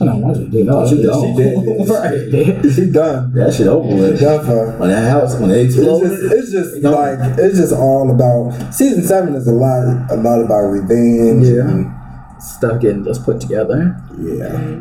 I 0.00 0.04
don't 0.06 0.22
want 0.22 0.36
to 0.36 0.46
do 0.48 0.64
that. 0.64 0.88
She 0.88 0.96
She 0.96 1.02
done. 1.02 1.36
She 1.36 1.42
did. 1.42 1.88
Right. 1.88 2.30
Dead. 2.32 2.72
She 2.74 2.90
done. 2.90 3.32
That 3.34 3.52
shit 3.54 3.66
over 3.66 3.88
She 3.88 3.94
with. 3.94 4.20
done 4.20 4.40
for. 4.46 4.52
her. 4.72 4.78
When 4.78 4.88
that 4.88 5.10
house, 5.10 5.38
when 5.38 5.50
they 5.50 5.64
It's 5.64 5.74
just, 5.76 6.32
it's 6.32 6.50
just 6.52 6.82
like 6.82 7.18
it's 7.38 7.58
just 7.58 7.74
all 7.74 8.10
about 8.10 8.72
season 8.74 9.02
seven 9.02 9.34
is 9.34 9.46
a 9.46 9.52
lot 9.52 10.10
a 10.10 10.16
lot 10.16 10.40
about 10.40 10.68
revenge. 10.70 11.46
Yeah. 11.46 11.68
and- 11.68 11.92
Stuff 12.38 12.80
getting 12.82 13.02
just 13.04 13.24
put 13.24 13.40
together. 13.40 13.96
yeah. 14.18 14.80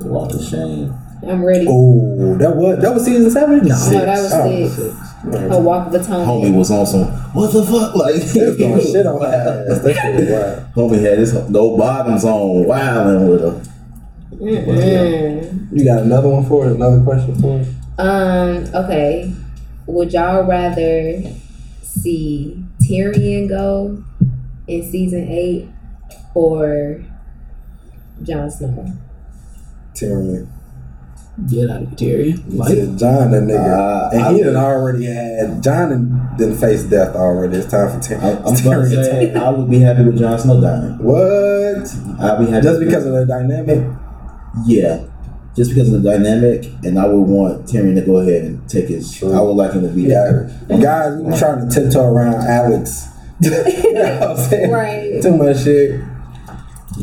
walk 0.00 0.32
of 0.34 0.42
shame. 0.42 0.94
I'm 1.26 1.42
ready. 1.44 1.66
Oh, 1.68 2.36
that 2.36 2.54
was 2.56 2.78
that 2.80 2.92
was 2.94 3.04
season 3.04 3.30
seven. 3.30 3.58
No. 3.66 3.74
No, 3.90 4.04
that 4.04 4.22
was 4.22 4.32
Oh, 4.34 4.68
six. 4.68 5.09
A 5.22 5.60
walk 5.60 5.88
of 5.88 5.94
atonement. 5.94 6.28
Homie 6.28 6.56
was 6.56 6.70
on 6.70 6.86
some 6.86 7.04
what 7.34 7.52
the 7.52 7.62
fuck 7.62 7.94
like 7.96 8.14
They 8.14 8.46
was 8.46 8.56
going 8.56 8.80
shit 8.80 9.06
on 9.06 9.20
her 9.20 9.26
ass. 9.26 9.80
That 9.84 9.94
shit 9.94 10.14
was 10.14 10.30
wild. 10.30 10.74
Homie 10.92 11.02
had 11.02 11.18
his 11.18 11.34
no 11.50 11.76
bottoms 11.76 12.24
on, 12.24 12.64
wilding 12.64 13.28
with 13.28 13.40
her. 13.42 13.62
Mm-mm. 14.32 15.68
You 15.72 15.84
got 15.84 16.02
another 16.04 16.28
one 16.28 16.46
for 16.46 16.66
it? 16.66 16.72
Another 16.72 17.02
question 17.02 17.34
for 17.40 17.60
it? 17.60 17.68
Um. 17.98 18.64
Okay. 18.74 19.32
Would 19.86 20.12
y'all 20.12 20.44
rather 20.44 21.22
see 21.82 22.64
Tyrion 22.82 23.48
go 23.48 24.02
in 24.66 24.90
season 24.90 25.28
eight 25.28 25.68
or 26.34 27.04
Jon 28.22 28.50
Snow? 28.50 28.86
Tyrion. 29.94 30.48
Get 31.48 31.70
out 31.70 31.82
of 31.82 31.98
here, 31.98 32.18
Tyrion. 32.18 32.56
Like, 32.56 32.68
Said 32.74 32.98
Jon, 32.98 33.30
that 33.30 33.42
nigga, 33.44 33.58
Uh, 33.58 34.10
and 34.12 34.22
I 34.22 34.32
he 34.34 34.40
had 34.40 34.56
already 34.56 35.04
had 35.06 35.62
Jon 35.62 35.92
and 35.92 36.38
didn't 36.38 36.58
face 36.58 36.82
death 36.84 37.14
already. 37.16 37.56
It's 37.56 37.70
time 37.70 37.88
for 37.88 37.96
I, 37.96 38.00
Tyrion. 38.00 38.46
I'm 38.46 38.64
gonna 38.64 39.04
say 39.04 39.34
I 39.34 39.50
would 39.50 39.70
be 39.70 39.78
happy 39.80 40.04
with 40.04 40.18
Jon 40.18 40.38
Snow 40.38 40.60
dying. 40.60 40.98
What? 40.98 41.88
I'd 42.20 42.38
be 42.44 42.50
happy 42.50 42.62
Just 42.62 42.80
because 42.80 43.06
of 43.06 43.12
the 43.14 43.24
dynamic? 43.26 43.86
yeah, 44.66 45.04
just 45.56 45.70
because 45.70 45.92
of 45.92 46.02
the 46.02 46.10
dynamic, 46.10 46.66
and 46.84 46.98
I 46.98 47.06
would 47.06 47.22
want 47.22 47.66
Tyrion 47.66 47.94
to 47.94 48.02
go 48.02 48.18
ahead 48.18 48.42
and 48.44 48.68
take 48.68 48.88
his. 48.88 49.12
True. 49.16 49.32
I 49.32 49.40
would 49.40 49.52
like 49.56 49.72
him 49.72 49.82
to 49.82 49.88
be 49.88 50.02
Yeah, 50.02 50.48
guys, 50.68 51.20
we 51.20 51.36
trying 51.38 51.68
to 51.68 51.74
tiptoe 51.74 52.04
around 52.12 52.34
Alex. 52.34 53.06
you 53.40 53.50
know 53.50 54.18
what 54.20 54.30
I'm 54.30 54.36
saying? 54.36 54.70
Right. 54.70 55.22
Too 55.22 55.36
much 55.36 55.62
shit. 55.64 56.00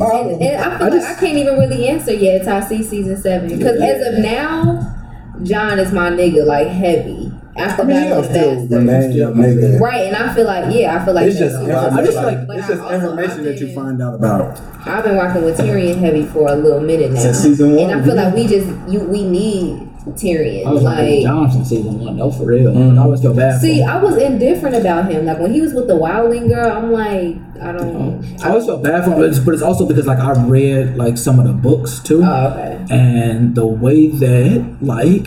Oh, 0.00 0.28
and, 0.30 0.42
and 0.42 0.56
I 0.62 0.78
feel 0.78 0.86
I 0.86 0.90
like 0.90 1.00
just- 1.00 1.16
I 1.16 1.20
can't 1.20 1.38
even 1.38 1.58
really 1.58 1.88
answer 1.88 2.12
yet 2.14 2.40
until 2.40 2.54
I 2.54 2.60
see 2.60 2.82
season 2.82 3.16
seven. 3.20 3.48
Because 3.56 3.80
as 3.80 4.14
of 4.14 4.22
now, 4.22 4.94
Jon 5.42 5.78
is 5.78 5.92
my 5.92 6.10
nigga, 6.10 6.44
like 6.46 6.68
heavy. 6.68 7.32
After 7.56 7.82
I 7.82 7.86
mean, 7.86 7.96
that, 7.96 8.06
he'll 8.06 8.22
still 8.24 8.66
remain 8.68 9.10
your 9.12 9.32
nigga. 9.32 9.80
Right, 9.80 10.06
and 10.06 10.14
I 10.16 10.32
feel 10.32 10.44
like 10.46 10.72
yeah, 10.72 10.96
I 11.00 11.04
feel 11.04 11.14
like 11.14 11.26
It's 11.26 11.38
just, 11.38 11.54
that's- 11.66 11.84
information, 11.86 11.98
I 11.98 12.04
just 12.04 12.16
like- 12.16 12.46
but 12.46 12.56
it's 12.58 12.66
I 12.66 12.68
just 12.68 12.82
also- 12.82 12.94
information 12.94 13.38
I've 13.38 13.44
that 13.44 13.60
you 13.60 13.74
find 13.74 14.00
out 14.02 14.14
about. 14.14 14.60
I've 14.86 15.04
been 15.04 15.16
rocking 15.16 15.44
with 15.44 15.58
Tyrion 15.58 15.98
heavy 15.98 16.24
for 16.26 16.48
a 16.48 16.54
little 16.54 16.80
minute 16.80 17.10
now. 17.12 17.20
Since 17.20 17.38
season 17.38 17.74
one, 17.74 17.90
and 17.90 18.00
I 18.00 18.04
feel 18.04 18.14
like 18.14 18.34
we 18.34 18.46
just 18.46 18.68
you 18.88 19.00
we 19.00 19.24
need 19.24 19.87
Tyrion. 20.12 20.66
I 20.66 20.70
was 20.70 20.82
like, 20.82 20.98
like 20.98 21.22
Johnson 21.22 21.64
season 21.64 21.98
one, 22.00 22.16
no, 22.16 22.30
for 22.30 22.44
real. 22.46 22.70
I 22.70 22.74
mm-hmm. 22.74 22.98
always 22.98 23.20
feel 23.20 23.34
bad. 23.34 23.60
See, 23.60 23.78
for 23.78 23.84
him. 23.84 23.88
I 23.88 24.02
was 24.02 24.16
indifferent 24.16 24.76
about 24.76 25.10
him. 25.10 25.26
Like 25.26 25.38
when 25.38 25.52
he 25.52 25.60
was 25.60 25.74
with 25.74 25.88
the 25.88 25.94
Wildling 25.94 26.48
girl, 26.48 26.70
I'm 26.70 26.92
like, 26.92 27.36
I 27.62 27.72
don't. 27.72 28.22
Uh-huh. 28.22 28.46
I 28.46 28.50
always 28.50 28.66
felt 28.66 28.82
bad 28.82 29.04
for 29.04 29.10
him, 29.10 29.18
but 29.18 29.28
it's, 29.28 29.38
but 29.38 29.54
it's 29.54 29.62
also 29.62 29.86
because 29.86 30.06
like 30.06 30.18
I 30.18 30.32
read 30.46 30.96
like 30.96 31.16
some 31.16 31.38
of 31.38 31.46
the 31.46 31.52
books 31.52 32.00
too, 32.00 32.22
Oh, 32.24 32.48
okay. 32.48 32.84
and 32.90 33.54
the 33.54 33.66
way 33.66 34.08
that 34.08 34.76
like 34.80 35.26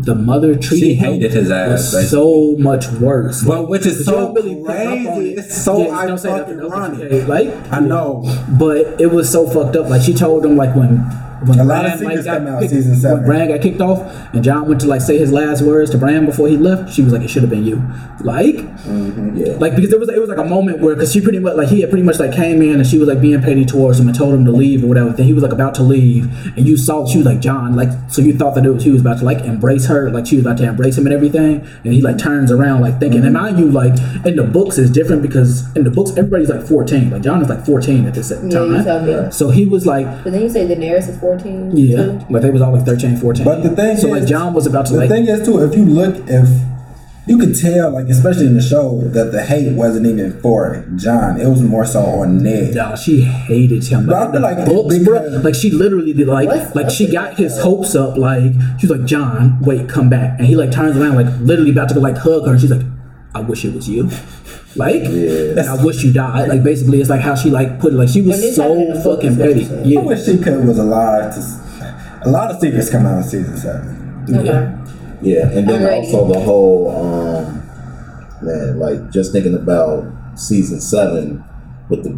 the 0.00 0.14
mother 0.14 0.54
treated 0.54 0.78
She 0.86 0.94
him 0.94 1.14
hated 1.14 1.32
his 1.32 1.50
ass, 1.50 1.92
was 1.92 2.10
so 2.10 2.54
much 2.58 2.86
worse. 2.88 3.42
But 3.42 3.68
which 3.68 3.84
is 3.84 4.04
so 4.04 4.32
really 4.32 4.54
pick 4.54 4.68
up 4.68 4.92
crazy. 4.92 5.32
it. 5.32 5.38
It's 5.38 5.64
so 5.64 5.86
Yeah, 5.86 6.06
don't 6.06 6.18
say 6.18 6.28
fucking 6.28 6.56
nothing, 6.56 7.02
ironic. 7.02 7.28
Like, 7.28 7.72
I 7.72 7.80
know. 7.80 8.22
but 8.58 9.00
it 9.00 9.10
was 9.10 9.30
so 9.30 9.48
fucked 9.48 9.74
up. 9.76 9.88
Like 9.88 10.02
she 10.02 10.14
told 10.14 10.44
him 10.44 10.56
like 10.56 10.74
when 10.76 10.98
when 11.46 11.58
A 11.58 11.64
lot 11.64 11.84
of 11.84 11.92
Bran, 11.92 11.98
secrets 11.98 12.16
like, 12.16 12.24
got 12.24 12.38
come 12.38 12.46
out 12.46 12.60
kicked- 12.60 12.72
season 12.72 12.96
seven. 12.96 13.18
When 13.18 13.26
Bran 13.26 13.48
got 13.48 13.60
kicked 13.60 13.80
off 13.80 14.00
and 14.34 14.42
Jon 14.42 14.68
went 14.68 14.80
to 14.82 14.86
like 14.86 15.00
say 15.00 15.18
his 15.18 15.32
last 15.32 15.62
words 15.62 15.90
to 15.90 15.98
Bran 15.98 16.26
before 16.26 16.48
he 16.48 16.56
left, 16.56 16.92
she 16.92 17.02
was 17.02 17.12
like, 17.12 17.22
"It 17.22 17.28
should 17.28 17.42
have 17.42 17.50
been 17.50 17.64
you." 17.64 17.82
Like, 18.20 18.56
mm-hmm. 18.56 19.36
yeah. 19.36 19.52
like 19.58 19.76
because 19.76 19.90
there 19.90 19.98
was 19.98 20.08
it 20.08 20.18
was 20.20 20.28
like 20.28 20.38
a 20.38 20.44
moment 20.44 20.80
where 20.80 20.94
because 20.94 21.12
she 21.12 21.20
pretty 21.20 21.38
much 21.38 21.54
like 21.56 21.68
he 21.68 21.80
had 21.80 21.90
pretty 21.90 22.02
much 22.04 22.18
like 22.18 22.32
came 22.34 22.62
in 22.62 22.76
and 22.76 22.86
she 22.86 22.98
was 22.98 23.08
like 23.08 23.20
being 23.20 23.40
petty 23.40 23.64
towards 23.64 24.00
him 24.00 24.08
and 24.08 24.16
told 24.16 24.34
him 24.34 24.44
to 24.44 24.52
leave 24.52 24.82
or 24.84 24.88
whatever. 24.88 25.10
Then 25.10 25.26
he 25.26 25.32
was 25.32 25.42
like 25.42 25.52
about 25.52 25.74
to 25.76 25.82
leave 25.82 26.24
and 26.56 26.66
you 26.66 26.76
saw 26.76 27.06
she 27.06 27.18
was 27.18 27.26
like 27.26 27.40
Jon 27.40 27.76
like 27.76 27.90
so 28.08 28.22
you 28.22 28.36
thought 28.36 28.54
that 28.56 28.64
it 28.66 28.70
was, 28.70 28.82
he 28.82 28.90
was 28.90 29.00
about 29.00 29.18
to 29.18 29.24
like 29.24 29.40
embrace 29.44 29.86
her 29.86 30.10
like 30.10 30.26
she 30.26 30.36
was 30.36 30.44
about 30.44 30.58
to 30.58 30.64
embrace 30.64 30.98
him 30.98 31.06
and 31.06 31.14
everything 31.14 31.60
and 31.84 31.92
he 31.92 32.00
like 32.00 32.18
turns 32.18 32.50
around 32.50 32.80
like 32.80 32.98
thinking 32.98 33.24
and 33.24 33.36
mm-hmm. 33.36 33.44
mind 33.44 33.58
you 33.58 33.70
like 33.70 33.92
in 34.26 34.36
the 34.36 34.42
books 34.42 34.78
is 34.78 34.90
different 34.90 35.22
because 35.22 35.74
in 35.76 35.84
the 35.84 35.90
books 35.90 36.10
everybody's 36.16 36.48
like 36.48 36.62
fourteen 36.66 37.10
like 37.10 37.22
Jon 37.22 37.40
is 37.42 37.48
like 37.48 37.64
fourteen 37.64 38.06
at 38.06 38.14
this 38.14 38.30
Yeah, 38.30 38.42
you 38.42 38.50
time 38.50 38.84
told 38.84 39.24
me. 39.26 39.30
so 39.30 39.50
he 39.50 39.66
was 39.66 39.86
like 39.86 40.06
But 40.24 40.32
then 40.32 40.42
you 40.42 40.48
say 40.48 40.66
Daenerys 40.66 41.08
is 41.08 41.18
14. 41.18 41.27
Yeah 41.36 41.96
too? 41.96 42.26
like 42.30 42.42
they 42.42 42.50
was 42.50 42.62
all 42.62 42.72
like 42.72 42.84
13 42.86 43.16
14 43.16 43.44
But 43.44 43.62
the 43.62 43.70
thing 43.74 43.96
so 43.96 44.06
is, 44.14 44.20
like 44.20 44.26
Jon 44.28 44.54
was 44.54 44.66
about 44.66 44.86
to 44.86 44.92
the 44.94 44.98
like 45.00 45.10
thing 45.10 45.26
is 45.28 45.44
too, 45.46 45.58
if 45.62 45.74
you 45.74 45.84
look, 45.84 46.14
if 46.28 46.48
you 47.26 47.36
could 47.36 47.54
tell, 47.54 47.90
like 47.90 48.06
especially 48.08 48.46
in 48.46 48.54
the 48.54 48.62
show, 48.62 49.02
that 49.02 49.32
the 49.32 49.44
hate 49.44 49.72
wasn't 49.74 50.06
even 50.06 50.40
for 50.40 50.82
Jon. 50.96 51.38
It 51.38 51.46
was 51.46 51.60
more 51.60 51.84
so 51.84 52.00
on 52.00 52.38
Ned. 52.42 52.74
Nah, 52.74 52.94
she 52.94 53.20
hated 53.20 53.84
him. 53.84 54.06
But 54.06 54.14
I 54.14 54.22
Like, 54.24 54.32
feel 54.32 54.40
like 54.40 54.64
books, 54.66 54.98
because- 54.98 55.30
bro. 55.32 55.40
Like 55.42 55.54
she 55.54 55.70
literally 55.70 56.14
did 56.14 56.26
like 56.26 56.48
What's 56.48 56.74
like 56.74 56.88
she 56.90 57.12
got 57.12 57.36
his 57.36 57.60
hopes 57.60 57.94
up. 57.94 58.16
Like 58.16 58.52
she 58.78 58.86
was 58.86 58.96
like, 58.98 59.04
Jon, 59.06 59.58
wait, 59.60 59.90
come 59.90 60.08
back, 60.08 60.38
and 60.38 60.46
he 60.48 60.56
like 60.56 60.70
turns 60.72 60.96
around, 60.96 61.16
like 61.16 61.26
literally 61.40 61.70
about 61.70 61.88
to 61.90 61.94
go 61.96 62.00
like 62.00 62.16
hug 62.16 62.46
her. 62.46 62.52
And 62.52 62.60
she's 62.60 62.70
like, 62.70 62.86
I 63.34 63.40
wish 63.40 63.62
it 63.64 63.74
was 63.74 63.88
you. 63.90 64.08
Like, 64.76 65.02
Yeah. 65.04 65.58
and 65.58 65.60
I 65.60 65.82
wish 65.84 66.02
you 66.04 66.12
died. 66.12 66.48
Like 66.48 66.62
basically, 66.62 67.00
it's 67.00 67.10
like 67.10 67.20
how 67.20 67.34
she 67.34 67.50
like 67.50 67.80
put 67.80 67.92
it. 67.92 67.96
Like 67.96 68.08
she 68.08 68.22
was 68.22 68.54
so 68.54 68.62
happened 68.62 68.82
in 68.82 68.88
the 68.94 69.00
book, 69.02 69.16
fucking 69.22 69.30
is 69.32 69.36
petty. 69.38 69.60
you 69.60 69.66
said. 69.66 69.78
I 69.78 69.88
Yeah, 69.88 70.00
wish 70.02 70.24
she 70.24 70.38
could 70.38 70.64
was 70.66 70.78
alive. 70.78 71.32
To, 71.34 71.40
s- 71.40 71.60
a 72.22 72.28
lot 72.30 72.50
of 72.50 72.60
secrets 72.60 72.90
come 72.90 73.06
out 73.06 73.18
in 73.18 73.24
season 73.24 73.56
seven. 73.56 74.24
Okay. 74.30 74.74
Yeah, 75.22 75.50
and 75.50 75.68
then 75.68 75.82
I'm 75.86 75.94
also 76.04 76.32
the 76.32 76.38
whole 76.40 76.90
um 76.94 77.62
man, 78.42 78.78
like 78.78 79.10
just 79.10 79.32
thinking 79.32 79.54
about 79.54 80.04
season 80.36 80.80
seven 80.80 81.42
with 81.88 82.04
the 82.04 82.10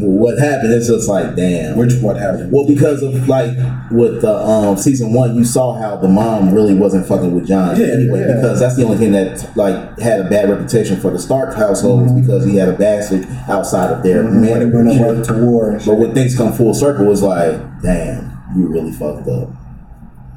what 0.00 0.38
happened, 0.38 0.72
it's 0.74 0.88
just 0.88 1.08
like 1.08 1.34
damn. 1.36 1.76
Which 1.78 1.94
what 2.02 2.16
happened? 2.16 2.52
Well, 2.52 2.66
because 2.66 3.02
of 3.02 3.26
like 3.28 3.56
with 3.90 4.20
the 4.20 4.34
um 4.34 4.76
season 4.76 5.12
one, 5.12 5.34
you 5.34 5.44
saw 5.44 5.74
how 5.78 5.96
the 5.96 6.08
mom 6.08 6.52
really 6.54 6.74
wasn't 6.74 7.06
fucking 7.06 7.34
with 7.34 7.46
Jon 7.46 7.80
Yeah, 7.80 7.86
anyway. 7.86 8.20
yeah. 8.20 8.34
Because 8.36 8.60
that's 8.60 8.76
the 8.76 8.84
only 8.84 8.98
thing 8.98 9.12
that 9.12 9.56
like 9.56 9.98
had 9.98 10.20
a 10.20 10.28
bad 10.28 10.50
reputation 10.50 11.00
for 11.00 11.10
the 11.10 11.18
Stark 11.18 11.54
household 11.54 12.02
was 12.02 12.12
because 12.12 12.44
he 12.44 12.56
had 12.56 12.68
a 12.68 12.76
bastard 12.76 13.24
outside 13.48 13.90
of 13.92 14.02
their 14.02 14.24
when 14.24 14.42
they 14.42 14.52
went 14.52 14.72
marriage. 14.72 15.00
over 15.00 15.24
to 15.24 15.44
war. 15.44 15.78
But 15.86 15.94
when 15.94 16.12
things 16.14 16.36
come 16.36 16.52
full 16.52 16.74
circle, 16.74 17.10
it's 17.10 17.22
like 17.22 17.56
damn, 17.82 18.30
you 18.56 18.66
really 18.68 18.92
fucked 18.92 19.28
up. 19.28 19.48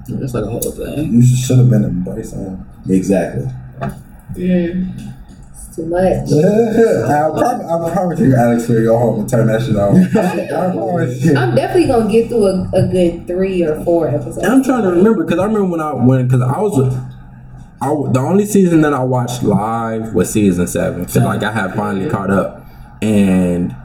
it's 0.07 0.33
like 0.33 0.45
a 0.45 0.49
whole 0.49 0.61
thing. 0.61 1.13
You 1.13 1.21
should 1.25 1.57
have 1.59 1.69
been 1.69 1.83
embracing 1.83 2.39
him. 2.39 2.65
Exactly. 2.89 3.47
It's 4.35 5.26
too 5.78 5.86
much. 5.86 6.28
I, 6.32 7.30
promise, 7.30 7.65
I 7.65 7.93
promise 7.93 8.19
you, 8.19 8.36
Alex 8.36 8.67
will 8.67 8.84
go 8.84 8.97
home 8.97 9.19
and 9.21 9.30
turn 9.30 9.47
that 9.47 9.61
shit 9.61 9.75
on. 9.75 9.95
I 10.17 10.71
promise 10.73 11.23
you. 11.23 11.36
I'm 11.38 11.55
definitely 11.55 11.88
gonna 11.88 12.11
get 12.11 12.28
through 12.30 12.47
a, 12.47 12.69
a 12.73 12.88
good 12.88 13.28
three 13.28 13.63
or 13.63 13.84
four 13.84 14.07
episodes. 14.07 14.38
And 14.38 14.47
I'm 14.47 14.63
trying 14.63 14.84
to 14.84 14.89
remember 14.89 15.23
because 15.23 15.39
I 15.39 15.45
remember 15.45 15.69
when 15.69 15.80
I 15.80 15.93
when 15.93 16.28
because 16.28 16.41
I 16.41 16.59
was 16.59 16.78
with. 16.78 16.93
I, 17.80 17.89
the 18.11 18.19
only 18.19 18.47
season 18.47 18.82
that 18.82 18.93
I 18.93 19.03
watched 19.03 19.43
live 19.43 20.15
was 20.15 20.32
season 20.34 20.65
seven 20.65 21.01
because 21.01 21.17
like 21.17 21.43
I 21.43 21.51
had 21.51 21.75
finally 21.75 22.09
caught 22.09 22.32
up, 22.32 22.65
and 23.03 23.75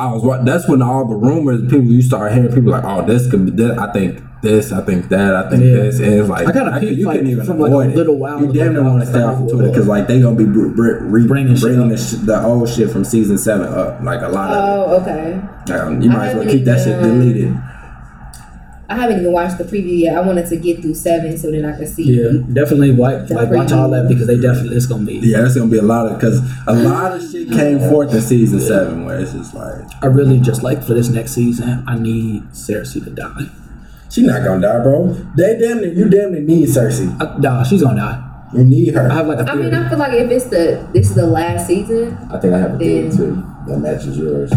I 0.00 0.12
was 0.12 0.24
wa- 0.24 0.42
that's 0.42 0.68
when 0.68 0.82
all 0.82 1.06
the 1.06 1.14
rumors 1.14 1.62
people 1.62 1.84
you 1.84 2.02
start 2.02 2.32
hearing 2.32 2.52
people 2.52 2.72
like 2.72 2.82
oh 2.84 3.06
this 3.06 3.30
could 3.30 3.44
be 3.44 3.52
this 3.52 3.78
I 3.78 3.92
think 3.92 4.20
this 4.42 4.72
I 4.72 4.82
think 4.82 5.08
that 5.10 5.34
I 5.36 5.48
think 5.48 5.62
Yeah. 5.62 5.70
this 5.82 5.98
and 6.00 6.12
it's 6.14 6.28
like 6.28 6.46
I 6.48 6.52
kinda 6.52 6.72
could- 6.72 6.80
peeped, 6.80 6.98
you 6.98 7.06
like, 7.06 7.14
couldn't 7.18 7.30
even 7.30 7.46
from, 7.46 7.58
like, 7.60 7.70
a 7.72 7.96
little 7.96 8.18
while 8.18 8.38
you 8.40 8.44
ago, 8.50 8.52
damn 8.54 8.72
near 8.74 8.82
want 8.82 9.00
to 9.00 9.06
stay 9.06 9.22
off 9.22 9.40
of 9.40 9.48
Twitter 9.50 9.68
because 9.68 9.86
like 9.86 10.08
they 10.08 10.20
gonna 10.20 10.36
be 10.36 10.44
br- 10.44 10.68
br- 10.68 10.98
re- 11.00 11.26
Bringing 11.26 11.54
bringing, 11.54 11.56
shit 11.56 11.76
the, 11.90 11.96
sh- 11.96 12.26
the 12.26 12.42
old 12.44 12.68
shit 12.68 12.90
from 12.90 13.04
season 13.04 13.38
seven 13.38 13.68
up 13.68 14.00
like 14.02 14.20
a 14.22 14.28
lot 14.28 14.50
of 14.50 14.90
Oh, 14.90 14.96
okay. 15.00 15.40
it. 15.68 15.72
Um, 15.72 16.02
you 16.02 16.10
might 16.10 16.28
as 16.30 16.36
well 16.36 16.46
keep 16.46 16.64
that 16.64 16.82
shit 16.84 17.00
deleted. 17.00 17.56
I 18.90 18.96
haven't 18.96 19.20
even 19.20 19.32
watched 19.32 19.56
the 19.56 19.64
preview 19.64 20.00
yet. 20.00 20.16
I 20.18 20.20
wanted 20.20 20.46
to 20.48 20.56
get 20.56 20.82
through 20.82 20.94
seven 20.96 21.38
so 21.38 21.50
then 21.50 21.64
I 21.64 21.78
could 21.78 21.88
see. 21.88 22.02
Yeah, 22.20 22.32
definitely 22.52 22.92
like 22.92 23.30
like 23.30 23.50
watch 23.50 23.72
all 23.72 23.88
that 23.90 24.06
because 24.06 24.26
they 24.26 24.36
definitely 24.38 24.76
it's 24.76 24.84
gonna 24.84 25.06
be. 25.06 25.14
Yeah, 25.22 25.40
that's 25.40 25.54
gonna 25.56 25.70
be 25.70 25.78
a 25.78 25.82
lot 25.82 26.08
of 26.12 26.18
because 26.18 26.40
a 26.66 26.74
lot 26.74 27.12
of 27.16 27.22
shit 27.30 27.50
came 27.50 27.78
forth 27.78 28.12
in 28.12 28.20
season 28.20 28.60
seven 28.60 29.06
where 29.06 29.18
it's 29.18 29.32
just 29.32 29.54
like 29.54 29.80
I 30.02 30.06
really 30.08 30.40
just 30.40 30.62
like 30.62 30.82
for 30.82 30.92
this 30.92 31.08
next 31.08 31.32
season, 31.32 31.84
I 31.86 31.96
need 31.98 32.42
Cersei 32.52 33.02
to 33.04 33.10
die. 33.10 33.46
She 34.12 34.22
not 34.26 34.44
gonna 34.44 34.60
die, 34.60 34.82
bro. 34.82 35.08
They 35.36 35.58
damn 35.58 35.78
near, 35.80 35.92
you 35.92 36.08
damn 36.10 36.32
near 36.32 36.42
need 36.42 36.68
Cersei. 36.68 37.08
I, 37.18 37.38
nah, 37.38 37.62
she's 37.64 37.82
gonna 37.82 37.96
die. 37.96 38.28
You 38.52 38.64
need 38.64 38.92
her. 38.94 39.10
I 39.10 39.14
have 39.14 39.26
like 39.26 39.38
a 39.38 39.42
I 39.42 39.54
theory. 39.54 39.64
mean, 39.64 39.74
I 39.74 39.88
feel 39.88 39.98
like 39.98 40.12
if 40.12 40.30
it's 40.30 40.44
the 40.52 40.86
this 40.92 41.08
is 41.08 41.14
the 41.14 41.26
last 41.26 41.66
season, 41.66 42.12
I 42.30 42.38
think 42.38 42.52
I 42.52 42.58
have 42.58 42.74
a 42.74 42.78
theory 42.78 43.10
too 43.10 43.42
that 43.66 43.78
matches 43.78 44.18
yours. 44.18 44.52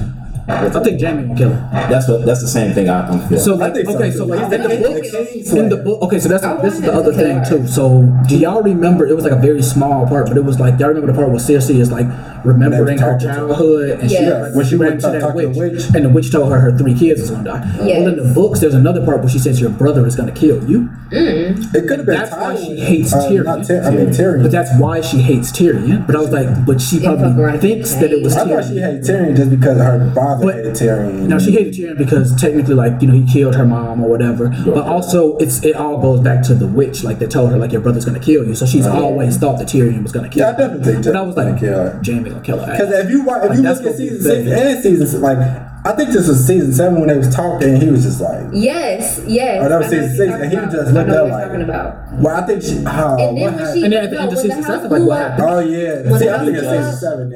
I 0.48 0.70
think 0.84 1.02
Jaime 1.02 1.24
gonna 1.24 1.36
kill 1.36 1.50
her. 1.50 1.70
That's 1.90 2.08
what. 2.08 2.24
That's 2.26 2.42
the 2.42 2.48
same 2.48 2.74
thing 2.74 2.88
I, 2.88 3.08
I'm 3.08 3.20
feeling. 3.28 3.44
So 3.44 3.56
like, 3.56 3.74
think 3.74 3.90
okay, 3.90 4.12
too. 4.12 4.18
so 4.18 4.26
like 4.26 4.52
in 4.54 4.62
the 4.62 4.70
book, 4.70 5.04
the 5.04 5.58
in 5.60 5.70
the 5.70 5.78
book, 5.78 6.02
okay, 6.04 6.20
so 6.20 6.30
that's 6.30 6.44
I 6.44 6.62
this 6.62 6.76
is 6.76 6.82
the 6.82 6.94
other 6.94 7.12
thing 7.14 7.42
too. 7.50 7.66
So 7.68 8.04
do 8.28 8.38
y'all 8.38 8.62
remember? 8.62 9.08
It 9.08 9.16
was 9.16 9.24
like 9.24 9.34
a 9.34 9.40
very 9.42 9.64
small 9.64 10.06
part, 10.08 10.28
but 10.28 10.38
it 10.38 10.46
was 10.46 10.60
like 10.60 10.80
y'all 10.80 10.90
remember 10.90 11.12
the 11.12 11.18
part 11.18 11.30
where 11.30 11.40
Cersei 11.40 11.80
is 11.80 11.92
like 11.92 12.06
remembering 12.46 13.00
her 13.00 13.14
talking 13.14 13.28
to 13.28 13.34
her. 13.34 13.40
childhood, 13.48 14.00
and 14.02 14.10
she 14.12 14.18
Yes. 14.18 14.42
like, 14.44 14.56
When 14.56 14.66
she 14.68 14.76
ran 14.76 14.90
went 14.92 15.02
to 15.02 15.08
to 15.08 15.12
that 15.14 15.22
talk 15.22 15.34
witch, 15.34 15.58
witch. 15.58 15.84
and 15.96 16.06
the 16.06 16.10
witch 16.10 16.32
told 16.32 16.52
her 16.52 16.60
her 16.60 16.78
three 16.78 16.94
kids 16.94 17.22
was 17.22 17.32
gonna 17.32 17.44
die. 17.44 17.64
Yes. 17.84 18.04
Well, 18.06 18.14
in 18.14 18.18
the 18.28 18.34
books, 18.36 18.60
there's 18.60 18.76
another 18.76 19.04
part 19.04 19.22
where 19.22 19.30
she 19.30 19.40
says 19.40 19.60
your 19.60 19.72
brother 19.72 20.06
is 20.06 20.16
gonna 20.16 20.32
kill 20.32 20.64
you. 20.70 20.90
It 21.12 21.88
could 21.88 21.98
have 22.00 22.06
been 22.06 22.16
That's 22.20 22.32
why 22.32 22.56
she 22.56 22.80
hates 22.80 23.14
Uh, 23.14 23.28
Tyrion. 23.30 23.46
Not 23.46 23.66
Tyr- 23.66 23.82
I 23.84 23.90
mean 23.90 24.08
Tyrion. 24.10 24.44
But 24.44 24.52
that's 24.52 24.70
why 24.80 25.02
she 25.02 25.18
hates 25.22 25.52
Tyrion. 25.52 26.06
But 26.06 26.16
I 26.16 26.20
was 26.20 26.30
like, 26.32 26.66
but 26.68 26.80
she 26.82 27.00
probably 27.00 27.58
thinks 27.58 27.94
that 27.96 28.12
it 28.12 28.22
was 28.24 28.36
I 28.38 28.48
thought 28.48 28.66
she 28.66 28.78
hated 28.80 29.02
Tyrion 29.02 29.36
just 29.36 29.50
because 29.50 29.78
her 29.80 30.12
father 30.36 30.46
But- 30.46 30.56
hated 30.56 30.74
Tyrion. 30.74 31.28
No, 31.28 31.40
she 31.40 31.52
hated 31.52 31.74
Tyrion 31.74 31.98
because 31.98 32.36
technically, 32.40 32.76
like 32.76 33.02
you 33.02 33.08
know, 33.08 33.14
he 33.14 33.26
killed 33.32 33.56
her 33.56 33.66
mom 33.66 34.04
or 34.04 34.10
whatever. 34.10 34.50
But 34.66 34.86
also, 34.88 35.38
it's 35.38 35.64
it 35.64 35.76
all 35.76 36.00
goes 36.02 36.20
back 36.22 36.44
to 36.48 36.54
the 36.56 36.68
witch, 36.68 37.04
like 37.04 37.20
they 37.20 37.28
told 37.28 37.52
her, 37.52 37.58
like 37.58 37.72
your 37.72 37.82
brother's 37.82 38.06
gonna 38.06 38.20
kill 38.20 38.46
you. 38.48 38.56
So 38.56 38.66
she's 38.66 38.88
always 38.88 39.38
thought 39.38 39.58
that 39.60 39.68
Tyrion 39.68 40.04
was 40.04 40.12
gonna 40.12 40.30
kill. 40.30 40.42
Yeah, 40.42 40.50
I 40.50 40.52
her. 40.54 40.58
definitely 40.58 40.94
think 40.94 41.06
But 41.06 41.16
I 41.16 41.22
was 41.22 41.36
like, 41.38 41.60
kill. 41.60 41.92
Jaime 42.06 42.30
gonna 42.30 42.42
kill 42.42 42.60
her. 42.60 42.72
Because 42.72 42.92
if 43.06 43.10
you 43.10 43.24
watch, 43.24 43.44
if 43.44 43.50
Like, 43.50 43.58
you 43.58 43.64
that's 43.64 43.82
look 43.82 43.92
at 43.92 43.98
season 43.98 44.22
said. 44.22 44.46
six 44.46 44.62
and 44.62 44.84
season 44.84 45.08
s- 45.08 45.14
like 45.16 45.38
I 45.88 45.92
think 45.92 46.10
this 46.10 46.28
was 46.28 46.46
season 46.48 46.74
seven 46.74 47.00
when 47.00 47.10
they 47.10 47.18
was 47.18 47.34
talking 47.34 47.70
and 47.76 47.84
he 47.84 47.92
was 47.92 48.04
just 48.04 48.20
like 48.20 48.42
Yes, 48.54 49.22
yes. 49.28 49.62
Oh, 49.64 49.70
that 49.70 49.78
was 49.80 49.88
season 49.90 50.16
six, 50.18 50.34
and 50.34 50.50
he 50.52 50.58
about. 50.58 50.72
just 50.72 50.88
I 50.88 50.92
looked 50.92 51.08
know 51.10 51.14
up 51.14 51.22
what 51.22 51.28
you're 51.30 51.38
like- 51.38 51.46
talking 51.48 51.62
about. 51.62 51.96
well 52.20 52.36
I 52.44 52.48
think 52.48 52.62
she 52.64 52.70
oh 52.70 52.76
And 52.76 52.86
then 52.88 52.96
what 52.96 53.34
when 53.36 53.54
happened? 53.54 53.74
she, 53.78 53.84
And 53.84 53.94
then 53.94 54.04
at 54.06 54.10
the 54.10 54.20
end 54.22 54.34
of 54.34 54.40
season 54.40 54.64
seven, 54.64 54.90
like, 54.92 55.02
what 55.04 55.18
happened? 55.20 55.48
Oh 55.48 55.60
yeah. 55.60 56.10
When 56.10 56.20
See 56.20 56.30
I 56.30 56.40
think 56.40 56.58
it's 56.58 56.68
season 56.68 56.84
up- 56.84 56.94
seven 56.96 57.34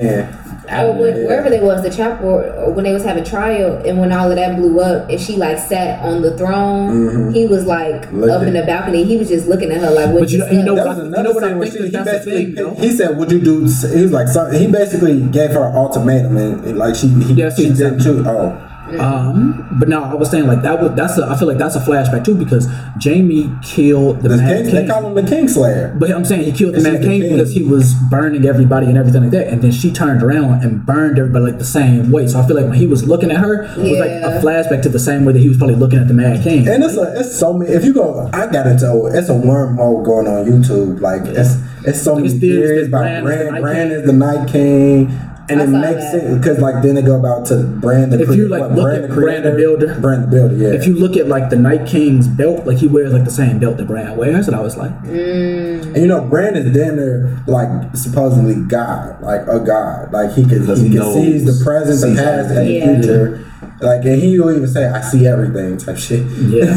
then. 0.69 0.85
or 0.85 0.93
when, 0.99 1.13
wherever 1.25 1.49
they 1.49 1.59
was, 1.59 1.81
the 1.83 1.89
chapel, 1.89 2.29
or 2.29 2.71
when 2.71 2.83
they 2.85 2.93
was 2.93 3.03
having 3.03 3.23
trial, 3.23 3.81
and 3.85 3.97
when 3.99 4.11
all 4.11 4.29
of 4.29 4.35
that 4.37 4.55
blew 4.57 4.79
up, 4.79 5.09
and 5.09 5.19
she 5.19 5.35
like 5.37 5.57
sat 5.59 5.99
on 6.03 6.21
the 6.21 6.37
throne, 6.37 6.89
mm-hmm. 6.89 7.33
he 7.33 7.45
was 7.45 7.65
like 7.65 8.05
up 8.05 8.11
Looking. 8.13 8.47
in 8.49 8.53
the 8.55 8.63
balcony. 8.65 9.03
He 9.03 9.17
was 9.17 9.29
just 9.29 9.47
looking 9.47 9.71
at 9.71 9.81
her 9.81 9.91
like, 9.91 10.11
"What 10.11 10.19
But 10.21 10.29
you 10.31 10.37
you 10.39 10.45
know- 10.45 10.51
you 10.51 10.63
know 10.63 10.75
That 10.75 10.85
what 10.85 10.89
was 10.89 10.99
I- 10.99 11.07
another 11.07 11.17
you 11.17 11.23
know 11.23 11.31
what 11.33 11.43
I 11.43 11.47
scene 11.49 11.57
where 11.59 11.67
think 11.69 11.83
he 11.85 11.89
that 11.91 12.05
that's 12.05 12.25
the 12.25 12.31
basically 12.31 12.45
thing, 12.55 12.65
though? 12.75 12.81
he 12.81 12.91
said, 12.91 13.17
"Would 13.17 13.31
you 13.31 13.39
do?" 13.41 13.55
He 13.59 14.01
was 14.03 14.11
like, 14.11 14.27
some, 14.27 14.51
he 14.53 14.67
basically 14.67 15.21
gave 15.21 15.51
her 15.51 15.63
an 15.69 15.75
ultimatum, 15.75 16.37
and, 16.37 16.63
and, 16.65 16.77
like 16.77 16.95
she 16.95 17.07
he, 17.07 17.33
Yeah, 17.33 17.49
she 17.49 17.63
season 17.69 17.97
did 17.97 18.03
too." 18.03 18.23
Oh, 18.27 18.65
Um, 18.97 19.67
but 19.79 19.87
now 19.89 20.03
I 20.03 20.13
was 20.15 20.31
saying 20.31 20.47
like 20.47 20.61
that 20.63 20.81
was 20.81 20.93
that's 20.95 21.17
a 21.17 21.25
I 21.27 21.37
feel 21.37 21.47
like 21.47 21.57
that's 21.57 21.75
a 21.75 21.79
flashback 21.79 22.23
too 22.25 22.35
because 22.35 22.67
Jaime 23.03 23.51
killed 23.63 24.21
the 24.21 24.29
the 24.29 24.37
Mad 24.37 24.63
King, 24.63 24.65
King. 24.65 24.75
they 24.75 24.87
call 24.87 25.05
him 25.05 25.15
the 25.15 25.21
Kingslayer. 25.29 25.99
But 25.99 26.11
I'm 26.11 26.25
saying 26.25 26.43
he 26.45 26.51
killed 26.51 26.73
the 26.73 26.77
This 26.79 26.83
Mad 26.83 26.93
is 26.95 26.99
the 27.01 27.07
King 27.07 27.21
king. 27.21 27.33
because 27.33 27.53
he 27.53 27.63
was 27.63 27.93
burning 28.09 28.45
everybody 28.45 28.87
and 28.87 28.97
everything 28.97 29.21
like 29.23 29.31
that, 29.31 29.47
and 29.47 29.61
then 29.61 29.71
she 29.71 29.91
turned 29.91 30.23
around 30.23 30.63
and 30.63 30.85
burned 30.85 31.19
everybody 31.19 31.45
like 31.45 31.57
the 31.59 31.65
same 31.65 32.11
way. 32.11 32.27
So 32.27 32.39
I 32.39 32.47
feel 32.47 32.55
like 32.55 32.65
when 32.65 32.77
he 32.77 32.87
was 32.87 33.07
looking 33.07 33.31
at 33.31 33.37
her, 33.37 33.63
it 33.63 33.77
was 33.77 33.99
like 33.99 34.11
a 34.11 34.39
flashback 34.43 34.81
to 34.83 34.89
the 34.89 34.99
same 34.99 35.25
way 35.25 35.33
that 35.33 35.39
he 35.39 35.49
was 35.49 35.57
probably 35.57 35.75
looking 35.75 35.99
at 35.99 36.07
the 36.07 36.13
Mad 36.13 36.43
King. 36.43 36.67
And 36.67 36.83
it's 36.83 36.97
a, 36.97 37.19
it's 37.19 37.37
so 37.37 37.53
many. 37.53 37.71
If 37.71 37.85
you 37.85 37.93
go, 37.93 38.29
I 38.33 38.47
got 38.51 38.67
into 38.67 39.05
it's 39.13 39.29
a 39.29 39.33
wormhole 39.33 40.03
going 40.05 40.27
on 40.27 40.45
YouTube. 40.45 41.01
Like 41.01 41.21
it's 41.25 41.55
it's 41.85 42.01
so 42.01 42.15
many 42.15 42.27
It's 42.29 42.39
theories 42.39 42.69
theories 42.69 42.87
about 42.87 43.01
Bran 43.01 43.23
is 43.23 43.49
Brand. 43.49 43.61
Bran 43.61 43.91
is 43.91 44.05
the 44.05 44.13
Night 44.13 44.49
King, 44.49 45.07
and 45.49 45.61
I 45.61 45.63
it 45.63 45.67
makes 45.67 46.03
that. 46.03 46.11
sense 46.11 46.37
because 46.37 46.59
like 46.59 46.81
then 46.83 46.95
they 46.95 47.01
go 47.01 47.17
about 47.19 47.45
to 47.47 47.63
Bran 47.63 48.09
the 48.09 48.21
If 48.21 48.35
you, 48.35 48.47
like, 48.47 48.71
look 48.71 48.93
at 49.03 49.09
Bran 49.09 49.43
the 49.43 49.51
Builder- 49.51 49.99
Bran 49.99 50.21
the 50.21 50.27
Builder. 50.27 50.55
Yeah. 50.55 50.69
if 50.73 50.85
you 50.87 50.95
look 50.95 51.17
at 51.17 51.27
like 51.27 51.49
the 51.49 51.55
Night 51.55 51.87
King's 51.87 52.27
belt, 52.27 52.65
like 52.65 52.77
he 52.77 52.87
wears 52.87 53.11
like 53.13 53.25
the 53.25 53.31
same 53.31 53.59
belt 53.59 53.77
that 53.77 53.87
Bran 53.87 54.15
wears, 54.17 54.47
and 54.47 54.55
I 54.55 54.61
was 54.61 54.77
like, 54.77 54.91
mm. 55.03 55.83
and 55.85 55.97
you 55.97 56.07
know, 56.07 56.21
Bran 56.25 56.55
is 56.55 56.73
damn 56.73 56.95
near 56.97 57.41
like 57.47 57.95
supposedly 57.95 58.55
God, 58.55 59.21
like 59.21 59.41
a 59.47 59.59
god. 59.59 60.11
Like 60.13 60.33
he 60.33 60.43
can 60.45 60.59
Because 60.61 60.81
he, 60.81 60.89
he 60.89 60.95
can 60.97 61.13
sees 61.13 61.45
the 61.45 61.63
present, 61.63 62.15
the 62.15 62.21
past, 62.21 62.49
and 62.49 62.57
the 62.67 62.81
everything. 62.81 63.01
future. 63.01 63.45
Like 63.81 64.03
and 64.05 64.21
he 64.21 64.39
will 64.39 64.51
even 64.55 64.67
say, 64.67 64.85
"I 64.87 65.01
see 65.01 65.25
everything" 65.27 65.77
type 65.77 65.97
shit. 65.97 66.25
yeah. 66.25 66.75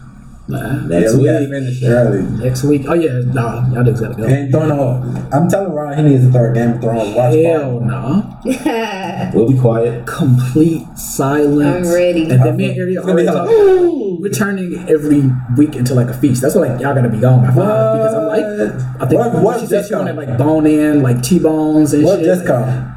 Nah, 0.45 0.73
Next 0.87 1.13
yeah, 1.13 1.17
we 1.39 1.39
week. 1.39 1.49
finish 1.49 1.83
early. 1.83 2.23
next 2.43 2.63
week. 2.65 2.81
Oh 2.89 2.93
yeah, 2.93 3.19
nah, 3.31 3.65
y'all 3.71 3.83
just 3.85 4.01
gotta 4.03 4.13
go. 4.15 4.27
Game 4.27 4.51
Thrones. 4.51 4.67
no, 4.69 5.29
I'm 5.31 5.47
telling 5.49 5.71
Ron 5.71 5.97
he 5.97 6.03
needs 6.03 6.25
to 6.25 6.31
throw 6.33 6.51
a 6.51 6.53
Game 6.53 6.71
of 6.73 6.81
Thrones 6.81 7.15
watch 7.15 7.33
Hell 7.35 7.79
party. 7.79 7.85
no. 7.85 9.31
We'll 9.33 9.49
be 9.49 9.57
quiet. 9.57 10.05
Complete 10.05 10.85
silence. 10.97 11.87
I'm 11.87 11.93
ready. 11.93 12.23
And 12.29 12.43
then 12.43 12.57
me 12.57 12.71
and 12.71 12.77
Ariel 12.77 12.97
It's 12.97 13.05
gonna 13.05 13.11
already 13.13 13.27
hella- 13.27 13.47
talk- 13.47 14.19
We're 14.19 14.29
turning 14.31 14.89
every 14.89 15.23
week 15.57 15.77
into 15.77 15.93
like 15.95 16.07
a 16.09 16.13
feast. 16.13 16.41
That's 16.41 16.55
why 16.55 16.67
like 16.67 16.81
y'all 16.81 16.93
gotta 16.93 17.07
be 17.07 17.19
gone 17.19 17.41
by 17.41 17.47
five 17.47 17.55
because 17.55 18.13
I'm 18.13 18.27
like 18.27 19.01
I 19.01 19.05
think 19.07 19.19
What- 19.21 19.41
what 19.43 19.59
she 19.61 19.65
said 19.67 19.77
just 19.77 19.89
she 19.89 19.95
wanted 19.95 20.17
like 20.17 20.37
bone 20.37 20.67
in, 20.67 21.01
like 21.01 21.23
T 21.23 21.39
bones 21.39 21.93
and 21.93 22.01
shit. 22.01 22.05
What 22.05 22.17
shit. 22.19 22.25
just 22.25 22.45
come? 22.45 22.89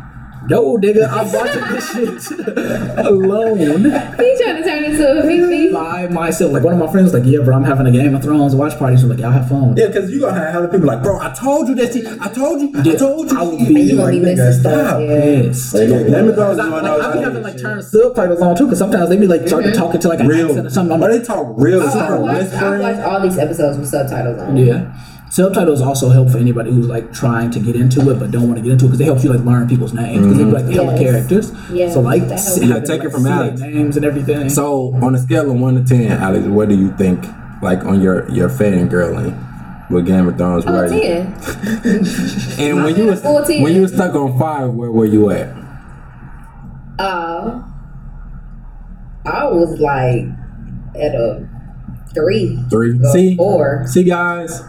No, 0.49 0.77
nigga, 0.77 1.09
I'm 1.11 1.33
watching 1.33 1.63
this 1.73 2.29
shit 2.29 2.49
alone 3.07 3.59
He 3.59 4.37
trying 4.43 4.57
to 4.57 4.63
turn 4.65 4.85
into 4.85 5.19
a 5.19 5.23
Fifi. 5.23 5.73
by 5.73 6.07
myself. 6.09 6.53
Like 6.53 6.63
one 6.63 6.75
of 6.75 6.79
my 6.79 6.91
friends 6.91 7.13
was 7.13 7.15
like, 7.21 7.31
"Yeah, 7.31 7.41
bro, 7.45 7.55
I'm 7.57 7.65
having 7.65 7.87
a 7.87 7.91
Game 7.91 8.15
of 8.15 8.23
Thrones 8.23 8.55
watch 8.55 8.79
party." 8.79 8.97
So 8.97 9.07
like, 9.09 9.19
y'all 9.19 9.31
have 9.33 9.49
fun. 9.49 9.77
Yeah, 9.77 9.89
because 9.89 10.11
you 10.11 10.21
gonna 10.21 10.39
have 10.39 10.55
other 10.57 10.69
people 10.69 10.87
like, 10.87 11.03
bro, 11.03 11.19
I 11.19 11.35
told 11.35 11.69
you 11.69 11.75
that. 11.77 11.93
She, 11.93 12.07
I 12.07 12.29
told 12.29 12.61
you. 12.61 12.71
I 12.79 12.97
told 12.97 13.31
you. 13.31 13.39
I 13.39 13.43
would 13.43 13.59
be 13.59 13.81
you 13.83 13.97
gonna 13.97 14.03
like, 14.13 14.15
nigga, 14.23 14.53
stop. 14.61 14.73
stuff. 14.73 15.01
Yes. 15.03 15.73
They 15.73 15.87
gonna 15.89 16.05
be 16.05 16.11
Game 16.11 16.21
of 16.21 16.27
like- 16.27 16.35
Thrones 16.37 16.59
Cause 16.59 16.59
is 16.59 16.65
I, 16.65 16.71
one 16.71 16.83
like, 16.85 16.93
of 16.93 17.05
I 17.05 17.09
be 17.09 17.15
those 17.17 17.25
having 17.25 17.43
like 17.43 17.53
shit. 17.55 17.63
turn 17.63 17.83
subtitles 17.83 18.41
on 18.43 18.57
too, 18.57 18.65
because 18.67 18.79
sometimes 18.79 19.09
they 19.11 19.17
be 19.17 19.27
like 19.27 19.47
trying 19.47 19.63
to 19.65 19.69
mm-hmm. 19.71 19.79
talk 19.81 19.95
into 19.95 20.09
like 20.09 20.21
an 20.21 20.29
real. 20.29 20.47
accent 20.49 20.67
or 20.67 20.71
something. 20.71 20.93
I'm 20.95 21.01
But 21.01 21.11
like, 21.11 21.21
they 21.21 21.27
talk 21.27 21.47
real. 21.57 21.81
They 21.81 21.87
I 21.87 21.91
start 21.91 22.21
watched, 22.21 22.35
I 22.35 22.39
whispering. 22.43 22.81
watched 22.83 23.01
all 23.01 23.21
these 23.21 23.39
episodes 23.39 23.79
with 23.79 23.89
subtitles 23.89 24.41
on. 24.41 24.57
Yeah. 24.57 24.93
Subtitles 25.29 25.83
also 25.83 26.09
help 26.11 26.31
for 26.31 26.39
anybody 26.39 26.71
who's 26.71 26.87
like 26.87 27.13
trying 27.13 27.51
to 27.51 27.59
get 27.59 27.75
into 27.77 28.11
it 28.11 28.19
but 28.19 28.31
don't 28.31 28.45
want 28.49 28.57
to 28.57 28.63
get 28.63 28.73
into 28.73 28.85
it 28.85 28.89
because 28.89 29.01
it 29.01 29.05
helps 29.05 29.25
you 29.25 29.33
like 29.33 29.45
learn 29.45 29.69
people's 29.69 29.93
names 29.93 30.25
because 30.25 30.39
they 30.39 30.45
be 30.45 30.51
like 30.51 30.67
hella 30.67 30.93
Yes. 30.95 31.01
characters. 31.03 31.53
Yes, 31.73 31.95
So 31.95 32.01
like 32.01 32.23
that 32.29 32.33
s- 32.35 32.57
helps. 32.57 32.67
Yeah, 32.69 32.75
to, 32.81 32.87
take 32.87 33.01
it 33.01 33.05
like, 33.07 33.13
from 33.13 33.27
Alex. 33.27 33.61
names 33.61 33.97
and 33.97 34.07
everything. 34.07 34.49
So 34.49 34.95
on 35.03 35.15
a 35.15 35.19
scale 35.19 35.51
of 35.51 35.59
one 35.61 35.75
to 35.75 35.85
ten, 35.85 36.13
Alex, 36.13 36.47
what 36.47 36.69
do 36.69 36.77
you 36.77 36.93
think? 36.97 37.25
Like 37.61 37.85
on 37.85 38.01
your 38.01 38.31
your 38.31 38.49
fangirling 38.49 39.35
with 39.91 40.07
Game 40.07 40.29
of 40.29 40.37
Thrones, 40.37 40.65
Oh, 40.67 40.73
where 40.73 40.89
10. 40.89 41.27
and 42.59 42.85
when 42.85 42.97
you 42.97 43.07
was 43.07 43.21
14. 43.23 43.63
when 43.63 43.75
you 43.75 43.83
was 43.83 43.93
stuck 43.93 44.15
on 44.15 44.39
five, 44.39 44.71
where 44.75 44.91
were 44.93 45.05
you 45.07 45.31
at? 45.31 45.49
Uh, 46.99 47.63
I 49.25 49.45
was 49.49 49.79
like 49.81 50.25
at 50.97 51.15
a 51.15 51.49
three. 52.15 52.63
Three. 52.71 52.99
See, 53.13 53.37
Four. 53.37 53.85
see, 53.87 54.05
guys, 54.05 54.63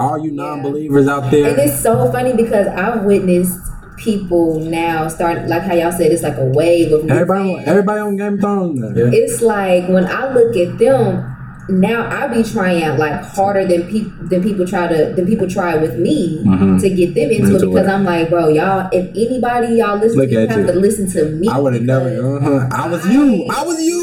all 0.00 0.18
you 0.18 0.30
non-believers 0.32 1.06
out 1.08 1.24
And 1.24 1.32
there. 1.32 1.58
it's 1.60 1.80
so 1.82 2.10
funny 2.12 2.32
because 2.34 2.66
I've 2.68 3.04
witnessed 3.04 3.58
people 3.96 4.58
now 4.60 5.08
start 5.08 5.46
like 5.48 5.62
how 5.62 5.74
y'all 5.74 5.92
said 5.92 6.10
it's 6.10 6.22
like 6.22 6.36
a 6.38 6.44
wave 6.46 6.90
of 6.92 7.08
Everybody, 7.10 7.54
fans. 7.56 7.68
everybody 7.68 8.00
on 8.00 8.16
Game 8.16 8.34
of 8.34 8.40
Thrones. 8.40 8.80
Now. 8.80 8.88
Yeah. 8.96 9.10
it's 9.12 9.42
like 9.42 9.88
when 9.88 10.06
I 10.06 10.32
look 10.32 10.56
at 10.56 10.78
them 10.78 11.36
now, 11.70 12.08
I 12.08 12.26
be 12.28 12.42
trying 12.42 12.82
out 12.84 12.98
like 12.98 13.22
harder 13.22 13.64
than 13.66 13.82
people 13.88 14.12
than 14.28 14.42
people 14.42 14.66
try 14.66 14.86
to 14.88 15.12
than 15.14 15.26
people 15.26 15.48
try 15.48 15.76
with 15.76 15.98
me 15.98 16.42
Mhm. 16.44 16.80
to 16.80 16.90
get 16.90 17.14
them 17.14 17.30
into, 17.30 17.54
Into 17.54 17.66
it 17.66 17.68
because 17.72 17.86
it. 17.86 17.90
I'm 17.90 18.04
like, 18.04 18.28
bro, 18.30 18.48
y'all. 18.48 18.88
If 18.92 19.08
anybody 19.16 19.76
y'all 19.76 19.98
listen, 19.98 20.18
Look 20.18 20.28
to, 20.30 20.34
you 20.40 20.48
have 20.48 20.66
to 20.66 20.72
listen 20.74 21.10
to 21.12 21.24
me. 21.32 21.48
I 21.48 21.58
would 21.58 21.74
have 21.74 21.82
never. 21.82 22.08
Uh-huh. 22.36 22.68
I 22.70 22.88
was 22.88 23.06
you. 23.08 23.46
I 23.50 23.62
was 23.64 23.80
you. 23.82 24.00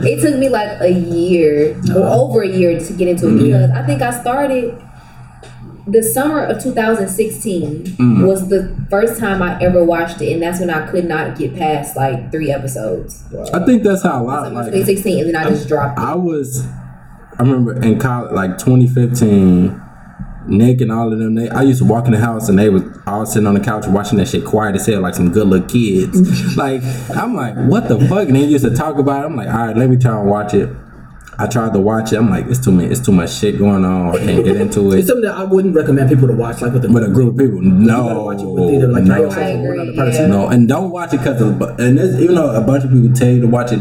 It 0.00 0.20
took 0.20 0.38
me 0.38 0.48
like 0.48 0.80
a 0.80 0.90
year 0.90 1.76
or 1.94 2.02
over 2.20 2.42
a 2.42 2.48
year 2.48 2.78
to 2.78 2.92
get 2.94 3.08
into 3.08 3.26
it 3.28 3.30
Mm-hmm. 3.32 3.44
because 3.44 3.70
I 3.70 3.82
think 3.86 4.02
I 4.02 4.10
started 4.20 4.74
the 5.86 6.02
summer 6.02 6.44
of 6.44 6.62
2016 6.62 7.84
Mm. 7.98 8.26
was 8.26 8.48
the 8.48 8.74
first 8.90 9.18
time 9.18 9.42
I 9.42 9.60
ever 9.60 9.82
watched 9.84 10.20
it, 10.20 10.32
and 10.32 10.42
that's 10.42 10.60
when 10.60 10.70
I 10.70 10.86
could 10.86 11.06
not 11.06 11.36
get 11.36 11.56
past 11.56 11.96
like 11.96 12.30
three 12.30 12.50
episodes. 12.52 13.24
I 13.52 13.64
think 13.64 13.82
that's 13.82 14.02
how 14.02 14.22
a 14.22 14.24
lot. 14.24 14.44
Summer 14.44 14.62
Like 14.62 14.72
2016, 14.72 15.18
and 15.24 15.34
then 15.34 15.36
I 15.36 15.48
just 15.48 15.68
dropped 15.68 15.98
it. 15.98 16.02
I 16.02 16.14
was. 16.14 16.64
I 17.38 17.42
remember 17.42 17.80
in 17.82 17.98
college, 17.98 18.32
like 18.32 18.58
2015. 18.58 19.80
Nick 20.44 20.80
and 20.80 20.90
all 20.90 21.12
of 21.12 21.20
them, 21.20 21.36
they 21.36 21.48
I 21.50 21.62
used 21.62 21.78
to 21.80 21.84
walk 21.84 22.06
in 22.06 22.10
the 22.12 22.18
house 22.18 22.48
and 22.48 22.58
they 22.58 22.68
was 22.68 22.82
all 23.06 23.24
sitting 23.24 23.46
on 23.46 23.54
the 23.54 23.60
couch 23.60 23.86
watching 23.86 24.18
that 24.18 24.26
shit 24.26 24.44
quiet 24.44 24.74
as 24.74 24.84
hell, 24.84 25.00
like 25.00 25.14
some 25.14 25.30
good 25.30 25.46
little 25.46 25.68
kids. 25.68 26.56
like 26.56 26.82
I'm 27.14 27.34
like, 27.36 27.54
what 27.54 27.86
the 27.86 27.96
fuck? 28.08 28.26
And 28.26 28.34
they 28.34 28.42
used 28.44 28.64
to 28.64 28.74
talk 28.74 28.98
about 28.98 29.22
it. 29.22 29.26
I'm 29.26 29.36
like, 29.36 29.46
all 29.46 29.66
right, 29.68 29.76
let 29.76 29.88
me 29.88 29.96
try 29.96 30.18
and 30.20 30.28
watch 30.28 30.52
it. 30.52 30.68
I 31.42 31.48
tried 31.48 31.72
to 31.72 31.80
watch 31.80 32.12
it. 32.12 32.18
I'm 32.18 32.30
like, 32.30 32.46
it's 32.46 32.64
too 32.64 32.70
many, 32.70 32.88
it's 32.88 33.04
too 33.04 33.10
much 33.10 33.32
shit 33.34 33.58
going 33.58 33.84
on. 33.84 34.14
I 34.14 34.18
can't 34.18 34.44
get 34.44 34.56
into 34.58 34.92
it. 34.92 35.00
it's 35.00 35.08
something 35.08 35.24
that 35.24 35.34
I 35.34 35.42
wouldn't 35.42 35.74
recommend 35.74 36.08
people 36.08 36.28
to 36.28 36.34
watch 36.34 36.62
like 36.62 36.72
with 36.72 36.84
a 36.84 36.88
But 36.88 37.02
a 37.02 37.08
group 37.08 37.32
of 37.32 37.38
people, 37.38 37.60
no, 37.60 38.22
watch 38.26 38.40
it 38.40 38.46
with 38.46 38.74
either 38.74 38.86
like 38.86 39.02
no. 39.02 39.28
no. 39.28 39.30
I 39.30 39.48
agree, 39.48 40.12
yeah. 40.14 40.26
No, 40.28 40.46
and 40.46 40.68
don't 40.68 40.90
watch 40.90 41.12
it 41.12 41.16
because 41.16 41.40
of 41.40 41.60
and 41.80 41.98
this, 41.98 42.20
even 42.20 42.36
though 42.36 42.54
a 42.54 42.60
bunch 42.60 42.84
of 42.84 42.92
people 42.92 43.12
tell 43.12 43.28
you 43.28 43.40
to 43.40 43.48
watch 43.48 43.72
it, 43.72 43.80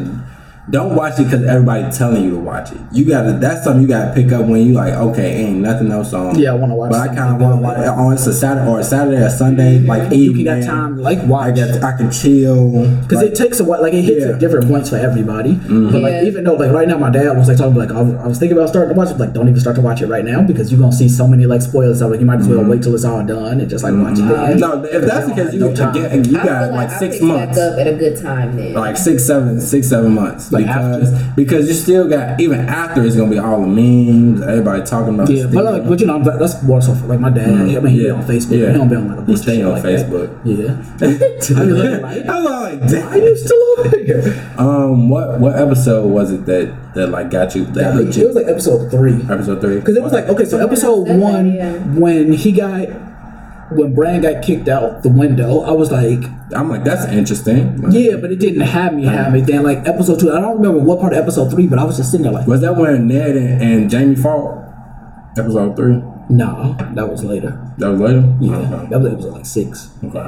don't 0.70 0.96
watch 0.96 1.20
it 1.20 1.24
because 1.26 1.44
everybody 1.44 1.92
telling 1.92 2.24
you 2.24 2.32
to 2.32 2.38
watch 2.40 2.72
it. 2.72 2.78
You 2.92 3.04
gotta. 3.06 3.34
That's 3.34 3.64
something 3.64 3.82
you 3.82 3.88
gotta 3.88 4.14
pick 4.14 4.32
up 4.32 4.46
when 4.46 4.66
you 4.66 4.74
like. 4.74 4.94
Okay, 4.94 5.46
ain't 5.46 5.58
nothing 5.58 5.92
else 5.92 6.14
on. 6.14 6.38
Yeah, 6.40 6.52
I 6.52 6.54
wanna 6.56 6.76
watch 6.76 6.92
But 6.92 7.00
I 7.00 7.08
kind 7.16 7.34
of 7.36 7.42
want 7.42 7.56
to 7.58 7.62
watch 7.62 7.78
it 7.80 7.88
on. 7.88 8.14
It's 8.14 8.28
a 8.28 8.34
Saturday 8.34 8.70
or 8.70 8.80
a 8.80 8.84
Saturday 8.84 9.18
or 9.24 9.30
Sunday, 9.30 9.80
like 9.80 10.12
You 10.14 10.18
evening. 10.32 10.46
can 10.46 10.60
got 10.62 10.66
time 10.68 10.96
to 10.98 11.02
like 11.02 11.18
I 11.20 11.26
watch. 11.26 11.56
got. 11.56 11.84
I 11.84 11.98
can 11.98 12.12
chill. 12.12 12.86
Because 13.02 13.18
like, 13.24 13.32
it 13.32 13.36
takes 13.36 13.60
a 13.60 13.66
while, 13.66 13.82
like 13.82 13.94
it 13.94 14.04
hits 14.04 14.20
Yeah. 14.20 14.26
Mm-hmm. 14.28 14.34
at 14.36 14.40
different 14.40 14.68
points 14.68 14.90
for 14.92 14.98
everybody. 14.98 15.56
But 15.56 16.02
like 16.02 16.14
Yeah. 16.14 16.24
even 16.26 16.44
though 16.44 16.54
like 16.54 16.72
right 16.72 16.88
now 16.88 16.98
my 17.00 17.10
dad 17.10 17.36
was 17.36 17.48
like 17.48 17.58
talking 17.58 17.76
like 17.76 17.92
I 17.92 18.02
was, 18.02 18.14
I 18.16 18.28
was 18.28 18.38
thinking 18.38 18.58
about 18.58 18.70
starting 18.70 18.94
to 18.94 18.98
watch 18.98 19.10
it, 19.10 19.18
like 19.18 19.34
don't 19.34 19.50
even 19.50 19.60
start 19.60 19.76
to 19.78 19.82
watch 19.82 20.02
it 20.02 20.08
right 20.08 20.24
now 20.24 20.42
because 20.44 20.72
you're 20.72 20.80
gonna 20.80 20.92
see 20.94 21.10
so 21.10 21.28
many 21.28 21.46
like 21.48 21.64
spoilers. 21.64 22.00
So 22.00 22.08
like 22.08 22.20
you 22.20 22.26
might 22.28 22.40
as 22.40 22.48
well 22.48 22.64
wait 22.64 22.84
till 22.84 22.94
it's 22.94 23.04
all 23.04 23.26
done 23.26 23.60
and 23.60 23.70
just 23.70 23.84
like 23.84 23.96
watch 23.96 24.20
it. 24.20 24.22
Then. 24.22 24.30
Mm-hmm. 24.30 24.60
no, 24.60 24.84
if 24.86 25.06
that's 25.06 25.28
the 25.28 25.34
case, 25.34 25.54
you, 25.54 25.60
No 25.60 25.74
time. 25.76 25.96
again, 25.96 26.24
you 26.24 26.40
I 26.40 26.46
got 26.46 26.64
feel 26.68 26.76
like 26.76 26.90
I 26.90 27.00
six 27.00 27.16
picked 27.16 27.26
months. 27.26 27.58
Up 27.58 27.80
at 27.80 27.88
a 27.88 27.94
good 27.96 28.22
time 28.22 28.56
then. 28.56 28.74
like 28.74 28.96
six, 28.96 29.26
seven, 29.26 29.60
six, 29.60 29.88
seven 29.90 30.14
months. 30.14 30.51
Like 30.52 30.66
because 30.66 31.14
after. 31.14 31.34
because 31.36 31.68
you 31.68 31.74
still 31.74 32.08
got 32.10 32.40
even 32.40 32.60
after 32.68 33.04
it's 33.04 33.16
gonna 33.16 33.32
be 33.32 33.40
all 33.40 33.62
the 33.62 33.68
memes, 33.68 34.42
everybody 34.42 34.84
talking 34.84 35.16
about. 35.16 35.30
Yeah, 35.30 35.46
but 35.52 35.64
like, 35.64 35.88
but 35.88 36.00
you 36.00 36.08
know, 36.08 36.14
I'm- 36.20 36.24
that's 36.40 36.62
more 36.64 36.82
so 36.82 36.94
for, 36.96 37.08
like 37.08 37.20
my 37.20 37.30
dad. 37.30 37.50
I 37.50 37.52
mean, 37.64 37.68
he 37.68 37.80
be 37.80 37.92
Yeah. 38.04 38.12
on 38.14 38.24
Facebook. 38.24 38.58
Yeah. 38.60 38.72
He 38.72 38.78
don't 38.78 38.90
be 38.90 38.96
on 38.96 39.08
like 39.08 39.18
a 39.18 39.22
He 39.22 39.26
bunch 39.28 39.38
of 39.40 39.44
stay 39.44 39.62
on 39.64 39.72
like 39.72 39.84
Facebook. 39.84 40.44
That. 40.44 40.50
Yeah, 40.52 41.58
I 41.62 41.66
be 41.66 41.72
looking 41.72 42.02
like, 42.02 42.26
I 42.28 42.40
was 42.42 42.94
like, 42.94 43.04
are 43.06 43.18
you 43.18 43.38
still 43.38 43.64
over 43.80 43.98
here? 43.98 44.54
Um, 44.58 45.10
what 45.10 45.40
what 45.40 45.56
episode 45.58 46.08
was 46.08 46.32
it 46.32 46.46
that 46.46 46.94
that 46.96 47.08
like 47.08 47.30
got 47.32 47.56
you 47.56 47.66
that 47.66 47.96
Like, 47.96 48.16
it 48.18 48.28
was 48.28 48.36
like 48.36 48.48
episode 48.48 48.92
three. 48.92 49.16
Episode 49.30 49.62
three. 49.62 49.76
Because 49.76 49.96
it 49.98 50.04
was 50.04 50.12
like 50.14 50.28
okay, 50.30 50.46
so 50.46 50.58
episode 50.60 51.08
one 51.10 51.96
when 52.00 52.34
he 52.34 52.52
got 52.52 52.88
when 53.74 53.94
Bran 53.96 54.22
got 54.22 54.44
kicked 54.44 54.68
out 54.68 55.04
the 55.04 55.10
window, 55.10 55.62
I 55.62 55.72
was 55.72 55.92
like, 55.92 56.20
I'm 56.56 56.70
like, 56.70 56.84
that's 56.84 57.06
interesting. 57.12 57.84
yeah, 57.92 58.16
but 58.18 58.32
it 58.32 58.40
didn't 58.40 58.62
have 58.62 58.94
me 58.94 59.06
have 59.06 59.34
it. 59.36 59.46
Then 59.48 59.64
like 59.64 59.88
episode 59.88 60.20
two, 60.20 60.32
I 60.32 60.40
don't 60.42 60.58
remember 60.58 60.80
what 60.80 61.00
part 61.00 61.14
of 61.14 61.20
episode 61.20 61.50
three, 61.52 61.68
but 61.68 61.80
I 61.80 61.84
was 61.84 61.98
just 61.98 62.12
sitting 62.12 62.24
there 62.24 62.34
like, 62.34 62.48
Was 62.48 62.62
that 62.62 62.76
when 62.76 63.08
Ned 63.08 63.36
and, 63.36 63.62
and 63.62 63.92
Jaime 63.92 64.16
fought? 64.16 64.60
Episode 65.38 65.76
three. 65.78 66.02
no, 66.30 66.76
that 66.94 67.10
was 67.10 67.24
later. 67.24 67.52
That 67.78 67.90
was 67.92 68.02
later. 68.02 68.36
Yeah, 68.42 68.56
Okay. 68.58 68.90
that 68.90 69.00
was 69.00 69.14
episode 69.14 69.34
like 69.34 69.46
six. 69.46 69.90
okay. 70.04 70.20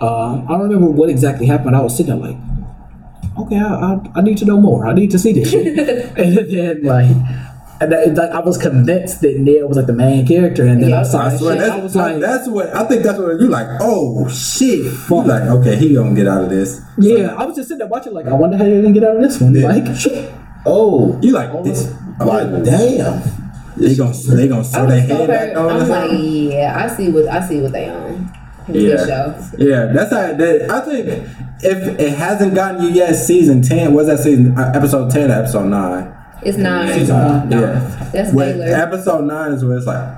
Um, 0.00 0.46
I 0.48 0.52
don't 0.52 0.62
remember 0.70 0.86
what 0.90 1.10
exactly 1.10 1.46
happened. 1.46 1.76
I 1.76 1.82
was 1.82 1.94
sitting 1.94 2.18
there 2.18 2.32
like, 2.32 2.38
okay, 3.38 3.58
I, 3.58 3.74
I, 3.94 4.00
I 4.16 4.20
need 4.22 4.38
to 4.38 4.46
know 4.46 4.58
more. 4.58 4.86
I 4.86 4.94
need 4.94 5.10
to 5.10 5.18
see 5.18 5.32
this. 5.34 5.52
and 6.16 6.36
then 6.50 6.82
like, 6.84 7.14
and 7.80 7.90
that, 7.92 8.14
like 8.14 8.30
I 8.30 8.40
was 8.40 8.58
convinced 8.58 9.20
that 9.22 9.38
Neil 9.38 9.66
was 9.66 9.76
like 9.76 9.86
the 9.86 9.92
main 9.94 10.26
character, 10.26 10.66
and 10.66 10.82
then 10.82 10.92
I 10.92 11.02
saw 11.02 11.20
I 11.22 11.28
that 11.30 11.38
swear 11.38 11.52
shit. 11.54 11.60
that's 11.60 11.72
I 11.72 11.82
was 11.82 11.96
like, 11.96 12.20
that's 12.20 12.48
what 12.48 12.74
I 12.76 12.84
think. 12.84 13.02
That's 13.02 13.18
what 13.18 13.40
you 13.40 13.48
like. 13.48 13.66
Oh 13.80 14.28
shit! 14.28 14.84
You 15.08 15.22
like 15.24 15.42
okay? 15.42 15.76
He 15.76 15.94
gonna 15.94 16.14
get 16.14 16.28
out 16.28 16.44
of 16.44 16.50
this. 16.50 16.80
yeah, 16.98 17.34
I 17.36 17.44
was 17.46 17.56
just 17.56 17.68
sitting 17.68 17.78
there 17.78 17.88
watching 17.88 18.12
like, 18.12 18.26
I 18.26 18.34
wonder 18.34 18.56
how 18.58 18.64
you're 18.64 18.82
gonna 18.82 18.92
get 18.94 19.04
out 19.04 19.16
of 19.16 19.22
this 19.22 19.40
one. 19.40 19.54
Yeah. 19.54 19.68
Like, 19.68 20.32
Oh, 20.66 21.18
You 21.22 21.32
like 21.32 21.50
this? 21.64 21.90
like 22.20 22.64
damn. 22.64 23.22
They 23.76 23.96
gonna 23.96 24.12
they 24.12 24.46
gonna 24.48 24.60
I 24.60 24.64
sew 24.64 24.84
was 24.84 24.92
their 24.92 25.08
so 25.08 25.16
head 25.16 25.28
back 25.28 25.56
on. 25.56 25.64
or 25.64 25.70
I'm 25.70 25.86
something? 25.86 26.44
like, 26.46 26.52
yeah, 26.52 26.84
I 26.84 26.94
see 26.94 27.08
what 27.10 27.28
I 27.28 27.48
see 27.48 27.60
what 27.62 27.72
they 27.72 27.88
on. 27.88 28.30
It's 28.68 28.68
a 28.68 28.72
good 28.72 29.08
show. 29.08 29.56
Yeah, 29.64 29.86
that's 29.86 30.10
how. 30.12 30.34
That, 30.34 30.70
I 30.70 30.80
think 30.82 31.08
if 31.62 31.98
it 31.98 32.12
hasn't 32.12 32.54
gotten 32.54 32.82
you 32.82 32.90
yet, 32.90 33.14
season 33.14 33.62
ten 33.62 33.94
was 33.94 34.06
that 34.08 34.18
season 34.18 34.56
uh, 34.58 34.70
episode 34.74 35.10
ten 35.10 35.30
or 35.30 35.34
episode 35.34 35.64
nine? 35.68 36.14
It's 36.42 36.56
nine. 36.58 36.92
Season 36.98 37.16
one. 37.16 37.50
Yeah, 37.50 38.10
That's 38.12 38.32
when 38.32 38.58
Baelor. 38.58 38.78
episode 38.78 39.24
nine 39.24 39.52
is 39.52 39.64
where 39.64 39.76
it's 39.76 39.86
like, 39.86 40.08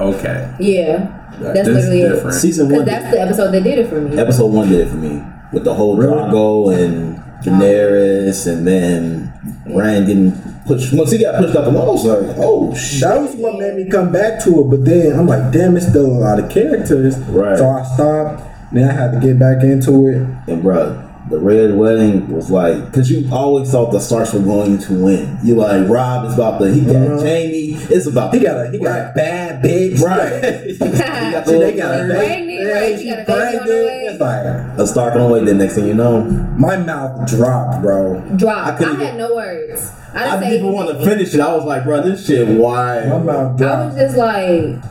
okay, 0.00 0.54
Yeah, 0.60 0.96
that- 1.40 1.54
that's 1.54 1.68
this 1.68 1.84
is 1.84 1.90
literally 1.90 2.28
it. 2.28 2.32
Season 2.32 2.68
one. 2.70 2.84
that's 2.84 3.10
the 3.12 3.20
episode 3.20 3.52
that 3.52 3.62
did 3.62 3.78
it 3.78 3.88
for 3.88 4.00
me. 4.00 4.18
Episode 4.18 4.46
one 4.46 4.68
did 4.68 4.80
it 4.86 4.90
for 4.90 4.96
me 4.96 5.22
with 5.52 5.64
the 5.64 5.74
whole 5.74 5.96
Drogo 5.96 6.74
and 6.76 7.16
Daenerys, 7.44 8.46
and 8.46 8.66
then 8.66 9.32
Rand 9.72 10.06
getting 10.08 10.32
pushed. 10.66 10.92
Once 10.92 11.12
he 11.12 11.18
got 11.22 11.36
pushed 11.40 11.56
out 11.56 11.64
the 11.64 11.70
wall, 11.70 11.90
I 11.90 11.92
was 11.92 12.04
like, 12.04 12.36
oh 12.38 12.74
shit. 12.74 13.00
That 13.02 13.20
was 13.20 13.34
what 13.36 13.58
made 13.58 13.74
me 13.76 13.88
come 13.90 14.10
back 14.12 14.42
to 14.44 14.60
it, 14.60 14.64
but 14.64 14.84
then 14.84 15.18
I'm 15.18 15.26
like, 15.26 15.52
damn, 15.52 15.76
it's 15.76 15.86
still 15.88 16.06
a 16.06 16.18
lot 16.18 16.40
of 16.40 16.50
characters. 16.50 17.16
Right. 17.20 17.56
So 17.56 17.68
I 17.68 17.82
stopped. 17.94 18.42
Then 18.72 18.90
I 18.90 18.92
had 18.92 19.12
to 19.12 19.26
get 19.26 19.38
back 19.38 19.62
into 19.62 20.08
it. 20.08 20.16
And 20.52 20.62
bro, 20.62 21.07
the 21.28 21.38
red 21.38 21.74
wedding 21.76 22.28
was 22.28 22.50
like, 22.50 22.84
because 22.86 23.10
you 23.10 23.28
always 23.32 23.70
thought 23.70 23.92
the 23.92 24.00
Starks 24.00 24.32
were 24.32 24.40
going 24.40 24.78
to 24.78 24.92
win. 25.04 25.38
You 25.42 25.54
like 25.56 25.88
Robb 25.88 26.26
is 26.26 26.34
about 26.34 26.60
the 26.60 26.72
he 26.72 26.80
got 26.84 26.96
Uh-huh. 26.96 27.18
Jaime. 27.20 27.74
It's 27.90 28.06
about 28.06 28.34
He 28.34 28.40
got 28.40 28.66
a 28.66 28.70
he 28.70 28.78
got 28.78 29.10
a 29.10 29.12
bad 29.14 29.62
bitch. 29.64 30.00
right. 30.00 30.78
Got, 30.78 31.46
they 31.46 31.76
got 31.76 32.00
a 32.00 32.06
Pregnant, 32.06 32.50
yeah, 32.50 32.96
she 32.96 33.10
a 33.10 33.16
the 33.18 33.24
pregnant. 33.24 33.68
It's 33.68 34.20
like 34.20 34.44
a 34.78 34.86
Stark 34.86 35.14
on 35.14 35.20
the 35.20 35.28
way. 35.34 35.44
Then 35.44 35.58
next 35.58 35.74
thing 35.74 35.86
you 35.86 35.94
know, 35.94 36.22
my 36.58 36.76
mouth 36.76 37.28
dropped, 37.28 37.82
bro. 37.82 38.20
Drop. 38.36 38.80
I 38.80 38.84
I, 38.84 38.94
had 39.04 39.16
no 39.16 39.34
words. 39.34 39.92
I 40.14 40.36
I 40.36 40.40
didn't 40.40 40.54
even 40.60 40.72
want 40.72 40.88
to 40.90 41.04
finish 41.04 41.34
it. 41.34 41.40
I 41.40 41.54
was 41.54 41.64
like, 41.64 41.84
bro, 41.84 42.02
this 42.02 42.26
shit 42.26 42.48
Why? 42.48 43.04
My 43.06 43.18
mouth 43.18 43.60
I 43.62 43.86
was 43.86 43.94
just 43.96 44.16
like, 44.16 44.82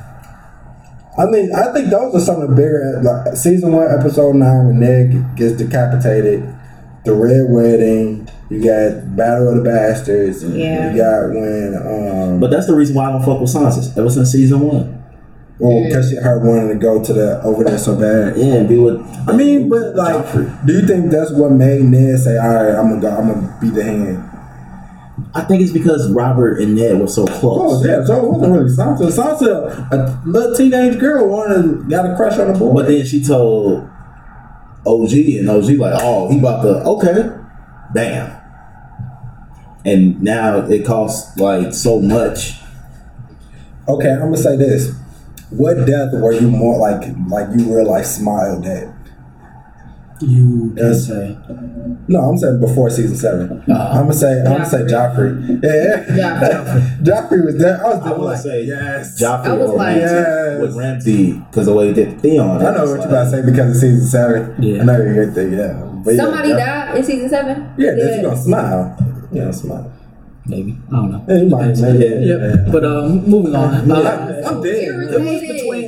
I 1.18 1.26
mean, 1.26 1.52
I 1.54 1.74
think 1.74 1.90
those 1.90 2.14
are 2.16 2.20
some 2.20 2.42
of 2.42 2.50
the 2.50 2.56
bigger 2.56 3.02
like 3.04 3.36
season 3.36 3.72
one, 3.72 3.88
episode 3.92 4.36
nine, 4.36 4.68
when 4.68 4.80
Ned 4.80 5.36
gets 5.36 5.54
decapitated, 5.58 6.42
the 7.06 7.14
red 7.14 7.48
wedding. 7.50 8.30
You 8.50 8.64
got 8.64 9.16
Battle 9.18 9.50
of 9.50 9.56
the 9.58 9.64
Bastards. 9.64 10.44
Yeah. 10.44 10.92
You 10.92 10.98
got 10.98 11.30
when 11.30 11.76
um, 11.76 12.40
But 12.40 12.52
that's 12.52 12.68
the 12.68 12.76
reason 12.76 12.96
why 12.96 13.08
I 13.10 13.12
don't 13.12 13.24
fuck 13.26 13.42
with 13.42 13.50
Sansa 13.54 13.98
ever 13.98 14.10
since 14.10 14.32
season 14.32 14.62
one. 14.62 15.04
well, 15.60 15.84
because 15.84 16.10
she 16.12 16.16
her 16.16 16.40
wanting 16.40 16.70
to 16.70 16.76
go 16.76 17.04
to 17.04 17.14
the 17.14 17.42
over 17.44 17.64
there 17.64 17.78
so 17.78 17.96
bad. 18.00 18.38
Yeah, 18.38 18.56
and 18.56 18.70
be 18.70 18.78
with. 18.78 19.02
I 19.28 19.36
mean, 19.36 19.68
but 19.70 19.96
like, 19.96 20.16
Joffrey. 20.24 20.66
do 20.66 20.74
you 20.74 20.88
think 20.88 21.12
that's 21.12 21.32
what 21.32 21.52
made 21.52 21.82
Ned 21.82 22.20
say, 22.20 22.38
"All 22.38 22.54
right, 22.54 22.76
I'm 22.76 22.90
gonna 22.90 23.02
go, 23.02 23.10
I'm 23.10 23.28
gonna 23.34 23.58
be 23.60 23.70
the 23.70 23.84
hand"? 23.84 24.27
I 25.34 25.42
think 25.42 25.62
it's 25.62 25.72
because 25.72 26.12
Robert 26.12 26.60
and 26.60 26.76
Ned 26.76 27.00
were 27.00 27.08
so 27.08 27.26
close. 27.26 27.84
Oh 27.84 27.88
yeah, 27.88 28.06
so 28.06 28.18
it 28.18 28.32
wasn't 28.32 28.54
really 28.54 28.70
Sansa. 28.70 29.12
Sansa, 29.12 29.92
a 29.92 30.22
little 30.26 30.56
teenage 30.56 31.00
girl, 31.00 31.28
wanted 31.28 31.90
got 31.90 32.10
a 32.10 32.16
crush 32.16 32.38
on 32.38 32.54
the 32.54 32.58
boy. 32.58 32.74
But 32.74 32.88
then 32.88 33.06
she 33.06 33.24
told 33.24 33.90
OG, 34.86 35.12
and 35.12 35.50
OG 35.50 35.70
like, 35.72 36.00
oh, 36.02 36.30
he 36.30 36.40
about 36.40 36.62
to 36.62 36.84
okay, 36.84 37.36
bam. 37.94 38.34
And 39.86 40.22
now 40.22 40.60
it 40.68 40.86
costs 40.86 41.38
like 41.38 41.74
so 41.74 42.00
much. 42.00 42.60
okay, 43.88 44.12
I'm 44.12 44.20
gonna 44.20 44.38
say 44.38 44.56
this: 44.56 44.94
What 45.50 45.86
death 45.88 46.14
were 46.14 46.34
you 46.34 46.50
more 46.50 46.78
like? 46.78 47.10
Like 47.28 47.48
you 47.58 47.70
were 47.70 47.84
like 47.84 48.06
smiled 48.06 48.66
at? 48.66 48.97
You 50.22 50.74
can 50.76 50.88
Yes. 50.88 51.08
say. 51.08 51.38
No, 52.08 52.20
I'm 52.22 52.38
saying 52.38 52.60
before 52.60 52.90
season 52.90 53.16
7 53.18 53.64
i 53.70 53.74
I'm 53.74 54.04
gonna 54.08 54.14
say 54.14 54.40
I'm 54.42 54.46
gonna 54.54 54.66
say 54.66 54.84
Joffrey. 54.84 55.60
Yeah, 55.62 56.06
Joffrey. 56.42 57.04
Joffrey 57.08 57.46
was 57.46 57.58
there. 57.58 57.86
I 57.86 57.90
was 57.90 58.00
I 58.00 58.04
there 58.10 58.18
would 58.18 58.26
like, 58.26 58.40
say 58.40 58.64
yes. 58.64 59.22
Joffrey 59.22 59.46
I 59.46 59.54
was 59.54 59.70
or 59.72 59.78
like- 59.78 59.96
Yes. 59.98 60.62
with 60.62 60.76
Ramsay 60.76 61.34
because 61.34 61.66
the 61.68 61.74
way 61.74 61.88
he 61.90 61.94
did 61.94 62.20
Theon. 62.22 62.50
I 62.66 62.72
know 62.72 62.86
what 62.86 63.00
you're 63.00 63.08
about 63.08 63.26
to 63.26 63.30
say 63.32 63.42
because 63.46 63.70
of 63.72 63.78
season 63.78 64.06
seven. 64.08 64.56
Yeah. 64.64 64.82
I 64.82 64.86
know 64.86 64.98
you're 64.98 65.14
gonna 65.26 65.36
think, 65.36 65.52
yeah. 65.54 65.74
But 66.04 66.16
somebody 66.16 66.50
Joff- 66.50 66.58
died 66.66 66.98
in 66.98 67.04
season 67.04 67.30
seven. 67.30 67.70
Yeah, 67.78 67.92
then 67.92 68.18
you 68.20 68.24
gonna 68.30 68.42
smile. 68.42 68.98
You 69.32 69.42
gonna 69.42 69.54
smile. 69.54 69.92
Maybe 70.50 70.78
I 70.88 70.96
don't 70.96 71.12
know. 71.12 71.26
Yeah, 71.28 71.42
you 71.44 71.50
might. 71.50 71.76
Maybe. 71.78 72.06
Yeah, 72.26 72.38
Yeah. 72.38 72.72
but 72.72 72.86
um, 72.86 73.26
moving 73.30 73.54
on. 73.54 73.92
Uh, 73.92 74.44
I'm 74.48 74.64
dead. 74.64 74.88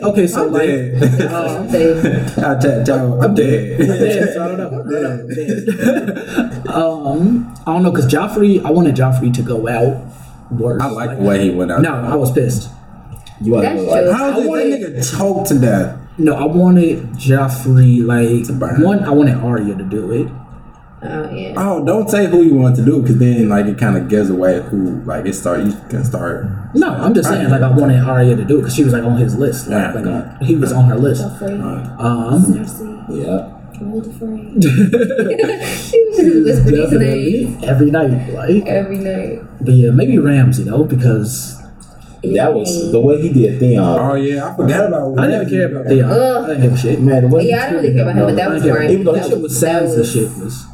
Irritated. 0.01 0.03
okay, 0.03 0.27
so 0.27 0.45
I'm 0.47 0.53
like, 0.53 0.67
dead. 1.71 2.37
um, 2.37 2.43
I 2.45 2.59
tell- 2.59 2.83
tell- 2.85 3.21
I'm 3.23 3.33
dead. 3.35 3.79
yeah, 3.79 4.33
so 4.33 4.43
I 4.43 4.47
don't 4.47 4.57
know. 4.57 4.67
I 4.79 5.01
don't 5.01 6.65
know. 6.65 6.73
um, 6.73 7.53
I 7.67 7.73
don't 7.73 7.83
know 7.83 7.91
because 7.91 8.11
Joffrey. 8.11 8.63
I 8.63 8.71
wanted 8.71 8.95
Joffrey 8.95 9.33
to 9.33 9.41
go 9.41 9.67
out 9.67 10.05
worse. 10.51 10.81
I 10.81 10.89
like 10.89 11.17
the 11.17 11.23
way 11.23 11.43
he 11.43 11.49
went 11.51 11.71
out. 11.71 11.81
No, 11.81 11.93
I 11.93 12.15
was 12.15 12.31
pissed. 12.31 12.69
You 13.41 13.53
want 13.53 13.65
to 13.67 13.81
like, 13.83 14.01
true. 14.03 14.11
How 14.11 14.33
did 14.35 14.47
wanted- 14.47 14.71
that 14.83 14.91
nigga 14.95 15.17
choke 15.17 15.47
to 15.47 15.59
death? 15.59 15.95
No, 16.17 16.35
I 16.35 16.43
wanted 16.45 17.03
Joffrey 17.13 18.03
like 18.05 18.45
one. 18.83 19.03
I 19.05 19.11
wanted 19.11 19.35
Arya 19.35 19.75
to 19.77 19.83
do 19.83 20.11
it. 20.11 20.27
Oh 21.01 21.29
yeah. 21.31 21.53
Oh, 21.55 21.85
don't 21.85 22.09
say 22.09 22.27
who 22.27 22.43
you 22.43 22.55
want 22.55 22.75
to 22.75 22.83
do, 22.83 23.01
because 23.01 23.17
then 23.19 23.47
like 23.47 23.65
it 23.67 23.77
kind 23.77 23.95
of 23.95 24.09
gives 24.09 24.29
away 24.29 24.61
who 24.61 25.01
like 25.03 25.25
it 25.25 25.33
start. 25.33 25.61
You 25.63 25.71
can 25.89 26.03
start. 26.03 26.45
No, 26.75 26.89
I'm 26.93 27.13
just 27.13 27.29
saying 27.29 27.49
like 27.49 27.61
I 27.61 27.71
wanted 27.71 28.03
Arya 28.03 28.35
to 28.35 28.43
do 28.45 28.57
it 28.57 28.61
because 28.61 28.75
she 28.75 28.83
was 28.83 28.91
like 28.93 29.03
on 29.03 29.15
his 29.17 29.35
list. 29.37 29.67
Like, 29.67 29.93
Yeah. 29.95 30.01
like 30.01 30.05
uh, 30.05 30.39
he 30.43 30.55
was 30.55 30.73
on 30.73 30.85
her 30.89 30.97
list. 30.97 31.21
Joffrey. 31.23 31.99
Um, 31.99 32.43
Cersei. 32.43 33.23
yeah. 33.25 33.55
Old 33.81 34.13
friend. 34.17 34.61
she 34.63 36.03
was 36.03 36.45
just 36.45 36.65
whispering 36.65 36.81
his 36.81 36.91
name 36.91 37.59
definitely 37.61 37.67
every 37.69 37.91
night, 37.91 38.33
like. 38.33 38.65
every 38.65 38.97
night. 38.97 39.39
But 39.61 39.73
yeah, 39.73 39.91
maybe 39.91 40.17
Ramsay 40.17 40.63
though 40.63 40.83
because 40.83 41.58
That 42.23 42.53
was 42.53 42.91
the 42.91 42.99
way 42.99 43.21
he 43.21 43.29
did 43.31 43.59
Theon. 43.59 43.83
Oh 43.99 44.15
yeah, 44.15 44.51
I 44.51 44.55
forgot 44.55 44.87
about. 44.87 45.17
I 45.19 45.27
didn't 45.27 45.49
care 45.49 45.67
about 45.71 45.85
Theon. 45.87 46.09
Ugh. 46.09 46.43
I 46.43 46.47
didn't 46.47 46.61
give 46.63 46.73
a 46.73 46.77
shit. 46.77 47.01
Man, 47.01 47.21
the 47.23 47.27
way 47.35 47.43
he 47.43 47.49
Yeah, 47.49 47.63
I 47.63 47.69
don't 47.71 47.75
really 47.81 47.93
care 47.93 48.01
about 48.03 48.15
him, 48.17 48.25
but 48.25 48.35
that 48.35 48.49
was 48.49 48.61
didn't 48.63 48.75
care. 48.75 48.81
right. 48.81 48.91
Even 48.91 49.05
though 49.05 49.11
That 49.13 49.21
that 49.23 49.29
shit 49.29 49.41
was- 49.41 49.51
was 49.51 49.61
that 49.61 49.83
Sansa 49.83 50.05
shit 50.13 50.29
was 50.43 50.65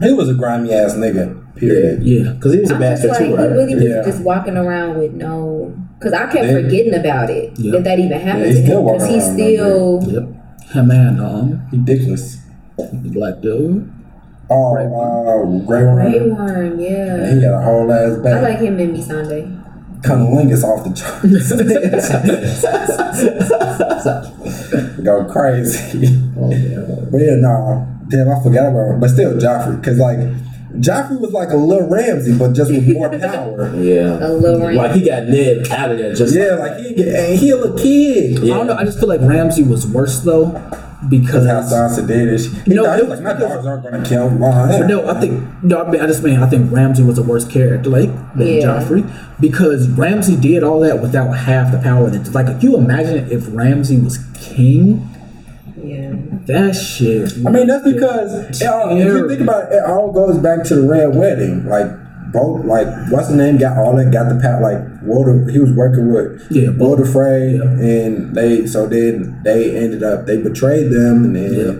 Yeah. 0.00 0.06
He 0.08 0.12
was 0.12 0.28
a 0.28 0.34
grimy 0.34 0.72
ass 0.74 0.94
nigga. 0.94 1.42
Period. 1.56 2.02
yeah. 2.02 2.32
Because 2.32 2.52
he 2.52 2.60
was 2.60 2.70
a 2.70 2.74
I'm 2.74 2.80
just 2.82 3.02
bastard 3.02 3.10
like, 3.12 3.18
too, 3.18 3.24
he 3.24 3.32
right? 3.34 3.50
really 3.50 3.74
was 3.76 3.84
Yeah. 3.84 4.02
just 4.04 4.22
walking 4.22 4.56
around 4.58 4.98
with 4.98 5.14
no. 5.14 5.72
Because 5.98 6.12
I 6.12 6.26
kept 6.26 6.44
Yeah. 6.48 6.52
forgetting 6.60 6.94
about 6.94 7.30
it 7.30 7.52
Yeah. 7.56 7.72
that 7.72 7.84
that 7.84 7.98
even 7.98 8.18
happened 8.20 8.44
Yeah, 8.44 8.50
to 8.50 8.56
he's 8.56 8.64
still 8.66 8.78
him. 8.80 8.84
Because 8.84 9.00
walking 9.02 9.14
he's 9.14 9.24
around 9.28 10.02
still. 10.02 10.12
Yep. 10.12 10.28
Him 10.74 10.90
and 10.90 11.20
um 11.20 11.60
Ridiculous. 11.72 12.36
black 13.04 13.40
dude. 13.40 13.90
Oh, 14.50 14.76
uh, 14.76 15.44
Grey 15.66 15.80
Grey 15.80 15.84
Worm. 15.84 16.36
Worm, 16.36 16.78
He 16.78 16.88
yeah. 16.90 17.26
had 17.26 17.42
a 17.44 17.60
whole 17.62 17.90
ass 17.90 18.18
I 18.24 18.40
like 18.42 18.58
him 18.58 18.78
in 18.78 18.92
Missandei. 18.92 19.55
Cunnilingus 20.06 20.62
off 20.62 20.84
the 20.84 20.92
charts. 20.94 21.52
Go 25.02 25.24
crazy. 25.24 26.08
Oh, 26.38 26.50
yeah. 26.50 27.04
But 27.10 27.18
yeah, 27.18 27.36
no. 27.36 27.86
Damn, 28.08 28.28
I 28.28 28.42
forgot 28.42 28.68
about 28.70 28.94
him. 28.94 29.00
But 29.00 29.10
still, 29.10 29.34
Joffrey. 29.34 29.80
Because, 29.80 29.98
like, 29.98 30.18
Joffrey 30.80 31.18
was 31.20 31.32
like 31.32 31.50
a 31.50 31.56
little 31.56 31.88
Ramsay, 31.88 32.36
but 32.38 32.52
just 32.52 32.70
with 32.70 32.86
more 32.92 33.08
power. 33.18 33.74
Yeah. 33.76 34.18
A 34.26 34.30
little 34.32 34.60
ring. 34.66 34.76
Like 34.76 34.92
he 34.92 35.04
got 35.04 35.24
Ned 35.24 35.68
out 35.70 35.90
of 35.90 35.98
there 35.98 36.14
just 36.14 36.34
Yeah, 36.34 36.54
like, 36.56 36.76
he, 36.78 36.94
he 37.36 37.50
a 37.50 37.56
little 37.56 37.76
kid. 37.78 38.44
I 38.44 38.46
don't 38.48 38.66
know. 38.66 38.74
I 38.76 38.84
just 38.84 38.98
feel 39.00 39.08
like 39.08 39.20
Ramsay 39.22 39.62
was 39.62 39.86
worse 39.86 40.20
though 40.20 40.52
because 41.08 41.46
How 41.46 41.60
Sansa 41.62 42.06
did 42.06 42.28
it. 42.28 42.40
He 42.66 42.74
No, 42.74 42.84
thought, 42.84 42.96
he 42.98 43.04
it 43.04 43.08
was 43.08 43.18
was 43.18 43.20
like, 43.20 43.34
my 43.38 43.40
dogs 43.40 43.66
aren't 43.66 43.82
going 43.82 44.02
to 44.02 44.08
kill 44.08 44.30
mine. 44.30 44.68
But 44.80 44.86
no, 44.86 45.08
I 45.08 45.20
think 45.20 45.62
no. 45.62 45.82
I 45.84 45.90
mean, 45.90 46.00
I 46.00 46.06
just 46.06 46.22
mean 46.22 46.42
I 46.42 46.48
think 46.48 46.72
Ramsay 46.72 47.02
was 47.02 47.18
a 47.18 47.22
worse 47.22 47.46
character, 47.46 47.88
like 47.90 48.10
than 48.34 48.46
Yeah. 48.46 48.62
Joffrey, 48.64 49.04
because 49.40 49.88
Ramsay 49.88 50.36
did 50.36 50.62
all 50.62 50.80
that 50.80 51.00
without 51.02 51.30
half 51.32 51.72
the 51.72 51.78
power. 51.78 52.10
That 52.10 52.32
like, 52.34 52.46
can 52.46 52.60
you 52.60 52.76
imagine 52.76 53.30
if 53.30 53.46
Ramsay 53.50 53.98
was 53.98 54.18
king? 54.34 55.08
yeah. 55.82 56.14
That 56.46 56.74
shit. 56.74 57.32
I 57.46 57.50
mean, 57.50 57.66
that's 57.66 57.84
because 57.84 58.60
it 58.60 58.66
all, 58.66 58.96
if 58.96 59.04
you 59.04 59.28
think 59.28 59.40
about 59.40 59.72
it, 59.72 59.76
it 59.76 59.84
all 59.84 60.12
goes 60.12 60.38
back 60.38 60.62
to 60.64 60.74
the 60.76 60.88
Red 60.88 61.14
Wedding. 61.14 61.66
Like 61.66 61.86
both, 62.36 62.64
like 62.66 62.86
what's 63.10 63.28
the 63.28 63.36
name? 63.36 63.56
Got 63.58 63.78
all 63.78 63.96
that. 63.96 64.12
Got 64.12 64.28
the 64.28 64.38
power. 64.40 64.60
Like 64.60 65.02
Walder, 65.02 65.50
he 65.50 65.58
was 65.58 65.72
working 65.72 66.12
with 66.12 66.46
Yeah, 66.50 66.70
Walder 66.76 67.04
Frey, 67.06 67.56
Yeah. 67.56 67.62
and 67.62 68.34
they. 68.36 68.66
So 68.66 68.86
then 68.86 69.40
they 69.42 69.74
ended 69.76 70.02
up 70.02 70.26
they 70.26 70.36
betrayed 70.36 70.90
them, 70.92 71.24
and 71.24 71.34
then 71.36 71.52
Yeah. 71.54 71.72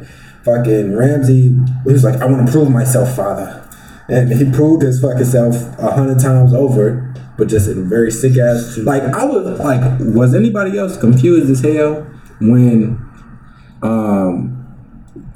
fucking 0.42 0.96
Ramsay. 0.96 1.42
He 1.84 1.92
was 1.92 2.02
like, 2.04 2.20
I 2.22 2.26
want 2.26 2.46
to 2.46 2.52
prove 2.52 2.70
myself, 2.70 3.14
father, 3.14 3.62
and 4.08 4.32
he 4.32 4.50
proved 4.50 4.82
his 4.82 5.00
fucking 5.00 5.24
self 5.26 5.54
a 5.78 5.90
hundred 5.92 6.18
times 6.18 6.52
over. 6.54 7.12
But 7.38 7.48
just 7.48 7.68
in 7.68 7.78
a 7.78 7.82
very 7.82 8.10
sick 8.10 8.38
ass. 8.38 8.78
Like 8.78 9.02
I 9.02 9.24
was 9.26 9.60
like, 9.60 9.82
was 10.00 10.34
anybody 10.34 10.78
else 10.78 10.96
confused 10.96 11.50
as 11.50 11.60
hell 11.60 12.06
when 12.40 12.98
um 13.82 14.52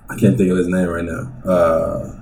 I 0.08 0.16
can't 0.16 0.36
think 0.38 0.50
of 0.50 0.56
his 0.56 0.68
name 0.68 0.88
right 0.88 1.04
now. 1.04 1.22
Uh 1.44 2.16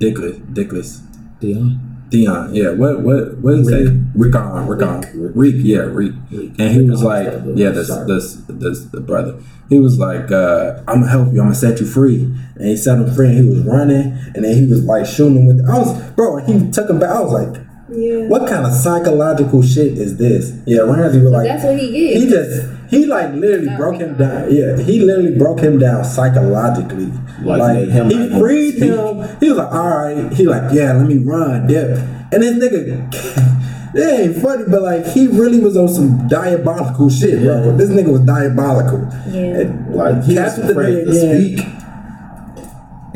Dickless 0.00 0.38
Dickless. 0.52 1.00
Theon. 1.40 1.85
Theon, 2.10 2.54
yeah. 2.54 2.70
What 2.70 3.00
what 3.00 3.38
what 3.38 3.56
did 3.56 3.60
it 3.60 3.66
say? 3.66 4.00
Rickon, 4.14 4.66
Rickon, 4.68 5.32
Reek, 5.34 5.56
yeah, 5.58 5.78
Reek. 5.80 6.14
And 6.30 6.60
he 6.70 6.88
was 6.88 7.02
like, 7.02 7.26
yeah, 7.54 7.70
this 7.70 7.88
this 8.06 8.34
this 8.48 8.84
the 8.84 9.00
brother. 9.00 9.40
He 9.68 9.80
was 9.80 9.98
like, 9.98 10.30
uh, 10.30 10.82
I'm 10.86 11.00
gonna 11.00 11.10
help 11.10 11.32
you. 11.32 11.40
I'm 11.40 11.46
gonna 11.46 11.54
set 11.56 11.80
you 11.80 11.86
free. 11.86 12.22
And 12.54 12.68
he 12.68 12.76
set 12.76 12.98
him 12.98 13.12
free. 13.12 13.28
And 13.30 13.38
he 13.38 13.50
was 13.50 13.60
running, 13.62 14.16
and 14.34 14.44
then 14.44 14.54
he 14.56 14.66
was 14.66 14.84
like 14.84 15.04
shooting 15.06 15.38
him 15.38 15.46
with. 15.46 15.68
I 15.68 15.78
was, 15.78 16.10
bro. 16.12 16.36
and 16.36 16.66
He 16.66 16.70
took 16.70 16.88
him 16.88 17.00
back. 17.00 17.10
I 17.10 17.20
was 17.20 17.32
like, 17.32 17.65
Yeah. 17.88 18.26
what 18.26 18.48
kind 18.48 18.66
of 18.66 18.72
psychological 18.72 19.62
shit 19.62 19.96
is 19.98 20.16
this? 20.16 20.52
Yeah, 20.66 20.80
Ramsay 20.80 21.20
was 21.22 21.30
like, 21.32 21.46
That's 21.48 21.64
what 21.64 21.78
he 21.78 21.92
gets. 21.92 22.20
he 22.24 22.28
just 22.28 22.66
he 22.90 23.06
like 23.06 23.32
literally 23.34 23.66
Not 23.66 23.78
broke 23.78 23.94
him 24.00 24.16
Rickon. 24.16 24.28
down. 24.28 24.52
Yeah, 24.54 24.76
he 24.78 25.00
literally 25.00 25.36
broke 25.38 25.60
him 25.60 25.78
down 25.78 26.04
psychologically. 26.04 27.12
Like, 27.42 27.60
Like, 27.60 27.88
him 27.88 28.10
he 28.10 28.16
not 28.28 28.40
freed 28.40 28.70
speak. 28.76 28.82
him. 28.90 29.38
He 29.40 29.48
was 29.50 29.58
like, 29.58 29.72
all 29.72 29.88
right. 29.98 30.32
He 30.32 30.46
like, 30.46 30.72
yeah, 30.72 30.92
let 30.94 31.06
me 31.06 31.18
run, 31.18 31.66
dip. 31.68 31.98
And 32.32 32.42
this 32.42 32.56
nigga, 32.56 33.14
it 33.94 34.20
ain't 34.20 34.36
funny, 34.42 34.64
but 34.68 34.82
like 34.82 35.06
he 35.06 35.28
really 35.28 35.60
was 35.60 35.76
on 35.76 35.88
some 35.88 36.26
diabolical 36.28 37.08
shit, 37.08 37.40
bro. 37.42 37.76
This 37.76 37.90
nigga 37.90 38.08
was 38.10 38.20
diabolical. 38.22 39.00
Yeah. 39.30 39.60
And, 39.60 39.94
Like 39.94 40.24
he 40.24 40.34
was 40.34 40.54
captured 40.54 40.66
the 40.66 40.70
afraid 40.72 40.94
nigga 40.94 41.04
to 41.04 41.10
again. 41.10 41.58
speak. 41.58 41.85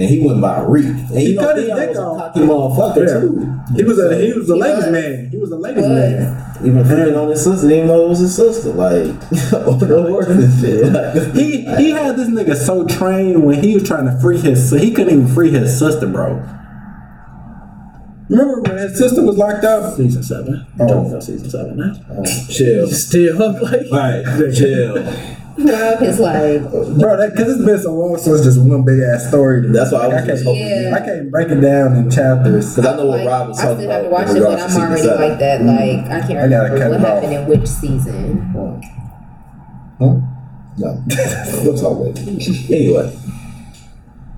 And 0.00 0.08
he 0.08 0.18
went 0.26 0.40
by 0.40 0.62
Reek. 0.62 0.86
And 0.86 1.08
He 1.18 1.30
you 1.30 1.34
know, 1.36 1.42
cut 1.42 1.56
his 1.58 1.66
Theon 1.66 1.78
dick 1.78 1.88
was 1.90 1.98
a 1.98 2.02
off. 2.02 2.18
cocky 2.34 2.40
motherfucker 2.40 3.06
Yeah. 3.06 3.20
too. 3.20 3.60
He 3.76 3.84
was 3.84 3.98
a 3.98 4.16
he 4.18 4.32
was 4.32 4.48
a 4.50 4.54
He 4.54 4.60
ladies 4.60 4.76
was. 4.84 4.92
man. 4.92 5.28
He 5.30 5.36
was 5.36 5.50
a 5.52 5.56
ladies 5.56 5.82
Was. 5.82 5.88
man. 5.90 6.44
Even 6.64 6.84
freaking 6.84 7.22
on 7.22 7.28
his 7.30 7.44
sister, 7.44 7.68
didn't 7.68 7.76
even 7.84 7.86
know 7.88 8.04
it 8.06 8.08
was 8.08 8.18
his 8.20 8.34
sister. 8.34 8.70
Like, 8.72 9.06
on 9.66 9.78
the 9.78 10.06
horse 10.08 10.26
and 10.28 10.60
shit. 10.60 10.92
Like, 10.92 11.34
He 11.34 11.64
he 11.76 11.90
had 11.90 12.16
this 12.16 12.28
nigga 12.28 12.56
so 12.56 12.86
trained 12.86 13.44
when 13.44 13.62
he 13.62 13.74
was 13.74 13.86
trying 13.86 14.06
to 14.06 14.18
free 14.20 14.38
his 14.38 14.68
so 14.70 14.76
he 14.76 14.90
couldn't 14.90 15.12
even 15.12 15.28
free 15.28 15.50
his 15.50 15.78
sister, 15.78 16.06
bro. 16.06 16.42
Remember 18.28 18.60
when 18.62 18.76
his 18.78 18.96
sister 18.96 19.22
was 19.22 19.36
locked 19.36 19.64
up? 19.64 19.96
Season 19.96 20.22
seven. 20.22 20.64
Oh. 20.78 20.86
Talking 20.86 21.10
about 21.10 21.24
season 21.24 21.50
seven 21.50 21.76
now. 21.76 21.92
Oh, 22.10 22.24
chill. 22.48 22.86
Still 22.88 23.42
up, 23.42 23.60
like 23.60 23.90
Right, 23.90 24.24
chill. 24.54 24.96
Rob 25.58 26.02
is 26.02 26.18
like, 26.20 26.62
Bro, 26.70 27.16
that 27.18 27.30
because 27.32 27.56
it's 27.56 27.64
been 27.64 27.78
so 27.82 27.92
long, 27.94 28.16
so 28.18 28.34
it's 28.34 28.44
just 28.44 28.60
one 28.60 28.84
big 28.84 29.00
ass 29.00 29.28
story. 29.28 29.66
That's 29.70 29.92
why 29.92 29.98
I 30.00 30.06
was 30.08 30.14
Like, 30.16 30.24
just 30.26 30.44
can't, 30.44 30.56
hoping. 30.56 30.82
Yeah. 30.82 30.94
I 30.96 31.00
can't 31.00 31.30
break 31.30 31.48
it 31.48 31.60
down 31.60 31.96
in 31.96 32.10
chapters. 32.10 32.74
Because 32.76 32.86
I 32.86 32.96
know 32.96 33.06
what 33.06 33.18
like 33.18 33.28
Rob 33.28 33.48
was 33.48 33.58
I 33.58 33.62
talking 33.64 33.78
still 33.78 33.90
have 33.90 34.04
about. 34.06 34.08
to 34.08 34.10
watch 34.10 34.36
it, 34.36 34.40
but 34.40 34.60
I'm 34.60 34.76
already 34.90 35.08
like 35.30 35.38
that. 35.38 35.62
Like 35.62 36.04
I 36.06 36.26
can't 36.26 36.38
I 36.38 36.48
gotta 36.48 36.72
remember 36.72 36.78
cut 36.78 36.90
what 36.90 37.00
it 37.00 37.06
off. 37.06 37.22
happened 37.22 37.32
in 37.34 37.46
which 37.60 37.68
season. 37.68 38.40
Huh? 39.98 40.14
No. 40.78 41.04
we'll 41.64 41.76
talk 41.76 41.98
later. 41.98 42.20
Anyway. 42.72 43.16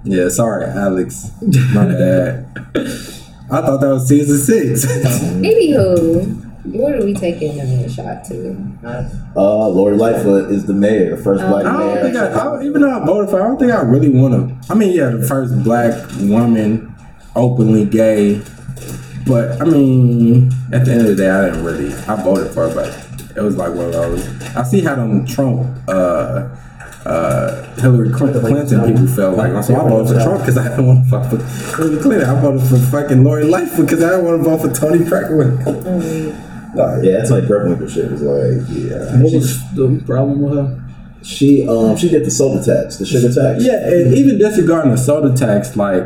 Yeah, 0.05 0.29
sorry, 0.29 0.65
Alex. 0.67 1.31
My 1.73 1.85
bad. 1.87 2.47
I 2.75 3.61
thought 3.61 3.81
that 3.81 3.89
was 3.91 4.09
season 4.09 4.39
six. 4.39 4.85
Anywho, 4.87 6.52
what 6.65 6.95
are 6.95 7.05
we 7.05 7.13
taking 7.15 7.59
a 7.61 7.89
shot 7.89 8.25
to? 8.27 8.57
Uh, 9.37 9.69
Lori 9.69 9.97
Lightfoot 9.97 10.51
is 10.53 10.67
the 10.67 10.73
mayor, 10.75 11.17
the 11.17 11.23
first 11.23 11.43
Oh. 11.43 11.49
black 11.49 11.65
I 11.67 11.73
don't 11.73 11.95
mayor. 11.95 12.03
think 12.05 12.17
I, 12.17 12.41
I 12.41 12.45
don't- 12.45 12.65
even 12.65 12.83
though 12.83 12.91
I 13.03 13.05
voted 13.05 13.31
for 13.31 13.39
her, 13.39 13.45
I 13.45 13.49
don't 13.49 13.59
think 13.59 13.73
I 13.73 13.83
really 13.83 14.09
want 14.11 14.35
to. 14.67 14.73
I 14.73 14.77
mean, 14.77 14.93
yeah, 14.95 15.09
the 15.11 15.27
first 15.27 15.63
black 15.65 15.93
woman 16.21 16.95
openly 17.35 17.85
gay, 17.85 18.41
but 19.27 19.61
I 19.61 19.65
mean, 19.65 20.53
at 20.73 20.85
the 20.85 20.93
end 20.93 21.01
of 21.03 21.07
the 21.09 21.17
day, 21.17 21.31
I 21.31 21.47
didn't 21.47 21.65
really. 21.65 21.93
I 22.07 22.23
voted 22.23 22.53
for 22.53 22.69
her, 22.69 22.75
but 22.75 23.37
it 23.37 23.41
was 23.41 23.57
like 23.57 23.75
one 23.75 23.87
of 23.87 23.93
those. 23.93 24.27
I 24.57 24.63
see 24.63 24.81
how 24.83 24.95
them 24.95 25.25
Trump, 25.27 25.67
uh, 25.89 26.49
uh, 27.07 27.75
Hillary 27.81 28.13
Clinton, 28.13 28.41
Clinton 28.43 28.85
people 28.93 29.07
felt 29.09 29.37
like. 29.37 29.65
So 29.65 29.75
I 29.75 29.89
voted 29.89 30.17
for 30.17 30.23
Trump 30.23 30.41
because 30.41 30.59
I 30.59 30.69
didn't 30.69 30.87
want 30.87 31.05
to 31.05 31.11
fuck 31.11 31.33
with 31.33 31.77
Hillary 31.77 32.01
Clinton. 32.03 32.29
I 32.31 32.41
voted 32.41 32.63
for 32.69 32.77
fucking 32.79 33.25
Lori 33.25 33.45
Lightfoot 33.45 33.87
because 33.87 34.03
I 34.05 34.11
didn't 34.11 34.25
want 34.27 34.43
to 34.45 34.49
vote 34.51 34.61
for 34.61 34.73
Toni 34.73 34.99
Preckwinkle. 35.01 36.52
Like, 36.75 37.05
Yeah, 37.05 37.13
that's 37.19 37.31
like 37.31 37.45
Preckwinkle 37.45 37.89
shit. 37.91 38.11
was 38.11 38.23
like, 38.23 38.67
yeah. 38.71 39.21
what 39.23 39.33
was 39.33 39.61
the 39.75 40.03
problem 40.07 40.41
with 40.43 40.55
her? 40.55 40.79
She 41.23 41.69
um 41.69 41.97
she 41.97 42.09
did 42.09 42.25
the 42.25 42.31
soda 42.31 42.65
tax, 42.65 42.97
the 42.97 43.07
sugar 43.07 43.33
tax. 43.33 43.65
Yeah, 43.65 43.87
and 43.89 44.15
even 44.15 44.39
disregarding 44.39 44.91
the 44.91 44.97
soda 44.99 45.33
tax, 45.37 45.77
like 45.77 46.05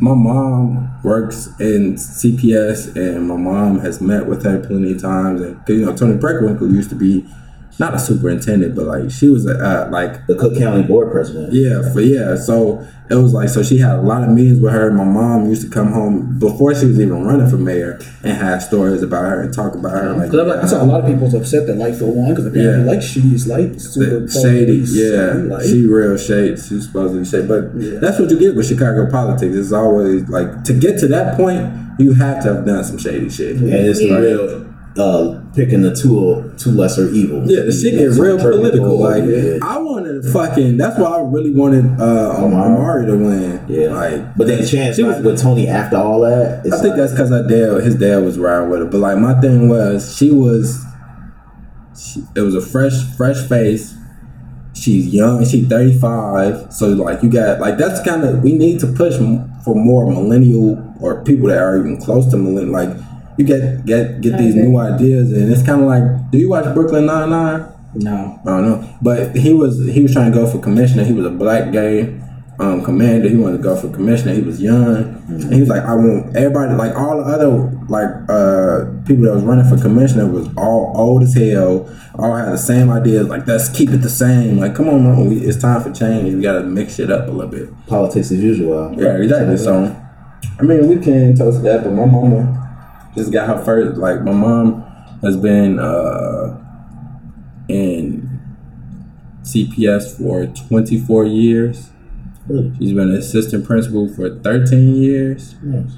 my 0.00 0.14
mom 0.14 0.90
works 1.04 1.48
in 1.60 1.94
CPS, 1.94 2.96
and 2.96 3.28
my 3.28 3.36
mom 3.36 3.80
has 3.80 4.00
met 4.00 4.26
with 4.26 4.44
her 4.44 4.58
plenty 4.58 4.92
of 4.92 5.00
times. 5.02 5.40
and 5.40 5.60
you 5.68 5.84
know, 5.86 5.94
Toni 5.96 6.18
Preckwinkle 6.18 6.70
used 6.72 6.88
to 6.90 6.96
be 6.96 7.24
not 7.78 7.94
a 7.94 7.98
superintendent, 7.98 8.74
but 8.74 8.86
like 8.86 9.10
she 9.10 9.28
was 9.28 9.46
a 9.46 9.54
uh, 9.58 9.88
like 9.90 10.26
The 10.26 10.34
Cook 10.34 10.56
County 10.58 10.82
board 10.82 11.12
president. 11.12 11.52
yeah, 11.52 11.92
for 11.92 12.00
yeah. 12.00 12.36
So 12.36 12.84
it 13.10 13.14
was 13.14 13.32
like 13.32 13.48
so 13.48 13.62
she 13.62 13.78
had 13.78 13.98
a 13.98 14.02
lot 14.02 14.22
of 14.24 14.30
meetings 14.30 14.60
with 14.60 14.72
her. 14.72 14.90
My 14.92 15.04
mom 15.04 15.48
used 15.48 15.62
to 15.62 15.70
come 15.70 15.92
home 15.92 16.38
before 16.38 16.74
she 16.74 16.86
was 16.86 17.00
even 17.00 17.24
running 17.24 17.48
for 17.48 17.56
mayor 17.56 17.98
and 18.22 18.36
have 18.36 18.62
stories 18.62 19.02
about 19.02 19.22
her 19.24 19.40
and 19.42 19.54
talk 19.54 19.74
about 19.74 19.92
her. 19.92 20.12
Like, 20.12 20.30
Because 20.30 20.40
I'm 20.40 20.48
like, 20.48 20.64
I 20.64 20.66
saw 20.66 20.82
a 20.82 20.86
lot 20.86 21.00
of 21.04 21.06
people's 21.06 21.34
upset 21.34 21.66
that 21.68 21.76
Lightfoot 21.76 22.14
won 22.14 22.30
because 22.30 22.46
apparently 22.46 22.84
Yeah. 22.84 22.92
like 22.92 23.02
she's 23.02 23.46
like 23.46 23.80
super 23.80 24.28
shady, 24.28 24.82
yeah. 24.88 25.32
like, 25.54 25.62
she 25.64 25.86
real 25.86 26.16
shady. 26.18 26.56
She's 26.56 26.86
supposedly 26.86 27.24
shady, 27.24 27.46
but 27.46 27.70
that's 28.00 28.18
what 28.18 28.28
you 28.30 28.38
get 28.38 28.54
with 28.56 28.66
Chicago 28.66 29.08
politics. 29.10 29.54
It's 29.54 29.72
always 29.72 30.28
like 30.28 30.64
to 30.64 30.72
get 30.74 30.98
to 31.00 31.08
that 31.08 31.36
point, 31.36 31.72
you 31.98 32.12
have 32.14 32.42
to 32.42 32.54
have 32.54 32.66
done 32.66 32.84
some 32.84 32.98
shady 32.98 33.30
shit. 33.30 33.56
And 33.56 33.72
it's 33.72 34.00
Yeah. 34.02 34.18
real 34.18 34.64
uh 34.98 35.40
picking 35.54 35.82
the 35.82 35.94
two 35.94 36.52
two 36.58 36.70
lesser 36.70 37.08
evils. 37.10 37.50
Yeah, 37.50 37.62
the 37.62 37.72
shit 37.72 37.94
get 37.94 38.20
real 38.20 38.36
political. 38.38 38.98
Like 38.98 39.24
yeah. 39.24 39.58
I 39.62 39.78
wanted 39.78 40.22
to 40.22 40.32
fucking. 40.32 40.76
That's 40.76 40.98
why 40.98 41.16
I 41.18 41.20
really 41.22 41.52
wanted 41.54 42.00
uh, 42.00 42.34
Amara 42.38 43.06
to 43.06 43.16
win. 43.16 43.64
Yeah. 43.68 43.88
like 43.94 44.36
But 44.36 44.46
then 44.48 44.66
Chance 44.66 44.98
was- 45.00 45.22
with 45.22 45.40
Toni 45.40 45.68
after 45.68 45.96
all 45.96 46.20
that. 46.22 46.60
I 46.60 46.62
think 46.70 46.82
like- 46.82 46.96
that's 46.96 47.12
because 47.12 47.30
her 47.30 47.46
dad, 47.46 47.84
his 47.84 47.94
dad 47.96 48.18
was 48.24 48.38
riding 48.38 48.70
with 48.70 48.80
her. 48.80 48.86
But 48.86 48.98
like 48.98 49.18
my 49.18 49.40
thing 49.40 49.68
was, 49.68 50.16
she 50.16 50.30
was, 50.30 50.84
she, 51.96 52.22
it 52.34 52.40
was 52.40 52.54
a 52.54 52.60
fresh, 52.60 52.94
fresh 53.16 53.46
face. 53.48 53.94
She's 54.74 55.08
young. 55.12 55.44
She's 55.44 55.66
thirty 55.68 55.98
five. 55.98 56.72
So 56.72 56.88
like 56.88 57.22
you 57.22 57.30
got 57.30 57.58
like 57.60 57.78
that's 57.78 58.00
kind 58.08 58.22
of 58.24 58.42
we 58.42 58.52
need 58.56 58.78
to 58.80 58.86
push 58.86 59.14
m- 59.14 59.50
for 59.64 59.74
more 59.74 60.08
millennial 60.10 60.94
or 61.00 61.22
people 61.24 61.48
that 61.48 61.58
are 61.58 61.78
even 61.78 61.96
close 62.00 62.26
to 62.30 62.36
millennial. 62.36 62.72
Like 62.72 62.96
you 63.38 63.44
get 63.44 63.86
get 63.86 64.20
get 64.20 64.36
these 64.36 64.54
new 64.54 64.76
ideas, 64.78 65.32
and 65.32 65.50
it's 65.50 65.62
kind 65.62 65.80
of 65.80 65.86
like, 65.86 66.30
do 66.30 66.38
you 66.38 66.48
watch 66.50 66.72
Brooklyn 66.74 67.06
Nine 67.06 67.30
Nine? 67.30 67.72
no. 67.94 68.40
I 68.42 68.50
don't 68.50 68.64
know. 68.64 68.98
But 69.00 69.36
he 69.36 69.52
was 69.52 69.84
he 69.86 70.02
was 70.02 70.12
trying 70.12 70.32
to 70.32 70.36
go 70.36 70.46
for 70.46 70.58
commissioner. 70.58 71.04
He 71.04 71.12
was 71.12 71.26
a 71.26 71.30
black 71.30 71.72
gay 71.72 72.20
um, 72.58 72.84
commander. 72.84 73.28
He 73.28 73.36
wanted 73.36 73.58
to 73.58 73.62
go 73.62 73.76
for 73.76 73.88
commissioner. 73.88 74.34
He 74.34 74.42
was 74.42 74.60
young. 74.60 75.22
And 75.28 75.54
he 75.54 75.60
was 75.60 75.68
like, 75.68 75.82
I 75.82 75.94
want 75.94 76.36
everybody 76.36 76.74
like 76.74 76.94
all 76.96 77.16
the 77.16 77.24
other 77.24 77.48
like 77.88 78.10
uh, 78.28 78.90
people 79.06 79.24
that 79.24 79.34
was 79.34 79.44
running 79.44 79.68
for 79.68 79.80
commissioner 79.80 80.26
was 80.26 80.48
all 80.56 80.92
old 80.96 81.22
as 81.22 81.34
hell. 81.34 81.88
All 82.16 82.34
had 82.34 82.52
the 82.52 82.58
same 82.58 82.90
ideas. 82.90 83.28
Like 83.28 83.46
let's 83.46 83.68
keep 83.68 83.90
it 83.90 83.98
the 83.98 84.10
same. 84.10 84.58
Like 84.58 84.74
come 84.74 84.88
on, 84.88 85.04
man. 85.04 85.26
We, 85.28 85.38
it's 85.38 85.58
time 85.58 85.82
for 85.82 85.92
change. 85.92 86.34
We 86.34 86.42
gotta 86.42 86.64
mix 86.64 86.98
it 86.98 87.10
up 87.10 87.28
a 87.28 87.30
little 87.30 87.50
bit. 87.50 87.68
politics 87.86 88.30
as 88.32 88.42
usual. 88.42 88.94
Yeah, 89.00 89.16
exactly. 89.16 89.56
So 89.56 89.94
I 90.58 90.62
mean, 90.62 90.88
we 90.88 90.98
can 90.98 91.36
toast 91.36 91.62
that, 91.62 91.84
but 91.84 91.92
my 91.92 92.04
mama 92.04 92.67
just 93.18 93.32
got 93.32 93.48
her 93.48 93.64
first. 93.64 93.98
Like, 93.98 94.22
my 94.22 94.32
mom 94.32 94.82
has 95.22 95.36
been 95.36 95.78
uh, 95.78 96.56
in 97.68 98.28
CPS 99.42 100.18
for 100.18 100.46
24 100.68 101.24
years. 101.26 101.90
Really? 102.46 102.72
She's 102.78 102.92
been 102.92 103.10
an 103.10 103.16
assistant 103.16 103.66
principal 103.66 104.08
for 104.14 104.38
13 104.40 104.94
years. 104.94 105.54
Nice. 105.62 105.92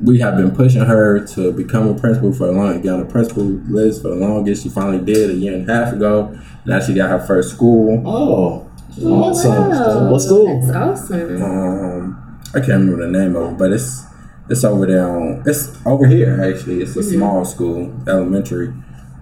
We 0.00 0.18
have 0.20 0.36
been 0.36 0.50
pushing 0.50 0.82
her 0.82 1.24
to 1.28 1.52
become 1.52 1.88
a 1.88 1.94
principal 1.94 2.32
for 2.32 2.48
a 2.48 2.52
long, 2.52 2.80
get 2.80 2.92
on 2.92 3.00
the 3.00 3.06
principal 3.06 3.44
list 3.44 4.02
for 4.02 4.08
the 4.08 4.16
longest. 4.16 4.62
She 4.64 4.68
finally 4.68 5.04
did 5.04 5.30
a 5.30 5.34
year 5.34 5.54
and 5.54 5.68
a 5.68 5.72
half 5.74 5.92
ago. 5.94 6.36
Now 6.66 6.80
she 6.80 6.94
got 6.94 7.10
her 7.10 7.20
first 7.26 7.50
school. 7.50 8.02
Oh, 8.06 8.70
Oh, 9.02 9.24
awesome. 9.24 9.50
wow. 9.50 10.10
What 10.10 10.20
school? 10.20 10.60
That's 10.60 10.76
awesome. 10.76 11.42
Um, 11.42 12.40
I 12.54 12.58
can't 12.60 12.68
remember 12.80 13.04
the 13.06 13.10
name 13.10 13.34
of 13.34 13.52
it, 13.52 13.58
but 13.58 13.72
it's 13.72 14.04
it's 14.48 14.64
over 14.64 14.86
there 14.86 15.08
on 15.08 15.42
it's 15.46 15.76
over 15.86 16.06
here 16.06 16.40
actually. 16.42 16.82
It's 16.82 16.96
a 16.96 17.02
small 17.02 17.44
school, 17.44 17.92
elementary, 18.08 18.68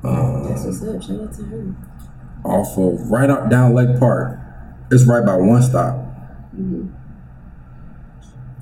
That's 0.03 0.05
um, 0.05 0.43
what's 0.67 0.83
up. 0.83 1.03
Shout 1.03 1.21
out 1.21 1.35
to 1.35 1.43
her. 1.45 1.75
off 2.45 2.77
of 2.77 3.11
right 3.11 3.31
up 3.31 3.49
down 3.51 3.75
Lake 3.75 3.99
Park. 3.99 4.39
It's 4.91 5.05
right 5.07 5.25
by 5.25 5.37
one 5.37 5.63
stop. 5.63 5.97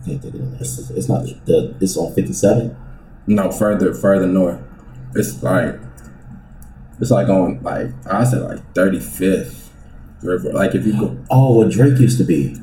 Can't 0.04 0.22
think 0.22 0.34
of 0.34 0.54
it. 0.54 0.60
It's, 0.60 0.90
it's 0.90 1.08
not 1.08 1.24
the. 1.44 1.76
It's 1.80 1.96
on 1.96 2.12
fifty 2.14 2.32
seven. 2.32 2.76
No, 3.26 3.50
further 3.52 3.92
further 3.94 4.26
north. 4.26 4.60
It's 5.14 5.42
like 5.42 5.78
it's 7.00 7.10
like 7.10 7.28
on 7.28 7.62
like 7.62 7.88
I 8.06 8.24
said 8.24 8.42
like 8.42 8.74
thirty 8.74 8.98
fifth 9.00 9.70
river. 10.22 10.52
Like 10.52 10.74
if 10.74 10.86
you 10.86 10.92
go 10.98 11.18
Oh, 11.30 11.58
where 11.58 11.68
Drake 11.68 11.98
used 11.98 12.18
to 12.18 12.24
be. 12.24 12.56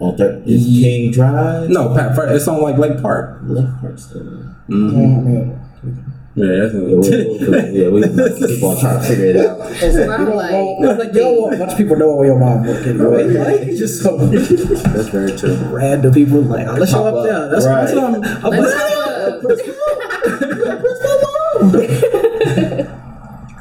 On 0.00 0.16
thir- 0.16 0.42
is 0.44 0.66
Ye- 0.66 0.82
King 0.82 1.10
Drive. 1.12 1.68
no, 1.70 1.94
Pat, 1.94 2.14
fur- 2.16 2.32
it's 2.34 2.48
on 2.48 2.60
like 2.62 2.76
Lake 2.78 3.00
Park. 3.00 3.38
Left 3.44 3.80
part 3.80 3.98
still. 4.00 4.20
hmm 4.22 5.50
Yeah, 6.36 6.46
that's 6.46 6.74
Yeah, 6.74 6.80
we, 6.80 7.80
yeah, 7.80 7.88
we 7.90 8.02
keep 8.48 8.62
on 8.64 8.76
trying 8.80 9.00
to 9.00 9.06
figure 9.06 9.26
it 9.26 9.36
out. 9.36 9.58
That's 9.58 9.96
why 9.96 10.16
I'm 10.16 10.34
like, 10.34 10.50
It's 10.52 10.98
like, 11.04 11.14
yo, 11.14 11.32
want 11.32 11.54
a 11.54 11.58
bunch 11.58 11.72
of 11.72 11.78
people 11.78 11.96
know 11.96 12.16
where 12.16 12.26
your 12.26 12.38
mom 12.40 12.64
work 12.66 12.84
anyway. 12.86 13.34
Like, 13.60 13.76
just 13.76 14.02
so 14.02 14.16
That's 14.26 15.08
very 15.08 15.36
true. 15.38 15.56
random 15.70 16.12
people 16.12 16.40
like, 16.42 16.66
oh, 16.66 16.72
let's 16.74 16.90
show 16.90 17.06
up 17.06 17.14
up. 17.14 17.24
there. 17.24 17.48
That's, 17.50 17.64
that's 17.66 17.92
Right. 17.94 18.02
what 18.02 18.24
I'm. 18.44 18.46
I'm 18.46 18.60
let's 18.60 18.74
like, 18.74 19.64
go. 19.64 19.74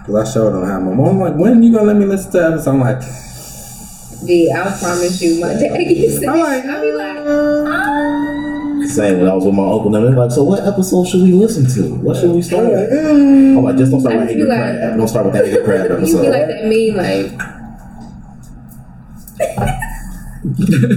Cause 0.05 0.15
I 0.15 0.33
showed 0.33 0.51
them 0.53 0.63
how 0.65 0.79
my 0.81 0.93
mom 0.93 1.19
like, 1.19 1.35
when 1.35 1.63
you 1.63 1.71
gonna 1.71 1.85
let 1.85 1.95
me 1.95 2.05
listen 2.05 2.31
to 2.33 2.39
episodes? 2.45 2.67
I'm 2.67 2.79
like, 2.81 3.01
B, 4.25 4.51
I 4.51 4.63
promise 4.79 5.21
you, 5.21 5.39
my 5.41 5.53
dad 5.53 5.79
used 5.81 6.21
to. 6.21 6.27
I'm 6.27 6.39
like, 6.39 6.65
I 6.65 6.81
be 6.81 6.91
like, 6.91 7.17
ah. 7.19 8.83
Same 8.87 9.19
when 9.21 9.29
I 9.29 9.33
was 9.33 9.45
with 9.45 9.53
my 9.55 9.63
uncle. 9.63 9.95
And 9.95 10.05
they're 10.05 10.15
like, 10.15 10.31
so 10.31 10.43
what 10.43 10.65
episode 10.65 11.07
should 11.07 11.21
we 11.23 11.31
listen 11.33 11.65
to? 11.75 11.95
What 11.95 12.17
should 12.17 12.31
we 12.31 12.41
start? 12.41 12.65
with?" 12.69 12.91
mm. 12.91 13.57
I'm 13.57 13.63
like, 13.63 13.77
just 13.77 13.91
don't 13.91 14.01
start 14.01 14.15
with 14.15 14.27
I 14.27 14.31
Angry 14.31 14.45
feel 14.45 14.49
like- 14.49 14.77
Crab. 14.77 14.97
Don't 14.97 15.07
start 15.07 15.25
with 15.25 15.33
that 15.35 15.45
Angry 15.45 15.63
Crab 15.63 16.03
You 16.07 16.21
be 16.21 16.29
like 16.29 16.47
that 16.47 16.65
mean, 16.65 16.95
like, 16.97 17.41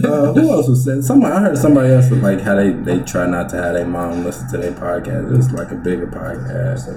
uh, 0.05 0.33
who 0.33 0.51
else 0.51 0.69
was 0.69 0.85
saying? 0.85 1.03
Somebody 1.03 1.33
I 1.35 1.41
heard 1.41 1.59
somebody 1.59 1.93
else 1.93 2.11
was 2.11 2.21
like 2.21 2.41
how 2.41 2.57
they 2.57 2.71
they 2.71 2.99
try 3.01 3.27
not 3.27 3.49
to 3.51 3.57
have 3.57 3.75
their 3.75 3.87
mom 3.87 4.25
listen 4.25 4.49
to 4.51 4.59
their 4.59 4.73
podcast. 4.73 5.37
It's 5.37 5.51
like 5.53 5.71
a 5.71 5.77
bigger 5.77 6.07
podcast. 6.09 6.89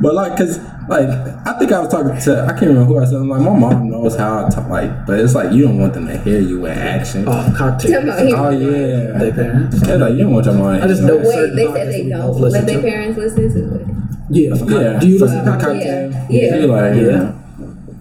But 0.00 0.14
like, 0.14 0.36
cause 0.36 0.58
like 0.88 1.08
I 1.46 1.58
think 1.58 1.72
I 1.72 1.80
was 1.80 1.88
talking 1.88 2.20
to 2.20 2.42
I 2.44 2.50
can't 2.52 2.68
remember 2.72 2.84
who 2.84 2.98
I 2.98 3.04
said. 3.06 3.14
I'm 3.16 3.28
like, 3.28 3.40
my 3.40 3.56
mom 3.56 3.88
knows 3.88 4.16
how 4.16 4.44
I 4.46 4.50
talk. 4.50 4.68
Like, 4.68 5.06
but 5.06 5.18
it's 5.20 5.34
like 5.34 5.52
you 5.52 5.64
don't 5.64 5.78
want 5.78 5.94
them 5.94 6.06
to 6.06 6.18
hear 6.18 6.40
you 6.40 6.66
in 6.66 6.78
action. 6.78 7.24
Oh, 7.26 7.32
oh, 7.32 7.56
cocktails. 7.56 8.04
Come 8.04 8.10
on, 8.10 8.60
yeah, 8.60 9.18
Their 9.18 9.32
parents. 9.32 9.76
it's 9.76 9.86
like 9.86 10.12
you 10.12 10.18
don't 10.18 10.32
want 10.34 10.46
your 10.46 10.54
mom. 10.54 10.74
I 10.82 10.86
just 10.86 11.02
know 11.02 11.16
wait, 11.16 11.26
certain 11.26 11.56
they 11.56 11.66
podcasts 11.66 11.74
said 11.76 11.92
they 11.92 12.02
we 12.04 12.10
don't 12.10 12.40
listen 12.40 12.52
let 12.52 12.66
their 12.66 12.82
parents 12.82 13.18
listen 13.18 13.50
to 13.52 13.80
it. 13.80 13.86
Yeah, 14.28 14.54
Yeah. 14.54 14.98
Do 14.98 15.08
you 15.08 15.18
For 15.18 15.24
listen 15.26 15.44
to 15.44 15.50
cocktail. 15.50 16.10
Yeah, 16.10 16.26
yeah. 16.28 16.60
She 16.60 16.66
like 16.66 16.96
Yeah. 16.96 17.32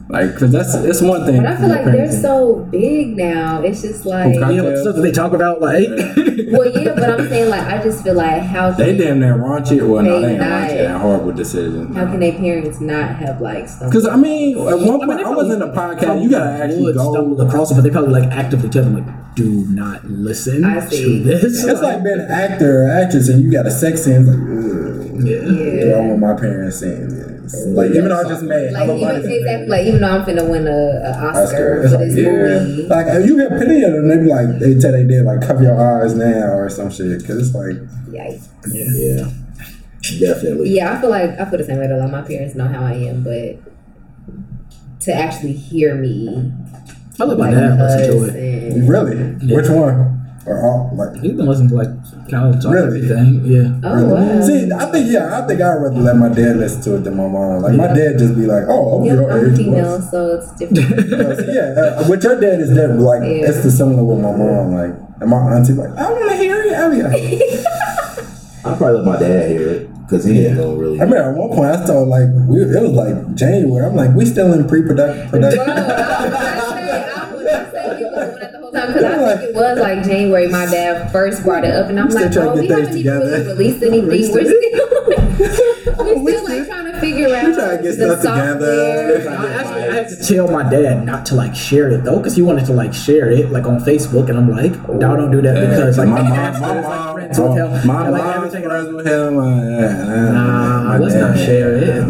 Yeah. 0.10 0.18
Like, 0.19 0.38
cause 0.38 0.52
that's 0.52 0.73
it's 0.76 1.02
one 1.02 1.26
thing. 1.26 1.41
But 1.41 1.52
I 1.53 1.57
feel 1.57 1.68
your 1.68 1.76
like 1.77 1.86
they're 1.86 2.22
so 2.22 2.56
big 2.72 3.18
now. 3.18 3.61
It's 3.64 3.82
just 3.82 4.06
like, 4.06 4.40
cock- 4.40 4.53
Yeah, 4.53 4.61
but 4.61 4.77
stuff 4.77 4.95
that 4.95 5.02
they 5.02 5.11
talk 5.11 5.34
about, 5.34 5.61
like, 5.61 5.88
well, 6.52 6.69
yeah, 6.69 6.94
but 6.94 7.10
I'm 7.10 7.27
saying 7.27 7.49
like, 7.49 7.61
I 7.64 7.82
just 7.84 8.03
feel 8.03 8.14
like, 8.14 8.44
how 8.44 8.72
They 8.72 8.95
can 8.95 8.98
damn 9.06 9.19
near 9.19 9.34
raunchy. 9.36 9.82
Well, 9.88 10.03
no, 10.03 10.22
They 10.22 10.27
they 10.27 10.32
ain't 10.34 10.41
not. 10.41 10.69
raunchy. 10.69 10.77
That 10.77 11.02
horrible 11.02 11.32
decision. 11.32 11.94
how 11.95 12.06
can 12.06 12.19
their 12.19 12.34
parents 12.34 12.80
not 12.80 13.15
have 13.15 13.41
like 13.41 13.68
stuff? 13.68 13.90
Because 13.90 14.06
I 14.07 14.15
mean, 14.15 14.57
at 14.57 14.64
one 14.64 14.73
I 14.73 14.77
mean, 14.77 15.07
point, 15.07 15.26
I 15.26 15.30
was 15.32 15.53
in 15.53 15.61
a 15.61 15.68
podcast. 15.73 16.22
You 16.23 16.30
gotta 16.30 16.64
actually 16.64 16.94
go. 16.94 17.11
stumble 17.11 17.41
across 17.41 17.72
it, 17.72 17.76
but 17.76 17.82
they 17.84 17.90
probably 17.90 18.14
like 18.22 18.32
actively 18.32 18.69
tell 18.69 18.84
them 18.84 18.94
like, 19.06 19.36
do 19.36 19.65
not 19.69 20.06
listen 20.06 20.64
I 20.64 20.86
see. 20.88 21.02
to 21.19 21.23
this. 21.23 21.64
It's 21.65 21.82
like 21.82 22.03
being 22.03 22.19
an 22.19 22.30
actor 22.32 22.84
or 22.86 22.90
actress 22.91 23.27
and 23.27 23.44
you 23.44 23.52
got 23.52 23.65
a 23.65 23.72
sex 23.72 24.03
scene. 24.03 24.26
Like, 24.27 24.38
ugh, 24.38 25.26
yeah. 25.26 25.95
I 25.98 26.07
want 26.07 26.19
my 26.19 26.34
parents 26.40 26.80
saying 26.80 27.10
this. 27.10 27.24
Like, 27.53 27.91
even 27.91 28.09
though 28.09 28.19
I 28.19 28.23
just 28.27 28.43
made 28.43 28.72
Like 28.72 28.89
even, 28.89 29.31
exactly, 29.31 29.67
like 29.67 29.85
even 29.88 30.01
though 30.01 30.09
I'm 30.09 30.26
finna 30.26 30.49
win 30.49 30.67
a, 30.67 30.72
a 30.72 31.11
Oscar, 31.27 31.43
Oscar. 31.43 31.57
for 31.57 31.84
It's 31.84 31.93
like, 31.93 31.99
this 32.09 32.17
yeah. 32.17 32.31
movie. 32.31 32.88
Like, 32.88 33.05
if 33.07 33.26
you 33.27 33.38
get 33.38 33.49
plenty 33.49 33.84
of 33.84 33.93
them, 33.93 34.07
they 34.07 34.17
be 34.17 34.26
like, 34.30 34.59
they 34.59 34.76
tell 34.80 34.91
they 34.91 35.03
did, 35.05 35.23
like, 35.26 35.41
cover 35.41 35.63
your 35.63 35.80
eyes 35.80 36.13
now 36.15 36.53
or 36.57 36.69
some 36.69 36.89
shit. 36.91 37.19
Because 37.22 37.47
it's 37.47 37.55
like, 37.55 37.76
Yikes. 38.09 38.47
Yeah, 38.67 39.30
definitely. 40.19 40.69
Yeah, 40.69 40.97
I 40.97 41.01
feel 41.01 41.09
like 41.09 41.31
I 41.39 41.45
feel 41.49 41.57
the 41.59 41.63
same 41.65 41.80
way. 41.80 41.88
Though, 41.88 41.97
like 41.97 42.11
my 42.11 42.22
parents 42.22 42.55
know 42.55 42.67
how 42.67 42.84
I 42.84 42.93
am, 42.93 43.23
but 43.23 43.57
to 45.01 45.13
actually 45.13 45.53
hear 45.53 45.95
me, 45.95 46.51
I 47.19 47.23
let 47.26 47.38
my 47.38 47.49
like 47.49 47.55
dad 47.55 47.80
us 47.80 47.99
listen 47.99 48.17
to 48.17 48.38
it. 48.38 48.73
and 48.73 48.89
really? 48.89 49.15
Which 49.55 49.69
one? 49.69 50.22
Or 50.45 50.61
all? 50.65 50.91
Like, 50.95 51.22
He's 51.22 51.34
been 51.34 51.45
listening 51.45 51.69
to 51.69 51.76
like 51.76 51.89
college 52.30 52.61
talk 52.64 52.73
Really? 52.73 52.88
everything. 53.06 53.41
Yeah. 53.45 53.80
oh 53.84 54.06
wow. 54.14 54.41
See, 54.41 54.72
I 54.72 54.85
think 54.91 55.11
yeah, 55.11 55.38
I 55.41 55.47
think 55.47 55.61
I'd 55.61 55.76
rather 55.76 55.99
let 56.02 56.15
my 56.18 56.30
dad 56.30 56.57
listen 56.57 56.81
to 56.84 56.95
it 56.97 57.03
than 57.03 57.15
my 57.18 57.27
mom. 57.27 57.61
Like 57.61 57.76
my 57.76 57.88
dad 57.88 58.18
just 58.18 58.35
be 58.35 58.45
like, 58.45 58.64
"Oh, 58.68 58.99
I'm 58.99 59.06
Yeah, 59.06 59.14
your 59.14 59.31
I'm 59.31 59.52
age." 59.52 59.57
female, 59.57 59.91
what's-" 59.99 60.11
so 60.11 60.35
it's 60.38 60.52
different. 60.57 61.10
So, 61.39 61.52
yeah, 61.52 62.02
uh, 62.02 62.06
with 62.10 62.23
your 62.23 62.39
dad 62.39 62.60
is 62.61 62.69
different. 62.69 63.02
Like 63.02 63.22
Yeah. 63.22 63.49
it's 63.49 63.64
the 63.64 63.72
similar 63.72 64.03
with 64.03 64.19
my 64.19 64.31
mom. 64.35 64.73
Like 64.73 64.93
and 65.22 65.30
my 65.30 65.38
auntie, 65.56 65.73
like 65.73 65.91
I 65.97 66.11
want 66.11 66.30
to 66.31 66.38
hear 66.38 66.61
it. 66.61 66.73
I 66.73 66.89
be 66.89 67.02
like, 67.03 67.65
I'll 68.65 68.76
probably 68.77 68.97
let 69.02 69.06
my 69.06 69.19
dad 69.19 69.49
hear 69.52 69.69
it 69.69 69.89
because 70.03 70.26
he 70.26 70.45
ain't 70.45 70.57
gonna 70.57 70.76
really. 70.76 70.99
I 70.99 71.03
remember 71.03 71.30
at 71.31 71.38
one 71.38 71.49
point 71.49 71.69
I 71.72 71.85
told 71.85 72.07
like 72.10 72.27
we, 72.47 72.61
it 72.61 72.81
was 72.81 72.91
like 72.91 73.35
January. 73.35 73.85
I'm 73.85 73.95
like, 73.95 74.14
we 74.15 74.26
still 74.26 74.52
in 74.53 74.68
pre-production. 74.68 75.30
Production. 75.30 75.61
I 75.69 75.72
was 75.72 75.84
gonna 76.34 76.72
say, 76.72 77.11
I 77.15 77.31
was 77.31 77.43
gonna 77.43 77.72
say 77.72 77.99
you 77.99 78.10
was 78.76 78.93
doing 78.95 79.03
that 79.03 79.15
the 79.15 79.15
whole 79.15 79.26
time 79.26 79.26
because 79.26 79.26
I 79.26 79.38
think 79.38 79.49
it 79.49 79.56
was 79.56 79.80
like 79.80 80.03
January. 80.03 80.47
My 80.49 80.65
dad 80.65 81.11
first 81.11 81.43
brought 81.43 81.64
it 81.65 81.72
up, 81.72 81.89
and 81.89 81.99
I'm 81.99 82.10
still 82.11 82.23
like, 82.23 82.31
trying 82.34 82.45
bro, 82.47 82.56
to 82.56 82.61
we 82.61 82.68
haven't 82.68 82.85
things 82.85 82.97
even 82.97 83.14
really 83.19 83.30
together. 83.31 83.49
released 83.56 83.84
anything. 83.88 84.07
We 84.07 84.10
We're 84.10 84.23
still, 84.26 84.43
we're 86.23 86.38
still 86.39 86.43
like 86.45 86.68
trying 86.68 86.91
to 86.91 86.99
figure 86.99 87.35
out 87.35 87.45
we 87.47 87.53
trying 87.53 87.77
to 87.77 87.84
get 87.84 87.97
the 87.97 88.18
stuff 88.18 88.22
together. 88.22 89.22
software. 89.23 89.39
I 89.39 89.53
actually 89.53 89.84
I 89.84 89.93
had 89.95 90.07
to 90.10 90.15
tell 90.27 90.47
my 90.52 90.64
dad 90.69 91.06
not 91.06 91.26
to 91.27 91.35
like 91.35 91.56
share 91.56 91.89
it 91.91 92.03
though, 92.03 92.18
because 92.18 92.35
he 92.35 92.41
wanted 92.41 92.65
to 92.65 92.73
like 92.73 92.93
share 92.93 93.30
it 93.31 93.52
like 93.52 93.65
on 93.65 93.80
Facebook, 93.80 94.30
and 94.30 94.38
I'm 94.38 94.49
like, 94.49 94.72
no, 94.89 95.15
don't 95.15 95.31
do 95.31 95.41
that 95.41 95.56
because 95.69 95.97
like 95.97 96.07
my 96.10 96.22
mom, 96.22 96.61
my 96.61 96.81
mom, 96.81 97.14
friends 97.15 97.39
with 97.39 97.57
him. 97.57 97.88
my 97.88 98.03
and, 98.03 98.11
like, 98.11 98.23
mom's 98.23 98.35
everything. 98.56 98.64
friends 98.69 98.93
with 98.93 99.07
him. 99.07 99.38
Uh, 99.38 100.31
nah, 100.31 100.84
Nah, 100.85 100.97
let's 100.97 101.15
not 101.15 101.38
share 101.38 101.76
it. 101.76 102.07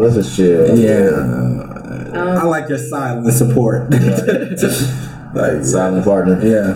Let's 0.00 0.14
just 0.14 0.36
chill. 0.36 0.78
Yeah, 0.78 2.10
I 2.14 2.44
like 2.44 2.68
your 2.68 2.78
silent 2.78 3.32
support. 3.34 3.90
like, 5.34 5.64
Silent 5.64 6.04
partner. 6.04 6.38
yeah. 6.44 6.74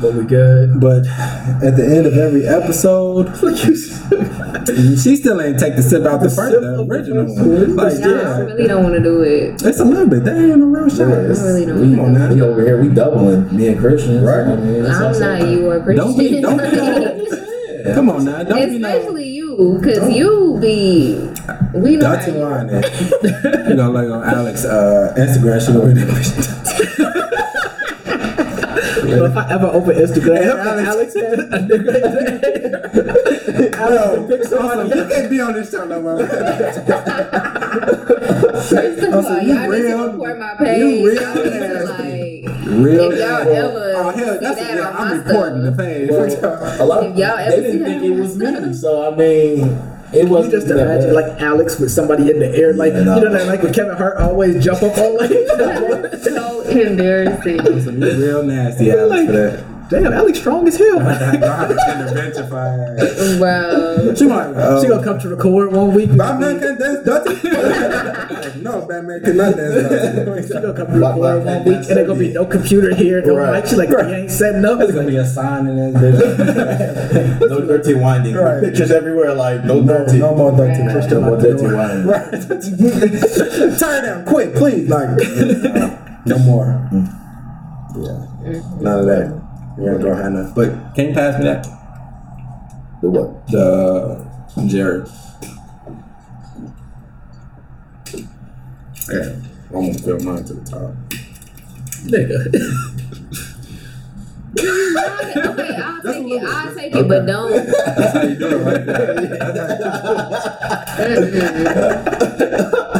but 0.00 0.14
we 0.14 0.24
good. 0.24 0.78
But 0.80 1.06
at 1.64 1.76
the 1.76 1.84
end 1.86 2.06
of 2.06 2.14
every 2.16 2.46
episode, 2.46 3.28
she 5.02 5.16
still 5.16 5.40
ain't 5.40 5.58
take 5.58 5.76
the 5.76 5.82
sip 5.82 6.04
out 6.04 6.20
the 6.20 6.28
first, 6.30 6.52
the 6.60 6.84
original 6.88 7.24
one. 7.24 7.76
Like, 7.76 7.98
Nah, 8.00 8.06
I 8.06 8.10
yeah, 8.10 8.38
really 8.40 8.66
don't 8.66 8.82
want 8.82 8.94
to 8.96 9.02
do 9.02 9.22
it. 9.22 9.62
it's 9.62 9.80
a 9.80 9.84
little 9.84 10.06
bit. 10.06 10.24
That 10.24 10.36
ain't 10.36 10.62
a 10.62 10.66
real 10.66 10.88
shot. 10.88 11.08
Yeah, 11.08 11.20
It's- 11.30 11.40
I 11.40 11.46
really 11.48 11.66
don't 11.66 11.94
Come 11.96 12.00
on 12.20 12.34
We 12.34 12.40
over 12.42 12.62
here, 12.62 12.80
we 12.82 12.88
doubling 12.88 13.54
me 13.56 13.68
and 13.68 13.78
Christian. 13.80 14.22
Right. 14.24 14.46
I 14.46 14.56
mean, 14.56 14.84
I'm 14.86 15.02
also- 15.04 15.20
not 15.38 15.48
you 15.48 15.70
or 15.70 15.80
Christian. 15.80 16.06
Don't 16.06 16.18
be, 16.18 16.40
don't 16.40 16.58
be. 16.58 16.76
no- 16.76 17.20
Come 17.94 18.08
on 18.08 18.24
now, 18.24 18.42
don't 18.42 18.68
be 18.70 18.78
no. 18.78 18.88
Especially 18.88 19.28
you, 19.28 19.78
because 19.78 20.08
you 20.16 20.56
be 20.60 21.18
we 21.74 21.96
know. 21.96 22.10
That's 22.16 22.26
how 22.26 22.32
you- 22.32 22.38
line. 22.38 22.68
You 23.68 23.74
know, 23.74 23.90
like 23.90 24.08
on 24.08 24.22
Alex 24.24 24.64
uh, 24.64 25.12
Instagram, 25.18 25.60
she 25.60 25.72
gonna 25.72 25.94
be 29.18 29.24
if 29.26 29.36
I 29.36 29.50
ever 29.52 29.66
open 29.66 29.94
Instagram, 29.96 30.58
and 30.60 30.86
Alex 30.86 31.14
had 31.14 31.38
a 31.38 31.46
nigga. 31.60 31.94
Alex 33.74 34.28
pick 34.28 34.44
somebody 34.44 34.88
You 34.88 35.04
can't 35.08 35.30
be 35.30 35.40
on 35.40 35.52
this 35.54 35.70
show 35.70 35.84
no 35.84 36.00
more. 36.02 36.26
First 36.26 36.78
of 39.02 39.14
all, 39.14 39.16
Also, 39.16 39.40
you 39.40 39.54
y'all 39.54 39.70
need 39.70 39.82
to 39.82 39.88
real- 39.88 40.12
report 40.12 40.38
my 40.38 40.50
you 40.52 40.56
page. 40.58 41.04
real 41.04 41.14
Y'all 41.22 41.34
need 41.34 41.60
like. 41.84 42.44
Real. 42.66 43.12
If 43.12 43.18
y'all 43.18 43.48
ever 43.48 43.92
oh 43.96 44.10
hell, 44.10 44.34
see 44.34 44.40
that's 44.40 44.58
that 44.60 44.74
yeah. 44.76 44.88
on 44.88 44.94
I'm 44.96 45.08
my 45.08 45.12
reporting 45.24 45.62
the 45.62 45.72
stuff. 45.74 45.86
page. 45.86 46.10
A 46.80 46.84
lot 46.84 47.04
If 47.04 47.10
of 47.12 47.18
y'all 47.18 47.36
they 47.36 47.60
didn't 47.60 47.84
think 47.84 48.02
it 48.02 48.10
was 48.18 48.36
me, 48.38 48.72
so 48.74 49.12
I 49.12 49.16
mean, 49.16 49.60
it 50.14 50.24
You 50.24 50.28
was 50.30 50.50
just 50.50 50.68
imagine 50.68 51.12
like 51.14 51.40
Alex 51.40 51.78
with 51.78 51.90
somebody 51.90 52.30
in 52.30 52.38
the 52.38 52.48
air, 52.56 52.72
like 52.72 52.92
Yeah, 52.92 53.02
no. 53.02 53.16
you 53.16 53.24
know 53.24 53.32
that 53.32 53.46
like 53.46 53.62
when 53.62 53.72
Kevin 53.72 53.96
Hart 53.96 54.16
always 54.18 54.62
jump 54.64 54.82
up 54.82 54.96
on 54.98 55.16
like 55.16 55.30
so 56.22 56.60
embarrassing. 56.62 57.60
Some 57.82 58.00
real 58.00 58.42
nasty 58.42 58.90
Alex 58.92 59.26
for 59.26 59.32
that. 59.32 59.73
Damn, 59.90 60.12
Alex 60.12 60.38
strong 60.38 60.66
as 60.66 60.76
hell. 60.76 60.98
I 61.06 61.12
had 61.14 61.34
an 61.70 62.08
intervention 62.08 62.48
for 62.48 62.56
her. 62.56 62.96
ass. 62.98 63.38
Bro. 63.38 64.14
She 64.14 64.24
like, 64.24 64.56
uh, 64.56 64.80
she 64.80 64.88
gonna 64.88 65.04
come 65.04 65.18
to 65.20 65.28
record 65.28 65.72
one 65.72 65.92
week. 65.94 66.16
Batman 66.16 66.58
can 66.58 66.78
dance 66.78 67.04
dirty. 67.04 67.48
no, 68.62 68.86
Batman 68.86 69.20
cannot 69.22 69.56
dance 69.56 69.74
dirty. 69.74 70.42
She 70.48 70.52
gonna 70.54 70.72
come 70.72 70.86
to 70.86 70.98
record 70.98 71.44
one 71.44 71.64
week, 71.64 71.76
and 71.76 71.84
there 71.96 72.06
gonna 72.06 72.18
be 72.18 72.32
no 72.32 72.46
computer 72.46 72.94
here, 72.94 73.20
no 73.22 73.36
Right. 73.36 73.60
mic. 73.62 73.66
She 73.70 73.76
like, 73.76 73.90
you 73.90 73.98
ain't 73.98 74.30
setting 74.30 74.64
up. 74.64 74.78
There's 74.78 74.92
gonna 74.92 75.06
be 75.08 75.16
a 75.16 75.26
sign 75.26 75.66
in 75.66 75.76
this 75.76 75.94
bitch. 76.20 77.40
no 77.48 77.60
dirty 77.66 77.94
winding. 77.94 78.34
Right. 78.36 78.62
Pictures 78.62 78.90
everywhere 78.90 79.34
like 79.34 79.64
no 79.64 79.80
No, 79.80 80.04
dirty. 80.04 80.18
no 80.18 80.34
more 80.34 80.50
dirty. 80.52 80.80
Right. 80.82 80.92
Christian, 80.92 81.20
No 81.20 81.20
no 81.20 81.26
more 81.28 81.36
more 81.36 81.40
dirty 81.42 81.74
winding. 81.74 82.06
Right. 82.06 83.78
Turn 83.78 84.04
it 84.04 84.06
down 84.06 84.24
quick, 84.24 84.54
please. 84.54 84.88
Like, 84.88 85.08
no 86.26 86.38
more. 86.38 86.88
Yeah, 87.96 88.26
none 88.80 89.00
of 89.00 89.06
that. 89.06 89.43
We 89.76 89.88
ain't 89.90 90.02
gonna 90.02 90.22
have 90.22 90.32
nothing. 90.32 90.54
But 90.54 90.94
can 90.94 91.08
you 91.08 91.14
pass 91.14 91.38
me 91.38 91.44
that? 91.46 91.66
The 93.02 93.10
what? 93.10 93.46
The 93.48 94.24
uh, 94.56 94.66
Jared. 94.66 95.08
Yeah, 99.10 99.36
I'm 99.68 99.86
gonna 99.86 99.94
fill 99.94 100.20
mine 100.20 100.44
to 100.44 100.54
the 100.54 100.64
top. 100.64 100.94
Nigga. 102.06 102.46
Okay, 104.56 105.76
I'll 105.82 106.02
take 106.02 106.26
it. 106.26 106.42
I'll 106.44 106.74
take 106.74 106.94
it, 106.94 107.08
but 107.08 107.26
don't. 107.26 107.50
That's 107.50 108.12
how 108.12 108.22
you 108.22 108.36
do 108.36 108.46
it 108.46 108.64
right 108.64 108.86
there. 112.06 112.84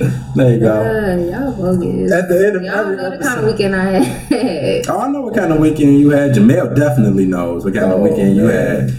There 0.34 0.52
you 0.54 0.60
go. 0.60 0.72
Uh, 0.80 1.16
y'all 1.16 1.52
bogus. 1.56 2.12
At 2.12 2.28
the 2.28 2.46
end 2.46 2.56
of 2.56 2.62
Y'all 2.62 2.74
every 2.76 2.96
know 2.96 3.10
the 3.10 3.18
kind 3.18 3.22
episode. 3.24 3.38
of 3.38 3.44
weekend 3.44 3.76
I 3.76 3.90
had. 3.90 4.86
Oh, 4.88 4.98
I 5.00 5.08
know 5.08 5.20
what 5.22 5.34
kind 5.34 5.52
of 5.52 5.58
weekend 5.58 5.98
you 5.98 6.10
had. 6.10 6.32
Jamel 6.32 6.74
definitely 6.74 7.26
knows 7.26 7.64
what 7.64 7.74
kind 7.74 7.92
of 7.92 7.98
Oh, 7.98 8.02
weekend 8.02 8.36
you 8.36 8.46
had. 8.46 8.90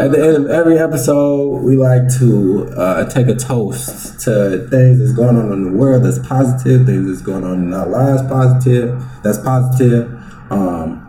At 0.00 0.12
the 0.12 0.24
end 0.26 0.36
of 0.44 0.50
every 0.50 0.78
episode, 0.78 1.62
we 1.62 1.76
like 1.76 2.02
to 2.18 2.68
uh, 2.76 3.08
take 3.08 3.28
a 3.28 3.34
toast 3.34 4.20
to 4.20 4.66
things 4.70 4.98
that's 4.98 5.12
going 5.12 5.36
on 5.36 5.52
in 5.52 5.64
the 5.64 5.72
world 5.78 6.04
that's 6.04 6.18
positive, 6.26 6.86
things 6.86 7.06
that's 7.08 7.22
going 7.22 7.44
on 7.44 7.64
in 7.64 7.72
our 7.74 7.88
lives 7.88 8.22
positive, 8.22 9.02
that's 9.22 9.38
positive. 9.38 10.10
Um, 10.50 11.02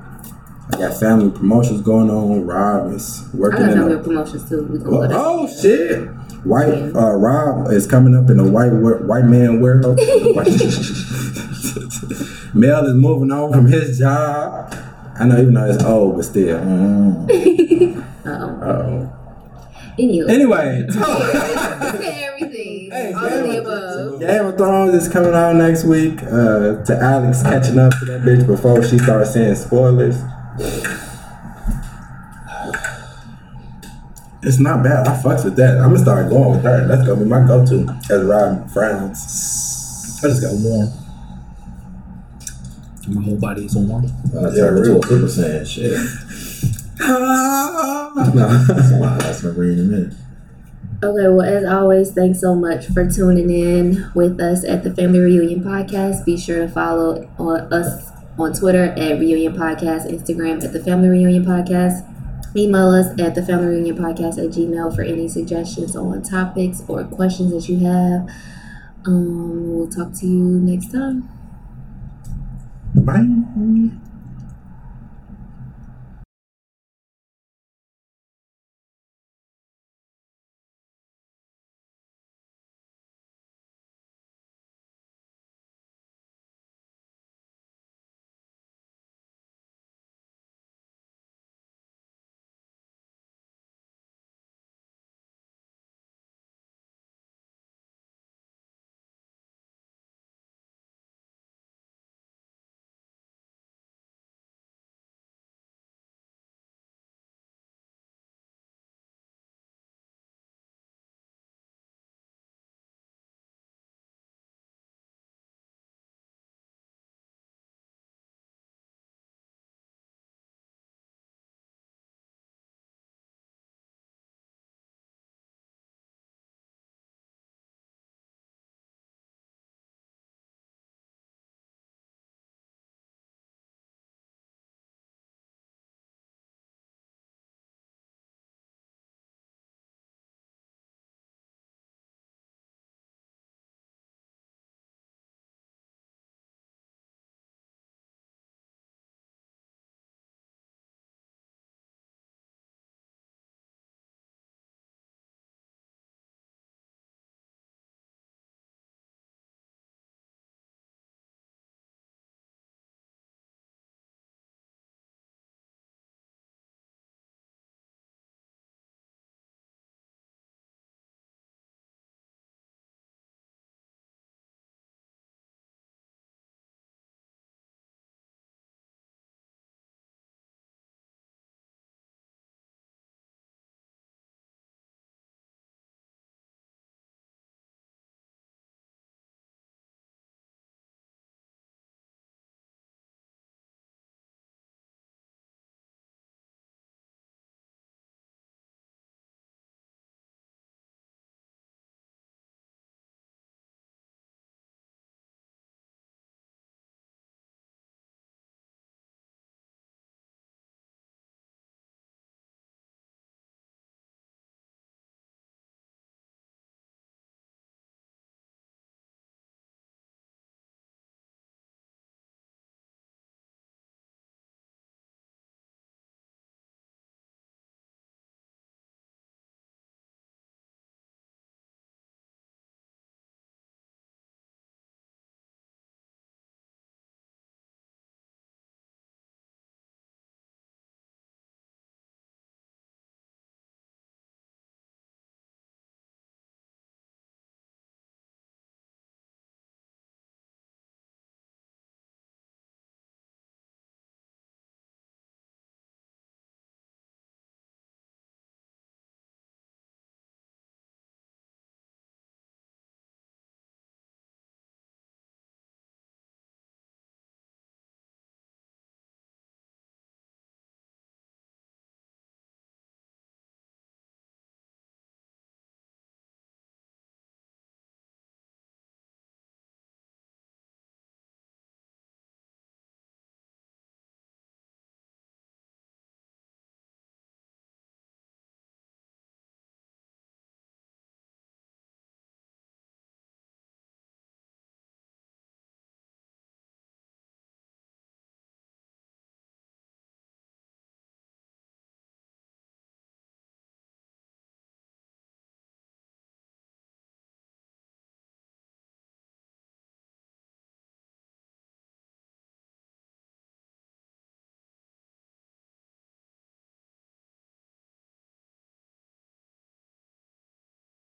I 0.74 0.78
got 0.78 1.00
family 1.00 1.32
promotions 1.32 1.82
going 1.82 2.10
on. 2.10 2.46
Rob 2.46 2.94
is 2.94 3.24
working. 3.34 3.64
I 3.64 3.68
got 3.76 3.88
no 3.88 3.98
a, 3.98 4.04
promotions 4.04 4.48
too. 4.50 4.64
We 4.64 4.80
can 4.80 4.88
Oh, 4.88 5.08
oh 5.12 5.48
shit! 5.62 6.08
White 6.44 6.96
uh, 6.96 7.14
Rob 7.14 7.72
is 7.72 7.88
coming 7.88 8.16
up 8.16 8.30
in 8.30 8.40
a 8.40 8.48
white 8.48 8.72
white 8.72 9.26
man 9.26 9.60
world. 9.62 9.98
Mel 12.54 12.86
is 12.86 12.94
moving 12.96 13.32
on 13.32 13.52
from 13.52 13.68
his 13.68 14.00
job. 14.00 14.74
I 15.20 15.26
know, 15.26 15.42
even 15.42 15.54
though 15.54 15.66
it's 15.66 15.84
old, 15.84 16.16
but 16.18 16.26
still. 16.26 16.58
Uh-oh. 18.26 18.26
Uh-oh. 18.26 19.14
Anyway, 20.00 20.32
Anyway, 20.32 20.86
everything. 22.04 22.92
All 22.94 23.26
of 23.26 23.56
above. 23.56 24.20
Game 24.20 24.46
of 24.46 24.56
Thrones 24.58 24.94
is 24.94 25.10
coming 25.12 25.34
out 25.34 25.56
next 25.56 25.86
week. 25.86 26.22
Uh, 26.22 26.84
to 26.84 27.00
Alex 27.02 27.42
catching 27.42 27.80
up 27.80 27.94
to 28.00 28.06
that 28.06 28.22
bitch 28.22 28.46
before 28.46 28.84
she 28.84 29.00
starts 29.00 29.34
saying 29.34 29.56
spoilers. 29.56 30.18
It's 34.44 34.60
not 34.60 34.84
bad. 34.84 35.08
I 35.08 35.20
fucks 35.22 35.44
with 35.44 35.56
that. 35.58 35.78
I'm 35.78 35.90
gonna 35.90 36.00
start 36.00 36.30
going 36.30 36.52
with 36.52 36.64
that. 36.64 36.88
That's 36.88 37.08
gonna 37.08 37.22
be 37.24 37.26
my 37.30 37.46
go-to 37.46 37.88
as 38.14 38.24
Rob 38.24 38.70
frowns. 38.70 40.20
I 40.24 40.28
just 40.30 40.42
got 40.42 40.54
warm. 40.54 40.90
My 43.10 43.22
whole 43.24 43.38
body 43.40 43.66
is 43.66 43.76
warm. 43.76 44.06
I 44.06 44.10
Yeah, 44.50 44.68
turned 44.68 44.78
into 44.80 44.90
real. 44.92 45.00
a 45.00 45.08
Super 45.08 45.28
Saiyan 45.28 45.66
shit. 45.66 45.94
no. 48.36 49.18
That's 49.20 49.44
my 49.44 49.52
brain 49.52 49.72
in 49.72 49.80
a 49.80 49.84
minute. 49.84 50.14
Okay, 51.04 51.28
well, 51.28 51.42
as 51.42 51.64
always, 51.64 52.12
thanks 52.12 52.40
so 52.42 52.56
much 52.56 52.88
for 52.88 53.08
tuning 53.10 53.50
in 53.52 54.10
with 54.16 54.40
us 54.42 54.64
at 54.66 54.84
the 54.84 54.94
Family 54.94 55.20
Reunion 55.20 55.64
Podcast. 55.64 56.26
Be 56.26 56.38
sure 56.38 56.60
to 56.66 56.68
follow 56.68 57.30
on 57.38 57.72
us 57.72 58.10
on 58.40 58.54
Twitter 58.54 58.86
at 58.86 59.20
Reunion 59.20 59.54
Podcast, 59.54 60.10
Instagram 60.12 60.64
at 60.64 60.74
the 60.74 60.80
Family 60.84 61.08
Reunion 61.10 61.46
Podcast. 61.46 62.04
Email 62.58 62.90
us 62.90 63.08
at 63.20 63.36
the 63.36 63.44
Family 63.46 63.68
Reunion 63.68 63.96
Podcast 63.98 64.38
at 64.44 64.52
Gmail 64.52 64.96
for 64.96 65.04
any 65.04 65.28
suggestions 65.28 65.96
on 65.96 66.24
topics 66.24 66.84
or 66.88 67.04
questions 67.06 67.52
that 67.54 67.70
you 67.72 67.80
have. 67.86 68.28
Um, 69.06 69.78
we'll 69.78 69.90
talk 69.90 70.14
to 70.20 70.28
you 70.28 70.60
next 70.60 70.92
time. 70.92 71.30
Bye. 72.96 74.07